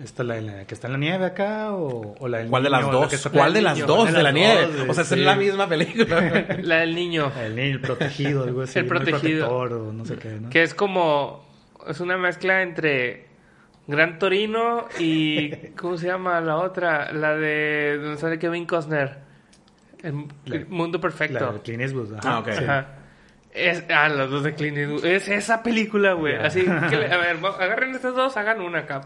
¿Esta 0.04 0.24
la, 0.24 0.40
la 0.40 0.66
que 0.66 0.74
está 0.76 0.88
en 0.88 0.94
la 0.94 1.00
nieve 1.00 1.26
acá 1.26 1.74
o, 1.74 2.16
o 2.20 2.28
la 2.30 2.38
del 2.38 2.48
¿Cuál 2.48 2.64
de 2.64 2.70
niño, 2.70 2.80
las 2.82 2.86
la 2.94 3.00
dos? 3.00 3.28
¿Cuál 3.34 3.54
de 3.54 3.62
las 3.62 3.74
niño? 3.76 3.86
dos 3.88 3.98
¿Cuál 3.98 4.12
de 4.14 4.18
de 4.18 4.24
la 4.24 4.32
nieve? 4.32 4.68
O 4.88 4.94
sea, 4.94 5.04
es 5.04 5.12
la 5.12 5.36
misma 5.36 5.68
película. 5.68 6.46
La 6.64 6.78
del 6.78 6.96
niño. 6.96 7.30
El 7.38 7.56
niño, 7.56 7.72
el 7.76 7.82
protegido, 7.82 8.44
algo 8.44 8.62
así. 8.62 8.80
El 8.80 8.86
protegido. 8.86 9.48
protector 9.50 9.74
o 9.74 9.92
no 9.92 10.06
sé 10.06 10.16
qué, 10.16 10.30
¿no? 10.40 10.50
Que 10.50 10.64
es 10.64 10.74
como. 10.74 11.44
Es 11.86 12.00
una 12.00 12.18
mezcla 12.18 12.62
entre. 12.62 13.28
Gran 13.90 14.20
Torino 14.20 14.88
y. 15.00 15.50
¿Cómo 15.76 15.98
se 15.98 16.08
llama 16.08 16.40
la 16.42 16.58
otra? 16.58 17.12
La 17.12 17.36
de. 17.36 17.98
Donde 18.02 18.18
sale 18.20 18.38
Kevin 18.40 18.66
Costner. 18.66 19.18
El, 20.04 20.26
el 20.46 20.68
Mundo 20.68 20.98
La 20.98 21.02
Perfecto. 21.02 21.52
de 21.54 21.60
Clint 21.62 21.82
Eastwood. 21.82 22.14
ajá, 22.20 22.30
Ah, 22.36 22.40
ok. 22.40 22.52
sí. 22.52 22.64
Ajá. 22.64 22.88
Es, 23.52 23.84
ah, 23.90 24.08
los 24.10 24.30
dos 24.30 24.44
de 24.44 24.54
Clint 24.54 24.78
Eastwood. 24.78 25.06
Es 25.06 25.28
esa 25.28 25.62
película, 25.64 26.14
güey. 26.14 26.36
Así 26.36 26.62
que, 26.64 26.98
le- 26.98 27.12
a 27.12 27.18
ver, 27.18 27.38
agarren 27.60 27.96
estas 27.96 28.16
dos, 28.16 28.38
hagan 28.38 28.62
una 28.62 28.80
acá. 28.80 29.02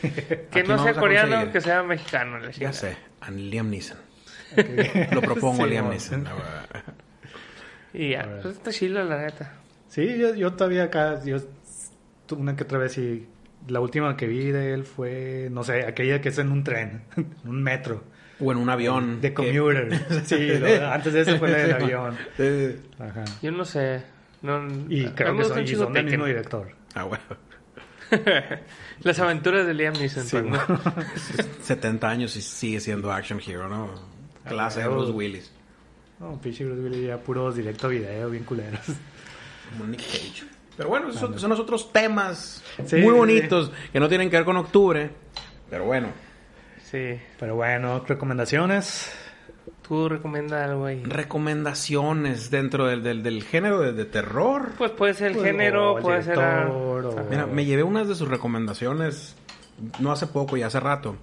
Que 0.00 0.46
Aquí 0.50 0.68
no 0.68 0.82
sea 0.82 0.94
coreano, 0.94 1.30
conseguir. 1.32 1.52
que 1.52 1.60
sea 1.60 1.82
mexicano. 1.82 2.38
la 2.38 2.50
ya 2.50 2.72
sé. 2.72 2.96
A 3.20 3.30
Liam 3.30 3.68
Neeson. 3.68 3.98
Lo 5.12 5.20
propongo 5.20 5.64
Sí, 5.64 5.70
Liam. 5.70 5.90
Neeson. 5.90 6.24
Y 7.92 8.10
ya, 8.10 8.38
pues 8.42 8.56
está 8.56 8.70
chilo, 8.70 9.04
la 9.04 9.18
neta. 9.18 9.52
Sí, 9.88 10.16
yo, 10.18 10.34
yo 10.34 10.52
todavía 10.54 10.84
acá, 10.84 11.22
yo 11.24 11.38
tu- 12.26 12.36
una 12.36 12.54
que 12.56 12.62
otra 12.64 12.78
vez 12.78 12.92
sí. 12.92 13.26
La 13.68 13.80
última 13.80 14.16
que 14.16 14.26
vi 14.26 14.50
de 14.52 14.72
él 14.74 14.84
fue, 14.84 15.48
no 15.50 15.64
sé, 15.64 15.84
aquella 15.86 16.20
que 16.20 16.28
es 16.28 16.38
en 16.38 16.52
un 16.52 16.62
tren, 16.64 17.02
en 17.16 17.26
un 17.44 17.62
metro, 17.62 18.04
O 18.40 18.52
en 18.52 18.58
un 18.58 18.68
avión. 18.70 19.20
de 19.20 19.30
que- 19.30 19.34
commuter. 19.34 19.88
Sí, 20.24 20.48
lo- 20.58 20.86
antes 20.92 21.12
de 21.12 21.20
eso 21.22 21.36
fue 21.38 21.50
la 21.50 21.58
del 21.58 21.72
avión. 21.72 22.16
Ajá. 22.98 23.24
Yo 23.42 23.50
no 23.52 23.64
sé. 23.64 24.02
No, 24.42 24.66
Y 24.88 25.06
creo 25.06 25.36
que 25.36 25.44
son, 25.44 25.58
un 25.58 25.64
y 25.64 25.68
son 25.74 25.92
del 25.92 26.04
mismo 26.06 26.26
director. 26.26 26.68
Ah, 26.94 27.04
bueno. 27.04 27.24
Las 29.02 29.18
aventuras 29.18 29.66
de 29.66 29.74
Liam 29.74 29.94
Neeson. 29.94 30.24
Sí, 30.24 30.36
¿no? 30.42 30.58
70 31.62 32.08
años 32.08 32.36
y 32.36 32.42
sigue 32.42 32.78
siendo 32.80 33.10
action 33.10 33.40
hero, 33.44 33.68
¿no? 33.68 33.90
Clase 34.46 34.78
de 34.80 34.84
Ah, 34.86 34.88
Bruce. 34.88 35.10
Willis. 35.10 35.52
No, 36.20 36.40
pinche 36.40 36.64
Bruce 36.64 36.80
Willis 36.82 37.06
ya 37.08 37.18
puros 37.18 37.56
directo 37.56 37.88
video, 37.88 38.30
bien 38.30 38.44
culeros. 38.44 38.80
Como 39.72 39.86
Nick 39.90 40.00
Cage. 40.02 40.44
Pero 40.76 40.88
bueno, 40.90 41.08
esos 41.10 41.40
son, 41.40 41.52
otros 41.52 41.92
temas 41.92 42.62
Sí, 42.84 42.96
muy 42.96 43.02
sí, 43.14 43.18
bonitos 43.18 43.72
que 43.92 43.98
no 44.00 44.08
tienen 44.08 44.28
que 44.30 44.36
ver 44.36 44.44
con 44.44 44.56
octubre. 44.56 45.10
Pero 45.70 45.84
bueno, 45.84 46.08
Sí. 46.82 47.18
Pero 47.40 47.56
bueno, 47.56 48.04
recomendaciones. 48.06 49.12
Tú 49.86 50.08
recomiendas 50.08 50.68
algo 50.68 50.86
ahí. 50.86 51.02
recomendaciones 51.04 52.50
dentro 52.50 52.86
del, 52.86 53.02
del, 53.02 53.22
del 53.22 53.42
género 53.44 53.80
de, 53.80 53.92
de 53.92 54.04
terror. 54.04 54.72
Pues 54.78 54.90
puede 54.92 55.14
ser 55.14 55.28
el 55.28 55.34
Pues, 55.34 55.46
género, 55.46 55.94
o 55.94 55.98
puede 56.00 56.22
ser... 56.22 56.38
o- 56.38 57.26
Mira, 57.30 57.46
me 57.46 57.64
llevé 57.64 57.82
unas 57.82 58.08
de 58.08 58.14
sus 58.14 58.28
recomendaciones, 58.28 59.36
no 60.00 60.10
hace 60.12 60.26
poco 60.26 60.56
y 60.56 60.62
hace 60.62 60.80
rato, 60.80 61.16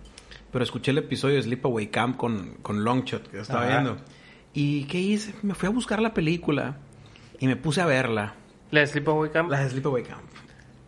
pero 0.52 0.64
escuché 0.64 0.92
el 0.92 0.98
episodio 1.00 1.36
de 1.36 1.44
Sleepaway 1.44 1.88
Camp 1.88 2.16
con, 2.18 2.56
con 2.62 2.84
Longshot 2.84 3.28
que 3.30 3.38
yo 3.38 3.42
estaba 3.42 3.62
Ajá. 3.66 3.70
viendo. 3.82 3.98
¿Y 4.54 4.86
qué 4.86 5.00
hice? 5.00 5.34
Me 5.42 5.56
fui 5.56 5.68
a 5.68 5.72
buscar 5.72 6.02
la 6.02 6.14
película 6.14 6.78
y 7.40 7.48
me 7.48 7.56
puse 7.56 7.82
a 7.82 7.86
verla. 7.86 8.36
La 8.74 8.80
de 8.80 8.88
Sleepaway 8.88 9.30
Camp. 9.32 9.52
La 9.52 9.64
de 9.64 9.70
Sleepaway 9.70 10.04
Camp. 10.04 10.24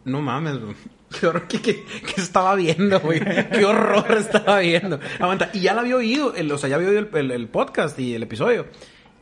No 0.06 0.20
mames, 0.22 0.60
güey. 0.60 0.76
Qué 1.20 1.28
horror 1.28 1.48
que, 1.48 1.62
que- 1.62 1.86
estaba 2.18 2.56
viendo, 2.56 3.00
güey. 3.00 3.20
Qué 3.52 3.64
horror 3.64 4.12
estaba 4.18 4.60
viendo. 4.60 5.00
Aguanta. 5.20 5.52
Y 5.54 5.60
ya 5.62 5.74
la 5.76 5.82
había 5.82 5.96
oído, 5.98 6.34
el- 6.36 6.52
o 6.52 6.58
sea, 6.58 6.68
ya 6.70 6.76
había 6.78 6.90
oído 6.90 7.08
el- 7.14 7.32
el 7.32 7.48
podcast 7.48 7.98
y 8.00 8.16
el 8.16 8.24
episodio. 8.24 8.66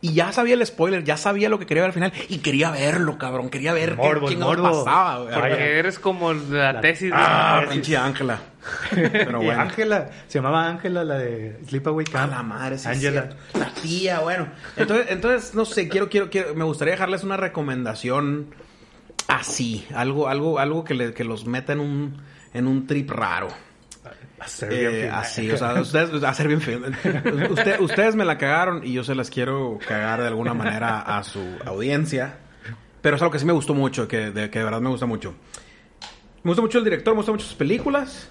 Y 0.03 0.13
ya 0.15 0.33
sabía 0.33 0.55
el 0.55 0.65
spoiler, 0.65 1.03
ya 1.05 1.15
sabía 1.15 1.47
lo 1.47 1.57
que 1.59 1.65
quería 1.65 1.81
ver 1.83 1.89
al 1.89 1.93
final. 1.93 2.11
Y 2.27 2.39
quería 2.39 2.69
verlo, 2.71 3.17
cabrón. 3.17 3.49
Quería 3.49 3.71
ver 3.71 3.95
Morbo, 3.95 4.27
qué, 4.27 4.35
qué 4.35 4.39
morbo. 4.43 4.83
pasaba, 4.83 5.19
güey. 5.23 5.33
Porque 5.33 5.79
eres 5.79 5.97
como 5.97 6.33
la, 6.33 6.73
La- 6.73 6.81
tesis 6.81 7.09
de... 7.09 7.15
Ah, 7.15 7.59
tesis. 7.61 7.73
pinche 7.73 7.95
Ángela. 7.95 8.39
Pero 8.91 9.41
bueno. 9.41 9.61
Ángela, 9.61 10.09
se 10.27 10.39
llamaba 10.39 10.67
Ángela, 10.67 11.05
la 11.05 11.17
de 11.17 11.57
Sleepaway 11.67 12.05
A 12.09 12.11
Camp. 12.11 12.31
la 12.33 12.43
madre, 12.43 12.77
sí. 12.77 12.89
Ángela. 12.89 13.29
La 13.57 13.69
tía, 13.81 14.19
bueno. 14.19 14.47
Entonces, 14.75 15.07
entonces, 15.09 15.55
no 15.55 15.63
sé, 15.63 15.87
quiero, 15.87 16.09
quiero, 16.09 16.29
quiero, 16.29 16.53
me 16.53 16.65
gustaría 16.65 16.91
dejarles 16.95 17.23
una 17.23 17.37
recomendación 17.37 18.53
así. 19.29 19.85
Algo, 19.95 20.27
algo, 20.27 20.59
algo 20.59 20.83
que, 20.83 20.93
le- 20.95 21.13
que 21.13 21.23
los 21.23 21.45
meta 21.45 21.73
en 21.73 21.79
un, 21.79 22.21
en 22.53 22.67
un 22.67 22.87
trip 22.87 23.09
raro. 23.09 23.47
A 24.43 24.47
ser 24.47 24.69
bien 24.69 24.93
Eh, 25.05 25.09
así, 25.09 25.49
o 25.51 25.57
sea, 25.57 25.73
ustedes, 25.81 26.23
a 26.23 26.33
ser 26.33 26.47
bien. 26.47 26.59
Usted- 27.49 27.79
ustedes 27.79 28.15
me 28.15 28.25
la 28.25 28.37
cagaron 28.37 28.85
y 28.85 28.93
yo 28.93 29.03
se 29.03 29.15
las 29.15 29.29
quiero 29.29 29.79
cagar 29.87 30.21
de 30.21 30.27
alguna 30.27 30.53
manera 30.53 30.99
a 31.01 31.23
su 31.23 31.39
audiencia. 31.65 32.39
Pero 33.01 33.15
es 33.17 33.21
algo 33.21 33.31
que 33.31 33.39
sí 33.39 33.45
me 33.45 33.53
gustó 33.53 33.73
mucho, 33.73 34.07
que 34.07 34.31
de, 34.31 34.49
que 34.49 34.59
de 34.59 34.65
verdad 34.65 34.79
me 34.81 34.89
gusta 34.89 35.05
mucho. 35.05 35.33
Me 36.43 36.49
gusta 36.49 36.61
mucho 36.61 36.77
el 36.77 36.83
director, 36.83 37.13
me 37.13 37.17
gustan 37.17 37.35
mucho 37.35 37.45
sus 37.45 37.55
películas. 37.55 38.29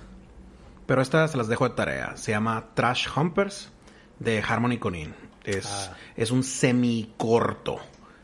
Pero 0.86 1.00
estas 1.02 1.30
se 1.32 1.36
las 1.38 1.48
dejo 1.48 1.68
de 1.68 1.74
tarea. 1.74 2.16
Se 2.16 2.32
llama 2.32 2.66
Trash 2.74 3.06
Humpers 3.16 3.70
de 4.18 4.42
Harmony 4.46 4.78
Conin. 4.78 5.14
Es, 5.44 5.66
Ah. 5.66 5.96
es 6.16 6.30
un 6.30 6.42
semi-corto. 6.42 7.78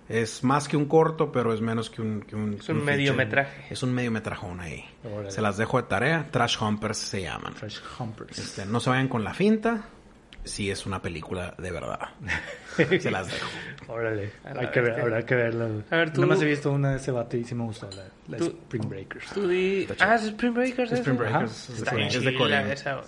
Es 0.08 0.42
más 0.42 0.68
que 0.68 0.76
un 0.76 0.86
corto, 0.86 1.30
pero 1.30 1.52
es 1.52 1.60
menos 1.60 1.90
que 1.90 2.00
un... 2.00 2.22
que 2.22 2.34
un- 2.34 2.54
Es 2.54 2.60
un 2.68 2.76
feature. 2.76 2.84
mediometraje. 2.84 3.66
Es 3.72 3.82
un 3.82 3.92
mediometrajón 3.92 4.60
ahí. 4.60 4.84
Órale. 5.04 5.30
Se 5.30 5.42
las 5.42 5.56
dejo 5.58 5.76
de 5.76 5.88
tarea. 5.88 6.26
Trash 6.30 6.56
Humpers 6.62 6.96
se 6.98 7.22
llaman. 7.22 7.54
Trash 7.54 7.78
Humpers. 7.98 8.38
Este, 8.38 8.64
no 8.66 8.80
se 8.80 8.88
vayan 8.90 9.08
con 9.08 9.22
la 9.24 9.34
finta. 9.34 9.84
Si 10.44 10.70
es 10.70 10.86
una 10.86 11.02
película 11.02 11.54
de 11.58 11.70
verdad. 11.70 12.00
se 13.00 13.10
las 13.10 13.26
dejo. 13.30 13.46
Órale, 13.88 14.30
hay 14.44 14.68
que 14.70 14.80
ver, 14.80 14.98
habrá 15.00 15.26
que 15.26 15.34
verla. 15.34 15.68
A 15.90 15.96
ver, 15.96 16.10
tú- 16.12 16.22
Nada 16.22 16.32
más 16.34 16.42
he 16.42 16.46
visto 16.46 16.72
una 16.72 16.92
de 16.92 16.96
ese 16.96 17.10
vato 17.10 17.36
y 17.36 17.44
sí 17.44 17.54
me 17.54 17.64
gustó, 17.64 17.90
la, 17.90 18.04
la 18.28 18.36
Tú- 18.38 18.46
Spring 18.46 18.88
Breakers. 18.88 19.30
Tú 19.32 19.46
di... 19.46 19.82
Está. 19.90 20.12
Ah, 20.12 20.14
es 20.14 20.22
Spring 20.22 20.54
Breakers. 20.54 20.92
Spring 20.92 21.16
esa? 21.16 21.22
Breakers. 21.24 21.68
Es 21.70 21.78
Está 21.80 21.94
de- 21.94 22.06
es 22.06 22.12
de 22.24 22.30
esa. 22.30 22.48
La 22.48 22.62
neta. 22.62 23.00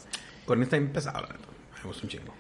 Me 1.83 1.83
gusta 1.85 2.03
un 2.03 2.09
chingo. 2.11 2.35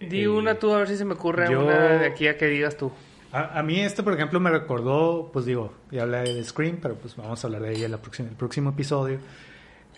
Di 0.00 0.26
una 0.26 0.54
tú 0.56 0.74
a 0.74 0.78
ver 0.78 0.88
si 0.88 0.98
se 0.98 1.06
me 1.06 1.14
ocurre 1.14 1.50
Yo- 1.50 1.64
una 1.64 1.96
de 1.98 2.06
aquí 2.06 2.28
a 2.28 2.36
que 2.36 2.46
digas 2.46 2.76
tú. 2.76 2.92
A, 3.36 3.58
a 3.58 3.62
mí 3.62 3.80
este, 3.80 4.02
por 4.02 4.14
ejemplo, 4.14 4.40
me 4.40 4.50
recordó, 4.50 5.28
pues 5.30 5.44
digo, 5.44 5.74
ya 5.90 6.04
hablé 6.04 6.32
de 6.32 6.42
Scream, 6.42 6.78
pero 6.80 6.94
pues 6.94 7.14
vamos 7.16 7.44
a 7.44 7.46
hablar 7.46 7.60
de 7.60 7.72
ella 7.72 7.84
en 7.84 7.90
la 7.90 8.00
el 8.18 8.36
próximo 8.36 8.70
episodio. 8.70 9.18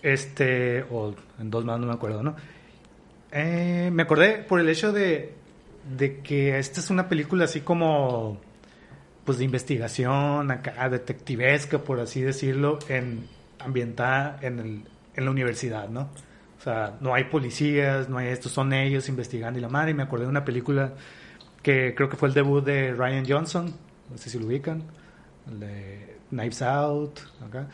Este, 0.01 0.83
o 0.91 1.15
en 1.39 1.49
dos 1.49 1.63
más, 1.63 1.79
no 1.79 1.87
me 1.87 1.93
acuerdo, 1.93 2.21
¿no? 2.21 2.35
Eh, 3.31 3.91
me 3.93 4.03
acordé 4.03 4.39
por 4.39 4.59
el 4.59 4.67
hecho 4.67 4.91
de, 4.91 5.35
de 5.97 6.19
que 6.19 6.59
esta 6.59 6.81
es 6.81 6.89
una 6.89 7.07
película 7.07 7.45
así 7.45 7.61
como, 7.61 8.41
pues 9.23 9.37
de 9.37 9.45
investigación, 9.45 10.51
acá, 10.51 10.89
detectivesca, 10.89 11.77
por 11.79 12.01
así 12.01 12.21
decirlo, 12.21 12.79
en, 12.89 13.25
ambientada 13.59 14.37
en, 14.41 14.59
el, 14.59 14.83
en 15.15 15.25
la 15.25 15.31
universidad, 15.31 15.87
¿no? 15.87 16.09
O 16.59 16.61
sea, 16.61 16.97
no 16.99 17.13
hay 17.13 17.23
policías, 17.25 18.09
no 18.09 18.17
hay 18.17 18.27
esto, 18.27 18.49
son 18.49 18.73
ellos 18.73 19.07
investigando 19.07 19.59
y 19.59 19.61
la 19.61 19.69
madre. 19.69 19.91
Y 19.91 19.93
me 19.93 20.03
acordé 20.03 20.25
de 20.25 20.29
una 20.29 20.43
película 20.43 20.93
que 21.61 21.93
creo 21.95 22.09
que 22.09 22.17
fue 22.17 22.27
el 22.29 22.33
debut 22.33 22.63
de 22.63 22.93
Ryan 22.93 23.25
Johnson, 23.27 23.73
no 24.09 24.17
sé 24.17 24.29
si 24.29 24.39
lo 24.39 24.47
ubican, 24.47 24.83
el 25.49 25.59
de 25.59 26.17
Knives 26.29 26.61
Out, 26.61 27.19
acá. 27.47 27.67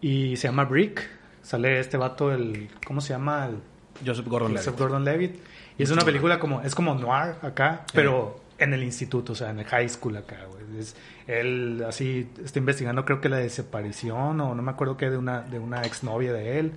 Y 0.00 0.36
se 0.36 0.48
llama 0.48 0.64
Brick, 0.64 1.08
sale 1.42 1.78
este 1.80 1.96
vato, 1.96 2.32
el, 2.32 2.68
¿cómo 2.86 3.00
se 3.00 3.10
llama? 3.14 3.46
El, 3.46 3.56
Joseph 4.04 4.26
Gordon-Levitt. 4.26 4.64
Joseph 4.64 4.78
Gordon-Levitt. 4.80 5.36
Y 5.78 5.82
es 5.84 5.90
una 5.90 6.02
película 6.04 6.38
como, 6.40 6.60
es 6.62 6.74
como 6.74 6.94
noir 6.94 7.36
acá, 7.42 7.84
pero 7.94 8.40
en 8.58 8.72
el 8.74 8.82
instituto, 8.82 9.32
o 9.32 9.36
sea, 9.36 9.50
en 9.50 9.60
el 9.60 9.64
high 9.66 9.88
school 9.88 10.16
acá, 10.16 10.36
güey. 10.50 10.64
Es- 10.80 10.96
él 11.26 11.82
así 11.88 12.28
está 12.44 12.58
investigando, 12.58 13.04
creo 13.04 13.20
que 13.20 13.28
la 13.28 13.36
desaparición, 13.38 14.40
o 14.40 14.54
no 14.54 14.62
me 14.62 14.70
acuerdo 14.72 14.96
qué, 14.96 15.10
de 15.10 15.16
una, 15.16 15.42
de 15.42 15.58
una 15.58 15.82
exnovia 15.82 16.32
de 16.32 16.58
él. 16.58 16.72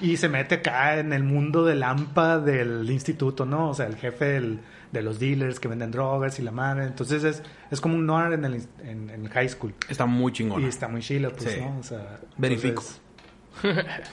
Y 0.00 0.16
se 0.16 0.28
mete 0.28 0.56
acá 0.56 0.98
en 0.98 1.12
el 1.12 1.22
mundo 1.22 1.64
del 1.64 1.82
AMPA 1.82 2.38
del 2.40 2.90
instituto, 2.90 3.44
¿no? 3.46 3.68
O 3.70 3.74
sea, 3.74 3.86
el 3.86 3.96
jefe 3.96 4.24
del- 4.24 4.60
de 4.94 5.02
los 5.02 5.18
dealers 5.18 5.60
que 5.60 5.68
venden 5.68 5.90
drogas 5.90 6.38
y 6.38 6.42
la 6.42 6.50
madre. 6.52 6.84
Entonces 6.86 7.22
es, 7.24 7.42
es 7.70 7.80
como 7.82 7.96
un 7.96 8.06
noir 8.06 8.32
en 8.32 8.44
el, 8.46 8.54
en, 8.82 9.10
en 9.10 9.26
el 9.26 9.28
high 9.28 9.48
school. 9.50 9.74
Está 9.88 10.06
muy 10.06 10.32
chingón. 10.32 10.62
Y 10.62 10.66
está 10.66 10.88
muy 10.88 11.02
chila, 11.02 11.28
pues, 11.28 11.52
Sí. 11.52 11.60
¿no? 11.60 11.78
O 11.78 11.82
sea, 11.82 12.20
Verifico. 12.38 12.82
entonces- 12.82 13.00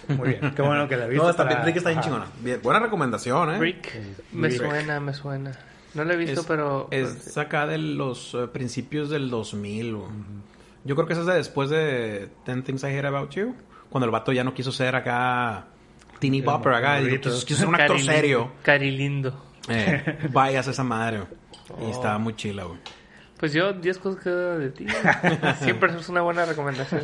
muy 0.10 0.30
bien, 0.30 0.52
qué 0.56 0.62
bueno 0.62 0.88
que 0.88 0.98
la 0.98 1.06
viste. 1.08 1.24
No, 1.24 1.30
está, 1.30 1.48
para- 1.48 1.64
Brick 1.64 1.78
está 1.78 1.90
bien 1.90 2.02
chingona. 2.02 2.26
Bien, 2.42 2.60
buena 2.62 2.80
recomendación, 2.80 3.54
¿eh? 3.56 3.58
Brick. 3.60 3.90
Me 4.34 4.52
suena, 4.52 5.00
me 5.00 5.14
suena. 5.14 5.52
No 5.94 6.04
la 6.06 6.14
he 6.14 6.18
visto, 6.18 6.42
Es- 6.42 6.48
pero... 6.48 6.88
Es 6.92 7.38
acá 7.38 7.66
de 7.68 7.78
los 7.78 8.34
eh, 8.34 8.48
principios 8.52 9.10
del 9.10 9.30
2000. 9.30 9.96
güey. 9.96 10.10
Yo 10.84 10.96
creo 10.96 11.06
que 11.08 11.14
esa 11.14 11.22
es 11.22 11.28
de 11.28 11.34
después 11.36 11.70
de 11.70 12.30
Ten 12.46 12.64
Things 12.64 12.84
I 12.84 12.88
Hate 12.88 13.06
About 13.08 13.32
You. 13.32 13.56
Cuando 13.90 14.06
el 14.06 14.12
vato 14.12 14.32
ya 14.32 14.44
no 14.44 14.54
quiso 14.54 14.72
ser 14.72 14.96
acá 14.96 15.66
teeny 16.20 16.42
bopper 16.42 16.74
acá. 16.74 17.00
Quiso, 17.02 17.46
quiso 17.46 17.60
ser 17.60 17.68
un 17.68 17.76
actor 17.76 17.90
Carilindo. 17.98 18.14
serio. 18.14 18.52
Carilindo. 18.64 19.46
Eh, 19.70 20.28
vayas 20.32 20.68
a 20.68 20.72
esa 20.72 20.84
madre. 20.84 21.20
Y 21.80 21.84
Oh. 21.86 21.92
estaba 21.92 22.18
muy 22.18 22.36
chila, 22.36 22.64
güey. 22.66 22.80
Pues 23.38 23.54
yo, 23.54 23.74
10 23.74 23.98
cosas 24.00 24.24
que 24.24 24.30
de 24.30 24.70
ti. 24.72 24.86
Siempre 25.62 25.92
es 25.96 26.10
una 26.10 26.22
buena 26.22 26.46
recomendación. 26.46 27.02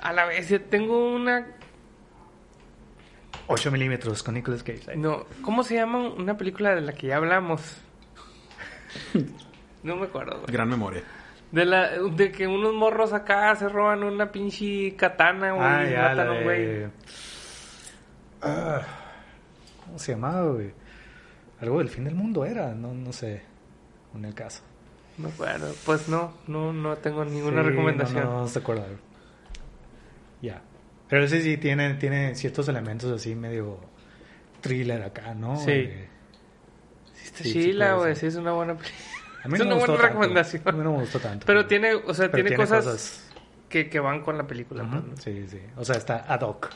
A 0.00 0.12
la 0.12 0.26
vez, 0.26 0.48
yo 0.48 0.60
tengo 0.60 1.14
una... 1.14 1.46
8 3.46 3.70
milímetros 3.70 4.22
con 4.22 4.34
Nicolas 4.34 4.62
Cage. 4.62 4.96
No, 4.96 5.26
¿cómo 5.42 5.62
se 5.62 5.74
llama 5.76 6.08
una 6.08 6.36
película 6.36 6.74
de 6.74 6.80
la 6.80 6.92
que 6.92 7.08
ya 7.08 7.16
hablamos? 7.16 7.60
No 9.82 9.96
me 9.96 10.06
acuerdo, 10.06 10.40
güey. 10.40 10.50
Gran 10.50 10.68
memoria. 10.70 11.02
De, 11.52 11.66
la, 11.66 11.90
de 11.90 12.32
que 12.32 12.46
unos 12.46 12.72
morros 12.72 13.12
acá 13.12 13.54
se 13.54 13.68
roban 13.68 14.02
una 14.02 14.32
pinche 14.32 14.96
katana, 14.96 15.52
güey, 15.52 15.66
Ah, 15.66 15.84
y 15.86 15.92
ya, 15.92 16.02
matan 16.08 16.16
la 16.16 16.24
a 16.24 16.36
un 16.38 16.42
güey. 16.44 16.86
Ah, 18.40 18.80
¿Cómo 19.84 19.98
se 19.98 20.12
llamaba, 20.12 20.52
güey? 20.52 20.72
Algo 21.60 21.78
del 21.78 21.88
fin 21.88 22.04
del 22.04 22.14
mundo 22.14 22.44
era, 22.44 22.74
no, 22.74 22.92
no 22.94 23.12
sé. 23.12 23.42
En 24.14 24.24
el 24.24 24.34
caso. 24.34 24.62
No 25.18 25.28
acuerdo. 25.28 25.72
Pues 25.86 26.08
no, 26.08 26.34
no, 26.46 26.72
no 26.72 26.96
tengo 26.96 27.24
ninguna 27.24 27.62
Sí, 27.62 27.68
recomendación. 27.70 28.24
No, 28.24 28.30
no, 28.32 28.40
no 28.42 28.48
se 28.48 28.58
acuerda. 28.58 28.86
Ya. 30.42 30.60
Pero 31.08 31.24
ese 31.24 31.42
sí 31.42 31.56
tiene, 31.56 31.94
tiene 31.94 32.34
ciertos 32.34 32.68
elementos 32.68 33.10
así 33.12 33.34
medio 33.34 33.78
thriller 34.60 35.02
acá, 35.02 35.34
¿no? 35.34 35.56
Sí. 35.58 35.70
Eh, 35.70 36.08
Sí 37.14 37.24
está 37.26 37.38
Sí, 37.44 37.52
sí 37.52 37.62
chila, 37.64 37.94
güey. 37.94 38.16
Sí, 38.16 38.26
es 38.26 38.34
una 38.36 38.52
buena 38.52 38.74
película. 38.74 38.98
a 39.44 39.48
mí 39.48 39.54
Es 39.54 39.60
no 39.60 39.64
una 39.66 39.74
me 39.74 39.80
gustó 39.80 39.92
buena 39.92 40.02
tanto. 40.02 40.18
recomendación. 40.20 40.62
A 40.66 40.72
mí 40.72 40.78
no 40.84 40.92
me 40.92 40.98
gustó 41.00 41.20
tanto. 41.20 41.46
Pero 41.46 41.66
tiene, 41.66 41.94
o 41.94 42.12
sea, 42.14 42.30
tiene, 42.30 42.54
cosas, 42.56 43.30
Que, 43.68 43.88
que 43.88 44.00
van 44.00 44.22
con 44.22 44.36
la 44.36 44.46
película. 44.46 44.82
pues, 44.88 45.02
Ujú, 45.02 45.10
¿no? 45.12 45.16
Sí, 45.16 45.46
sí. 45.48 45.60
O 45.76 45.84
sea, 45.84 45.96
está 45.96 46.24
ad 46.32 46.40
hoc. 46.42 46.70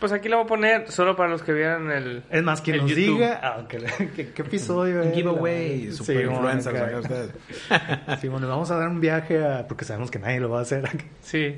Pues 0.00 0.12
aquí 0.12 0.28
la 0.28 0.36
voy 0.36 0.44
a 0.44 0.48
poner 0.48 0.90
solo 0.92 1.16
para 1.16 1.28
los 1.28 1.42
que 1.42 1.52
vieran 1.52 1.90
el. 1.90 2.22
Es 2.30 2.42
más, 2.44 2.60
quien 2.60 2.76
el 2.76 2.82
nos 2.82 2.90
YouTube. 2.90 3.16
diga 3.16 3.40
ah, 3.42 3.64
¿qué, 3.68 3.80
episodio 4.36 5.02
es. 5.02 5.14
Giveaway, 5.14 5.86
Sí, 5.90 5.92
super 5.92 6.28
bueno, 6.28 6.48
acá. 6.48 6.84
acá 6.86 6.98
ustedes. 6.98 7.30
Sí, 8.20 8.28
bueno, 8.28 8.46
vamos 8.48 8.70
a 8.70 8.76
dar 8.76 8.88
un 8.88 9.00
viaje 9.00 9.44
a... 9.44 9.66
Porque 9.66 9.84
sabemos 9.84 10.10
que 10.10 10.18
nadie 10.18 10.38
lo 10.40 10.50
va 10.50 10.60
a 10.60 10.62
hacer. 10.62 10.88
Sí. 11.20 11.56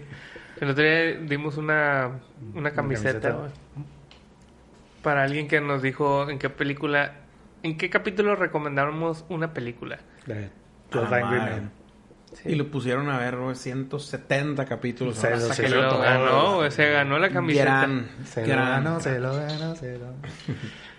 El 0.61 0.71
otro 0.71 0.83
día 0.83 1.17
dimos 1.21 1.57
una, 1.59 2.21
una 2.55 2.71
camiseta, 2.73 3.21
camiseta. 3.21 3.31
güey. 3.33 3.51
Para 5.03 5.23
alguien 5.23 5.49
que 5.49 5.61
nos 5.61 5.83
dijo 5.83 6.29
en 6.29 6.39
qué 6.39 6.51
película. 6.51 7.13
¿En 7.63 7.77
qué 7.77 7.89
capítulo 7.91 8.37
recomendamos 8.37 9.25
una 9.29 9.53
película? 9.53 9.99
De 10.27 10.51
Ah, 10.93 10.97
12 10.99 11.15
Angry 11.15 11.39
madre. 11.39 11.55
Men. 11.57 11.71
Sí. 12.33 12.51
Y 12.51 12.55
lo 12.55 12.71
pusieron 12.71 13.09
a 13.11 13.19
ver, 13.19 13.37
güey, 13.37 13.57
170 13.57 14.65
capítulos. 14.65 15.17
Se 15.17 15.31
lo- 15.31 15.41
se 15.53 15.69
lo 15.69 15.99
ganó, 15.99 16.57
güey. 16.57 16.71
Se 16.71 16.89
ganó 16.91 17.19
la 17.19 17.29
camiseta. 17.31 17.65
Gran, 17.65 18.09
Se 18.25 18.47
lo 18.47 18.55
ganó, 18.55 19.01
se 19.01 19.19
lo 19.19 19.35
ganó, 19.35 19.75
se 19.77 19.99
lo 19.99 20.07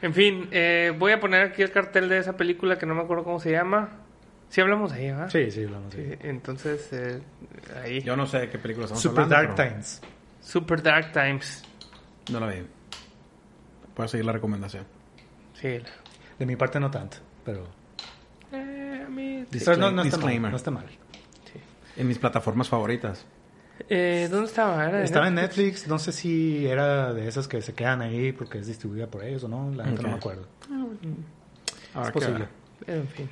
En 0.01 0.13
fin, 0.13 0.49
eh, 0.51 0.93
voy 0.97 1.13
a 1.13 1.19
poner 1.19 1.41
aquí 1.47 1.61
el 1.61 1.71
cartel 1.71 2.09
de 2.09 2.17
esa 2.17 2.35
película 2.35 2.77
que 2.77 2.85
no 2.85 2.95
me 2.95 3.01
acuerdo 3.01 3.23
cómo 3.23 3.39
se 3.39 3.51
llama. 3.51 3.89
Sí 4.49 4.59
hablamos 4.59 4.91
de 4.91 5.03
ella, 5.05 5.13
¿verdad? 5.15 5.29
Sí, 5.31 5.49
sí, 5.51 5.65
vamos. 5.65 5.93
Sí, 5.93 6.03
entonces, 6.21 6.89
eh, 6.91 7.21
ahí. 7.81 8.01
Yo 8.01 8.17
no 8.17 8.25
sé 8.25 8.39
de 8.39 8.49
qué 8.49 8.57
película 8.59 8.85
estamos 8.85 9.01
Super 9.01 9.23
hablando. 9.23 9.35
Dark 9.47 9.55
pero 9.55 9.69
Times. 9.69 10.01
Super 10.41 10.83
Dark 10.83 11.11
Times. 11.13 11.63
No 12.29 12.39
la 12.41 12.47
vi. 12.47 12.63
Puedes 13.93 14.11
seguir 14.11 14.25
la 14.25 14.33
recomendación. 14.33 14.85
Sí. 15.53 15.79
De 16.37 16.45
mi 16.45 16.55
parte 16.57 16.79
no 16.79 16.91
tanto, 16.91 17.17
pero... 17.45 17.63
Eh, 18.51 19.03
a 19.05 19.09
mí... 19.09 19.45
pero 19.49 19.77
no, 19.77 19.91
no 19.91 20.01
está 20.01 20.17
mal, 20.17 20.25
disclaimer. 20.25 20.51
no 20.51 20.57
está 20.57 20.71
mal. 20.71 20.85
En 21.97 22.07
mis 22.07 22.17
plataformas 22.17 22.69
favoritas. 22.69 23.25
Eh, 23.89 24.27
¿Dónde 24.29 24.45
estaba? 24.47 24.85
¿Era 24.87 24.99
de 24.99 25.05
Estaba 25.05 25.27
en 25.27 25.35
Netflix, 25.35 25.87
no 25.87 25.97
sé 25.97 26.11
si 26.11 26.67
era 26.67 27.13
de 27.13 27.27
esas 27.27 27.47
que 27.47 27.61
se 27.61 27.73
quedan 27.73 28.01
ahí 28.01 28.31
porque 28.31 28.59
es 28.59 28.67
distribuida 28.67 29.07
por 29.07 29.23
ellos 29.23 29.43
o 29.43 29.47
no, 29.47 29.71
la 29.75 29.85
neta 29.85 29.95
Ok. 30.01 30.03
no 30.03 30.09
me 30.09 30.15
acuerdo. 30.15 30.47
Ahora 31.93 32.07
Es 32.07 32.13
posible, 32.13 32.47
En 32.87 33.07
fin. 33.07 33.29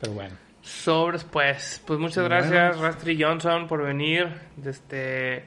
pero 0.00 0.12
bueno. 0.14 0.34
Sobres, 0.60 1.24
pues. 1.24 1.80
Pues 1.86 1.98
muchas 1.98 2.28
Bueno. 2.28 2.36
gracias, 2.36 2.78
Rastri 2.78 3.20
Johnson, 3.20 3.66
por 3.66 3.82
venir. 3.82 4.28
Este... 4.64 5.46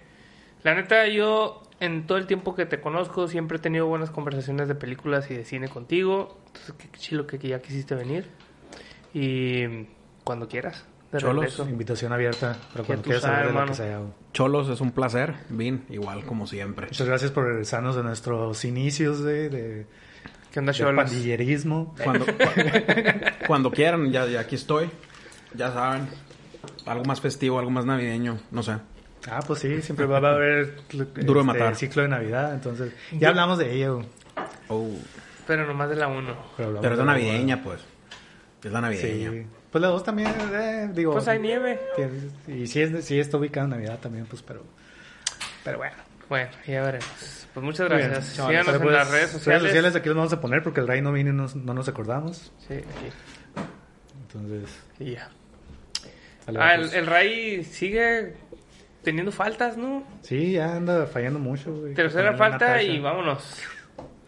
La 0.64 0.74
neta, 0.74 1.08
yo 1.08 1.62
en 1.80 2.08
todo 2.08 2.18
el 2.18 2.26
tiempo 2.26 2.56
que 2.56 2.66
te 2.66 2.80
conozco 2.82 3.28
siempre 3.28 3.58
he 3.58 3.62
tenido 3.62 3.86
buenas 3.88 4.10
conversaciones 4.10 4.68
de 4.68 4.76
películas 4.76 5.30
y 5.30 5.36
de 5.36 5.46
cine 5.46 5.68
contigo. 5.68 6.40
Entonces, 6.48 6.74
qué 6.78 6.98
chilo 6.98 7.28
que 7.28 7.38
ya 7.38 7.62
quisiste 7.62 7.94
venir. 7.96 8.28
Y 9.14 9.86
cuando 10.24 10.48
quieras. 10.48 10.86
De 11.12 11.20
Cholos, 11.20 11.44
regreso. 11.46 11.70
Invitación 11.70 12.12
abierta 12.12 12.58
para 12.74 12.84
cuando 12.84 13.04
quieras 13.04 13.22
saber 13.24 13.48
de 13.48 13.54
lo 13.54 13.66
que 13.68 13.74
sea. 13.74 14.02
Cholos, 14.34 14.70
es 14.70 14.82
un 14.82 14.92
placer. 14.92 15.36
Vin, 15.50 15.86
igual 15.90 16.26
como 16.26 16.46
siempre. 16.48 16.88
Muchas 16.88 17.08
gracias 17.08 17.32
por 17.32 17.46
regresarnos 17.46 17.96
de 17.96 18.04
nuestros 18.04 18.66
inicios 18.66 19.24
de, 19.24 19.50
de, 19.50 19.86
¿Qué 20.52 20.60
onda, 20.60 20.72
de 20.74 20.78
Cholos? 20.80 21.06
pandillerismo. 21.06 21.96
Cuando, 22.04 22.26
cuando 23.48 23.72
quieran, 23.72 24.12
ya, 24.12 24.26
ya 24.26 24.42
aquí 24.42 24.56
estoy. 24.56 24.90
Ya 25.54 25.72
saben. 25.72 26.08
Algo 26.86 27.06
más 27.06 27.22
festivo, 27.22 27.60
algo 27.60 27.72
más 27.72 27.86
navideño, 27.86 28.40
no 28.52 28.62
sé. 28.64 28.74
Ah, 29.30 29.40
pues 29.46 29.60
sí, 29.60 29.82
siempre 29.82 30.06
va 30.06 30.18
a 30.18 30.34
haber 30.34 30.76
Duro 30.92 31.06
de 31.14 31.18
este, 31.18 31.44
matar. 31.44 31.76
ciclo 31.76 32.02
de 32.04 32.08
Navidad, 32.10 32.54
entonces 32.54 32.94
ya 33.12 33.30
hablamos 33.30 33.58
de 33.58 33.74
ello. 33.74 34.02
Oh, 34.68 34.90
Pero 35.48 35.66
nomás 35.66 35.90
de 35.90 35.96
la 35.96 36.08
1. 36.08 36.36
Pero, 36.58 36.80
pero 36.82 36.94
es 36.94 37.00
la 37.00 37.06
navideña, 37.06 37.64
pues. 37.64 37.82
Es 38.64 38.72
la 38.72 38.82
navideña. 38.82 39.32
Sí. 39.32 39.46
Pues 39.76 39.82
la 39.82 39.90
dos 39.90 40.06
también, 40.06 40.32
eh, 40.54 40.90
digo. 40.94 41.12
Pues 41.12 41.28
hay 41.28 41.38
nieve. 41.38 41.78
Y 42.48 42.66
sí, 42.66 42.82
es, 42.82 43.04
sí 43.04 43.20
está 43.20 43.36
ubicada 43.36 43.66
en 43.66 43.72
Navidad 43.72 44.00
también, 44.00 44.26
pues, 44.26 44.42
pero. 44.42 44.64
Pero 45.66 45.80
bueno. 45.80 45.96
Bueno, 46.30 46.50
ya 46.66 46.82
veremos. 46.82 47.48
Pues 47.54 47.62
muchas 47.62 47.90
gracias. 47.90 48.26
Síganos 48.26 48.74
en 48.74 48.82
pues, 48.82 48.96
las 48.96 49.12
redes 49.12 49.32
sociales. 49.32 49.94
aquí 49.98 50.08
los 50.08 50.16
vamos 50.16 50.32
a 50.32 50.40
poner 50.40 50.64
porque 50.64 50.80
el 50.80 50.88
Ray 50.88 51.02
no 51.02 51.12
vino 51.12 51.32
y 51.32 51.34
nos- 51.34 51.58
no 51.58 51.74
nos 51.74 51.90
acordamos. 51.90 52.54
Sí, 52.66 52.76
aquí. 52.76 53.12
Entonces. 54.22 54.82
Y 54.98 55.12
ya. 55.16 55.30
Ah, 56.58 56.76
el, 56.76 56.80
pues. 56.84 56.94
el 56.94 57.06
Ray 57.08 57.64
sigue 57.66 58.34
teniendo 59.04 59.34
faltas, 59.34 59.76
¿no? 59.76 60.08
Sí, 60.22 60.54
ya 60.54 60.74
anda 60.78 61.06
fallando 61.06 61.40
mucho. 61.40 61.74
güey. 61.74 61.96
Tercera 61.96 62.38
falta 62.38 62.82
y 62.82 62.98
vámonos. 63.02 63.62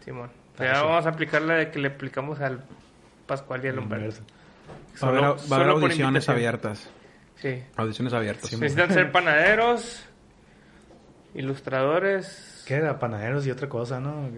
Simón. 0.04 0.28
Ya 0.58 0.82
vamos 0.82 1.06
a 1.06 1.08
aplicar 1.08 1.40
la 1.40 1.54
de 1.54 1.70
que 1.70 1.78
le 1.78 1.88
aplicamos 1.88 2.38
al 2.40 2.62
Pascual 3.26 3.64
y 3.64 3.68
al 3.68 3.78
Humberto. 3.78 4.20
Va 5.02 5.06
a 5.06 5.10
haber, 5.10 5.22
va 5.22 5.28
a 5.28 5.30
haber 5.32 5.42
solo 5.48 5.72
audiciones 5.72 6.28
abiertas. 6.28 6.90
Sí. 7.36 7.62
Audiciones 7.76 8.12
abiertas. 8.12 8.52
Necesitan 8.52 8.92
ser 8.92 9.12
panaderos, 9.12 10.04
ilustradores. 11.34 12.64
¿Qué 12.66 12.74
era? 12.74 12.98
Panaderos 12.98 13.46
y 13.46 13.50
otra 13.50 13.68
cosa, 13.68 14.00
¿no? 14.00 14.28